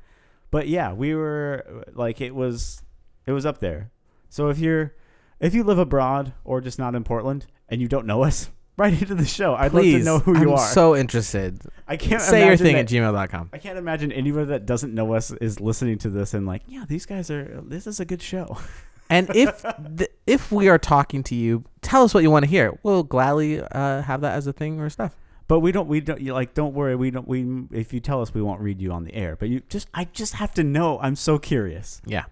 But 0.50 0.66
yeah, 0.66 0.92
we 0.92 1.14
were 1.14 1.84
like 1.92 2.20
it 2.20 2.34
was 2.34 2.82
it 3.26 3.32
was 3.32 3.44
up 3.44 3.58
there. 3.58 3.90
So 4.28 4.48
if 4.48 4.58
you're 4.58 4.94
if 5.40 5.54
you 5.54 5.64
live 5.64 5.78
abroad 5.78 6.32
or 6.44 6.60
just 6.60 6.78
not 6.78 6.94
in 6.94 7.04
Portland 7.04 7.46
and 7.68 7.80
you 7.80 7.88
don't 7.88 8.06
know 8.06 8.22
us, 8.22 8.50
write 8.80 9.00
into 9.00 9.14
the 9.14 9.24
show. 9.26 9.54
I'd 9.54 9.70
Please. 9.70 10.06
love 10.06 10.22
to 10.24 10.28
know 10.30 10.34
who 10.34 10.40
you 10.40 10.50
are. 10.52 10.54
I'm 10.56 10.60
are. 10.60 10.68
so 10.72 10.96
interested. 10.96 11.60
I 11.86 11.96
can't 11.96 12.22
Say 12.22 12.38
your 12.38 12.48
imagine 12.48 12.66
thing 12.66 12.74
that- 12.76 12.92
at 12.92 13.14
gmail.com. 13.14 13.50
I 13.52 13.58
can't 13.58 13.78
imagine 13.78 14.10
anybody 14.10 14.46
that 14.46 14.64
doesn't 14.66 14.94
know 14.94 15.14
us 15.14 15.30
is 15.32 15.60
listening 15.60 15.98
to 15.98 16.08
this 16.10 16.34
and 16.34 16.46
like, 16.46 16.62
yeah, 16.66 16.84
these 16.88 17.06
guys 17.06 17.30
are. 17.30 17.60
This 17.64 17.86
is 17.86 18.00
a 18.00 18.04
good 18.04 18.22
show. 18.22 18.56
And 19.12 19.28
if 19.34 19.64
th- 19.98 20.08
if 20.24 20.52
we 20.52 20.68
are 20.68 20.78
talking 20.78 21.24
to 21.24 21.34
you, 21.34 21.64
tell 21.82 22.04
us 22.04 22.14
what 22.14 22.22
you 22.22 22.30
want 22.30 22.44
to 22.44 22.48
hear. 22.48 22.78
We'll 22.84 23.02
gladly 23.02 23.60
uh, 23.60 24.02
have 24.02 24.20
that 24.20 24.34
as 24.34 24.46
a 24.46 24.52
thing 24.52 24.78
or 24.78 24.88
stuff. 24.88 25.16
But 25.48 25.58
we 25.58 25.72
don't. 25.72 25.88
We 25.88 26.00
don't. 26.00 26.20
You 26.20 26.32
like. 26.32 26.54
Don't 26.54 26.74
worry. 26.74 26.94
We 26.94 27.10
don't. 27.10 27.26
We. 27.26 27.66
If 27.72 27.92
you 27.92 27.98
tell 27.98 28.22
us, 28.22 28.32
we 28.32 28.40
won't 28.40 28.60
read 28.60 28.80
you 28.80 28.92
on 28.92 29.02
the 29.02 29.12
air. 29.12 29.34
But 29.34 29.48
you 29.48 29.62
just. 29.68 29.88
I 29.92 30.04
just 30.04 30.34
have 30.34 30.54
to 30.54 30.62
know. 30.62 31.00
I'm 31.00 31.16
so 31.16 31.40
curious. 31.40 32.00
Yeah. 32.06 32.26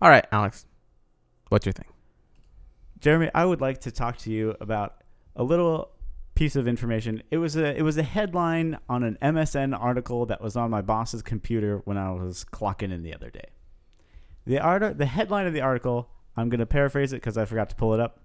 All 0.00 0.08
right, 0.08 0.24
Alex. 0.30 0.66
What's 1.48 1.66
your 1.66 1.72
thing? 1.72 1.88
Jeremy, 3.00 3.28
I 3.34 3.44
would 3.44 3.60
like 3.60 3.80
to 3.80 3.90
talk 3.90 4.16
to 4.18 4.30
you 4.30 4.54
about 4.60 4.99
a 5.36 5.42
little 5.42 5.90
piece 6.34 6.56
of 6.56 6.66
information. 6.66 7.22
It 7.30 7.38
was 7.38 7.56
a 7.56 7.76
it 7.76 7.82
was 7.82 7.98
a 7.98 8.02
headline 8.02 8.78
on 8.88 9.02
an 9.02 9.18
MSN 9.20 9.78
article 9.78 10.26
that 10.26 10.40
was 10.40 10.56
on 10.56 10.70
my 10.70 10.82
boss's 10.82 11.22
computer 11.22 11.82
when 11.84 11.98
I 11.98 12.12
was 12.12 12.44
clocking 12.44 12.92
in 12.92 13.02
the 13.02 13.14
other 13.14 13.30
day. 13.30 13.50
The 14.46 14.58
art 14.58 14.98
the 14.98 15.06
headline 15.06 15.46
of 15.46 15.52
the 15.52 15.60
article, 15.60 16.08
I'm 16.36 16.48
going 16.48 16.60
to 16.60 16.66
paraphrase 16.66 17.12
it 17.12 17.16
because 17.16 17.36
I 17.36 17.44
forgot 17.44 17.70
to 17.70 17.76
pull 17.76 17.94
it 17.94 18.00
up, 18.00 18.20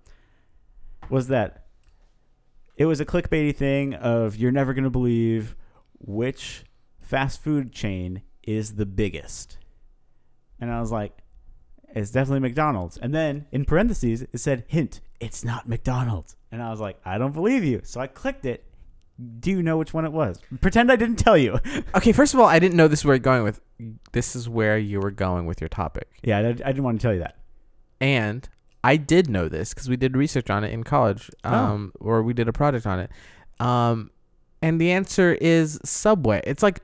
was 1.09 1.27
that 1.27 1.65
it 2.77 2.85
was 2.85 2.99
a 2.99 3.05
clickbaity 3.05 3.55
thing 3.55 3.93
of 3.93 4.35
you're 4.35 4.51
never 4.51 4.73
going 4.73 4.83
to 4.83 4.89
believe 4.89 5.55
which 5.99 6.63
fast 7.01 7.43
food 7.43 7.71
chain 7.71 8.21
is 8.43 8.75
the 8.75 8.85
biggest. 8.85 9.57
And 10.59 10.71
I 10.71 10.79
was 10.79 10.91
like, 10.91 11.17
it's 11.95 12.11
definitely 12.11 12.41
McDonald's. 12.41 12.97
And 12.97 13.13
then 13.13 13.45
in 13.51 13.65
parentheses, 13.65 14.21
it 14.21 14.37
said, 14.37 14.65
hint, 14.67 15.01
it's 15.19 15.43
not 15.43 15.67
McDonald's. 15.67 16.35
And 16.51 16.61
I 16.61 16.69
was 16.69 16.79
like, 16.79 16.99
I 17.05 17.17
don't 17.17 17.33
believe 17.33 17.63
you. 17.63 17.81
So 17.83 17.99
I 18.01 18.07
clicked 18.07 18.45
it. 18.45 18.63
Do 19.39 19.49
you 19.49 19.63
know 19.63 19.77
which 19.77 19.93
one 19.93 20.03
it 20.05 20.11
was? 20.11 20.39
Pretend 20.61 20.91
I 20.91 20.97
didn't 20.97 21.15
tell 21.17 21.37
you. 21.37 21.57
Okay, 21.95 22.11
first 22.11 22.33
of 22.33 22.39
all, 22.39 22.45
I 22.47 22.59
didn't 22.59 22.75
know 22.75 22.87
this 22.89 22.99
is 22.99 23.05
where 23.05 23.15
you're 23.15 23.19
going 23.19 23.43
with. 23.43 23.61
This 24.11 24.35
is 24.35 24.49
where 24.49 24.77
you 24.77 24.99
were 24.99 25.11
going 25.11 25.45
with 25.45 25.61
your 25.61 25.69
topic, 25.69 26.09
yeah, 26.23 26.39
I, 26.39 26.47
I 26.47 26.53
didn't 26.53 26.83
want 26.83 26.99
to 26.99 27.05
tell 27.05 27.13
you 27.13 27.19
that. 27.21 27.37
and 28.01 28.47
I 28.83 28.97
did 28.97 29.29
know 29.29 29.47
this 29.49 29.73
because 29.73 29.89
we 29.89 29.95
did 29.97 30.15
research 30.15 30.49
on 30.49 30.63
it 30.63 30.71
in 30.71 30.83
college, 30.83 31.31
Oh. 31.43 31.53
um, 31.55 31.93
or 31.99 32.21
we 32.23 32.33
did 32.33 32.47
a 32.47 32.53
project 32.53 32.85
on 32.85 32.99
it, 32.99 33.09
um, 33.59 34.11
and 34.61 34.79
the 34.79 34.91
answer 34.91 35.33
is 35.41 35.79
Subway. 35.83 36.41
It's 36.45 36.61
like 36.61 36.81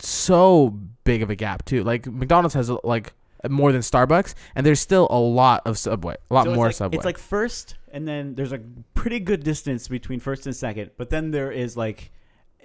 so 0.00 0.70
big 1.04 1.22
of 1.22 1.30
a 1.30 1.34
gap 1.36 1.64
too. 1.64 1.82
Like 1.84 2.06
McDonald's 2.06 2.54
has 2.54 2.70
like 2.84 3.12
more 3.48 3.72
than 3.72 3.80
Starbucks, 3.82 4.34
and 4.54 4.64
there's 4.66 4.80
still 4.80 5.06
a 5.10 5.18
lot 5.18 5.62
of 5.66 5.78
Subway, 5.78 6.16
a 6.30 6.34
lot 6.34 6.44
So 6.44 6.54
more 6.54 6.66
like, 6.66 6.74
Subway. 6.76 6.96
It's 6.96 7.04
like 7.04 7.18
first, 7.18 7.76
and 7.92 8.06
then 8.06 8.34
there's 8.34 8.52
a 8.52 8.60
pretty 8.94 9.20
good 9.20 9.42
distance 9.44 9.88
between 9.88 10.20
first 10.20 10.46
and 10.46 10.54
second, 10.56 10.90
but 10.96 11.10
then 11.10 11.30
there 11.30 11.50
is 11.52 11.76
like 11.76 12.10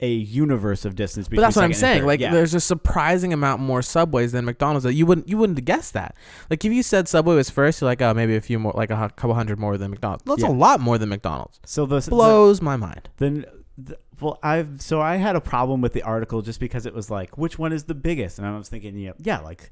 a 0.03 0.09
universe 0.11 0.83
of 0.83 0.95
distance 0.95 1.27
between 1.27 1.37
But 1.43 1.47
that's 1.47 1.55
what 1.55 1.65
I'm 1.65 1.73
saying. 1.73 2.05
Like, 2.05 2.19
yeah. 2.19 2.31
there's 2.33 2.55
a 2.55 2.59
surprising 2.59 3.33
amount 3.33 3.61
more 3.61 3.83
subways 3.83 4.31
than 4.31 4.45
McDonald's. 4.45 4.83
That 4.83 4.93
you 4.93 5.05
wouldn't 5.05 5.29
you 5.29 5.37
wouldn't 5.37 5.59
have 5.59 5.65
guessed 5.65 5.93
that. 5.93 6.15
Like, 6.49 6.65
if 6.65 6.73
you 6.73 6.81
said 6.81 7.07
Subway 7.07 7.35
was 7.35 7.51
first, 7.51 7.81
you're 7.81 7.85
like, 7.89 8.01
oh, 8.01 8.13
maybe 8.13 8.35
a 8.35 8.41
few 8.41 8.57
more, 8.57 8.73
like 8.75 8.89
a 8.89 9.11
couple 9.15 9.35
hundred 9.35 9.59
more 9.59 9.77
than 9.77 9.91
McDonald's. 9.91 10.23
That's 10.25 10.41
Yeah. 10.41 10.49
a 10.49 10.51
lot 10.51 10.79
more 10.79 10.97
than 10.97 11.09
McDonald's. 11.09 11.59
so 11.65 11.85
the, 11.85 11.99
the 11.99 12.09
Blows 12.09 12.61
my 12.61 12.77
mind. 12.77 13.09
then 13.17 13.45
th- 13.85 13.99
well 14.19 14.37
i've 14.43 14.79
so 14.81 15.01
i 15.01 15.15
had 15.15 15.35
a 15.35 15.41
problem 15.41 15.81
with 15.81 15.93
the 15.93 16.03
article 16.03 16.43
just 16.43 16.59
because 16.59 16.85
it 16.85 16.93
was 16.93 17.09
like 17.09 17.39
which 17.39 17.57
one 17.57 17.73
is 17.73 17.85
the 17.85 17.95
biggest 17.95 18.37
and 18.37 18.45
i 18.45 18.55
was 18.55 18.69
thinking 18.69 18.95
yeah 18.95 19.13
yeah 19.17 19.39
like 19.39 19.71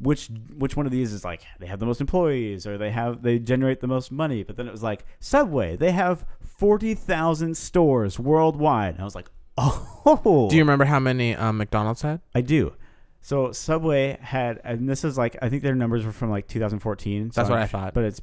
which 0.00 0.28
which 0.56 0.76
one 0.76 0.86
of 0.86 0.92
these 0.92 1.12
is 1.12 1.24
like 1.24 1.42
they 1.58 1.66
have 1.66 1.80
the 1.80 1.86
most 1.86 2.00
employees 2.00 2.66
or 2.66 2.78
they 2.78 2.90
have 2.90 3.22
they 3.22 3.38
generate 3.38 3.80
the 3.80 3.86
most 3.86 4.10
money? 4.12 4.42
But 4.42 4.56
then 4.56 4.66
it 4.68 4.72
was 4.72 4.82
like 4.82 5.04
subway 5.20 5.76
they 5.76 5.92
have 5.92 6.24
40,000 6.58 7.56
stores 7.56 8.18
worldwide. 8.18 8.94
And 8.94 9.00
i 9.00 9.04
was 9.04 9.14
like 9.14 9.28
oh. 9.58 10.48
Do 10.50 10.56
you 10.56 10.62
remember 10.62 10.84
how 10.84 11.00
many 11.00 11.34
um, 11.34 11.56
McDonald's 11.58 12.02
had? 12.02 12.20
i 12.34 12.40
do. 12.40 12.74
So 13.20 13.52
subway 13.52 14.18
had 14.20 14.60
and 14.64 14.88
this 14.88 15.04
is 15.04 15.18
like 15.18 15.36
i 15.42 15.48
think 15.48 15.62
their 15.62 15.74
numbers 15.74 16.04
were 16.04 16.12
from 16.12 16.30
like 16.30 16.46
2014 16.48 17.32
so 17.32 17.40
That's 17.40 17.50
what 17.50 17.58
I'm 17.58 17.64
I 17.64 17.66
thought. 17.66 17.94
but 17.94 18.04
it's 18.04 18.20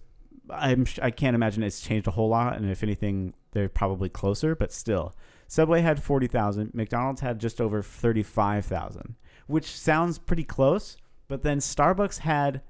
i'm 0.49 0.86
i 1.01 1.09
can't 1.09 1.34
imagine 1.36 1.63
it's 1.63 1.82
changed 1.82 2.07
a 2.07 2.11
whole 2.11 2.30
lot. 2.30 2.55
And 2.57 2.69
if 2.69 2.84
anything 2.84 3.34
they're 3.51 3.69
probably 3.69 4.09
closer 4.09 4.55
but 4.55 4.71
still. 4.71 5.13
Subway 5.47 5.82
had 5.82 6.01
40,000, 6.01 6.73
McDonald's 6.73 7.21
had 7.21 7.38
just 7.39 7.61
over 7.61 7.84
35,000, 7.84 9.15
which 9.45 9.67
sounds 9.67 10.17
pretty 10.17 10.43
close, 10.43 10.97
but 11.28 11.43
then 11.43 11.59
Starbucks 11.59 12.19
had 12.19 12.61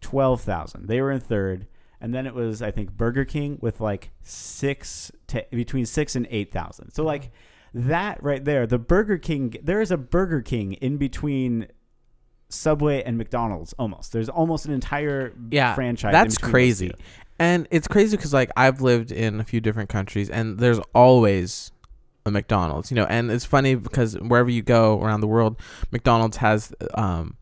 12,000. 0.00 0.86
They 0.86 1.00
were 1.00 1.10
in 1.10 1.20
third, 1.20 1.66
and 2.00 2.14
then 2.14 2.26
it 2.26 2.34
was 2.34 2.60
I 2.62 2.70
think 2.70 2.92
Burger 2.92 3.24
King 3.24 3.58
with 3.60 3.80
like 3.80 4.10
6 4.22 5.12
to 5.28 5.46
between 5.50 5.86
6 5.86 6.16
and 6.16 6.26
8,000. 6.30 6.90
So 6.92 7.04
like 7.04 7.30
that 7.74 8.22
right 8.22 8.44
there, 8.44 8.66
the 8.66 8.78
Burger 8.78 9.18
King 9.18 9.54
there 9.62 9.80
is 9.80 9.90
a 9.90 9.96
Burger 9.96 10.42
King 10.42 10.74
in 10.74 10.96
between 10.98 11.68
Subway 12.48 13.02
and 13.02 13.16
McDonald's 13.16 13.72
almost. 13.78 14.12
There's 14.12 14.28
almost 14.28 14.66
an 14.66 14.72
entire 14.72 15.32
Yeah, 15.50 15.74
franchise. 15.74 16.12
That's 16.12 16.36
crazy. 16.36 16.92
And 17.38 17.66
it's 17.70 17.88
crazy 17.88 18.16
because 18.16 18.34
like 18.34 18.50
I've 18.56 18.82
lived 18.82 19.10
in 19.10 19.40
a 19.40 19.44
few 19.44 19.60
different 19.60 19.88
countries, 19.88 20.28
and 20.28 20.58
there's 20.58 20.78
always 20.94 21.72
a 22.26 22.30
McDonald's. 22.30 22.90
You 22.90 22.96
know, 22.96 23.06
and 23.06 23.30
it's 23.30 23.46
funny 23.46 23.74
because 23.74 24.14
wherever 24.18 24.50
you 24.50 24.62
go 24.62 25.00
around 25.00 25.22
the 25.22 25.26
world, 25.26 25.56
McDonald's 25.90 26.36
has 26.38 26.72
um 26.94 27.36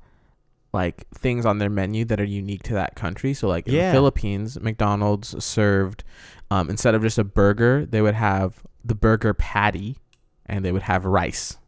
like 0.73 1.09
things 1.11 1.45
on 1.45 1.59
their 1.59 1.71
menu 1.71 2.05
that 2.07 2.21
are 2.21 2.25
unique 2.25 2.63
to 2.65 2.75
that 2.75 2.95
country. 2.95 3.35
So 3.35 3.49
like 3.49 3.67
in 3.67 3.75
the 3.75 3.93
Philippines, 3.93 4.61
McDonald's 4.61 5.43
served 5.45 6.05
um, 6.51 6.71
instead 6.71 6.95
of 6.95 7.03
just 7.03 7.19
a 7.19 7.25
burger, 7.25 7.87
they 7.87 8.03
would 8.03 8.15
have 8.15 8.63
the 8.85 8.95
burger 8.95 9.35
patty, 9.35 9.99
and 10.47 10.65
they 10.65 10.73
would 10.73 10.83
have 10.83 11.05
rice. 11.05 11.59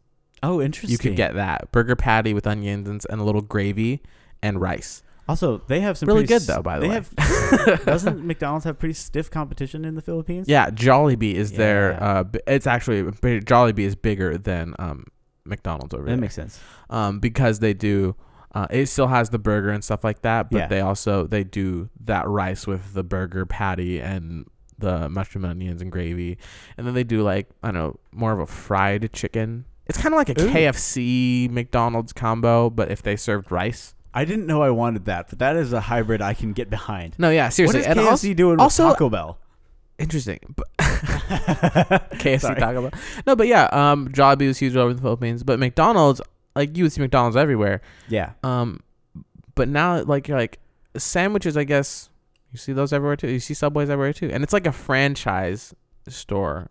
Oh, 0.41 0.61
interesting. 0.61 0.91
You 0.91 0.97
could 0.97 1.15
get 1.15 1.35
that 1.35 1.71
burger 1.71 1.95
patty 1.95 2.33
with 2.33 2.45
onions 2.45 2.89
and, 2.89 3.01
and 3.09 3.21
a 3.21 3.23
little 3.23 3.41
gravy 3.41 4.01
and 4.41 4.59
rice. 4.59 5.03
Also, 5.27 5.59
they 5.67 5.79
have 5.79 5.97
some 5.97 6.07
Really 6.07 6.25
good, 6.25 6.41
though, 6.41 6.61
by 6.61 6.79
the 6.79 6.89
way. 6.89 6.95
Have, 6.95 7.85
doesn't 7.85 8.25
McDonald's 8.25 8.65
have 8.65 8.77
pretty 8.77 8.93
stiff 8.93 9.31
competition 9.31 9.85
in 9.85 9.95
the 9.95 10.01
Philippines? 10.01 10.49
Yeah, 10.49 10.69
Jollibee 10.69 11.35
is 11.35 11.53
their. 11.53 11.91
Yeah. 11.91 12.05
Uh, 12.05 12.23
it's 12.45 12.67
actually 12.67 13.03
Jollibee 13.03 13.85
is 13.85 13.95
bigger 13.95 14.37
than 14.37 14.75
um 14.79 15.05
McDonald's 15.45 15.93
over 15.93 16.03
that 16.03 16.07
there. 16.07 16.15
That 16.17 16.21
makes 16.21 16.35
sense. 16.35 16.59
um, 16.89 17.19
because 17.19 17.59
they 17.59 17.73
do. 17.73 18.15
Uh, 18.53 18.67
it 18.69 18.85
still 18.85 19.07
has 19.07 19.29
the 19.31 19.39
burger 19.39 19.69
and 19.71 19.83
stuff 19.83 20.03
like 20.03 20.21
that, 20.21 20.51
but 20.51 20.57
Yeah. 20.59 20.67
they 20.67 20.79
also 20.81 21.25
they 21.25 21.43
do 21.43 21.89
that 22.05 22.27
rice 22.27 22.67
with 22.67 22.93
the 22.93 23.03
burger 23.03 23.45
patty 23.45 23.99
and 23.99 24.45
the 24.77 25.09
mushroom 25.09 25.45
onions 25.45 25.81
and 25.81 25.91
gravy, 25.91 26.37
and 26.77 26.85
then 26.85 26.93
they 26.93 27.03
do 27.03 27.23
like 27.23 27.49
I 27.63 27.67
don't 27.71 27.75
know 27.75 27.99
more 28.11 28.31
of 28.31 28.39
a 28.39 28.45
fried 28.45 29.11
chicken. 29.13 29.65
It's 29.87 29.97
kind 29.97 30.13
of 30.13 30.17
like 30.17 30.29
a 30.29 30.41
Ooh. 30.41 30.49
KFC 30.49 31.49
McDonald's 31.49 32.13
combo, 32.13 32.69
but 32.69 32.89
if 32.91 33.01
they 33.01 33.15
served 33.15 33.51
rice. 33.51 33.95
I 34.13 34.25
didn't 34.25 34.45
know 34.45 34.61
I 34.61 34.69
wanted 34.69 35.05
that, 35.05 35.29
but 35.29 35.39
that 35.39 35.55
is 35.55 35.73
a 35.73 35.81
hybrid 35.81 36.21
I 36.21 36.35
can 36.35 36.53
get 36.53 36.69
behind. 36.69 37.15
No, 37.17 37.31
yeah, 37.31 37.49
seriously, 37.49 37.79
what 37.79 37.89
is 37.89 37.97
and 37.97 37.99
KFC 37.99 38.09
also 38.11 38.33
doing 38.35 38.51
with 38.51 38.59
also- 38.61 38.89
Taco 38.89 39.09
Bell? 39.09 39.39
interesting. 39.97 40.39
But 40.55 40.67
KFC 42.19 42.39
Sorry. 42.41 42.59
Taco 42.59 42.89
Bell. 42.89 42.99
No, 43.25 43.35
but 43.35 43.47
yeah, 43.47 43.65
um, 43.71 44.09
Jollibee 44.09 44.47
was 44.47 44.57
huge 44.59 44.75
over 44.75 44.91
in 44.91 44.95
the 44.97 45.01
Philippines, 45.01 45.43
but 45.43 45.59
McDonald's, 45.59 46.21
like 46.55 46.77
you 46.77 46.83
would 46.83 46.91
see 46.93 47.01
McDonald's 47.01 47.37
everywhere. 47.37 47.81
Yeah. 48.09 48.33
Um, 48.43 48.79
but 49.55 49.67
now 49.69 50.01
like 50.03 50.27
you're 50.27 50.37
like 50.37 50.59
sandwiches, 50.97 51.57
I 51.57 51.63
guess 51.63 52.09
you 52.51 52.57
see 52.57 52.73
those 52.73 52.93
everywhere 52.93 53.15
too. 53.15 53.29
You 53.29 53.39
see 53.39 53.53
Subways 53.53 53.89
everywhere 53.89 54.13
too, 54.13 54.29
and 54.31 54.43
it's 54.43 54.53
like 54.53 54.67
a 54.67 54.71
franchise 54.71 55.73
store. 56.07 56.69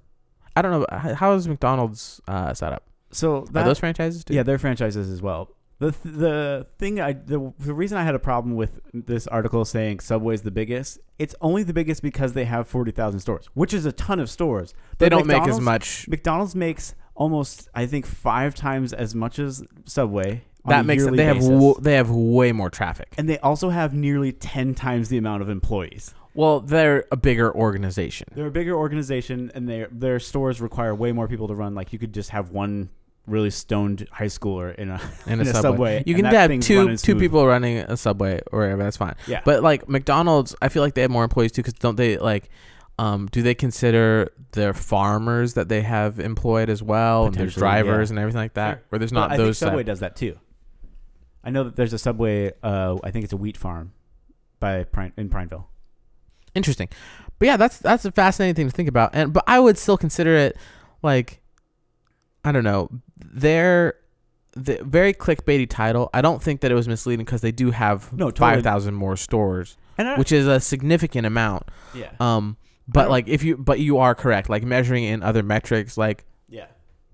I 0.55 0.62
don't 0.62 0.72
know 0.72 1.14
how 1.14 1.33
is 1.35 1.49
McDonald's 1.49 2.20
uh, 2.28 2.53
set 2.55 2.72
up. 2.72 2.85
So 3.11 3.47
Are 3.55 3.64
those 3.64 3.78
franchises 3.78 4.24
too? 4.24 4.35
yeah, 4.35 4.43
they're 4.43 4.59
franchises 4.59 5.11
as 5.11 5.22
well. 5.22 5.51
The 5.78 5.93
th- 5.93 6.14
the 6.16 6.66
thing 6.78 7.01
I 7.01 7.14
the, 7.14 7.53
the 7.59 7.74
reason 7.74 7.99
I 7.99 8.05
had 8.05 8.14
a 8.14 8.18
problem 8.20 8.55
with 8.55 8.80
this 8.95 9.26
article 9.26 9.64
saying 9.64 10.01
Subway's 10.01 10.43
the 10.43 10.51
biggest, 10.51 11.01
it's 11.18 11.35
only 11.41 11.62
the 11.64 11.72
biggest 11.72 12.03
because 12.03 12.35
they 12.35 12.45
have 12.45 12.68
40,000 12.68 13.18
stores, 13.18 13.47
which 13.55 13.74
is 13.74 13.85
a 13.85 13.93
ton 13.93 14.20
of 14.20 14.30
stores. 14.30 14.74
they 14.99 15.09
don't 15.09 15.26
make 15.26 15.43
as 15.49 15.61
much. 15.61 16.07
McDonald's 16.09 16.55
makes 16.55 16.95
almost 17.14 17.68
I 17.74 17.86
think 17.86 18.06
5 18.06 18.54
times 18.54 18.92
as 18.92 19.14
much 19.14 19.38
as 19.38 19.62
Subway. 19.84 20.42
That 20.66 20.86
makes 20.86 21.02
yearly 21.02 21.16
they 21.16 21.24
have 21.24 21.40
w- 21.40 21.74
they 21.80 21.94
have 21.94 22.08
way 22.10 22.52
more 22.52 22.70
traffic. 22.70 23.14
and 23.18 23.28
they 23.28 23.38
also 23.38 23.70
have 23.70 23.94
nearly 23.94 24.30
10 24.32 24.74
times 24.74 25.08
the 25.08 25.18
amount 25.18 25.42
of 25.42 25.48
employees. 25.48 26.14
Well, 26.34 26.60
they're 26.60 27.04
a 27.10 27.16
bigger 27.16 27.52
organization. 27.54 28.28
They're 28.34 28.46
a 28.46 28.50
bigger 28.50 28.74
organization, 28.74 29.50
and 29.54 29.68
their 29.68 29.88
their 29.90 30.18
stores 30.20 30.60
require 30.60 30.94
way 30.94 31.12
more 31.12 31.28
people 31.28 31.48
to 31.48 31.54
run. 31.54 31.74
Like 31.74 31.92
you 31.92 31.98
could 31.98 32.14
just 32.14 32.30
have 32.30 32.50
one 32.52 32.90
really 33.26 33.50
stoned 33.50 34.06
high 34.10 34.26
schooler 34.26 34.74
in 34.76 34.88
a 34.90 35.00
In, 35.26 35.32
in 35.40 35.46
a, 35.46 35.50
a 35.50 35.52
subway. 35.52 35.62
Subway, 35.62 36.02
you 36.06 36.14
can 36.14 36.24
have 36.24 36.60
two 36.60 36.96
two 36.96 37.16
people 37.16 37.46
running 37.46 37.78
a 37.78 37.96
subway 37.96 38.40
or 38.50 38.60
whatever. 38.60 38.82
That's 38.84 38.96
fine. 38.96 39.14
yeah. 39.26 39.42
But 39.44 39.62
like 39.62 39.88
McDonald's, 39.88 40.54
I 40.62 40.68
feel 40.68 40.82
like 40.82 40.94
they 40.94 41.02
have 41.02 41.10
more 41.10 41.24
employees 41.24 41.52
too. 41.52 41.62
Because 41.62 41.74
don't 41.74 41.96
they 41.96 42.16
like? 42.18 42.48
Um, 43.03 43.28
do 43.32 43.42
they 43.42 43.55
consider 43.55 44.32
their 44.53 44.72
farmers 44.72 45.55
that 45.55 45.68
they 45.68 45.82
have 45.82 46.20
employed 46.20 46.68
as 46.70 46.82
well, 46.82 47.26
and 47.26 47.34
their 47.34 47.48
drivers 47.48 48.11
yeah. 48.11 48.12
and 48.12 48.18
everything 48.20 48.40
like 48.40 48.55
that? 48.55 48.74
Sure. 48.74 48.82
Where 48.90 48.98
there's 49.00 49.12
not 49.12 49.32
I 49.32 49.36
those. 49.36 49.59
think 49.59 49.68
Subway 49.70 49.82
type- 49.82 49.86
does 49.86 50.00
that 50.00 50.14
too. 50.16 50.38
I 51.42 51.50
know 51.50 51.64
that 51.64 51.74
there's 51.74 51.92
a 51.92 51.98
Subway. 51.98 52.53
Uh, 52.62 52.98
I 53.03 53.11
think 53.11 53.24
it's 53.24 53.32
a 53.32 53.36
wheat 53.36 53.57
farm 53.57 53.92
by 54.61 54.84
Pine, 54.84 55.12
in 55.16 55.28
Prineville. 55.28 55.68
Interesting, 56.55 56.88
but 57.38 57.46
yeah, 57.46 57.57
that's 57.57 57.78
that's 57.78 58.05
a 58.05 58.12
fascinating 58.12 58.55
thing 58.55 58.68
to 58.68 58.72
think 58.76 58.88
about. 58.88 59.11
And 59.14 59.32
but 59.32 59.42
I 59.48 59.59
would 59.59 59.78
still 59.78 59.96
consider 59.96 60.36
it 60.36 60.57
like, 61.03 61.40
I 62.44 62.53
don't 62.53 62.62
know, 62.62 62.88
they're 63.16 63.94
the 64.55 64.78
very 64.84 65.12
clickbaity 65.14 65.68
title. 65.68 66.09
I 66.14 66.20
don't 66.20 66.42
think 66.42 66.61
that 66.61 66.70
it 66.70 66.74
was 66.74 66.86
misleading 66.86 67.24
because 67.24 67.40
they 67.40 67.53
do 67.53 67.70
have 67.72 68.12
No, 68.12 68.26
totally. 68.26 68.55
five 68.55 68.62
thousand 68.62 68.94
more 68.94 69.16
stores, 69.16 69.76
which 70.18 70.30
is 70.30 70.46
a 70.46 70.61
significant 70.61 71.26
amount. 71.26 71.64
yeah, 71.94 72.11
Um, 72.20 72.59
but 72.89 73.11
like 73.11 73.28
if 73.28 73.43
you 73.43 73.57
but 73.57 73.80
you 73.80 73.99
are 73.99 74.14
correct, 74.14 74.49
like 74.49 74.64
measuring 74.64 75.05
in 75.05 75.22
other 75.22 75.43
metrics, 75.43 75.97
like 75.97 76.24
yeah, 76.49 76.66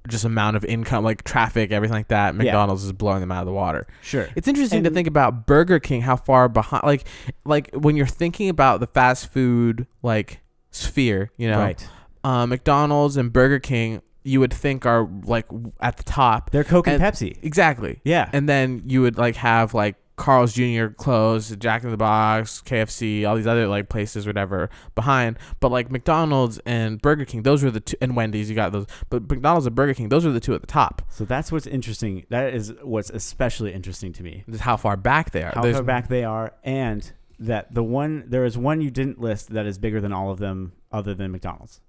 just 0.09 0.25
amount 0.25 0.57
of 0.57 0.64
income, 0.64 1.05
like 1.05 1.25
traffic, 1.25 1.71
everything 1.73 1.95
like 1.97 2.09
that. 2.09 2.35
McDonald's 2.35 2.85
is 2.85 2.93
blowing 2.93 3.21
them 3.21 3.31
out 3.33 3.41
of 3.41 3.47
the 3.47 3.53
water. 3.53 3.87
Sure. 4.03 4.29
It's 4.37 4.49
interesting 4.49 4.83
to 4.85 4.89
And- 4.89 4.95
think 4.97 5.07
about 5.09 5.47
Burger 5.47 5.79
King, 5.79 6.01
how 6.03 6.16
far 6.16 6.49
behind, 6.49 6.83
like, 6.85 7.07
like 7.45 7.71
when 7.75 7.97
you're 7.97 8.07
thinking 8.07 8.49
about 8.49 8.81
the 8.81 8.87
fast 8.87 9.31
food 9.33 9.87
like 10.03 10.41
sphere, 10.71 11.31
you 11.37 11.49
know, 11.51 11.59
Right. 11.59 11.89
uh, 12.25 12.47
McDonald's 12.47 13.16
and 13.16 13.33
Burger 13.33 13.59
King, 13.59 14.01
you 14.25 14.41
would 14.41 14.53
think 14.53 14.85
are 14.85 15.09
like 15.25 15.47
w- 15.49 15.73
at 15.81 15.97
the 15.97 16.03
top. 16.03 16.51
They're 16.51 16.64
Coke 16.64 16.87
and, 16.87 17.03
And- 17.03 17.14
Pepsi. 17.14 17.37
Exactly. 17.43 18.01
Yeah. 18.05 18.29
And 18.33 18.49
then 18.49 18.83
you 18.87 19.01
would 19.03 19.16
like 19.19 19.37
have 19.37 19.73
like 19.75 19.97
Carl's 20.19 20.53
Jr. 20.53 20.89
close, 20.89 21.55
Jack 21.57 21.85
in 21.85 21.91
the 21.91 21.97
Box, 21.97 22.62
KFC, 22.66 23.27
all 23.27 23.37
these 23.37 23.47
other 23.47 23.66
like 23.66 23.89
places, 23.89 24.27
whatever, 24.27 24.69
behind. 24.95 25.39
But 25.61 25.71
like 25.71 25.91
McDonald's 25.91 26.59
and 26.66 27.01
Burger 27.01 27.25
King, 27.25 27.43
those 27.45 27.62
were 27.64 27.71
the 27.71 27.81
two, 27.81 27.97
and 28.01 28.14
Wendy's, 28.16 28.51
you 28.51 28.57
got 28.57 28.73
those. 28.73 28.87
But 29.09 29.31
McDonald's 29.31 29.66
and 29.66 29.75
Burger 29.75 29.95
King, 29.95 30.11
those 30.11 30.27
are 30.27 30.33
the 30.33 30.41
two 30.41 30.55
at 30.55 30.61
the 30.61 30.66
top. 30.66 31.03
so 31.09 31.25
that's 31.25 31.51
what's 31.51 31.66
interesting. 31.66 32.27
That 32.29 32.53
is 32.53 32.73
what's 32.83 33.09
especially 33.11 33.73
interesting 33.73 34.12
to 34.14 34.23
me. 34.23 34.45
Just 34.51 34.62
how 34.62 34.77
far 34.77 34.97
back 34.97 35.31
they 35.31 35.43
are. 35.43 35.53
How 35.55 35.62
There's- 35.62 35.77
far 35.77 35.85
back 35.85 36.09
they 36.09 36.25
are, 36.25 36.53
and 36.64 37.11
that 37.39 37.73
the 37.73 37.85
one 37.85 38.25
there 38.27 38.45
is 38.45 38.59
one 38.59 38.81
you 38.81 38.91
didn't 38.91 39.21
list 39.21 39.51
that 39.51 39.64
is 39.64 39.79
bigger 39.79 40.01
than 40.01 40.12
all 40.12 40.31
of 40.31 40.39
them, 40.39 40.73
other 40.93 41.14
than 41.14 41.31
McDonald's. 41.31 41.81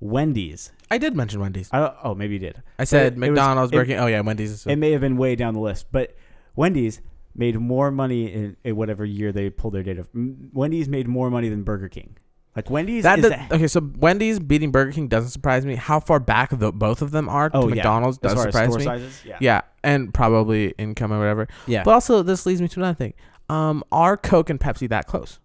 Wendy's. 0.00 0.72
I 0.90 0.98
did 0.98 1.14
mention 1.16 1.40
Wendy's. 1.40 1.70
I 1.72 1.94
oh, 2.02 2.14
maybe 2.14 2.34
you 2.34 2.38
did. 2.40 2.62
I 2.78 2.84
said 2.84 3.14
was- 3.14 3.20
McDonald's, 3.20 3.72
it- 3.72 3.76
Burger 3.76 3.86
King. 3.92 3.98
Oh 3.98 4.06
yeah, 4.06 4.20
Wendy's. 4.20 4.66
It 4.66 4.76
may 4.76 4.92
have 4.92 5.00
been 5.00 5.16
way 5.16 5.36
down 5.36 5.54
the 5.54 5.60
list, 5.60 5.86
but 5.92 6.16
Wendy's 6.56 7.00
made 7.36 7.58
more 7.58 7.90
money 7.90 8.32
in, 8.32 8.56
in 8.64 8.76
whatever 8.76 9.04
year 9.04 9.32
they 9.32 9.50
pulled 9.50 9.74
their 9.74 9.82
data. 9.82 10.06
Wendy's 10.52 10.88
made 10.88 11.08
more 11.08 11.30
money 11.30 11.48
than 11.48 11.62
Burger 11.62 11.88
King. 11.88 12.16
Like 12.56 12.70
Wendy's 12.70 13.02
that 13.02 13.16
does- 13.20 13.30
the- 13.32 13.54
okay, 13.56 13.66
so 13.66 13.80
Wendy's 13.96 14.38
beating 14.38 14.70
Burger 14.70 14.92
King 14.92 15.08
doesn't 15.08 15.30
surprise 15.30 15.66
me. 15.66 15.74
How 15.74 15.98
far 15.98 16.20
back 16.20 16.50
the, 16.56 16.70
both 16.70 17.02
of 17.02 17.10
them 17.10 17.28
are 17.28 17.50
to 17.50 17.56
oh 17.56 17.62
yeah, 17.68 17.74
McDonald's 17.74 18.18
does 18.18 18.40
surprise 18.40 18.76
me. 18.76 18.84
sizes. 18.84 19.22
Yeah, 19.24 19.38
Yeah, 19.40 19.60
and 19.82 20.14
probably 20.14 20.68
income 20.78 21.12
or 21.12 21.18
whatever. 21.18 21.48
yeah. 21.66 21.82
But 21.82 21.94
also, 21.94 22.22
this 22.22 22.46
leads 22.46 22.62
me 22.62 22.68
to 22.68 22.78
another 22.80 22.94
thing. 22.94 23.14
Um, 23.48 23.82
are 23.90 24.16
Coke 24.16 24.50
and 24.50 24.60
Pepsi 24.60 24.88
that 24.88 25.06
close? 25.08 25.40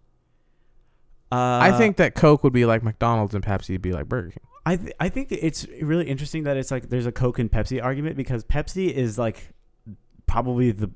Uh, 1.32 1.58
I 1.62 1.72
think 1.78 1.96
that 1.98 2.14
Coke 2.14 2.42
would 2.44 2.52
be 2.52 2.64
like 2.64 2.82
McDonald's 2.82 3.34
and 3.34 3.44
Pepsi 3.44 3.70
would 3.70 3.82
be 3.82 3.92
like 3.92 4.08
Burger 4.08 4.30
King. 4.30 4.40
I 4.66 4.76
th- 4.76 4.92
I 5.00 5.08
think 5.08 5.32
it's 5.32 5.66
really 5.80 6.06
interesting 6.06 6.42
that 6.44 6.56
it's 6.56 6.70
like 6.70 6.90
there's 6.90 7.06
a 7.06 7.12
Coke 7.12 7.38
and 7.38 7.50
Pepsi 7.50 7.82
argument 7.82 8.16
because 8.16 8.44
Pepsi 8.44 8.90
is 8.92 9.18
like 9.18 9.50
probably 10.26 10.70
the 10.72 10.90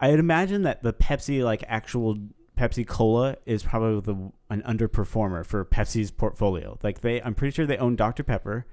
I'd 0.00 0.18
imagine 0.18 0.62
that 0.62 0.82
the 0.82 0.92
Pepsi 0.92 1.44
like 1.44 1.62
actual 1.68 2.16
Pepsi 2.58 2.86
Cola 2.86 3.36
is 3.46 3.62
probably 3.62 4.00
the 4.00 4.32
an 4.48 4.62
underperformer 4.62 5.44
for 5.44 5.64
Pepsi's 5.64 6.10
portfolio. 6.10 6.78
Like 6.82 7.00
they 7.00 7.22
I'm 7.22 7.34
pretty 7.34 7.54
sure 7.54 7.66
they 7.66 7.76
own 7.78 7.96
Dr 7.96 8.22
Pepper 8.22 8.66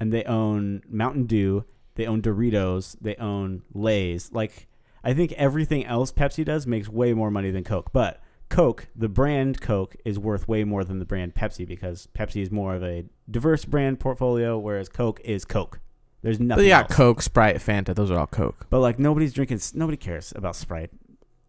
and 0.00 0.12
they 0.12 0.24
own 0.24 0.82
Mountain 0.88 1.26
Dew, 1.26 1.64
they 1.94 2.06
own 2.06 2.20
Doritos, 2.20 2.96
they 3.00 3.14
own 3.16 3.62
Lay's. 3.72 4.32
Like 4.32 4.68
I 5.04 5.14
think 5.14 5.32
everything 5.32 5.84
else 5.86 6.12
Pepsi 6.12 6.44
does 6.44 6.66
makes 6.66 6.88
way 6.88 7.14
more 7.14 7.30
money 7.30 7.50
than 7.50 7.64
Coke. 7.64 7.92
But 7.92 8.20
Coke, 8.48 8.88
the 8.94 9.08
brand 9.08 9.60
Coke, 9.60 9.96
is 10.04 10.18
worth 10.18 10.46
way 10.46 10.62
more 10.62 10.84
than 10.84 10.98
the 10.98 11.04
brand 11.04 11.34
Pepsi 11.34 11.66
because 11.66 12.08
Pepsi 12.14 12.42
is 12.42 12.50
more 12.50 12.74
of 12.74 12.82
a 12.82 13.06
diverse 13.30 13.64
brand 13.64 13.98
portfolio, 13.98 14.58
whereas 14.58 14.88
Coke 14.88 15.20
is 15.24 15.44
Coke. 15.44 15.80
There's 16.22 16.38
nothing. 16.40 16.68
got 16.68 16.84
else. 16.90 16.96
Coke, 16.96 17.22
Sprite, 17.22 17.56
Fanta. 17.56 17.94
Those 17.94 18.10
are 18.10 18.18
all 18.18 18.26
Coke. 18.26 18.66
But 18.70 18.80
like 18.80 18.98
nobody's 18.98 19.32
drinking. 19.32 19.60
Nobody 19.74 19.96
cares 19.96 20.32
about 20.36 20.56
Sprite. 20.56 20.90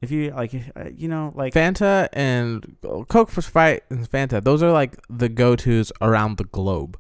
If 0.02 0.12
you 0.12 0.32
like, 0.32 0.54
uh, 0.76 0.90
you 0.96 1.08
know, 1.08 1.32
like 1.36 1.54
Fanta 1.54 2.10
and 2.12 2.76
Coke 3.08 3.30
for 3.30 3.42
Sprite 3.42 3.84
and 3.90 4.10
Fanta. 4.10 4.44
Those 4.44 4.62
are 4.62 4.72
like 4.72 4.98
the 5.10 5.30
go-tos 5.30 5.92
around 6.02 6.38
the 6.38 6.44
globe. 6.44 6.98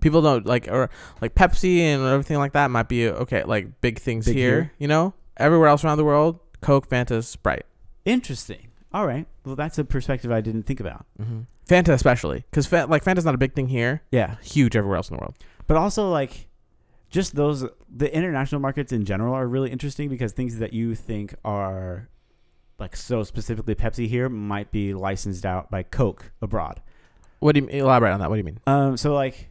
People 0.00 0.20
don't 0.20 0.44
like 0.44 0.68
or 0.70 0.90
like 1.22 1.34
Pepsi 1.34 1.78
and 1.80 2.02
everything 2.04 2.36
like 2.36 2.52
that 2.52 2.70
might 2.70 2.88
be 2.88 3.08
okay. 3.08 3.42
Like 3.44 3.80
big 3.80 3.98
things 3.98 4.26
Big 4.26 4.36
here, 4.36 4.50
here. 4.50 4.72
you 4.78 4.88
know. 4.88 5.14
Everywhere 5.38 5.68
else 5.68 5.84
around 5.84 5.96
the 5.98 6.04
world, 6.04 6.38
Coke, 6.60 6.88
Fanta, 6.88 7.22
Sprite. 7.24 7.64
interesting. 8.04 8.68
All 8.92 9.06
right. 9.06 9.26
Well, 9.44 9.56
that's 9.56 9.78
a 9.78 9.84
perspective 9.84 10.30
I 10.32 10.40
didn't 10.40 10.64
think 10.64 10.80
about. 10.80 11.06
hmm 11.18 11.40
Fanta 11.68 11.88
especially, 11.88 12.44
because 12.50 12.66
fa- 12.66 12.86
like 12.88 13.02
Fanta's 13.04 13.24
not 13.24 13.34
a 13.34 13.38
big 13.38 13.52
thing 13.54 13.66
here. 13.68 14.02
Yeah, 14.12 14.36
Huge 14.42 14.76
everywhere 14.76 14.96
else 14.98 15.10
in 15.10 15.16
the 15.16 15.20
world. 15.20 15.34
but 15.66 15.76
also 15.76 16.08
like 16.10 16.46
just 17.10 17.34
those 17.34 17.64
the 17.88 18.14
international 18.14 18.60
markets 18.60 18.92
in 18.92 19.04
general 19.04 19.34
are 19.34 19.46
really 19.46 19.70
interesting 19.70 20.08
because 20.08 20.32
things 20.32 20.58
that 20.58 20.72
you 20.72 20.94
think 20.94 21.34
are 21.44 22.08
like 22.78 22.96
so 22.96 23.22
specifically 23.22 23.74
Pepsi 23.74 24.08
here 24.08 24.28
might 24.28 24.70
be 24.70 24.92
licensed 24.92 25.46
out 25.46 25.70
by 25.70 25.82
Coke 25.82 26.32
abroad. 26.42 26.82
What 27.38 27.54
do 27.54 27.60
you 27.60 27.66
mean 27.66 27.76
elaborate 27.76 28.12
on 28.12 28.20
that? 28.20 28.28
What 28.28 28.36
do 28.36 28.38
you 28.38 28.44
mean? 28.44 28.60
Um, 28.66 28.96
so 28.96 29.14
like 29.14 29.50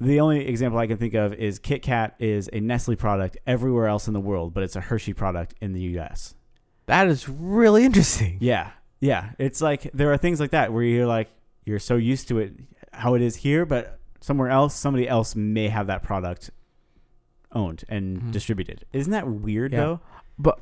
the 0.00 0.20
only 0.20 0.46
example 0.46 0.78
I 0.78 0.86
can 0.86 0.96
think 0.96 1.14
of 1.14 1.32
is 1.34 1.58
Kit 1.58 1.82
Kat 1.82 2.14
is 2.18 2.50
a 2.52 2.60
Nestle 2.60 2.96
product 2.96 3.36
everywhere 3.46 3.86
else 3.86 4.06
in 4.06 4.14
the 4.14 4.20
world, 4.20 4.52
but 4.52 4.62
it's 4.62 4.76
a 4.76 4.80
Hershey 4.80 5.14
product 5.14 5.54
in 5.60 5.72
the 5.72 5.80
U.S. 5.80 6.34
That 6.86 7.06
is 7.08 7.28
really 7.28 7.84
interesting. 7.84 8.38
Yeah, 8.40 8.70
yeah. 9.00 9.30
It's 9.38 9.60
like 9.60 9.90
there 9.94 10.12
are 10.12 10.16
things 10.16 10.40
like 10.40 10.50
that 10.50 10.72
where 10.72 10.82
you're 10.82 11.06
like 11.06 11.28
you're 11.64 11.78
so 11.78 11.96
used 11.96 12.28
to 12.28 12.38
it 12.38 12.52
how 12.92 13.14
it 13.14 13.22
is 13.22 13.36
here, 13.36 13.64
but 13.64 13.98
somewhere 14.20 14.50
else 14.50 14.74
somebody 14.74 15.08
else 15.08 15.34
may 15.34 15.68
have 15.68 15.88
that 15.88 16.02
product 16.02 16.50
owned 17.54 17.84
and 17.88 18.20
Mhm. 18.20 18.32
distributed. 18.32 18.84
Isn't 18.92 19.12
that 19.12 19.28
weird 19.28 19.72
Yeah. 19.72 19.80
though? 19.80 20.00
But 20.38 20.60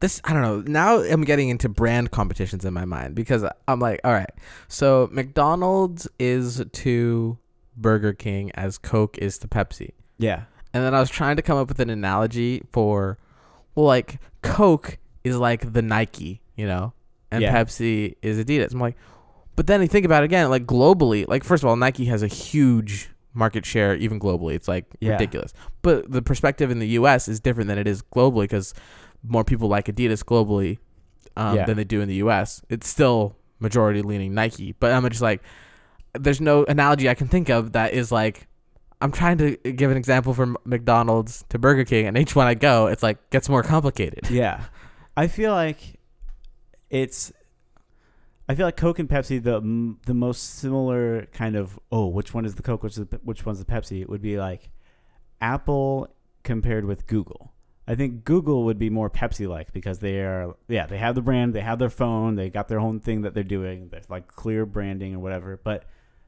this, 0.00 0.20
I 0.24 0.32
don't 0.32 0.42
know. 0.42 0.60
Now 0.66 0.98
I'm 1.00 1.22
getting 1.24 1.48
into 1.48 1.68
brand 1.68 2.10
competitions 2.10 2.64
in 2.64 2.74
my 2.74 2.84
mind 2.84 3.14
because 3.14 3.44
I'm 3.68 3.80
like, 3.80 4.00
all 4.04 4.12
right, 4.12 4.30
so 4.68 5.08
McDonald's 5.12 6.08
is 6.18 6.62
to 6.72 7.38
Burger 7.76 8.12
King 8.12 8.50
as 8.54 8.78
Coke 8.78 9.18
is 9.18 9.38
to 9.38 9.48
Pepsi. 9.48 9.90
Yeah. 10.18 10.42
And 10.72 10.82
then 10.84 10.94
I 10.94 11.00
was 11.00 11.10
trying 11.10 11.36
to 11.36 11.42
come 11.42 11.56
up 11.58 11.68
with 11.68 11.80
an 11.80 11.90
analogy 11.90 12.62
for, 12.72 13.18
well, 13.74 13.86
like 13.86 14.20
Coke 14.42 14.98
is 15.22 15.36
like 15.36 15.72
the 15.72 15.82
Nike, 15.82 16.40
you 16.56 16.66
know, 16.66 16.92
and 17.30 17.42
Yeah. 17.42 17.54
Pepsi 17.54 18.16
is 18.22 18.38
Adidas. 18.44 18.72
I'm 18.72 18.80
like, 18.80 18.96
but 19.56 19.66
then 19.68 19.80
you 19.80 19.86
think 19.88 20.04
about 20.04 20.22
it 20.22 20.26
again, 20.26 20.50
like 20.50 20.66
globally, 20.66 21.26
like 21.28 21.44
first 21.44 21.62
of 21.62 21.68
all, 21.68 21.76
Nike 21.76 22.06
has 22.06 22.22
a 22.22 22.26
huge 22.26 23.10
market 23.34 23.66
share 23.66 23.94
even 23.96 24.18
globally. 24.18 24.54
It's 24.54 24.68
like 24.68 24.86
Yeah. 25.00 25.12
ridiculous. 25.12 25.52
But 25.82 26.10
the 26.10 26.22
perspective 26.22 26.70
in 26.70 26.78
the 26.78 26.88
U.S. 27.00 27.28
is 27.28 27.40
different 27.40 27.68
than 27.68 27.78
it 27.78 27.86
is 27.86 28.00
globally 28.02 28.44
because 28.44 28.72
more 29.22 29.44
people 29.44 29.68
like 29.68 29.86
Adidas 29.86 30.22
globally 30.24 30.78
um, 31.36 31.56
Yeah. 31.56 31.66
than 31.66 31.76
they 31.76 31.84
do 31.84 32.00
in 32.00 32.08
the 32.08 32.14
U.S. 32.16 32.62
It's 32.68 32.88
still 32.88 33.36
majority 33.58 34.02
leaning 34.02 34.34
Nike, 34.34 34.72
but 34.78 34.92
I'm 34.92 35.08
just 35.08 35.22
like, 35.22 35.42
there's 36.18 36.40
no 36.40 36.64
analogy 36.66 37.08
I 37.08 37.14
can 37.14 37.26
think 37.28 37.48
of 37.48 37.72
that 37.72 37.92
is 37.92 38.12
like 38.12 38.46
I'm 39.00 39.10
trying 39.12 39.36
to 39.38 39.56
give 39.56 39.90
an 39.90 39.96
example 39.96 40.32
from 40.32 40.56
McDonald's 40.64 41.44
to 41.50 41.58
Burger 41.58 41.84
King, 41.84 42.06
and 42.06 42.16
each 42.16 42.34
one 42.36 42.46
I 42.46 42.54
go, 42.54 42.86
it's 42.86 43.02
like 43.02 43.30
gets 43.30 43.48
more 43.48 43.62
complicated. 43.62 44.30
Yeah. 44.30 44.62
I 45.16 45.26
feel 45.26 45.52
like 45.52 45.98
it's 46.90 47.32
I 48.48 48.54
feel 48.54 48.66
like 48.66 48.76
Coke 48.76 48.98
and 48.98 49.08
Pepsi 49.08 49.42
the 49.42 49.96
the 50.06 50.14
most 50.14 50.56
similar 50.56 51.26
kind 51.32 51.56
of 51.56 51.78
oh 51.90 52.06
which 52.06 52.34
one 52.34 52.44
is 52.44 52.54
the 52.54 52.62
Coke 52.62 52.82
which 52.82 52.98
is 52.98 53.06
the, 53.06 53.20
which 53.22 53.46
one's 53.46 53.58
the 53.58 53.64
Pepsi 53.64 54.02
it 54.02 54.08
would 54.08 54.22
be 54.22 54.38
like 54.38 54.70
Apple 55.40 56.08
compared 56.42 56.84
with 56.84 57.06
Google. 57.06 57.52
I 57.86 57.94
think 57.94 58.24
Google 58.24 58.64
would 58.64 58.78
be 58.78 58.90
more 58.90 59.10
Pepsi 59.10 59.48
like 59.48 59.72
because 59.72 59.98
they 59.98 60.20
are 60.20 60.54
yeah 60.68 60.86
they 60.86 60.98
have 60.98 61.14
the 61.14 61.22
brand 61.22 61.54
they 61.54 61.60
have 61.60 61.78
their 61.78 61.90
phone 61.90 62.34
they 62.34 62.50
got 62.50 62.68
their 62.68 62.80
own 62.80 63.00
thing 63.00 63.22
that 63.22 63.32
they're 63.34 63.42
doing 63.42 63.88
there's 63.90 64.10
like 64.10 64.28
clear 64.28 64.66
branding 64.66 65.14
or 65.14 65.18
whatever 65.20 65.58
but 65.62 65.84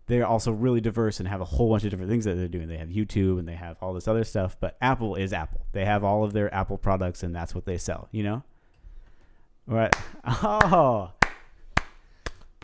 they're 0.06 0.26
also 0.26 0.52
really 0.52 0.80
diverse 0.80 1.18
and 1.18 1.28
have 1.28 1.40
a 1.40 1.44
whole 1.44 1.68
bunch 1.68 1.82
of 1.84 1.90
different 1.90 2.10
things 2.10 2.24
that 2.26 2.36
they're 2.36 2.46
doing. 2.46 2.68
They 2.68 2.76
have 2.76 2.88
YouTube 2.88 3.40
and 3.40 3.48
they 3.48 3.56
have 3.56 3.76
all 3.82 3.92
this 3.92 4.08
other 4.08 4.24
stuff 4.24 4.56
but 4.58 4.78
Apple 4.80 5.16
is 5.16 5.34
Apple. 5.34 5.66
They 5.72 5.84
have 5.84 6.02
all 6.02 6.24
of 6.24 6.32
their 6.32 6.52
Apple 6.54 6.78
products 6.78 7.22
and 7.22 7.34
that's 7.34 7.54
what 7.54 7.66
they 7.66 7.76
sell 7.76 8.08
you 8.10 8.22
know? 8.22 8.42
Right? 9.66 9.94
Oh 10.24 11.12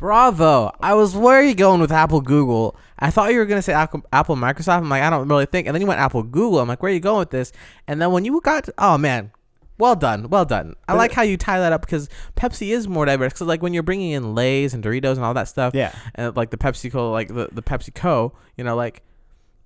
Bravo! 0.03 0.73
I 0.81 0.95
was 0.95 1.17
where 1.17 1.39
are 1.39 1.43
you 1.45 1.55
going 1.55 1.81
with 1.81 1.93
Apple 1.93 2.21
Google? 2.21 2.75
I 2.99 3.11
thought 3.13 3.31
you 3.33 3.39
were 3.39 3.47
gonna 3.47 3.63
say 3.63 3.73
Apple, 3.73 4.03
Apple 4.13 4.35
Microsoft. 4.35 4.79
I'm 4.79 4.89
like 4.89 5.01
I 5.01 5.09
don't 5.11 5.29
really 5.29 5.47
think, 5.47 5.69
and 5.69 5.75
then 5.77 5.81
you 5.81 5.87
went 5.87 6.01
Apple 6.01 6.25
Google. 6.25 6.59
I'm 6.59 6.67
like 6.67 6.83
where 6.83 6.91
are 6.91 6.95
you 6.95 6.99
going 6.99 7.21
with 7.21 7.31
this? 7.31 7.53
And 7.87 8.03
then 8.03 8.11
when 8.11 8.25
you 8.25 8.41
got, 8.41 8.69
oh 8.79 8.99
man, 8.99 9.31
well 9.79 9.95
done, 9.95 10.29
well 10.29 10.45
done. 10.45 10.75
I 10.89 10.95
But- 10.95 10.99
like 10.99 11.13
how 11.13 11.23
you 11.23 11.37
tie 11.37 11.61
that 11.61 11.73
up 11.73 11.83
because 11.83 12.09
Pepsi 12.35 12.71
is 12.71 12.89
more 12.89 13.07
diverse. 13.07 13.33
Because 13.33 13.47
like 13.47 13.63
when 13.63 13.73
you're 13.75 13.85
bringing 13.85 14.11
in 14.11 14.35
Lay's 14.35 14.75
and 14.75 14.83
Doritos 14.83 15.15
and 15.15 15.25
all 15.25 15.35
that 15.35 15.47
stuff, 15.47 15.73
yeah 15.73 15.93
and 16.17 16.35
like 16.35 16.51
the 16.51 16.57
Pepsi 16.59 16.91
Cola, 16.91 17.13
like 17.13 17.29
the 17.29 17.49
the 17.53 17.63
Pepsi 17.63 17.95
Co. 17.95 18.33
You 18.57 18.65
know, 18.65 18.75
like 18.75 19.03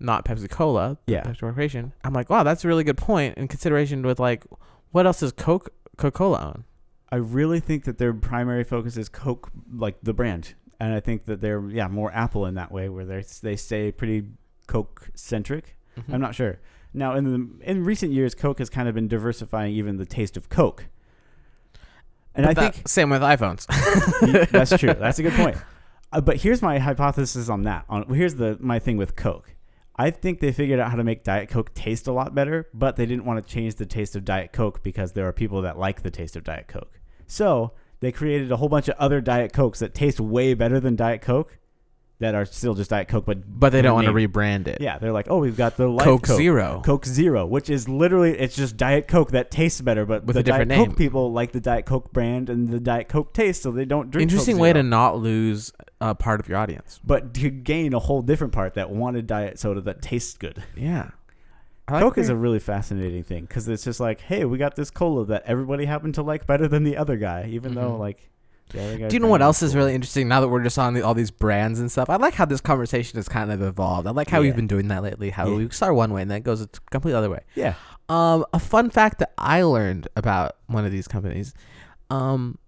not 0.00 0.26
Pepsi 0.26 0.50
Cola, 0.50 0.98
Yeah. 1.06 1.22
Pepsi 1.22 1.40
Corporation. 1.40 1.94
I'm 2.04 2.12
like, 2.12 2.28
wow, 2.28 2.42
that's 2.42 2.62
a 2.62 2.68
really 2.68 2.84
good 2.84 2.98
point 2.98 3.38
in 3.38 3.48
consideration 3.48 4.02
with 4.02 4.20
like 4.20 4.44
what 4.92 5.06
else 5.06 5.20
does 5.20 5.32
Coke 5.32 5.70
Coca 5.96 6.10
Cola 6.18 6.52
own? 6.54 6.64
I 7.10 7.16
really 7.16 7.60
think 7.60 7.84
that 7.84 7.98
their 7.98 8.12
primary 8.12 8.64
focus 8.64 8.96
is 8.96 9.08
Coke, 9.08 9.50
like 9.72 9.96
the 10.02 10.12
brand, 10.12 10.54
and 10.80 10.92
I 10.92 11.00
think 11.00 11.26
that 11.26 11.40
they're 11.40 11.60
yeah 11.70 11.88
more 11.88 12.12
Apple 12.12 12.46
in 12.46 12.54
that 12.54 12.72
way, 12.72 12.88
where 12.88 13.04
they 13.04 13.24
they 13.42 13.56
stay 13.56 13.92
pretty 13.92 14.24
Coke 14.66 15.10
centric. 15.14 15.76
Mm-hmm. 15.96 16.14
I'm 16.14 16.20
not 16.20 16.34
sure. 16.34 16.58
Now 16.92 17.14
in 17.14 17.24
the 17.24 17.64
in 17.70 17.84
recent 17.84 18.12
years, 18.12 18.34
Coke 18.34 18.58
has 18.58 18.68
kind 18.70 18.88
of 18.88 18.94
been 18.94 19.08
diversifying 19.08 19.74
even 19.74 19.96
the 19.98 20.06
taste 20.06 20.36
of 20.36 20.48
Coke, 20.48 20.86
and 22.34 22.44
But 22.44 22.50
I 22.50 22.54
that- 22.64 22.74
think 22.74 22.88
same 22.88 23.10
with 23.10 23.22
iPhones. 23.22 23.66
that's 24.50 24.76
true. 24.78 24.92
That's 24.98 25.18
a 25.18 25.22
good 25.22 25.32
point. 25.34 25.56
Uh, 26.12 26.20
but 26.20 26.36
here's 26.36 26.62
my 26.62 26.78
hypothesis 26.78 27.48
on 27.48 27.62
that. 27.62 27.84
On 27.88 28.12
here's 28.14 28.36
the 28.36 28.56
my 28.60 28.78
thing 28.78 28.96
with 28.96 29.16
Coke. 29.16 29.54
I 29.98 30.10
think 30.10 30.40
they 30.40 30.52
figured 30.52 30.78
out 30.78 30.90
how 30.90 30.96
to 30.96 31.04
make 31.04 31.24
Diet 31.24 31.48
Coke 31.48 31.72
taste 31.74 32.06
a 32.06 32.12
lot 32.12 32.34
better, 32.34 32.68
but 32.74 32.96
they 32.96 33.06
didn't 33.06 33.24
want 33.24 33.44
to 33.44 33.52
change 33.52 33.76
the 33.76 33.86
taste 33.86 34.14
of 34.14 34.24
Diet 34.24 34.52
Coke 34.52 34.82
because 34.82 35.12
there 35.12 35.26
are 35.26 35.32
people 35.32 35.62
that 35.62 35.78
like 35.78 36.02
the 36.02 36.10
taste 36.10 36.36
of 36.36 36.44
Diet 36.44 36.68
Coke. 36.68 37.00
So 37.26 37.72
they 38.00 38.12
created 38.12 38.52
a 38.52 38.56
whole 38.56 38.68
bunch 38.68 38.88
of 38.88 38.96
other 38.98 39.22
Diet 39.22 39.54
Cokes 39.54 39.78
that 39.78 39.94
taste 39.94 40.20
way 40.20 40.52
better 40.52 40.80
than 40.80 40.96
Diet 40.96 41.22
Coke 41.22 41.58
that 42.18 42.34
are 42.34 42.46
still 42.46 42.72
just 42.74 42.88
Diet 42.90 43.08
Coke, 43.08 43.26
but 43.26 43.38
But 43.46 43.70
they 43.72 43.82
don't 43.82 43.94
want 43.94 44.06
to 44.06 44.12
rebrand 44.12 44.68
it. 44.68 44.78
Yeah, 44.80 44.98
they're 44.98 45.12
like, 45.12 45.26
oh, 45.28 45.38
we've 45.38 45.56
got 45.56 45.76
the 45.76 45.86
Life 45.86 46.04
Coke, 46.04 46.26
Zero. 46.26 46.80
Coke 46.84 47.04
Zero, 47.04 47.44
which 47.44 47.68
is 47.68 47.88
literally 47.88 48.38
it's 48.38 48.56
just 48.56 48.76
Diet 48.76 49.06
Coke 49.06 49.32
that 49.32 49.50
tastes 49.50 49.80
better, 49.82 50.06
but 50.06 50.24
With 50.24 50.34
the 50.34 50.40
a 50.40 50.42
different 50.42 50.68
Diet 50.70 50.78
name. 50.80 50.88
Coke 50.88 50.96
people 50.98 51.32
like 51.32 51.52
the 51.52 51.60
Diet 51.60 51.84
Coke 51.84 52.12
brand 52.12 52.48
and 52.48 52.70
the 52.70 52.80
Diet 52.80 53.08
Coke 53.08 53.34
taste, 53.34 53.62
so 53.62 53.70
they 53.70 53.84
don't 53.84 54.10
drink. 54.10 54.22
Interesting 54.30 54.56
Coke 54.56 54.62
way 54.62 54.68
Zero. 54.68 54.82
to 54.82 54.88
not 54.88 55.18
lose 55.18 55.72
a 56.00 56.14
part 56.14 56.40
of 56.40 56.48
your 56.48 56.56
audience. 56.58 57.00
but 57.04 57.34
to 57.34 57.50
gain 57.50 57.92
a 57.92 57.98
whole 57.98 58.22
different 58.22 58.52
part 58.52 58.74
that 58.74 58.90
wanted 58.90 59.26
diet 59.26 59.58
soda 59.58 59.80
that 59.82 60.00
tastes 60.02 60.34
good. 60.36 60.62
Yeah. 60.76 61.10
Like 61.90 62.02
Coke 62.02 62.18
is 62.18 62.28
a 62.30 62.36
really 62.36 62.58
fascinating 62.58 63.22
thing 63.22 63.42
because 63.44 63.68
it's 63.68 63.84
just 63.84 64.00
like, 64.00 64.20
hey, 64.20 64.44
we 64.44 64.58
got 64.58 64.74
this 64.74 64.90
cola 64.90 65.24
that 65.26 65.44
everybody 65.46 65.84
happened 65.84 66.14
to 66.16 66.22
like 66.22 66.46
better 66.46 66.66
than 66.66 66.82
the 66.82 66.96
other 66.96 67.16
guy, 67.16 67.46
even 67.50 67.74
though 67.74 67.92
Mhm. 67.92 67.98
like 68.00 68.28
Do 68.70 69.08
you 69.10 69.18
know 69.20 69.28
what 69.28 69.42
else 69.42 69.62
is 69.62 69.74
really 69.76 69.94
interesting 69.94 70.28
now 70.28 70.40
that 70.40 70.48
we're 70.48 70.62
just 70.62 70.78
on 70.78 70.94
the, 70.94 71.02
all 71.02 71.14
these 71.14 71.30
brands 71.30 71.78
and 71.80 71.90
stuff? 71.90 72.10
I 72.10 72.16
like 72.16 72.34
how 72.34 72.44
this 72.44 72.60
conversation 72.60 73.16
has 73.16 73.28
kind 73.28 73.52
of 73.52 73.62
evolved. 73.62 74.06
I 74.06 74.10
like 74.10 74.28
how 74.28 74.38
Yeah. 74.38 74.42
we've 74.48 74.56
been 74.56 74.66
doing 74.66 74.88
that 74.88 75.02
lately. 75.02 75.30
How 75.30 75.46
Yeah. 75.48 75.56
we 75.56 75.70
start 75.70 75.94
one 75.94 76.12
way 76.12 76.22
and 76.22 76.30
then 76.30 76.38
it 76.38 76.44
goes 76.44 76.60
a 76.60 76.68
complete 76.90 77.14
other 77.14 77.30
way. 77.30 77.40
Yeah, 77.54 77.74
Um, 78.08 78.44
a 78.52 78.58
fun 78.58 78.90
fact 78.90 79.18
that 79.20 79.32
I 79.38 79.62
learned 79.62 80.08
about 80.16 80.56
one 80.66 80.84
of 80.84 80.92
these 80.92 81.06
companies, 81.08 81.54
um, 82.10 82.58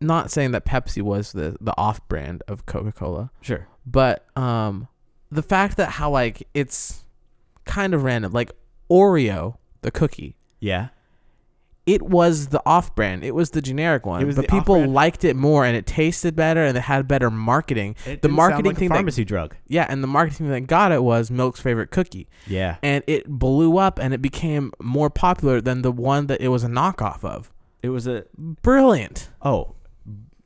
not 0.00 0.30
saying 0.30 0.50
that 0.52 0.64
Pepsi 0.64 1.00
was 1.02 1.32
the 1.32 1.56
the 1.60 1.72
off 1.78 2.06
brand 2.08 2.42
of 2.48 2.66
Coca 2.66 2.92
Cola, 2.92 3.30
sure. 3.40 3.68
but 3.86 4.26
um, 4.36 4.88
the 5.30 5.42
fact 5.42 5.76
that 5.78 5.90
how 5.90 6.10
like 6.10 6.46
it's 6.54 7.04
kind 7.64 7.94
of 7.94 8.02
random, 8.04 8.32
like 8.32 8.52
Oreo, 8.90 9.56
the 9.82 9.90
cookie. 9.90 10.36
Yeah, 10.60 10.88
It 11.86 12.00
was 12.02 12.46
the 12.46 12.62
off 12.64 12.94
brand. 12.94 13.24
It 13.24 13.34
was 13.34 13.50
the 13.50 13.60
generic 13.60 14.06
one. 14.06 14.22
It 14.22 14.24
was 14.24 14.36
but 14.36 14.48
people 14.48 14.76
off-brand. 14.76 14.94
liked 14.94 15.22
it 15.24 15.36
more 15.36 15.66
and 15.66 15.76
it 15.76 15.84
tasted 15.86 16.34
better 16.34 16.64
and 16.64 16.76
it 16.78 16.80
had 16.80 17.06
better 17.06 17.30
marketing. 17.30 17.94
it 18.06 18.22
The 18.22 18.28
marketing 18.30 18.64
like 18.66 18.76
a 18.76 18.78
thing 18.78 18.88
that- 18.88 18.94
pharmacy 18.94 19.24
drug. 19.24 19.54
Yeah, 19.68 19.84
and 19.90 20.02
the 20.02 20.06
marketing 20.06 20.48
that 20.48 20.62
got 20.62 20.92
it 20.92 21.02
was 21.02 21.30
Milk's 21.30 21.60
favorite 21.60 21.90
cookie. 21.90 22.26
Yeah, 22.46 22.76
And 22.82 23.04
it 23.06 23.28
blew 23.28 23.76
up 23.76 23.98
and 23.98 24.14
it 24.14 24.22
became 24.22 24.72
more 24.80 25.10
popular 25.10 25.60
than 25.60 25.82
the 25.82 25.92
one 25.92 26.26
that 26.28 26.40
it 26.40 26.48
was 26.48 26.64
a 26.64 26.68
knockoff 26.68 27.22
of. 27.22 27.52
it 27.82 27.90
was 27.90 28.06
a 28.06 28.24
Brilliant. 28.62 29.28
oh, 29.42 29.74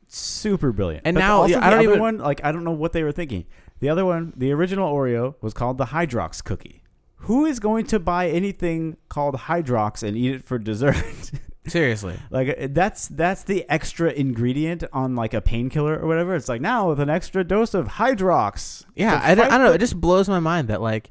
super 0.08 0.72
brilliant. 0.72 1.02
And 1.06 1.14
But 1.14 1.20
now- 1.20 1.36
also 1.42 1.52
yeah, 1.54 1.60
the 1.60 1.66
I 1.66 1.70
don't 1.70 1.78
other 1.80 1.88
even- 1.90 2.00
one, 2.00 2.18
like 2.18 2.40
I 2.44 2.50
don't 2.52 2.64
know 2.64 2.72
what 2.72 2.92
they 2.92 3.02
were 3.04 3.12
thinking. 3.12 3.44
The 3.80 3.88
other 3.88 4.04
one, 4.04 4.32
the 4.36 4.50
original 4.52 4.92
Oreo, 4.92 5.34
was 5.40 5.54
called 5.54 5.78
the 5.78 5.86
Hydrox 5.86 6.42
cookie. 6.42 6.82
Who 7.22 7.44
is 7.46 7.58
going 7.60 7.86
to 7.86 7.98
buy 7.98 8.28
anything 8.28 8.96
called 9.08 9.34
Hydrox 9.34 10.02
and 10.06 10.16
eat 10.16 10.34
it 10.34 10.44
for 10.44 10.58
dessert? 10.58 10.96
Seriously. 11.66 12.18
Like 12.30 12.48
uh, 12.48 12.68
that's 12.70 13.08
that's 13.08 13.42
the 13.44 13.68
extra 13.68 14.10
ingredient 14.10 14.84
on 14.92 15.14
like 15.14 15.34
a 15.34 15.40
painkiller 15.40 15.98
or 15.98 16.06
whatever. 16.06 16.34
It's 16.34 16.48
like 16.48 16.60
now 16.62 16.88
with 16.88 17.00
an 17.00 17.10
extra 17.10 17.44
dose 17.44 17.74
of 17.74 17.86
Hydrox. 17.88 18.84
Yeah, 18.94 19.20
I, 19.22 19.34
don't, 19.34 19.46
I 19.52 19.58
don't 19.58 19.66
know. 19.66 19.72
It 19.72 19.78
just 19.78 20.00
blows 20.00 20.28
my 20.28 20.38
mind 20.40 20.68
that 20.68 20.80
like 20.80 21.10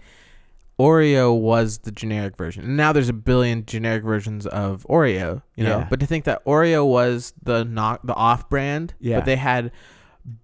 Oreo 0.80 1.40
was 1.40 1.80
the 1.80 1.92
generic 1.92 2.38
version. 2.38 2.64
And 2.64 2.78
now 2.78 2.92
there's 2.92 3.10
a 3.10 3.14
billion 3.14 3.66
generic 3.66 4.04
versions 4.04 4.46
of 4.48 4.86
Oreo, 4.90 5.42
you 5.56 5.64
know. 5.64 5.80
Yeah. 5.80 5.88
But 5.90 6.00
to 6.00 6.06
think 6.06 6.26
that 6.26 6.44
Oreo 6.46 6.88
was 6.88 7.34
the 7.44 7.64
not 7.66 8.06
the 8.06 8.14
off 8.16 8.50
brand, 8.50 8.94
Yeah. 9.00 9.18
but 9.18 9.26
they 9.26 9.36
had 9.36 9.72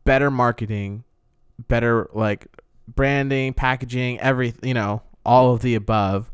better 0.05 0.30
marketing, 0.30 1.03
better 1.68 2.09
like 2.14 2.47
branding, 2.88 3.53
packaging, 3.53 4.20
every 4.20 4.53
you 4.61 4.74
know, 4.74 5.01
all 5.26 5.54
of 5.54 5.62
the 5.62 5.76
above. 5.76 6.32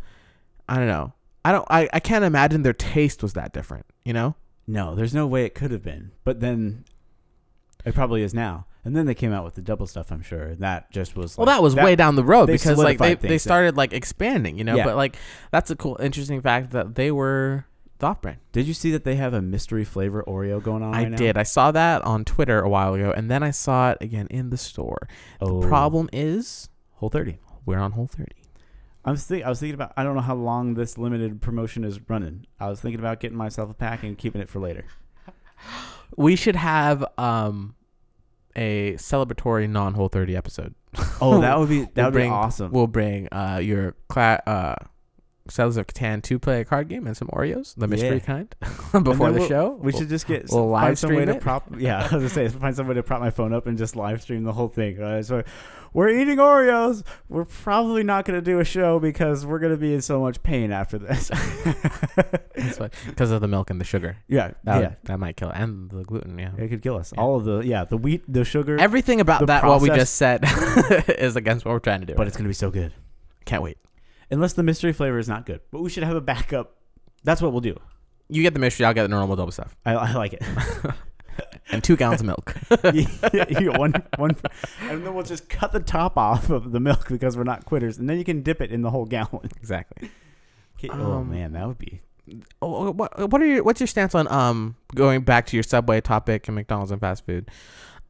I 0.67 0.75
don't 0.77 0.87
know. 0.87 1.13
I 1.45 1.51
don't 1.51 1.65
I, 1.69 1.89
I 1.93 1.99
can't 1.99 2.25
imagine 2.25 2.63
their 2.63 2.73
taste 2.73 3.23
was 3.23 3.33
that 3.33 3.53
different, 3.53 3.85
you 4.03 4.13
know? 4.13 4.35
No, 4.67 4.93
there's 4.93 5.13
no 5.13 5.25
way 5.25 5.45
it 5.45 5.55
could 5.55 5.71
have 5.71 5.81
been. 5.81 6.11
But 6.23 6.41
then 6.41 6.85
it 7.85 7.95
probably 7.95 8.21
is 8.21 8.33
now. 8.33 8.65
And 8.85 8.95
then 8.95 9.05
they 9.05 9.15
came 9.15 9.33
out 9.33 9.43
with 9.43 9.55
the 9.55 9.61
double 9.61 9.87
stuff, 9.87 10.11
I'm 10.11 10.21
sure. 10.21 10.55
That 10.55 10.91
just 10.91 11.15
was 11.15 11.37
Well, 11.37 11.47
that 11.47 11.61
was 11.61 11.75
way 11.75 11.95
down 11.95 12.15
the 12.15 12.23
road 12.23 12.47
because 12.47 12.77
like 12.77 12.97
they, 12.97 13.15
they 13.15 13.37
started 13.37 13.75
like 13.77 13.93
expanding, 13.93 14.57
you 14.57 14.63
know. 14.63 14.75
Yeah. 14.75 14.85
But 14.85 14.95
like 14.95 15.17
that's 15.51 15.69
a 15.69 15.75
cool, 15.75 15.97
interesting 15.99 16.41
fact 16.41 16.71
that 16.71 16.95
they 16.95 17.11
were 17.11 17.65
the 17.99 18.07
off 18.07 18.21
brand. 18.21 18.37
Did 18.51 18.67
you 18.67 18.73
see 18.73 18.91
that 18.91 19.03
they 19.03 19.15
have 19.15 19.33
a 19.33 19.41
mystery 19.41 19.83
flavor 19.83 20.23
Oreo 20.25 20.63
going 20.63 20.81
on 20.83 20.93
I 20.93 21.03
right 21.03 21.11
now? 21.11 21.17
did. 21.17 21.37
I 21.37 21.43
saw 21.43 21.71
that 21.71 22.01
on 22.03 22.23
Twitter 22.25 22.61
a 22.61 22.69
while 22.69 22.93
ago, 22.93 23.11
and 23.11 23.29
then 23.29 23.43
I 23.43 23.51
saw 23.51 23.91
it 23.91 23.97
again 24.01 24.27
in 24.29 24.49
the 24.49 24.57
store. 24.57 25.07
Oh, 25.41 25.61
The 25.61 25.67
problem 25.67 26.09
is 26.13 26.69
Whole 26.95 27.09
30. 27.09 27.39
we're 27.65 27.79
on 27.79 27.91
Whole 27.91 28.07
30. 28.07 28.31
I 29.09 29.11
was, 29.11 29.25
think, 29.25 29.43
I 29.43 29.49
was 29.49 29.59
thinking 29.59 29.73
about, 29.73 29.91
I 29.97 30.03
don't 30.03 30.13
know 30.13 30.21
how 30.21 30.35
long 30.35 30.75
this 30.75 30.95
limited 30.95 31.41
promotion 31.41 31.83
is 31.83 31.99
running. 32.07 32.45
I 32.59 32.69
was 32.69 32.79
thinking 32.79 32.99
about 32.99 33.19
getting 33.19 33.37
myself 33.37 33.71
a 33.71 33.73
pack 33.73 34.03
and 34.03 34.15
keeping 34.15 34.39
it 34.39 34.47
for 34.49 34.59
later. 34.59 34.85
We 36.15 36.35
should 36.35 36.55
have 36.55 37.03
um 37.19 37.75
a 38.55 38.93
celebratory 38.93 39.69
non 39.69 39.93
Whole 39.93 40.07
30 40.09 40.35
episode. 40.35 40.75
Oh, 41.21 41.41
that 41.41 41.57
would 41.59 41.69
be 41.69 41.81
that 41.93 41.95
We'll 41.95 42.05
would 42.05 42.13
bring- 42.13 42.29
be 42.29 42.33
awesome. 42.33 42.71
We'll 42.71 42.87
bring 42.87 43.27
uh 43.31 43.59
your 43.63 43.95
cla- 44.09 44.41
uh 44.47 44.75
Settlers 45.49 45.77
of 45.77 45.87
Catan 45.87 46.21
two 46.21 46.39
player 46.39 46.63
card 46.63 46.87
game 46.89 47.07
and 47.07 47.15
some 47.17 47.27
Oreos, 47.29 47.73
the 47.75 47.87
mystery 47.87 48.15
Yeah. 48.17 48.19
kind, 48.19 48.55
before 49.03 49.31
the 49.31 49.39
we'll- 49.39 49.47
show. 49.47 49.79
We 49.81 49.91
should 49.91 50.09
just 50.09 50.27
get 50.27 50.47
we'll 50.51 50.69
live 50.69 50.83
find 50.83 50.97
some 50.99 51.09
way 51.11 51.23
stream 51.23 51.35
to 51.35 51.41
prop. 51.41 51.67
Yeah, 51.77 51.97
I 51.99 52.01
was 52.03 52.11
gonna 52.11 52.29
say 52.29 52.47
find 52.49 52.75
some 52.75 52.87
way 52.87 52.93
to 52.95 53.03
prop 53.03 53.19
my 53.19 53.29
phone 53.31 53.53
up 53.53 53.67
and 53.67 53.77
just 53.77 53.95
live 53.95 54.21
stream 54.21 54.43
the 54.43 54.53
whole 54.53 54.67
thing. 54.67 54.97
Right? 54.97 55.25
So 55.25 55.43
we're 55.93 56.09
eating 56.09 56.37
Oreos. 56.37 57.03
We're 57.29 57.45
probably 57.45 58.03
not 58.03 58.25
gonna 58.25 58.41
do 58.41 58.59
a 58.59 58.63
show 58.63 58.99
because 58.99 59.45
we're 59.45 59.59
gonna 59.59 59.77
be 59.77 59.93
in 59.93 60.01
so 60.01 60.19
much 60.19 60.41
pain 60.43 60.71
after 60.71 60.97
this. 60.99 61.29
because 63.07 63.31
of 63.31 63.41
the 63.41 63.47
milk 63.47 63.69
and 63.69 63.79
the 63.79 63.85
sugar. 63.85 64.17
yeah, 64.27 64.51
That, 64.63 64.81
yeah, 64.81 64.93
that 65.03 65.19
might 65.19 65.37
kill 65.37 65.49
and 65.49 65.89
the 65.89 66.03
gluten. 66.03 66.37
Yeah. 66.37 66.51
it 66.57 66.69
could 66.69 66.81
kill 66.81 66.97
us. 66.97 67.13
Yeah. 67.15 67.21
All 67.21 67.35
of 67.37 67.45
the 67.45 67.59
yeah, 67.61 67.85
the 67.85 67.97
wheat, 67.97 68.23
the 68.27 68.43
sugar, 68.43 68.77
Everything 68.79 69.19
about 69.21 69.47
that 69.47 69.63
what 69.63 69.81
we 69.81 69.89
just 69.89 70.15
said 70.15 70.43
is 71.07 71.35
against 71.35 71.65
what 71.65 71.71
we're 71.71 71.79
trying 71.79 72.01
to 72.01 72.05
do. 72.05 72.15
but 72.15 72.27
it's 72.27 72.37
gonna 72.37 72.49
be 72.49 72.53
so 72.53 72.69
good. 72.71 72.93
can't 73.45 73.63
wait. 73.63 73.77
Unless 74.31 74.53
the 74.53 74.63
mystery 74.63 74.93
flavor 74.93 75.17
is 75.17 75.27
not 75.27 75.45
good, 75.45 75.61
but 75.71 75.81
we 75.81 75.89
should 75.89 76.03
have 76.03 76.15
a 76.15 76.21
backup. 76.21 76.75
That's 77.23 77.41
what 77.41 77.51
we'll 77.51 77.61
do. 77.61 77.75
You 78.29 78.43
get 78.43 78.53
the 78.53 78.59
mystery, 78.59 78.85
I'll 78.85 78.93
get 78.93 79.03
the 79.03 79.07
normal 79.09 79.35
double 79.35 79.51
stuff. 79.51 79.75
I, 79.85 79.93
I 79.95 80.13
like 80.13 80.33
it. 80.33 80.43
And 81.71 81.81
two 81.83 81.95
gallons 81.95 82.19
of 82.19 82.27
milk. 82.27 82.53
you 82.93 83.05
get 83.31 83.77
one, 83.77 83.93
one, 84.17 84.35
and 84.81 85.05
then 85.05 85.13
we'll 85.13 85.23
just 85.23 85.47
cut 85.47 85.71
the 85.71 85.79
top 85.79 86.17
off 86.17 86.49
of 86.49 86.71
the 86.71 86.79
milk 86.81 87.07
because 87.07 87.37
we're 87.37 87.43
not 87.43 87.63
quitters, 87.63 87.97
and 87.97 88.09
then 88.09 88.17
you 88.17 88.25
can 88.25 88.41
dip 88.41 88.59
it 88.59 88.71
in 88.71 88.81
the 88.81 88.89
whole 88.89 89.05
gallon. 89.05 89.49
exactly. 89.55 90.09
Okay, 90.77 90.89
oh 90.91 91.13
Um, 91.19 91.29
man, 91.31 91.53
that 91.53 91.65
would 91.67 91.77
be 91.77 92.01
Oh, 92.61 92.91
what 92.91 93.29
what 93.31 93.41
are 93.41 93.45
your 93.45 93.63
what's 93.63 93.79
your 93.79 93.87
stance 93.87 94.15
on 94.15 94.27
um 94.29 94.75
going 94.95 95.21
back 95.21 95.45
to 95.47 95.55
your 95.55 95.63
Subway 95.63 96.01
topic 96.01 96.47
and 96.49 96.55
McDonald's 96.55 96.91
and 96.91 96.99
fast 96.99 97.25
food? 97.25 97.49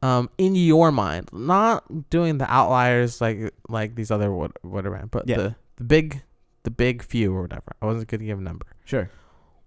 Um, 0.02 0.28
in 0.38 0.54
your 0.56 0.90
mind, 0.90 1.28
not 1.32 2.10
doing 2.10 2.38
the 2.38 2.50
outliers 2.50 3.20
like 3.20 3.52
like 3.68 3.94
these 3.94 4.10
other 4.10 4.32
what 4.32 4.52
whatever, 4.64 5.06
but 5.10 5.28
Yeah. 5.28 5.36
the 5.36 5.54
the 5.80 5.84
big 5.84 6.22
the 6.62 6.70
big 6.70 7.02
few 7.02 7.34
or 7.34 7.40
whatever. 7.42 7.72
I 7.80 7.86
wasn't 7.86 8.08
gonna 8.08 8.24
give 8.24 8.38
a 8.38 8.42
number. 8.42 8.66
sure. 8.84 9.08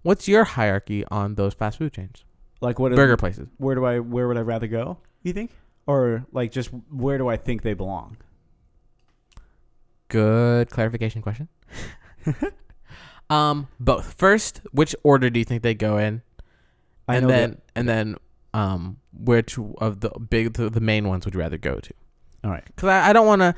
What's 0.04 0.28
your 0.28 0.44
hierarchy 0.44 1.04
on 1.10 1.36
those 1.36 1.54
fast 1.54 1.78
food 1.80 1.94
chains, 1.94 2.24
Like 2.62 2.78
what? 2.78 2.94
burger 2.94 3.18
places? 3.18 3.48
Where 3.58 3.74
do 3.74 3.84
I? 3.86 4.00
Where 4.00 4.28
would 4.28 4.38
I 4.38 4.42
rather 4.42 4.68
go? 4.68 4.98
You 5.24 5.34
think? 5.34 5.52
Or 5.88 6.26
like 6.32 6.52
just 6.52 6.70
where 6.92 7.18
do 7.18 7.28
I 7.30 7.38
think 7.38 7.62
they 7.64 7.74
belong? 7.74 8.18
Good 10.10 10.70
clarification 10.70 11.22
question. 11.22 11.48
um, 13.30 13.68
both. 13.80 14.14
First, 14.14 14.62
which 14.72 14.96
order 15.04 15.30
do 15.30 15.40
you 15.40 15.46
think 15.46 15.64
they 15.64 15.74
go 15.74 15.98
in? 15.98 16.22
I 17.08 17.16
and 17.18 17.24
know 17.24 17.30
then 17.34 17.50
that- 17.52 17.60
and 17.76 17.90
then 17.90 18.16
um 18.54 18.98
which 19.14 19.58
of 19.80 20.02
the 20.02 20.10
big 20.20 20.54
the, 20.54 20.70
the 20.70 20.80
main 20.82 21.08
ones 21.08 21.26
would 21.26 21.34
you 21.34 21.40
rather 21.40 21.58
go 21.58 21.80
to? 21.80 21.94
All 22.44 22.52
right. 22.52 22.64
Because 22.66 22.90
I, 22.90 23.10
I 23.10 23.14
don't 23.14 23.26
want 23.26 23.42
to. 23.42 23.56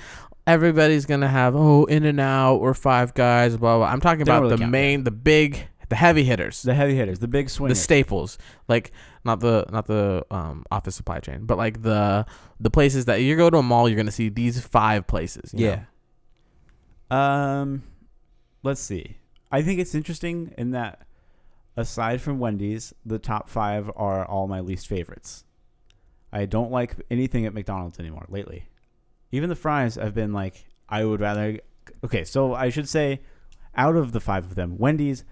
Everybody's 0.48 1.06
gonna 1.06 1.28
have 1.28 1.56
oh 1.56 1.86
In 1.86 2.06
and 2.06 2.20
Out 2.20 2.58
or 2.58 2.74
Five 2.74 3.14
Guys, 3.14 3.58
blah 3.58 3.78
blah. 3.78 3.88
I'm 3.88 4.02
talking 4.02 4.26
don't 4.26 4.36
about 4.36 4.44
really 4.44 4.56
the 4.56 4.62
count, 4.62 4.72
main, 4.72 5.04
the 5.04 5.12
big, 5.12 5.68
the 5.90 5.96
heavy 5.96 6.24
hitters, 6.24 6.62
the, 6.62 6.74
heavy 6.74 6.96
hitters, 6.96 7.20
the 7.20 7.28
big 7.28 7.50
swingers. 7.50 7.78
The 7.78 7.84
staples, 7.84 8.38
like 8.68 8.92
not 9.24 9.40
the 9.40 9.66
not 9.72 9.88
the 9.88 10.26
um 10.30 10.64
office 10.72 10.96
supply 10.96 11.20
chain, 11.20 11.46
but 11.46 11.58
like 11.58 11.82
the 11.82 12.26
the 12.60 12.70
places 12.70 13.06
that 13.06 13.22
you 13.22 13.36
go 13.36 13.50
to 13.50 13.58
a 13.58 13.64
mall, 13.64 13.90
you're 13.90 13.98
gonna 13.98 14.12
see 14.12 14.30
these 14.30 14.60
five 14.62 15.08
places. 15.08 15.54
you 15.54 15.66
know? 15.66 15.72
yeah. 17.12 17.62
Um, 17.62 17.84
let's 18.64 18.82
see. 18.82 19.18
I 19.52 19.62
think 19.62 19.80
it's 19.80 19.96
interesting 19.96 20.54
in 20.58 20.72
that 20.72 21.06
aside 21.78 22.22
from 22.22 22.40
Wendy's, 22.40 22.94
the 23.06 23.20
top 23.20 23.50
five 23.50 23.90
are 23.96 24.26
all 24.26 24.48
my 24.48 24.60
least 24.60 24.88
favorites. 24.88 25.44
I 26.32 26.46
don't 26.46 26.72
like 26.72 26.96
anything 27.10 27.46
at 27.46 27.54
McDonald's 27.54 28.00
anymore 28.00 28.26
lately. 28.30 28.68
Even 29.32 29.50
the 29.50 29.56
fries, 29.56 29.98
I've 29.98 30.14
been 30.16 30.34
like, 30.34 30.66
I 30.90 31.04
would 31.06 31.20
rather. 31.22 31.60
Okay, 32.04 32.24
so 32.24 32.54
I 32.54 32.70
should 32.70 32.88
say, 32.90 33.22
out 33.76 33.96
of 33.96 34.12
the 34.12 34.20
five 34.20 34.46
of 34.46 34.56
them, 34.56 34.78
Wendy's 34.78 35.24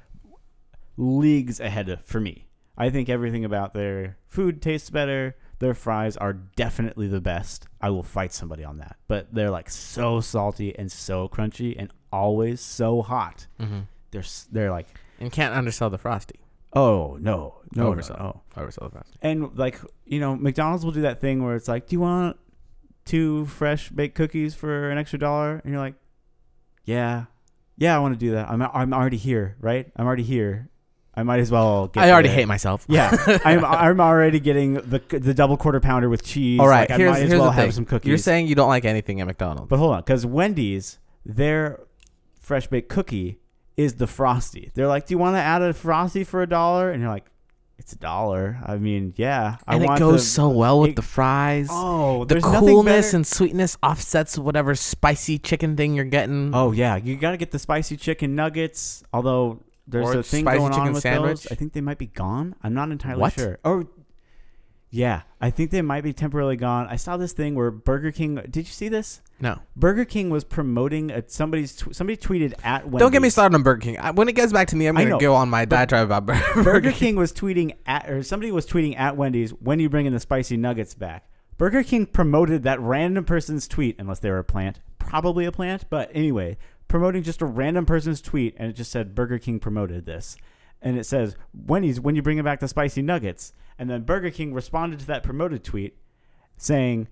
leagues 0.98 1.60
ahead 1.60 1.89
of, 1.89 2.04
for 2.06 2.20
me. 2.20 2.48
I 2.78 2.89
think 2.89 3.08
everything 3.10 3.46
about 3.46 3.74
their 3.74 4.18
food 4.28 4.62
tastes 4.62 4.89
better. 4.89 5.36
Their 5.60 5.74
fries 5.74 6.18
are 6.18 6.34
definitely 6.34 7.08
the 7.08 7.22
best. 7.22 7.68
I 7.80 7.89
will 7.91 8.04
fight 8.04 8.34
somebody 8.34 8.64
on 8.64 8.78
that. 8.80 8.98
But 9.08 9.34
they're 9.34 9.52
like 9.52 9.70
so 9.70 10.20
salty 10.20 10.78
and 10.78 10.91
so 10.91 11.28
crunchy 11.30 11.76
and 11.78 11.91
always 12.12 12.60
so 12.62 13.02
hot. 13.02 13.48
Mm-hmm. 13.60 13.82
They're 14.12 14.24
they're 14.52 14.72
like, 14.72 14.88
And 15.20 15.32
can't 15.32 15.54
undersell 15.56 15.89
the 15.89 15.98
frosty. 16.00 16.39
oh 16.76 17.18
no, 17.22 17.62
no, 17.76 17.84
no, 17.84 17.91
Oversell. 17.94 18.20
no. 18.20 18.41
Oversell 18.58 18.86
the 18.86 18.89
frosty. 18.89 19.18
And 19.22 19.56
like 19.58 19.80
you 20.06 20.20
know, 20.20 20.36
McDonald's 20.36 20.84
will 20.84 20.91
do 20.91 21.02
that 21.04 21.22
thing 21.22 21.44
where 21.44 21.56
it's 21.56 21.68
like, 21.68 21.88
do 21.88 21.96
you 21.96 22.00
want 22.02 22.38
two 23.06 23.45
fresh 23.45 23.89
baked 23.89 24.16
cookies 24.16 24.56
for 24.56 24.89
an 24.89 24.97
extra 24.97 25.20
dollar? 25.20 25.62
And 25.64 25.72
you're 25.72 25.82
like, 25.82 25.95
yeah, 26.86 27.26
yeah, 27.78 27.95
I 27.95 27.99
want 27.99 28.14
to 28.14 28.20
do 28.20 28.32
that. 28.32 28.49
I'm 28.49 28.62
I'm 28.62 28.93
already 28.93 29.18
here, 29.18 29.56
right? 29.60 29.91
I'm 29.95 30.06
already 30.06 30.24
here. 30.24 30.70
I 31.16 31.22
might 31.24 31.39
as 31.39 31.51
well. 31.51 31.88
get 31.88 32.04
I 32.04 32.12
already 32.12 32.30
hate 32.30 32.47
myself. 32.47 32.86
Yeah, 32.89 33.16
I'm 33.45 33.64
I'm 33.64 34.01
already 34.01 34.39
getting 34.39 34.74
the 34.76 35.01
the 35.10 35.34
double 35.34 35.58
quarter 35.58 35.80
pounder 35.80 36.10
with 36.10 36.24
cheese. 36.24 36.60
All 36.60 36.68
right, 36.68 36.89
like, 36.89 36.97
here's, 36.97 37.10
I 37.10 37.12
might 37.12 37.22
as 37.24 37.30
here's 37.30 37.39
well 37.39 37.49
the 37.49 37.51
have 37.51 37.64
thing. 37.66 37.72
some 37.72 37.86
cookies. 37.86 38.10
You're 38.10 38.18
saying 38.18 38.47
you 38.47 38.56
don't 38.56 38.70
like 38.70 38.86
anything 38.86 39.22
at 39.22 39.28
McDonald's. 39.28 39.70
but 39.70 39.78
hold 39.78 39.93
on, 39.93 39.99
because 40.01 40.26
Wendy's 40.26 40.99
their 41.26 41.80
fresh 42.39 42.68
baked 42.68 42.89
cookie 42.89 43.39
is 43.78 43.95
the 43.95 44.08
frosty. 44.08 44.72
They're 44.74 44.88
like, 44.88 45.06
do 45.08 45.14
you 45.14 45.18
want 45.18 45.36
to 45.36 45.39
add 45.39 45.62
a 45.62 45.74
frosty 45.74 46.24
for 46.24 46.41
a 46.41 46.47
dollar? 46.47 46.91
And 46.91 47.01
you're 47.01 47.12
like, 47.12 47.26
it's 47.78 47.94
a 47.94 47.98
dollar. 47.98 48.60
I 48.66 48.78
mean, 48.78 49.14
yeah, 49.18 49.58
I 49.68 49.76
and 49.76 49.84
it 49.84 49.98
goes 50.00 50.22
the- 50.24 50.30
so 50.30 50.50
well 50.50 50.80
with 50.82 50.92
it- 50.92 50.96
the 50.96 51.02
fries. 51.02 51.68
Oh, 51.72 52.26
the 52.26 52.40
coolness 52.40 53.14
and 53.14 53.26
sweetness 53.28 53.78
offsets 53.84 54.38
whatever 54.38 54.76
spicy 54.76 55.38
chicken 55.40 55.76
thing 55.76 55.94
you're 55.94 56.06
getting. 56.06 56.52
Oh 56.54 56.72
yeah, 56.72 56.96
you 56.96 57.16
got 57.18 57.32
to 57.32 57.38
get 57.38 57.52
the 57.52 57.60
spicy 57.60 57.98
chicken 57.98 58.36
nuggets. 58.36 59.04
Although 59.14 59.64
there's 59.88 60.08
Or 60.08 60.20
a 60.20 60.24
thing 60.24 60.44
spicy 60.46 60.58
going 60.60 60.74
on 60.74 60.94
with 60.94 61.02
sandwich. 61.02 61.44
those. 61.44 61.52
I 61.52 61.56
think 61.56 61.74
they 61.74 61.82
might 61.82 61.98
be 61.98 62.08
gone. 62.08 62.56
I'm 62.64 62.74
not 62.74 62.90
entirely 62.92 63.22
What? 63.22 63.34
sure. 63.34 63.60
Oh, 63.66 63.86
yeah, 64.96 65.24
I 65.41 65.50
think 65.50 65.72
they 65.72 65.82
might 65.82 66.04
be 66.04 66.14
temporarily 66.14 66.56
gone. 66.56 66.86
I 66.88 66.98
saw 66.98 67.18
this 67.18 67.34
thing 67.34 67.56
where 67.56 67.72
Burger 67.72 68.12
King. 68.12 68.36
Did 68.36 68.68
you 68.68 68.74
see 68.74 68.89
this? 68.89 69.24
no. 69.39 69.58
Burger 69.76 70.06
King 70.06 70.30
was 70.30 70.44
promoting 70.44 71.10
a, 71.10 71.28
somebody's 71.28 71.76
tw- 71.76 71.96
somebody 71.96 72.16
tweeted 72.16 72.54
at 72.64 72.84
Wendy's. 72.84 73.00
Don't 73.00 73.12
get 73.12 73.24
me 73.24 73.30
started 73.32 73.56
on 73.56 73.64
Burger 73.64 73.82
King. 73.82 73.98
I, 73.98 74.12
when 74.12 74.30
it 74.30 74.36
gets 74.36 74.54
back 74.54 74.68
to 74.68 74.76
me, 74.76 74.86
I'm 74.86 74.94
gonna 74.94 75.18
go 75.18 75.34
on 75.34 75.50
my 75.50 75.66
diatribe 75.66 76.06
about 76.06 76.28
Burger, 76.28 76.64
Burger 76.64 76.91
King 76.91 77.16
was 77.16 77.34
tweeting 77.34 77.76
at 77.88 78.08
or 78.08 78.22
somebody 78.22 78.52
was 78.52 78.68
tweeting 78.68 78.96
at 78.96 79.18
Wendy's 79.18 79.50
when 79.50 79.80
you 79.80 79.89
bringing 79.89 80.14
the 80.14 80.20
spicy 80.20 80.58
nuggets 80.58 80.94
back. 80.94 81.28
Burger 81.58 81.82
King 81.82 82.06
promoted 82.06 82.62
that 82.62 82.80
random 82.80 83.26
person's 83.26 83.68
tweet, 83.68 83.96
unless 83.98 84.20
they 84.20 84.30
were 84.30 84.38
a 84.38 84.44
plant, 84.44 84.80
probably 85.00 85.46
a 85.46 85.52
plant, 85.52 85.86
but 85.89 86.12
anyway, 86.14 86.56
promoting 86.88 87.24
just 87.24 87.41
a 87.41 87.46
random 87.48 87.88
person's 87.88 88.22
tweet, 88.22 88.56
and 88.60 88.70
it 88.70 88.74
just 88.74 88.91
said 88.91 89.16
Burger 89.16 89.39
King 89.39 89.60
promoted 89.60 90.06
this, 90.06 90.38
and 90.84 90.98
it 90.98 91.06
says 91.06 91.36
Wendy's 91.54 92.00
when 92.00 92.16
you 92.16 92.22
bringing 92.22 92.44
back 92.44 92.60
the 92.60 92.68
spicy 92.68 93.02
nuggets, 93.02 93.54
and 93.80 93.90
then 93.90 94.04
Burger 94.04 94.30
King 94.30 94.54
responded 94.54 95.00
to 95.00 95.08
that 95.08 95.24
promoted 95.24 95.64
tweet, 95.64 95.98
saying, 96.58 97.08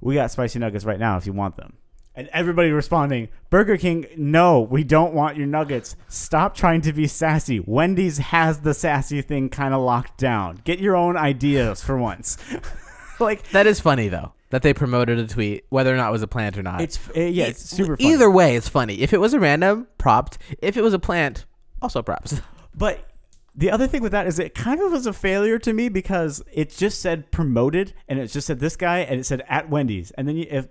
"We 0.00 0.14
got 0.14 0.30
spicy 0.30 0.58
nuggets 0.58 0.84
right 0.84 0.98
now 0.98 1.16
if 1.16 1.26
you 1.26 1.32
want 1.32 1.56
them." 1.56 1.78
And 2.16 2.28
everybody 2.32 2.70
responding, 2.70 3.28
Burger 3.50 3.76
King, 3.76 4.06
no, 4.16 4.60
we 4.60 4.84
don't 4.84 5.14
want 5.14 5.36
your 5.36 5.48
nuggets. 5.48 5.96
Stop 6.06 6.54
trying 6.54 6.80
to 6.82 6.92
be 6.92 7.08
sassy. 7.08 7.58
Wendy's 7.58 8.18
has 8.18 8.60
the 8.60 8.72
sassy 8.72 9.20
thing 9.20 9.48
kind 9.48 9.74
of 9.74 9.82
locked 9.82 10.16
down. 10.16 10.60
Get 10.62 10.78
your 10.78 10.94
own 10.94 11.16
ideas 11.16 11.82
for 11.82 11.98
once. 11.98 12.38
like 13.20 13.50
That 13.50 13.66
is 13.66 13.80
funny 13.80 14.08
though 14.08 14.32
that 14.50 14.62
they 14.62 14.72
promoted 14.72 15.18
a 15.18 15.26
tweet, 15.26 15.64
whether 15.70 15.92
or 15.92 15.96
not 15.96 16.10
it 16.10 16.12
was 16.12 16.22
a 16.22 16.28
plant 16.28 16.56
or 16.56 16.62
not. 16.62 16.80
it's 16.80 17.00
uh, 17.16 17.20
yeah, 17.20 17.46
it's 17.46 17.60
super 17.60 17.96
funny. 17.96 18.12
Either 18.12 18.30
way, 18.30 18.54
it's 18.54 18.68
funny. 18.68 19.00
If 19.00 19.12
it 19.12 19.18
was 19.18 19.34
a 19.34 19.40
random, 19.40 19.88
propped. 19.98 20.38
If 20.62 20.76
it 20.76 20.82
was 20.82 20.94
a 20.94 20.98
plant, 21.00 21.44
also 21.82 22.02
props. 22.02 22.40
But 22.76 23.08
the 23.54 23.70
other 23.70 23.86
thing 23.86 24.02
with 24.02 24.12
that 24.12 24.26
is 24.26 24.38
it 24.38 24.54
kind 24.54 24.80
of 24.80 24.92
was 24.92 25.06
a 25.06 25.12
failure 25.12 25.58
to 25.60 25.72
me 25.72 25.88
because 25.88 26.42
it 26.52 26.70
just 26.70 27.00
said 27.00 27.30
promoted 27.30 27.94
and 28.08 28.18
it 28.18 28.28
just 28.28 28.46
said 28.46 28.58
this 28.58 28.76
guy 28.76 29.00
and 29.00 29.20
it 29.20 29.24
said 29.24 29.44
at 29.48 29.70
Wendy's. 29.70 30.10
And 30.12 30.26
then 30.26 30.36
you, 30.36 30.46
if 30.50 30.66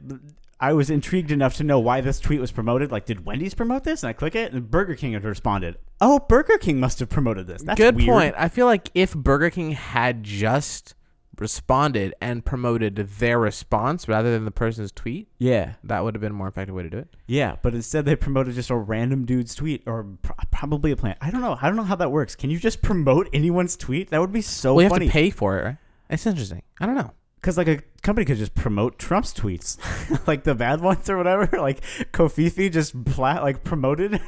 I 0.60 0.74
was 0.74 0.90
intrigued 0.90 1.32
enough 1.32 1.56
to 1.56 1.64
know 1.64 1.80
why 1.80 2.02
this 2.02 2.20
tweet 2.20 2.42
was 2.42 2.52
promoted, 2.52 2.92
like 2.92 3.06
did 3.06 3.26
Wendy's 3.26 3.54
promote 3.54 3.84
this? 3.84 4.04
And 4.04 4.10
I 4.10 4.14
click 4.14 4.36
it 4.36 4.52
and 4.52 4.70
Burger 4.70 4.96
King 4.96 5.14
had 5.14 5.24
responded. 5.24 5.78
Oh, 6.02 6.20
Burger 6.20 6.58
King 6.58 6.80
must 6.80 7.00
have 7.00 7.10
promoted 7.10 7.48
this. 7.48 7.64
That's 7.64 7.78
Good 7.78 7.96
weird. 7.96 8.08
point. 8.08 8.36
I 8.38 8.50
feel 8.50 8.66
like 8.66 8.90
if 8.94 9.14
Burger 9.14 9.50
King 9.50 9.72
had 9.72 10.24
just 10.24 10.96
responded 11.44 12.16
and 12.22 12.44
promoted 12.44 12.96
their 12.96 13.38
response 13.38 14.08
rather 14.08 14.32
than 14.32 14.46
the 14.46 14.52
person's 14.52 14.92
tweet, 14.92 15.28
Yeah, 15.38 15.74
that 15.84 16.04
would 16.04 16.16
have 16.16 16.22
been 16.22 16.32
a 16.32 16.36
more 16.36 16.48
effective 16.48 16.74
way 16.74 16.84
to 16.84 16.90
do 16.90 16.98
it. 16.98 17.08
yeah, 17.28 17.58
but 17.62 17.76
instead 17.76 18.06
they 18.06 18.16
promoted 18.16 18.56
just 18.56 18.70
a 18.70 18.76
random 18.76 19.26
dude's 19.26 19.54
tweet 19.54 19.84
or 19.86 20.06
pro- 20.22 20.36
probably 20.52 20.92
a 20.92 20.96
plant. 20.96 21.18
I 21.22 21.30
don't 21.30 21.42
know. 21.42 21.58
I 21.62 21.68
don't 21.68 21.76
know 21.76 21.84
how 21.84 21.96
that 21.98 22.12
works. 22.12 22.36
Can 22.36 22.50
you 22.50 22.58
just 22.58 22.82
promote 22.82 23.30
anyone's 23.34 23.76
tweet? 23.76 24.10
That 24.10 24.22
would 24.22 24.32
be 24.34 24.42
so 24.42 24.74
well, 24.76 24.90
funny. 24.90 25.06
have 25.06 25.12
to 25.14 25.20
pay 25.20 25.30
for 25.30 25.60
it, 25.60 25.64
right? 25.66 25.78
It's 26.10 26.26
interesting. 26.26 26.62
I 26.80 26.86
don't 26.86 26.96
know. 26.96 27.12
Because 27.36 27.58
like 27.58 27.68
a 27.68 27.82
company 28.02 28.24
could 28.26 28.38
just 28.38 28.56
promote 28.56 28.98
Trump's 28.98 29.34
tweets, 29.34 29.78
like 30.28 30.44
the 30.46 30.56
bad 30.56 30.80
ones 30.82 31.10
or 31.10 31.18
whatever. 31.18 31.48
Like 31.62 31.82
Covfefe 32.14 32.72
just 32.72 33.04
plat 33.06 33.44
like 33.44 33.64
promoted 33.66 34.22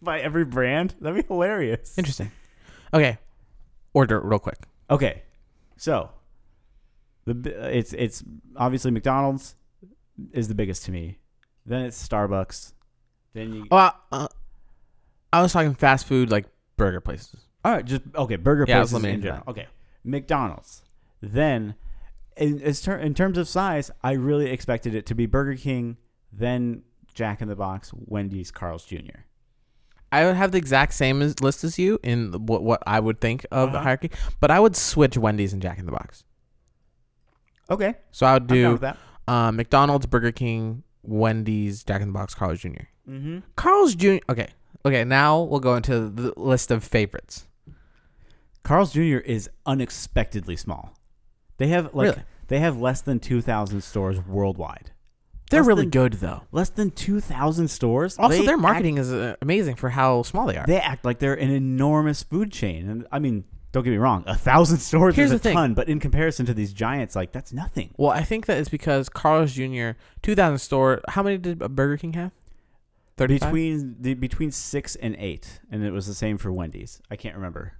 by 0.00 0.20
every 0.20 0.44
brand. 0.46 0.94
That'd 1.00 1.22
be 1.22 1.26
hilarious. 1.28 1.96
Interesting. 1.98 2.30
Okay, 2.94 3.18
order 3.92 4.20
real 4.20 4.38
quick. 4.38 4.58
Okay, 4.90 5.22
so 5.76 6.10
the 7.24 7.76
it's 7.76 7.92
it's 7.92 8.22
obviously 8.56 8.90
McDonald's 8.90 9.54
is 10.32 10.48
the 10.48 10.54
biggest 10.54 10.84
to 10.86 10.90
me. 10.92 11.18
Then 11.66 11.82
it's 11.82 12.06
Starbucks. 12.08 12.72
Then 13.34 13.52
you 13.54 13.66
Oh, 13.70 13.76
uh, 13.76 13.90
uh, 14.10 14.28
I 15.32 15.42
was 15.42 15.52
talking 15.52 15.74
fast 15.74 16.06
food 16.06 16.30
like 16.30 16.46
burger 16.76 17.00
places. 17.00 17.40
all 17.64 17.72
right, 17.72 17.84
just 17.84 18.02
okay. 18.14 18.36
Burger 18.36 18.64
Yeah, 18.68 18.78
I 18.78 18.80
places 18.80 19.04
in 19.04 19.22
general. 19.22 19.44
Okay, 19.48 19.66
McDonald's. 20.04 20.82
Then 21.20 21.74
in 22.36 22.60
in 22.60 23.14
terms 23.14 23.38
of 23.38 23.48
size, 23.48 23.90
I 24.02 24.12
really 24.12 24.50
expected 24.50 24.94
it 24.94 25.06
to 25.06 25.14
be 25.14 25.26
Burger 25.26 25.54
King, 25.56 25.96
then 26.32 26.82
Jack 27.14 27.40
in 27.42 27.48
the 27.48 27.56
Box, 27.56 27.92
Wendy's, 27.94 28.50
Carl's 28.50 28.84
Jr. 28.84 29.20
I 30.10 30.26
would 30.26 30.36
have 30.36 30.52
the 30.52 30.58
exact 30.58 30.92
same 30.92 31.22
as, 31.22 31.40
list 31.40 31.64
as 31.64 31.78
you 31.78 31.98
in 32.02 32.32
what 32.46 32.62
what 32.62 32.82
I 32.86 33.00
would 33.00 33.18
think 33.20 33.46
of 33.50 33.70
the 33.72 33.76
Uh-huh. 33.78 33.84
hierarchy, 33.84 34.10
but 34.40 34.50
I 34.50 34.60
would 34.60 34.76
switch 34.76 35.16
Wendy's 35.16 35.52
and 35.54 35.62
Jack 35.62 35.78
in 35.78 35.86
the 35.86 35.92
Box. 35.92 36.24
Okay, 37.72 37.94
So 38.10 38.26
I 38.26 38.34
would 38.34 38.46
do 38.46 38.78
that. 38.78 38.96
uh, 39.26 39.50
McDonald's, 39.52 40.06
Burger 40.06 40.30
King, 40.32 40.82
Wendy's, 41.02 41.82
Jack 41.84 42.02
in 42.02 42.08
the 42.08 42.12
Box, 42.12 42.34
Carl's 42.34 42.60
Jr. 42.60 42.68
Mm-hmm. 43.08 43.38
Carl's 43.56 43.94
Jr. 43.94 44.16
Okay, 44.28 44.48
okay. 44.84 45.04
Now 45.04 45.40
we'll 45.42 45.60
go 45.60 45.74
into 45.74 46.08
the 46.08 46.32
list 46.36 46.70
of 46.70 46.84
favorites. 46.84 47.46
Carl's 48.62 48.92
Jr. 48.92 49.00
is 49.18 49.50
unexpectedly 49.66 50.56
small. 50.56 50.94
They 51.58 51.68
have 51.68 51.94
like 51.94 52.10
Really? 52.10 52.22
they 52.48 52.58
have 52.60 52.78
less 52.78 53.00
than 53.00 53.18
two 53.20 53.40
thousand 53.40 53.82
stores 53.82 54.20
worldwide. 54.24 54.90
They're 55.50 55.60
Less 55.60 55.66
really 55.68 55.82
than- 55.82 55.90
good 55.90 56.12
though. 56.14 56.42
Less 56.52 56.70
than 56.70 56.90
two 56.90 57.20
thousand 57.20 57.68
stores. 57.68 58.18
Also, 58.18 58.38
They 58.38 58.44
their 58.46 58.54
act- 58.54 58.62
marketing 58.62 58.98
is 58.98 59.12
uh, 59.12 59.36
amazing 59.42 59.74
for 59.76 59.90
how 59.90 60.22
small 60.22 60.46
they 60.46 60.56
are. 60.56 60.64
they 60.66 60.78
act 60.80 61.04
like 61.04 61.18
they're 61.18 61.34
an 61.34 61.50
enormous 61.50 62.22
food 62.22 62.52
chain, 62.52 62.88
and 62.88 63.06
I 63.12 63.18
mean, 63.18 63.44
don't 63.72 63.82
get 63.84 63.90
me 63.90 63.96
wrong, 63.96 64.22
a 64.26 64.34
thousand 64.36 64.78
stores 64.88 65.16
Here's 65.16 65.30
is 65.30 65.32
a 65.32 65.38
the 65.38 65.42
thing. 65.42 65.54
ton, 65.54 65.74
but 65.74 65.88
in 65.88 65.98
comparison 65.98 66.46
to 66.46 66.54
these 66.54 66.72
giants, 66.72 67.16
like 67.16 67.32
that's 67.32 67.52
nothing. 67.52 67.94
well, 67.96 68.10
I 68.10 68.22
think 68.22 68.46
that 68.46 68.58
is 68.58 68.68
because 68.68 69.08
Carl's 69.08 69.52
Jr. 69.52 69.90
2000 70.22 70.58
store. 70.58 71.00
How 71.08 71.22
many 71.22 71.38
did 71.38 71.58
Burger 71.58 71.96
King 71.96 72.12
have? 72.14 72.32
35? 73.18 73.48
Between 73.48 73.96
the 74.00 74.14
between 74.14 74.50
six 74.50 74.96
and 74.96 75.14
eight, 75.18 75.60
and 75.70 75.84
it 75.84 75.90
was 75.92 76.06
the 76.06 76.14
same 76.14 76.38
for 76.38 76.52
Wendy's. 76.52 77.00
I 77.10 77.16
can't 77.16 77.34
remember. 77.34 77.74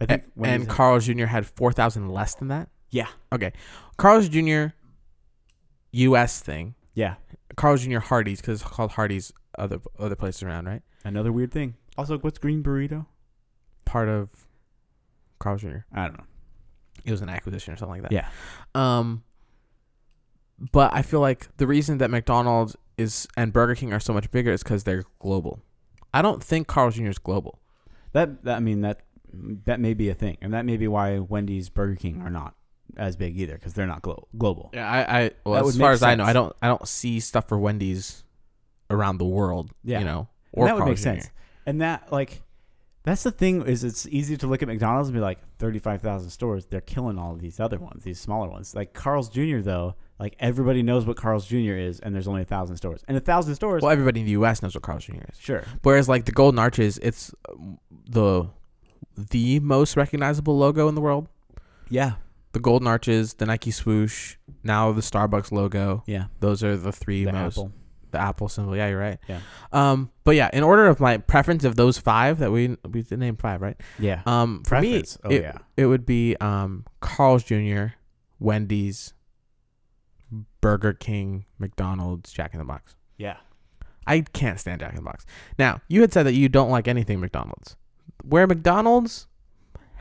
I 0.00 0.06
think 0.06 0.24
and 0.24 0.32
Wendy's 0.36 0.66
had- 0.66 0.74
Carl's 0.76 1.06
Jr. 1.06 1.26
had 1.26 1.46
4,000 1.46 2.08
less 2.10 2.34
than 2.34 2.48
that. 2.48 2.68
yeah, 2.90 3.06
Okay, 3.32 3.52
Carl's 3.96 4.28
Jr. 4.28 4.66
U.S. 5.92 6.40
thing. 6.40 6.74
yeah, 6.94 7.14
Carl's 7.56 7.84
Jr. 7.84 7.98
Hardee's 8.00 8.40
because 8.40 8.60
it's 8.60 8.70
called 8.70 8.92
Hardee's 8.92 9.32
other 9.58 9.78
other 9.98 10.16
places 10.16 10.42
around, 10.42 10.66
right? 10.66 10.82
another 11.04 11.32
weird 11.32 11.52
thing. 11.52 11.74
Also, 11.98 12.18
what's 12.18 12.38
green 12.38 12.62
burrito? 12.62 13.06
Part 13.84 14.08
of 14.08 14.30
Carl's 15.44 15.60
Jr. 15.62 15.78
I 15.94 16.06
don't 16.06 16.18
know. 16.18 16.24
It 17.04 17.10
was 17.10 17.20
an 17.20 17.28
acquisition 17.28 17.74
or 17.74 17.76
something 17.76 18.02
like 18.02 18.10
that. 18.10 18.12
Yeah. 18.12 18.28
Um. 18.74 19.22
But 20.72 20.94
I 20.94 21.02
feel 21.02 21.20
like 21.20 21.48
the 21.56 21.66
reason 21.66 21.98
that 21.98 22.10
McDonald's 22.10 22.76
is 22.96 23.26
and 23.36 23.52
Burger 23.52 23.74
King 23.74 23.92
are 23.92 24.00
so 24.00 24.12
much 24.12 24.30
bigger 24.30 24.52
is 24.52 24.62
because 24.62 24.84
they're 24.84 25.04
global. 25.18 25.60
I 26.12 26.22
don't 26.22 26.42
think 26.42 26.68
Carl's 26.68 26.94
Jr. 26.94 27.06
is 27.06 27.18
global. 27.18 27.60
That, 28.12 28.44
that 28.44 28.56
I 28.56 28.60
mean 28.60 28.82
that 28.82 29.00
that 29.66 29.80
may 29.80 29.94
be 29.94 30.08
a 30.08 30.14
thing, 30.14 30.36
and 30.40 30.54
that 30.54 30.64
may 30.64 30.76
be 30.76 30.86
why 30.86 31.18
Wendy's, 31.18 31.68
Burger 31.68 31.96
King 31.96 32.22
are 32.22 32.30
not 32.30 32.54
as 32.96 33.16
big 33.16 33.36
either 33.38 33.54
because 33.54 33.74
they're 33.74 33.86
not 33.88 34.00
glo- 34.02 34.28
global. 34.38 34.70
Yeah, 34.72 34.88
I, 34.88 35.18
I 35.24 35.30
well, 35.44 35.62
That 35.64 35.68
as 35.68 35.76
far 35.76 35.90
as 35.90 36.02
I 36.04 36.14
know, 36.14 36.24
I 36.24 36.32
don't, 36.32 36.54
I 36.62 36.68
don't 36.68 36.86
see 36.86 37.18
stuff 37.18 37.48
for 37.48 37.58
Wendy's 37.58 38.22
around 38.90 39.18
the 39.18 39.24
world. 39.24 39.72
Yeah. 39.82 39.98
you 39.98 40.04
know, 40.04 40.28
And 40.52 40.62
or 40.62 40.66
that 40.66 40.76
would 40.76 40.84
make 40.84 40.96
Jr. 40.98 41.02
sense. 41.02 41.30
And 41.66 41.80
that 41.80 42.12
like 42.12 42.42
that's 43.04 43.22
the 43.22 43.30
thing 43.30 43.64
is 43.66 43.84
it's 43.84 44.06
easy 44.08 44.36
to 44.38 44.46
look 44.46 44.62
at 44.62 44.68
McDonald's 44.68 45.08
and 45.08 45.14
be 45.14 45.20
like 45.20 45.38
thirty 45.58 45.78
five 45.78 46.00
thousand 46.02 46.30
stores. 46.30 46.66
They're 46.66 46.80
killing 46.80 47.18
all 47.18 47.32
of 47.32 47.40
these 47.40 47.60
other 47.60 47.78
ones, 47.78 48.02
these 48.04 48.18
smaller 48.18 48.48
ones. 48.48 48.74
Like 48.74 48.92
Carl's 48.94 49.28
Jr. 49.28 49.58
though, 49.60 49.94
like 50.18 50.34
everybody 50.40 50.82
knows 50.82 51.06
what 51.06 51.16
Carl's 51.16 51.46
Jr. 51.46 51.74
is, 51.76 52.00
and 52.00 52.14
there's 52.14 52.26
only 52.28 52.42
a 52.42 52.46
thousand 52.46 52.76
stores. 52.76 53.04
And 53.06 53.16
a 53.16 53.20
thousand 53.20 53.54
stores, 53.54 53.82
Well, 53.82 53.92
everybody 53.92 54.20
in 54.20 54.26
the 54.26 54.32
U.S. 54.32 54.62
knows 54.62 54.74
what 54.74 54.82
Carl's 54.82 55.04
Jr. 55.04 55.16
is. 55.30 55.38
sure, 55.38 55.64
Whereas, 55.82 56.08
like 56.08 56.24
the 56.24 56.32
Golden 56.32 56.58
Arches, 56.58 56.98
it's 56.98 57.32
the 58.08 58.48
the 59.16 59.60
most 59.60 59.96
recognizable 59.96 60.56
logo 60.58 60.88
in 60.88 60.94
the 60.94 61.00
world. 61.00 61.28
yeah, 61.88 62.14
the 62.52 62.60
golden 62.60 62.86
arches, 62.88 63.34
the 63.34 63.46
Nike 63.46 63.70
swoosh, 63.70 64.36
now 64.62 64.92
the 64.92 65.00
Starbucks 65.02 65.52
logo. 65.52 66.02
Yeah. 66.06 66.26
Those 66.40 66.62
are 66.64 66.76
the 66.76 66.92
three 66.92 67.24
The 67.24 67.32
most 67.32 67.58
apple. 67.58 67.72
The 68.14 68.20
Apple 68.20 68.48
symbol. 68.48 68.76
Yeah, 68.76 68.88
you're 68.88 68.98
right. 68.98 69.18
Yeah. 69.28 69.40
Um, 69.72 70.10
but 70.24 70.34
yeah, 70.36 70.48
in 70.52 70.62
order 70.62 70.86
of 70.86 70.98
my 71.00 71.18
preference 71.18 71.64
of 71.64 71.76
those 71.76 71.98
five 71.98 72.38
that 72.38 72.50
we 72.50 72.76
we 72.90 73.02
did 73.02 73.18
name 73.18 73.36
five, 73.36 73.60
right? 73.60 73.76
Yeah. 73.98 74.22
Um, 74.24 74.62
for 74.64 74.70
Preference. 74.70 75.18
me, 75.18 75.20
Oh 75.24 75.34
it, 75.34 75.42
yeah. 75.42 75.58
it 75.76 75.86
would 75.86 76.06
be 76.06 76.36
um 76.40 76.86
Carl's 77.00 77.44
Jr., 77.44 77.86
Wendy's, 78.38 79.12
Burger 80.60 80.92
King, 80.92 81.44
McDonald's, 81.58 82.32
Jack 82.32 82.54
in 82.54 82.58
the 82.58 82.64
Box. 82.64 82.96
Yeah. 83.18 83.36
I 84.06 84.20
can't 84.20 84.60
stand 84.60 84.80
Jack 84.80 84.90
in 84.90 84.96
the 84.96 85.02
Box. 85.02 85.24
Now, 85.58 85.80
you 85.88 86.00
had 86.02 86.12
said 86.12 86.24
that 86.24 86.34
you 86.34 86.48
don't 86.48 86.70
like 86.70 86.88
anything 86.88 87.20
McDonald's. 87.20 87.76
Where 88.22 88.46
McDonald's 88.46 89.26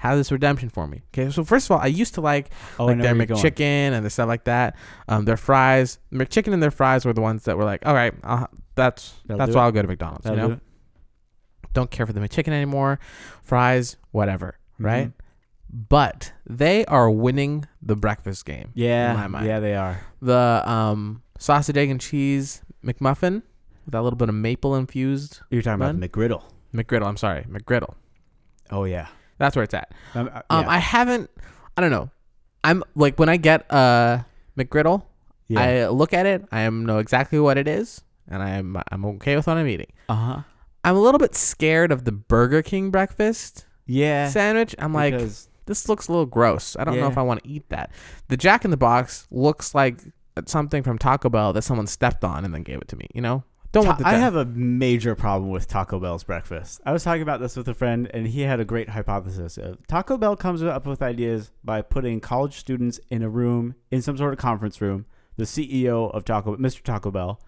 has 0.04 0.20
this 0.20 0.32
redemption 0.34 0.68
for 0.70 0.86
me. 0.86 1.02
Okay, 1.14 1.32
so 1.32 1.46
first 1.46 1.68
of 1.68 1.72
all, 1.72 1.80
I 1.80 1.88
used 1.88 2.14
to 2.16 2.22
like 2.22 2.50
Oh, 2.78 2.86
like 2.86 2.98
their 2.98 3.16
where 3.16 3.16
you're 3.16 3.26
going. 3.26 3.42
McChicken 3.42 3.92
and 3.94 4.06
the 4.06 4.10
stuff 4.10 4.28
like 4.28 4.44
that. 4.44 4.76
Um, 5.08 5.24
their 5.24 5.38
fries, 5.38 5.98
McChicken 6.12 6.54
and 6.54 6.62
their 6.62 6.72
fries 6.72 7.06
were 7.06 7.14
the 7.14 7.22
ones 7.22 7.44
that 7.46 7.58
were 7.58 7.64
like, 7.64 7.86
all 7.86 7.94
right, 7.94 8.14
I'll, 8.22 8.50
that's 8.76 9.14
That'll 9.26 9.38
that's 9.38 9.56
why 9.56 9.62
it. 9.62 9.66
I'll 9.66 9.72
go 9.72 9.82
to 9.82 9.88
McDonald's. 9.88 10.26
That'll 10.26 10.38
you 10.44 10.50
know, 10.50 10.56
do 10.56 10.62
don't 11.74 11.90
care 11.90 12.06
for 12.06 12.12
the 12.14 12.20
McChicken 12.20 12.50
anymore, 12.50 13.00
fries, 13.44 13.96
whatever, 14.12 14.60
right? 14.78 15.08
Mhm. 15.08 15.14
But 15.90 16.34
they 16.48 16.86
are 16.86 17.10
winning 17.10 17.66
the 17.82 17.96
breakfast 17.96 18.46
game. 18.46 18.72
Yeah. 18.76 19.12
in 19.12 19.18
my 19.18 19.28
mind. 19.28 19.46
Yeah, 19.48 19.60
they 19.60 19.76
are. 19.76 20.02
The 20.22 20.62
um, 20.70 21.24
sausage, 21.40 21.78
egg, 21.78 21.90
and 21.90 22.00
cheese 22.02 22.62
McMuffin 22.86 23.42
with 23.86 23.94
that 23.94 24.02
little 24.04 24.18
bit 24.18 24.28
of 24.30 24.36
maple 24.36 24.76
infused 24.76 25.40
You're 25.50 25.62
talking 25.64 25.80
Bun? 25.80 25.96
about 25.96 26.12
McGriddle. 26.12 26.44
McGriddle. 26.76 27.08
I'm 27.08 27.18
sorry, 27.18 27.44
McGriddle. 27.50 27.96
Oh 28.70 28.84
yeah. 28.84 29.08
That's 29.44 29.56
where 29.58 29.64
it's 29.64 29.74
at. 29.74 29.92
Um, 30.16 30.30
uh, 30.34 30.42
Um. 30.50 30.66
I 30.70 30.78
haven't. 30.80 31.30
I 31.76 31.82
don't 31.82 31.92
know. 31.92 32.10
I'm 32.64 32.82
like 32.96 33.20
when 33.20 33.28
I 33.28 33.36
get 33.36 33.66
a 33.70 34.26
McGriddle, 34.58 35.04
yeah. 35.50 35.60
I 35.60 35.88
look 35.90 36.14
at 36.14 36.26
it. 36.26 36.46
I 36.50 36.70
know 36.70 37.00
exactly 37.00 37.40
what 37.40 37.58
it 37.58 37.68
is, 37.68 38.02
and 38.30 38.42
I'm 38.42 38.78
I'm 38.90 39.04
okay 39.06 39.36
with 39.36 39.48
what 39.48 39.58
I'm 39.58 39.68
eating. 39.68 39.92
uh 40.08 40.16
huh. 40.16 40.42
I'm 40.86 40.96
a 40.96 41.00
little 41.02 41.20
bit 41.20 41.36
scared 41.36 41.92
of 41.92 42.06
the 42.06 42.12
Burger 42.14 42.62
King 42.62 42.90
breakfast 42.90 43.66
Yeah. 43.86 44.30
sandwich. 44.30 44.76
I'm 44.80 44.94
like, 44.94 45.14
this 45.66 45.88
looks 45.90 46.08
a 46.08 46.12
little 46.12 46.26
gross. 46.26 46.76
I 46.80 46.84
don't 46.86 47.00
know 47.00 47.08
if 47.08 47.18
I 47.18 47.22
want 47.22 47.44
to 47.44 47.50
eat 47.50 47.68
that. 47.70 47.92
The 48.30 48.36
Jack 48.38 48.64
in 48.66 48.72
the 48.72 48.78
Box 48.78 49.28
looks 49.32 49.74
like 49.76 50.00
something 50.46 50.84
from 50.84 50.98
Taco 50.98 51.30
Bell 51.30 51.52
that 51.54 51.64
someone 51.64 51.88
stepped 51.88 52.24
on 52.26 52.44
and 52.46 52.54
then 52.54 52.64
gave 52.64 52.80
it 52.82 52.88
to 52.90 52.96
me. 52.98 53.08
You 53.14 53.22
know, 53.22 53.44
don't 53.74 53.86
want 53.86 54.00
the. 54.00 54.08
I 54.08 54.14
have 54.14 54.36
a 54.38 54.46
major 54.46 55.16
problem 55.16 55.50
with 55.52 55.68
Taco 55.68 56.00
Bell's 56.00 56.24
breakfast. 56.24 56.80
I 56.86 56.94
was 56.94 57.04
talking 57.04 57.22
about 57.22 57.42
this 57.42 57.58
with 57.58 57.68
a 57.68 57.74
friend, 57.74 58.10
and 58.14 58.28
he 58.28 58.42
had 58.42 58.60
a 58.62 58.66
great 58.66 58.90
hypothesis. 58.90 59.58
Uh, 59.58 59.76
Taco 59.88 60.18
Bell 60.18 60.38
comes 60.38 60.64
up 60.64 60.86
with 60.86 61.02
ideas 61.02 61.52
by 61.64 61.82
putting 61.82 62.22
college 62.22 62.56
students 62.58 63.00
in 63.10 63.22
a 63.24 63.30
room, 63.30 63.76
in 63.92 64.02
some 64.02 64.16
sort 64.16 64.32
of 64.32 64.40
conference 64.40 64.80
room. 64.80 65.06
The 65.36 65.44
CEO 65.44 66.14
of 66.14 66.24
Taco, 66.24 66.56
Bell, 66.56 66.70
Mr. 66.70 66.82
Taco 66.84 67.12
Bell, 67.12 67.42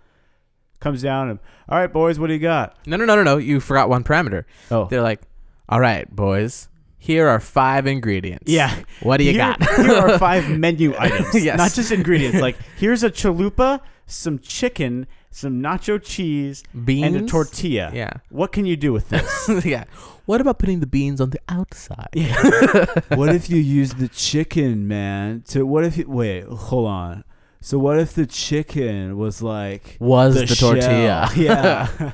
comes 0.80 1.02
down 1.02 1.30
and, 1.30 1.40
all 1.70 1.78
right, 1.80 1.92
boys, 1.92 2.20
what 2.20 2.28
do 2.28 2.34
you 2.34 2.40
got? 2.40 2.76
no, 2.86 2.98
no, 2.98 3.06
no, 3.06 3.16
no, 3.16 3.24
no. 3.24 3.38
You 3.38 3.60
forgot 3.60 3.90
one 3.90 4.04
parameter. 4.04 4.44
Oh, 4.72 4.86
They're 4.86 5.02
like, 5.04 5.22
all 5.70 5.80
right, 5.80 6.10
boys. 6.14 6.68
Here 6.98 7.28
are 7.28 7.40
five 7.40 7.86
ingredients. 7.86 8.52
yeah. 8.52 8.76
What 9.04 9.18
do 9.18 9.26
you 9.26 9.34
here, 9.34 9.56
got? 9.60 9.64
here 9.78 9.94
are 9.94 10.18
five 10.18 10.50
menu 10.50 10.96
items. 11.00 11.36
Yes. 11.36 11.58
Not 11.60 11.72
just 11.74 11.92
ingredients. 11.92 12.42
Like, 12.42 12.58
here's 12.78 13.04
a 13.04 13.12
chalupa, 13.12 13.80
some 14.08 14.40
chicken, 14.40 15.06
some 15.36 15.62
nacho 15.62 16.02
cheese, 16.02 16.64
beans 16.86 17.06
and 17.14 17.16
a 17.18 17.28
tortilla. 17.28 17.92
Yeah. 17.94 18.14
What 18.30 18.54
can 18.54 18.66
you 18.66 18.78
do 18.78 18.94
with 18.94 19.10
this? 19.10 19.50
yeah. 19.66 19.84
What 20.26 20.40
about 20.40 20.60
putting 20.60 20.80
the 20.80 20.88
beans 20.88 21.20
on 21.20 21.32
the 21.32 21.42
outside? 21.50 22.08
Yeah. 22.14 22.86
what 23.16 23.36
if 23.36 23.50
you 23.50 23.58
use 23.58 23.96
the 23.96 24.08
chicken, 24.08 24.88
man? 24.88 25.44
To 25.50 25.66
what 25.66 25.84
if 25.84 25.98
you 25.98 26.10
wait? 26.10 26.46
Hold 26.46 26.88
on. 26.88 27.26
So 27.60 27.78
what 27.78 28.00
if 28.00 28.14
the 28.14 28.26
chicken 28.26 29.18
was 29.18 29.42
like 29.42 29.98
Was 30.00 30.36
the, 30.36 30.48
shell? 30.48 30.72
tortilla? 30.72 31.30
Yeah. 31.36 32.14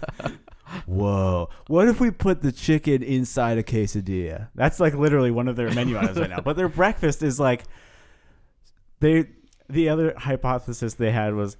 Whoa. 0.87 1.49
What 1.67 1.87
if 1.89 1.99
we 1.99 2.09
put 2.09 2.41
the 2.41 2.51
chicken 2.51 3.03
inside 3.03 3.59
a 3.59 3.63
quesadilla? 3.63 4.47
That's 4.55 4.79
like 4.79 4.95
literally 4.95 5.29
one 5.29 5.47
of 5.47 5.55
their 5.55 5.69
menu 5.71 5.95
items 5.95 6.17
right 6.17 6.29
now. 6.29 6.41
But 6.41 6.55
their 6.57 6.69
breakfast 6.69 7.21
is 7.21 7.39
like 7.39 7.65
they 8.99 9.27
the 9.69 9.89
other 9.89 10.15
hypothesis 10.17 10.95
they 10.95 11.11
had 11.11 11.35
was 11.35 11.55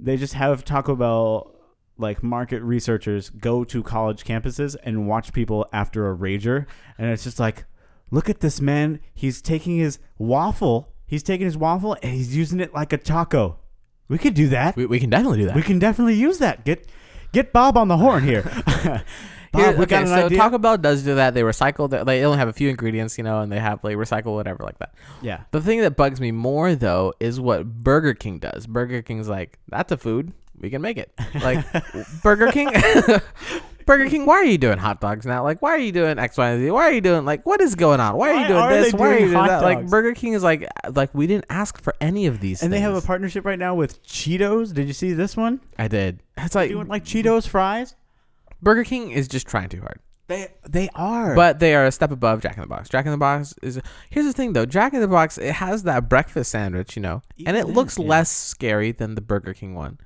they 0.00 0.16
just 0.16 0.34
have 0.34 0.64
Taco 0.64 0.94
Bell 0.96 1.54
like 1.96 2.22
market 2.22 2.62
researchers 2.62 3.30
go 3.30 3.64
to 3.64 3.82
college 3.82 4.24
campuses 4.24 4.76
and 4.84 5.08
watch 5.08 5.32
people 5.32 5.66
after 5.72 6.10
a 6.10 6.16
rager. 6.16 6.66
And 6.96 7.10
it's 7.10 7.24
just 7.24 7.40
like 7.40 7.64
look 8.10 8.28
at 8.30 8.40
this 8.40 8.60
man. 8.60 9.00
He's 9.14 9.42
taking 9.42 9.78
his 9.78 9.98
waffle. 10.16 10.92
He's 11.06 11.22
taking 11.22 11.46
his 11.46 11.56
waffle 11.56 11.96
and 12.02 12.14
he's 12.14 12.36
using 12.36 12.60
it 12.60 12.72
like 12.72 12.92
a 12.92 12.98
taco. 12.98 13.58
We 14.08 14.18
could 14.18 14.34
do 14.34 14.48
that. 14.48 14.76
We, 14.76 14.86
we 14.86 15.00
can 15.00 15.10
definitely 15.10 15.38
do 15.38 15.46
that. 15.46 15.56
we 15.56 15.62
can 15.62 15.78
definitely 15.78 16.14
use 16.14 16.38
that. 16.38 16.64
Get 16.64 16.88
get 17.32 17.52
bob 17.52 17.76
on 17.76 17.88
the 17.88 17.96
horn 17.96 18.22
here 18.22 18.50
bob 19.52 19.62
Here- 19.62 19.70
we 19.78 19.86
got 19.86 20.02
okay, 20.02 20.02
an 20.02 20.06
so 20.08 20.26
idea 20.26 20.38
Taco 20.38 20.58
Bell 20.58 20.76
does 20.78 21.02
do 21.02 21.14
that. 21.16 21.34
They 21.34 21.42
recycle. 21.42 21.88
The, 21.90 22.04
they 22.04 22.24
only 22.24 22.38
have 22.38 22.48
a 22.48 22.52
few 22.52 22.68
ingredients, 22.68 23.18
you 23.18 23.24
know, 23.24 23.40
and 23.40 23.50
they 23.52 23.58
have 23.60 23.82
like 23.82 23.96
recycle 23.96 24.34
whatever 24.34 24.62
like 24.64 24.78
that. 24.78 24.94
yeah 25.22 25.42
The 25.52 25.60
thing 25.60 25.80
that 25.80 25.96
bugs 25.96 26.20
me 26.20 26.32
more 26.32 26.74
though 26.74 27.14
is 27.20 27.40
what 27.40 27.66
Burger 27.66 28.14
King 28.14 28.38
does. 28.38 28.66
Burger 28.66 29.02
King's 29.02 29.28
like, 29.28 29.58
that's 29.68 29.92
a 29.92 29.96
food. 29.96 30.32
We 30.60 30.70
can 30.70 30.82
make 30.82 30.96
it. 30.98 31.12
Like 31.40 31.64
Burger 32.22 32.50
King. 32.50 32.70
Burger 33.86 34.10
King, 34.10 34.26
why 34.26 34.34
are 34.34 34.44
you 34.44 34.58
doing 34.58 34.76
hot 34.76 35.00
dogs 35.00 35.24
now? 35.24 35.42
Like, 35.42 35.62
why 35.62 35.70
are 35.70 35.78
you 35.78 35.92
doing 35.92 36.18
X, 36.18 36.36
Y, 36.36 36.46
and 36.50 36.60
Z? 36.62 36.70
Why 36.72 36.82
are 36.82 36.92
you 36.92 37.00
doing 37.00 37.24
like 37.24 37.46
what 37.46 37.62
is 37.62 37.74
going 37.74 38.00
on? 38.00 38.16
Why 38.16 38.32
are 38.32 38.40
you 38.42 38.46
doing 38.48 38.60
are 38.60 38.70
this? 38.70 38.92
Why 38.92 39.08
are 39.08 39.18
you 39.18 39.26
doing 39.26 39.32
hot 39.32 39.48
that? 39.48 39.62
Like? 39.62 39.86
Burger 39.88 40.12
King 40.12 40.34
is 40.34 40.42
like 40.42 40.68
like 40.92 41.14
we 41.14 41.26
didn't 41.26 41.46
ask 41.48 41.80
for 41.80 41.94
any 41.98 42.26
of 42.26 42.40
these. 42.40 42.62
and 42.62 42.70
they 42.70 42.80
have 42.80 42.94
a 42.94 43.00
partnership 43.00 43.46
right 43.46 43.58
now 43.58 43.74
with 43.74 44.02
cheetos 44.02 44.74
did 44.74 44.88
you 44.88 44.92
see 44.92 45.14
this 45.14 45.38
one 45.38 45.60
I 45.78 45.88
did. 45.88 46.20
It's 46.36 46.54
like 46.54 46.68
doing 46.70 46.86
like 46.86 47.04
cheetos 47.04 47.48
fries 47.48 47.94
Burger 48.62 48.84
King 48.84 49.10
is 49.10 49.28
just 49.28 49.46
trying 49.46 49.68
too 49.68 49.80
hard. 49.80 50.00
they 50.26 50.48
they 50.68 50.88
are 50.94 51.34
But 51.34 51.58
they 51.58 51.74
are 51.74 51.86
a 51.86 51.92
step 51.92 52.10
above 52.10 52.42
Jack 52.42 52.56
in 52.56 52.62
the 52.62 52.66
Box. 52.66 52.88
Jack 52.88 53.06
in 53.06 53.12
the 53.12 53.18
Box 53.18 53.54
is 53.62 53.80
here's 54.10 54.26
the 54.26 54.32
thing 54.32 54.52
though. 54.52 54.66
Jack 54.66 54.92
in 54.94 55.00
the 55.00 55.08
Box 55.08 55.38
it 55.38 55.54
has 55.54 55.84
that 55.84 56.08
breakfast 56.08 56.50
sandwich, 56.50 56.96
you 56.96 57.02
know, 57.02 57.22
and 57.46 57.56
it 57.56 57.66
looks 57.66 57.98
yeah. 57.98 58.06
less 58.06 58.30
scary 58.30 58.92
than 58.92 59.14
the 59.14 59.20
Burger 59.20 59.54
King 59.54 59.74
one, 59.74 59.98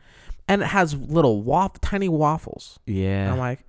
and 0.48 0.62
it 0.62 0.66
has 0.66 0.94
little 0.94 1.42
waff 1.42 1.80
tiny 1.80 2.08
waffles. 2.08 2.78
And 2.86 2.96
yeah 2.96 3.32
I'm 3.32 3.38
like, 3.38 3.66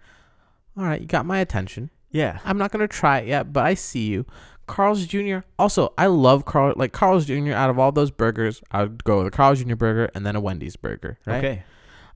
all 0.77 0.83
right, 0.83 1.01
you 1.01 1.07
got 1.07 1.25
my 1.25 1.39
attention. 1.39 1.89
yeah 2.11 2.39
I'm 2.45 2.57
not 2.57 2.71
gonna 2.71 2.87
try 2.87 3.19
it 3.19 3.27
yet, 3.27 3.53
but 3.53 3.65
I 3.65 3.73
see 3.73 4.07
you. 4.07 4.25
Carl's 4.65 5.05
Jr. 5.05 5.39
Also, 5.59 5.93
I 5.97 6.07
love 6.07 6.45
Carl. 6.45 6.73
Like 6.77 6.93
Carl's 6.93 7.25
Jr. 7.25 7.51
Out 7.51 7.69
of 7.69 7.77
all 7.79 7.91
those 7.91 8.11
burgers, 8.11 8.61
I'd 8.71 9.03
go 9.03 9.17
with 9.17 9.27
a 9.27 9.31
Carl's 9.31 9.61
Jr. 9.61 9.75
burger 9.75 10.09
and 10.15 10.25
then 10.25 10.35
a 10.35 10.41
Wendy's 10.41 10.75
burger. 10.75 11.19
Right? 11.25 11.37
okay 11.37 11.63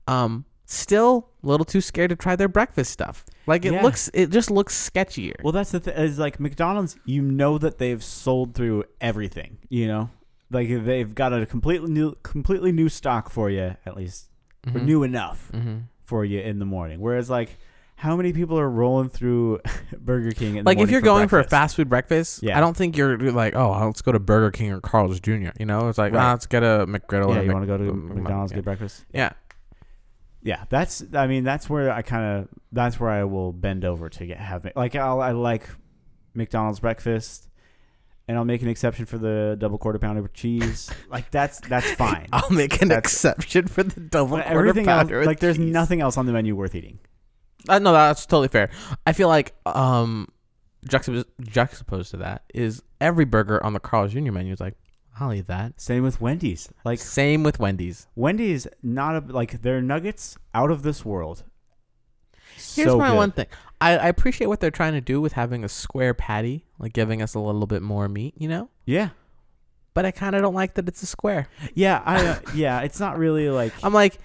Um, 0.06 0.46
still 0.70 1.28
a 1.42 1.46
little 1.46 1.64
too 1.64 1.80
scared 1.80 2.10
to 2.10 2.16
try 2.16 2.36
their 2.36 2.46
breakfast 2.48 2.92
stuff. 2.92 3.24
Like 3.46 3.64
it 3.64 3.72
Yeah. 3.72 3.82
looks, 3.82 4.10
it 4.12 4.28
just 4.30 4.50
looks 4.50 4.74
sketchier. 4.90 5.34
Well, 5.42 5.52
that's 5.52 5.70
the 5.70 5.80
thing. 5.80 5.94
Is 5.96 6.18
like 6.18 6.38
McDonald's, 6.38 6.96
you 7.06 7.22
know 7.22 7.56
that 7.58 7.78
they've 7.78 8.04
sold 8.04 8.54
through 8.54 8.84
everything. 9.00 9.56
You 9.70 9.86
know, 9.88 10.10
like 10.50 10.68
they've 10.68 11.14
got 11.14 11.32
a 11.32 11.46
completely 11.46 11.90
new, 11.90 12.14
completely 12.22 12.70
new 12.70 12.90
stock 12.90 13.30
for 13.30 13.48
you, 13.48 13.76
at 13.86 13.96
least, 13.96 14.28
or 14.66 14.72
Mhm. 14.72 14.84
new 14.84 15.02
enough 15.04 15.50
Mhm. 15.54 15.84
for 16.04 16.22
you 16.24 16.40
in 16.40 16.58
the 16.58 16.66
morning. 16.66 17.00
Whereas, 17.00 17.30
like, 17.30 17.56
how 17.96 18.14
many 18.16 18.32
people 18.34 18.58
are 18.60 18.68
rolling 18.68 19.08
through 19.08 19.60
Burger 19.98 20.32
King? 20.32 20.56
In 20.56 20.64
the 20.64 20.68
like 20.70 20.78
if 20.80 20.90
you're 20.90 21.00
going 21.00 21.28
for 21.28 21.38
a 21.40 21.44
fast 21.44 21.76
food 21.76 21.88
breakfast, 21.88 22.42
Yeah. 22.42 22.58
I 22.58 22.60
don't 22.60 22.76
think 22.76 22.94
you're 22.96 23.16
like, 23.32 23.56
oh, 23.56 23.86
let's 23.86 24.02
go 24.02 24.12
to 24.12 24.18
Burger 24.20 24.50
King 24.50 24.70
or 24.72 24.80
Carl's 24.82 25.18
Jr. 25.18 25.48
You 25.58 25.64
know, 25.66 25.88
it's 25.88 25.96
like, 25.98 26.12
Right. 26.12 26.22
ah, 26.22 26.32
let's 26.32 26.46
get 26.46 26.62
a 26.62 26.84
McGriddle. 26.86 27.34
yeah, 27.34 27.40
or 27.40 27.44
you 27.44 27.52
want 27.52 27.62
to 27.62 27.66
go 27.66 27.78
to 27.78 27.92
McDonald's 27.94 28.52
yeah. 28.52 28.56
get 28.58 28.64
breakfast? 28.64 29.06
Yeah, 29.12 29.30
Yeah, 30.42 30.64
that's. 30.68 31.02
I 31.14 31.26
mean, 31.26 31.44
that's 31.44 31.68
where 31.68 31.90
I 31.90 32.02
kind 32.02 32.38
of. 32.42 32.48
That's 32.72 32.98
where 33.00 33.10
I 33.10 33.24
will 33.24 33.52
bend 33.52 33.84
over 33.84 34.08
to 34.08 34.26
get 34.26 34.38
have 34.38 34.66
like 34.76 34.94
I'll, 34.94 35.20
I 35.20 35.32
like 35.32 35.68
McDonald's 36.34 36.78
breakfast, 36.80 37.48
and 38.28 38.36
I'll 38.36 38.44
make 38.44 38.62
an 38.62 38.68
exception 38.68 39.04
for 39.06 39.18
the 39.18 39.56
double 39.58 39.78
quarter 39.78 39.98
pounder 39.98 40.22
with 40.22 40.32
cheese. 40.32 40.90
like 41.10 41.30
that's 41.32 41.60
that's 41.62 41.90
fine. 41.92 42.28
I'll 42.32 42.50
make 42.50 42.80
an 42.80 42.88
That's- 42.88 43.12
exception 43.12 43.66
for 43.66 43.82
the 43.82 44.00
double 44.00 44.36
quarter 44.36 44.44
everything 44.48 44.88
else, 44.88 45.00
pounder. 45.04 45.18
with 45.18 45.26
like 45.26 45.40
there's 45.40 45.56
cheese. 45.56 45.72
nothing 45.72 46.00
else 46.00 46.16
on 46.16 46.26
the 46.26 46.32
menu 46.32 46.54
worth 46.54 46.74
eating. 46.74 47.00
Uh, 47.68 47.80
no, 47.80 47.92
that's 47.92 48.24
totally 48.24 48.48
fair. 48.48 48.70
I 49.04 49.12
feel 49.12 49.26
like 49.28 49.54
um, 49.66 50.28
juxtapos- 50.86 51.24
juxtaposed 51.40 52.12
to 52.12 52.18
that 52.18 52.44
is 52.54 52.82
every 53.00 53.24
burger 53.24 53.62
on 53.64 53.72
the 53.72 53.80
Carl's 53.80 54.12
Jr. 54.12 54.30
menu 54.30 54.52
is 54.52 54.60
like, 54.60 54.76
I'll 55.20 55.32
eat 55.34 55.46
that. 55.48 55.80
Same 55.80 56.02
with 56.02 56.20
Wendy's. 56.20 56.68
Like 56.84 56.98
Same 56.98 57.42
with 57.42 57.58
Wendy's, 57.58 58.06
Wendy's 58.14 58.66
not 58.82 59.16
a, 59.16 59.20
like 59.32 59.62
their 59.62 59.80
nuggets 59.82 60.36
out 60.54 60.70
of 60.70 60.82
this 60.82 61.04
world. 61.04 61.44
Here's 62.54 62.88
So 62.88 62.98
my 62.98 63.10
good. 63.10 63.16
one 63.16 63.32
thing. 63.32 63.46
I, 63.80 63.96
I 63.98 64.08
appreciate 64.08 64.48
what 64.48 64.60
they're 64.60 64.70
trying 64.70 64.94
to 64.94 65.00
do 65.00 65.20
with 65.20 65.34
having 65.34 65.62
a 65.64 65.68
square 65.68 66.14
patty, 66.14 66.64
like 66.78 66.92
giving 66.92 67.22
us 67.22 67.34
a 67.34 67.40
little 67.40 67.66
bit 67.66 67.82
more 67.82 68.08
meat, 68.08 68.34
you 68.36 68.48
know. 68.48 68.68
Yeah, 68.84 69.10
But 69.94 70.04
I 70.04 70.10
kind 70.10 70.34
of 70.34 70.42
don't 70.42 70.54
like 70.54 70.74
that 70.74 70.88
it's 70.88 71.02
a 71.02 71.06
square. 71.06 71.48
yeah, 71.74 72.02
I 72.04 72.26
uh, 72.26 72.38
yeah. 72.54 72.80
It's 72.80 72.98
not 72.98 73.18
really 73.18 73.48
like 73.50 73.72
I'm 73.84 73.92
like, 73.94 74.18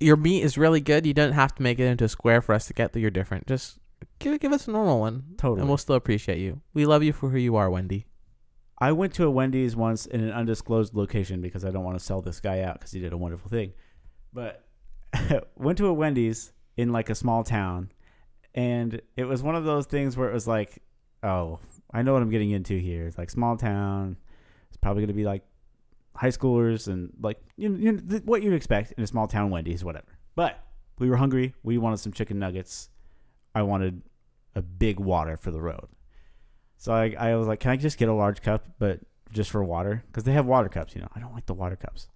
your 0.00 0.16
meat 0.16 0.42
is 0.42 0.58
really 0.58 0.80
good. 0.80 1.06
You 1.06 1.14
don't 1.14 1.32
have 1.32 1.54
to 1.54 1.62
make 1.62 1.78
it 1.78 1.86
into 1.86 2.04
a 2.04 2.08
square 2.08 2.42
for 2.42 2.54
us 2.54 2.66
to 2.66 2.74
get 2.74 2.92
that 2.92 3.00
you're 3.00 3.10
different. 3.10 3.46
Just 3.46 3.78
give 4.18 4.38
give 4.40 4.52
us 4.52 4.68
a 4.68 4.70
normal 4.70 5.00
one, 5.00 5.24
totally. 5.38 5.60
and 5.60 5.68
we'll 5.68 5.78
still 5.78 5.94
appreciate 5.96 6.38
you. 6.38 6.60
We 6.74 6.84
love 6.84 7.02
you 7.02 7.12
for 7.14 7.30
who 7.30 7.38
you 7.38 7.56
are, 7.56 7.70
Wendy. 7.70 8.06
I 8.82 8.90
went 8.90 9.14
to 9.14 9.24
a 9.26 9.30
Wendy's 9.30 9.76
once 9.76 10.06
in 10.06 10.24
an 10.24 10.32
undisclosed 10.32 10.92
location 10.92 11.40
because 11.40 11.64
I 11.64 11.70
don't 11.70 11.84
want 11.84 11.96
to 11.96 12.04
sell 12.04 12.20
this 12.20 12.40
guy 12.40 12.62
out 12.62 12.80
because 12.80 12.90
he 12.90 12.98
did 12.98 13.12
a 13.12 13.16
wonderful 13.16 13.48
thing. 13.48 13.74
But 14.32 14.64
went 15.56 15.78
to 15.78 15.86
a 15.86 15.92
Wendy's 15.92 16.52
in 16.76 16.90
like 16.90 17.08
a 17.08 17.14
small 17.14 17.44
town, 17.44 17.92
and 18.56 19.00
it 19.16 19.22
was 19.22 19.40
one 19.40 19.54
of 19.54 19.62
those 19.62 19.86
things 19.86 20.16
where 20.16 20.28
it 20.28 20.34
was 20.34 20.48
like, 20.48 20.82
oh, 21.22 21.60
I 21.92 22.02
know 22.02 22.12
what 22.12 22.22
I'm 22.22 22.30
getting 22.30 22.50
into 22.50 22.76
here. 22.76 23.06
It's 23.06 23.16
like 23.16 23.30
small 23.30 23.56
town. 23.56 24.16
It's 24.66 24.78
probably 24.78 25.02
going 25.02 25.14
to 25.14 25.14
be 25.14 25.26
like 25.26 25.44
high 26.16 26.30
schoolers 26.30 26.88
and 26.88 27.12
like 27.20 27.38
you 27.56 27.76
you 27.76 28.00
th- 28.00 28.24
what 28.24 28.42
you'd 28.42 28.52
expect 28.52 28.94
in 28.98 29.04
a 29.04 29.06
small 29.06 29.28
town 29.28 29.50
Wendy's, 29.50 29.84
whatever. 29.84 30.18
But 30.34 30.58
we 30.98 31.08
were 31.08 31.18
hungry. 31.18 31.54
We 31.62 31.78
wanted 31.78 32.00
some 32.00 32.12
chicken 32.12 32.40
nuggets. 32.40 32.88
I 33.54 33.62
wanted 33.62 34.02
a 34.56 34.60
big 34.60 34.98
water 34.98 35.36
for 35.36 35.52
the 35.52 35.60
road. 35.60 35.86
So 36.82 36.92
I, 36.92 37.14
I 37.16 37.36
was 37.36 37.46
like, 37.46 37.60
can 37.60 37.70
I 37.70 37.76
just 37.76 37.96
get 37.96 38.08
a 38.08 38.12
large 38.12 38.42
cup, 38.42 38.66
but 38.80 38.98
just 39.30 39.52
for 39.52 39.62
water? 39.62 40.02
Because 40.08 40.24
they 40.24 40.32
have 40.32 40.46
water 40.46 40.68
cups, 40.68 40.96
you 40.96 41.00
know. 41.00 41.06
I 41.14 41.20
don't 41.20 41.32
like 41.32 41.46
the 41.46 41.54
water 41.54 41.76
cups. 41.76 42.08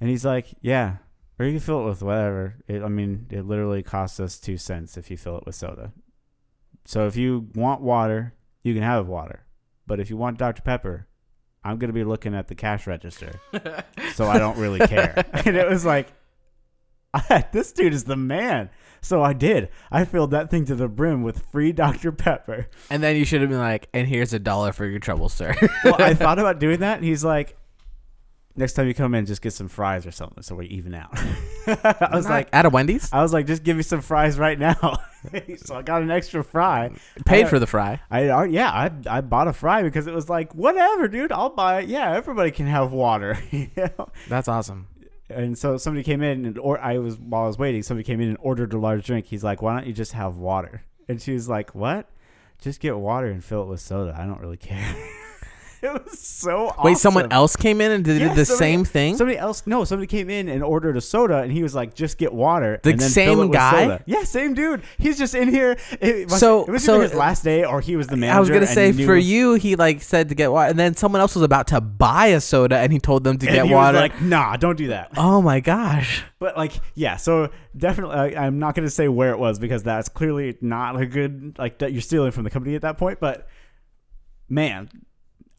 And 0.00 0.08
he's 0.08 0.24
like, 0.24 0.54
yeah, 0.60 0.98
or 1.36 1.46
you 1.46 1.50
can 1.54 1.58
fill 1.58 1.80
it 1.80 1.88
with 1.88 2.02
whatever. 2.04 2.54
It, 2.68 2.80
I 2.84 2.86
mean, 2.86 3.26
it 3.28 3.44
literally 3.44 3.82
costs 3.82 4.20
us 4.20 4.38
two 4.38 4.56
cents 4.56 4.96
if 4.96 5.10
you 5.10 5.16
fill 5.16 5.38
it 5.38 5.46
with 5.46 5.56
soda. 5.56 5.90
So 6.84 7.08
if 7.08 7.16
you 7.16 7.48
want 7.56 7.80
water, 7.80 8.34
you 8.62 8.72
can 8.72 8.84
have 8.84 9.08
water. 9.08 9.44
But 9.84 9.98
if 9.98 10.10
you 10.10 10.16
want 10.16 10.38
Dr. 10.38 10.62
Pepper, 10.62 11.08
I'm 11.64 11.78
going 11.78 11.88
to 11.88 11.92
be 11.92 12.04
looking 12.04 12.36
at 12.36 12.46
the 12.46 12.54
cash 12.54 12.86
register. 12.86 13.40
so 14.14 14.28
I 14.28 14.38
don't 14.38 14.58
really 14.58 14.86
care. 14.86 15.24
and 15.32 15.56
it 15.56 15.68
was 15.68 15.84
like, 15.84 16.06
this 17.52 17.72
dude 17.72 17.94
is 17.94 18.04
the 18.04 18.16
man. 18.16 18.70
So 19.00 19.22
I 19.22 19.32
did. 19.32 19.68
I 19.90 20.04
filled 20.04 20.32
that 20.32 20.50
thing 20.50 20.64
to 20.66 20.74
the 20.74 20.88
brim 20.88 21.22
with 21.22 21.46
free 21.52 21.72
Dr. 21.72 22.12
Pepper. 22.12 22.68
And 22.90 23.02
then 23.02 23.16
you 23.16 23.24
should 23.24 23.40
have 23.40 23.50
been 23.50 23.58
like, 23.60 23.88
and 23.94 24.06
here's 24.08 24.32
a 24.32 24.38
dollar 24.38 24.72
for 24.72 24.86
your 24.86 24.98
trouble, 24.98 25.28
sir. 25.28 25.54
Well, 25.84 25.96
I 26.00 26.14
thought 26.14 26.38
about 26.38 26.58
doing 26.58 26.80
that. 26.80 26.96
And 26.98 27.04
he's 27.04 27.24
like, 27.24 27.56
next 28.56 28.72
time 28.72 28.88
you 28.88 28.94
come 28.94 29.14
in, 29.14 29.24
just 29.24 29.40
get 29.40 29.52
some 29.52 29.68
fries 29.68 30.04
or 30.04 30.10
something 30.10 30.42
so 30.42 30.56
we 30.56 30.66
even 30.66 30.94
out. 30.94 31.10
I 31.68 32.10
was 32.12 32.28
like, 32.28 32.48
at 32.52 32.66
a 32.66 32.70
Wendy's, 32.70 33.08
I 33.12 33.22
was 33.22 33.32
like, 33.32 33.46
just 33.46 33.62
give 33.62 33.76
me 33.76 33.84
some 33.84 34.00
fries 34.00 34.36
right 34.36 34.58
now. 34.58 34.98
so 35.64 35.76
I 35.76 35.82
got 35.82 36.02
an 36.02 36.10
extra 36.10 36.42
fry. 36.42 36.90
paid 37.24 37.46
I- 37.46 37.48
for 37.48 37.58
the 37.60 37.66
fry. 37.68 38.00
I 38.10 38.28
uh, 38.28 38.42
yeah, 38.42 38.68
I 38.70 38.90
I 39.18 39.20
bought 39.20 39.46
a 39.48 39.52
fry 39.52 39.82
because 39.84 40.06
it 40.08 40.14
was 40.14 40.28
like 40.28 40.54
whatever, 40.54 41.06
dude. 41.08 41.30
I'll 41.30 41.50
buy 41.50 41.80
it. 41.82 41.88
Yeah, 41.88 42.14
everybody 42.16 42.50
can 42.50 42.66
have 42.66 42.90
water. 42.92 43.38
you 43.52 43.68
know? 43.76 44.08
That's 44.28 44.48
awesome. 44.48 44.88
And 45.30 45.58
so 45.58 45.76
somebody 45.76 46.02
came 46.02 46.22
in 46.22 46.46
and 46.46 46.58
or 46.58 46.78
I 46.80 46.98
was 46.98 47.18
while 47.18 47.44
I 47.44 47.46
was 47.46 47.58
waiting, 47.58 47.82
somebody 47.82 48.04
came 48.04 48.20
in 48.20 48.28
and 48.28 48.38
ordered 48.40 48.72
a 48.72 48.78
large 48.78 49.06
drink. 49.06 49.26
He's 49.26 49.44
like, 49.44 49.60
"Why 49.60 49.76
don't 49.76 49.86
you 49.86 49.92
just 49.92 50.12
have 50.12 50.38
water?" 50.38 50.82
And 51.06 51.20
she 51.20 51.32
was 51.32 51.48
like, 51.48 51.74
"What? 51.74 52.08
Just 52.60 52.80
get 52.80 52.96
water 52.96 53.26
and 53.26 53.44
fill 53.44 53.62
it 53.62 53.68
with 53.68 53.80
soda. 53.80 54.16
I 54.18 54.24
don't 54.26 54.40
really 54.40 54.56
care." 54.56 54.96
it 55.82 56.04
was 56.06 56.18
so 56.18 56.68
awesome. 56.68 56.84
Wait, 56.84 56.98
someone 56.98 57.32
else 57.32 57.56
came 57.56 57.80
in 57.80 57.92
and 57.92 58.04
did 58.04 58.20
Yeah, 58.20 58.34
the 58.34 58.44
somebody- 58.44 58.58
same 58.58 58.84
thing. 58.84 59.16
Somebody 59.16 59.38
else, 59.38 59.62
no, 59.66 59.84
somebody 59.84 60.06
came 60.06 60.28
in 60.30 60.48
and 60.48 60.62
ordered 60.62 60.96
a 60.96 61.00
soda, 61.00 61.38
and 61.38 61.52
he 61.52 61.62
was 61.62 61.74
like, 61.74 61.94
"Just 61.94 62.18
get 62.18 62.32
water." 62.32 62.80
The 62.82 62.90
and 62.90 63.00
then 63.00 63.08
same 63.10 63.28
fill 63.28 63.42
it 63.42 63.46
with 63.46 63.52
guy? 63.52 63.82
soda." 63.84 64.02
Yeah, 64.06 64.22
same 64.24 64.54
dude. 64.54 64.82
He's 64.98 65.18
just 65.18 65.34
in 65.34 65.48
here. 65.48 65.76
It 66.00 66.30
was, 66.30 66.38
So- 66.40 66.64
it 66.64 66.70
was 66.70 66.84
so- 66.84 66.94
either 66.94 67.02
his 67.04 67.14
last 67.14 67.44
day 67.44 67.64
or 67.64 67.80
he 67.80 67.96
was 67.96 68.06
the 68.08 68.16
manager. 68.16 68.36
I 68.36 68.40
was 68.40 68.48
gonna 68.48 68.60
and 68.62 68.68
say 68.68 68.92
knew- 68.92 69.06
for 69.06 69.16
you, 69.16 69.54
he 69.54 69.76
like 69.76 70.02
said 70.02 70.28
to 70.30 70.34
get 70.34 70.50
water, 70.52 70.70
and 70.70 70.78
then 70.78 70.94
someone 70.94 71.20
else 71.20 71.34
was 71.34 71.44
about 71.44 71.66
to 71.68 71.80
buy 71.80 72.26
a 72.26 72.40
soda, 72.40 72.76
and 72.78 72.92
he 72.92 72.98
told 72.98 73.24
them 73.24 73.38
to 73.38 73.46
and 73.46 73.54
get 73.54 73.66
he 73.66 73.72
water. 73.74 73.94
Was 74.00 74.10
like, 74.10 74.20
nah, 74.22 74.56
don't 74.56 74.76
do 74.76 74.88
that. 74.88 75.10
oh 75.16 75.40
my 75.42 75.60
gosh! 75.60 76.24
But 76.38 76.56
like, 76.56 76.72
yeah. 76.94 77.16
So 77.16 77.50
definitely, 77.76 78.16
I, 78.36 78.46
I'm 78.46 78.58
not 78.58 78.74
gonna 78.74 78.90
say 78.90 79.08
where 79.08 79.30
it 79.30 79.38
was 79.38 79.58
because 79.58 79.82
that's 79.82 80.08
clearly 80.08 80.56
not 80.60 81.00
a 81.00 81.06
good 81.06 81.56
like 81.58 81.78
that. 81.78 81.92
You're 81.92 82.00
stealing 82.02 82.30
from 82.32 82.44
the 82.44 82.50
company 82.50 82.74
at 82.74 82.82
that 82.82 82.98
point. 82.98 83.18
But 83.20 83.48
man, 84.48 84.88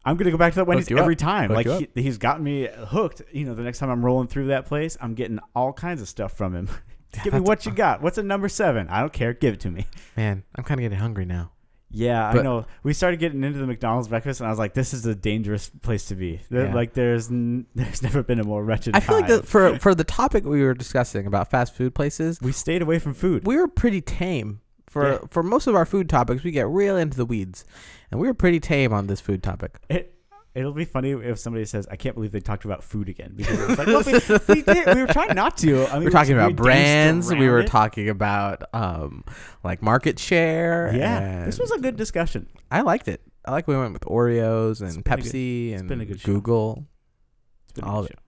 I'm 0.04 0.16
gonna 0.16 0.30
go 0.30 0.38
back 0.38 0.52
to 0.54 0.56
that 0.60 0.66
Wendy's 0.66 0.88
you 0.88 0.96
up. 0.96 1.02
every 1.02 1.16
time. 1.16 1.50
Hooked 1.50 1.66
like 1.66 1.90
he, 1.94 2.02
he's 2.02 2.18
gotten 2.18 2.42
me 2.42 2.68
hooked. 2.86 3.22
You 3.32 3.44
know, 3.44 3.54
the 3.54 3.62
next 3.62 3.78
time 3.78 3.90
I'm 3.90 4.04
rolling 4.04 4.28
through 4.28 4.46
that 4.48 4.66
place, 4.66 4.96
I'm 5.00 5.14
getting 5.14 5.38
all 5.54 5.72
kinds 5.72 6.00
of 6.00 6.08
stuff 6.08 6.32
from 6.36 6.54
him. 6.54 6.68
Give 7.24 7.34
me 7.34 7.40
what 7.40 7.66
you 7.66 7.72
got. 7.72 8.02
What's 8.02 8.18
a 8.18 8.22
number 8.22 8.48
seven? 8.48 8.88
I 8.88 9.00
don't 9.00 9.12
care. 9.12 9.32
Give 9.32 9.54
it 9.54 9.60
to 9.60 9.70
me. 9.70 9.86
Man, 10.16 10.44
I'm 10.54 10.64
kind 10.64 10.78
of 10.78 10.82
getting 10.82 10.98
hungry 10.98 11.24
now. 11.24 11.50
Yeah, 11.92 12.28
I 12.28 12.40
know. 12.42 12.66
We 12.84 12.92
started 12.92 13.18
getting 13.18 13.42
into 13.42 13.58
the 13.58 13.66
McDonald's 13.66 14.06
breakfast, 14.06 14.40
and 14.40 14.46
I 14.46 14.50
was 14.50 14.60
like, 14.60 14.74
"This 14.74 14.94
is 14.94 15.04
a 15.06 15.14
dangerous 15.14 15.70
place 15.82 16.04
to 16.06 16.14
be." 16.14 16.40
Yeah. 16.48 16.72
Like, 16.72 16.94
there's 16.94 17.28
n- 17.28 17.66
there's 17.74 18.02
never 18.02 18.22
been 18.22 18.38
a 18.38 18.44
more 18.44 18.64
wretched. 18.64 18.94
I 18.94 19.00
feel 19.00 19.16
like 19.16 19.26
the, 19.26 19.42
for 19.42 19.76
for 19.80 19.94
the 19.94 20.04
topic 20.04 20.44
we 20.44 20.62
were 20.62 20.74
discussing 20.74 21.26
about 21.26 21.50
fast 21.50 21.74
food 21.74 21.94
places, 21.94 22.40
we 22.40 22.52
stayed 22.52 22.80
away 22.80 23.00
from 23.00 23.14
food. 23.14 23.44
we 23.44 23.56
were 23.56 23.66
pretty 23.68 24.00
tame. 24.00 24.60
For 24.90 25.12
Yeah. 25.12 25.18
for 25.30 25.42
most 25.42 25.66
of 25.66 25.74
our 25.74 25.86
food 25.86 26.08
topics, 26.08 26.42
we 26.44 26.50
get 26.50 26.66
real 26.68 26.96
into 26.96 27.16
the 27.16 27.24
weeds, 27.24 27.64
and 28.10 28.20
we 28.20 28.26
were 28.26 28.34
pretty 28.34 28.60
tame 28.60 28.92
on 28.92 29.06
this 29.06 29.20
food 29.20 29.40
topic. 29.42 29.78
It, 29.88 30.14
it'll 30.52 30.72
be 30.72 30.84
funny 30.84 31.12
if 31.12 31.38
somebody 31.38 31.64
says, 31.64 31.86
"I 31.90 31.94
can't 31.96 32.16
believe 32.16 32.32
they 32.32 32.40
talked 32.40 32.64
about 32.64 32.82
food 32.82 33.08
again," 33.08 33.34
because 33.36 33.56
it's 33.70 33.78
like, 33.78 33.86
well, 33.86 34.02
we, 34.04 34.12
we 34.54 34.62
did. 34.74 34.94
We 34.96 35.00
were 35.02 35.06
trying 35.12 35.34
not 35.36 35.56
to. 35.58 35.86
I 35.86 35.92
mean, 35.92 35.98
we 36.00 36.04
were 36.06 36.10
talking 36.10 36.34
we 36.36 36.42
about 36.42 36.56
brands. 36.56 37.32
We 37.32 37.48
were 37.48 37.60
it. 37.60 37.68
talking 37.68 38.08
about 38.08 38.64
um 38.74 39.22
like 39.62 39.80
market 39.80 40.18
share. 40.18 40.92
Yeah, 40.94 41.44
this 41.44 41.58
was 41.60 41.70
a 41.70 41.78
good 41.78 41.96
discussion. 41.96 42.48
I 42.70 42.80
liked 42.82 43.06
it. 43.06 43.22
I 43.44 43.52
like 43.52 43.68
we 43.68 43.76
went 43.76 43.92
with 43.92 44.02
Oreos 44.02 44.80
and 44.80 44.90
a 44.90 44.94
good- 44.94 45.04
Pepsi 45.04 45.78
and 45.78 45.88
been 45.88 46.00
a 46.00 46.04
good. 46.04 46.20
Google. 46.24 46.84
It's 47.64 47.74
been 47.74 47.84
a 47.84 47.88
All 47.88 48.02
good 48.02 48.10
of 48.10 48.16
show. 48.16 48.22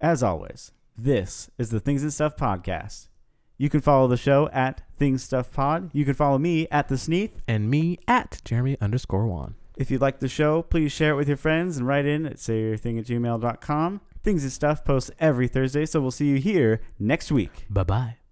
As 0.00 0.22
always, 0.22 0.72
this 0.96 1.50
is 1.58 1.68
the 1.68 1.78
Things 1.80 2.02
and 2.02 2.12
Stuff 2.12 2.36
podcast. 2.36 3.08
You 3.56 3.70
can 3.70 3.80
follow 3.80 4.08
the 4.08 4.16
show 4.16 4.48
at 4.52 4.82
Things 4.98 5.22
Stuff 5.22 5.52
Pod. 5.52 5.90
You 5.92 6.04
can 6.04 6.14
follow 6.14 6.38
me 6.38 6.66
at 6.70 6.88
the 6.88 6.98
Sneath. 6.98 7.40
And 7.46 7.70
me 7.70 7.98
at 8.08 8.40
Jeremy 8.44 8.76
underscore 8.80 9.26
Juan. 9.26 9.54
If 9.76 9.90
you 9.90 9.98
like 9.98 10.20
the 10.20 10.28
show, 10.28 10.62
please 10.62 10.92
share 10.92 11.12
it 11.12 11.16
with 11.16 11.28
your 11.28 11.36
friends 11.36 11.76
and 11.76 11.86
write 11.86 12.06
in 12.06 12.26
at 12.26 12.36
sayyourthing 12.36 12.98
at 12.98 13.06
gmail.com. 13.06 14.00
Things 14.22 14.42
and 14.42 14.52
Stuff 14.52 14.84
posts 14.84 15.10
every 15.18 15.48
Thursday, 15.48 15.84
so 15.86 16.00
we'll 16.00 16.10
see 16.10 16.28
you 16.28 16.36
here 16.36 16.80
next 16.98 17.30
week. 17.30 17.66
Bye 17.68 17.84
bye. 17.84 18.23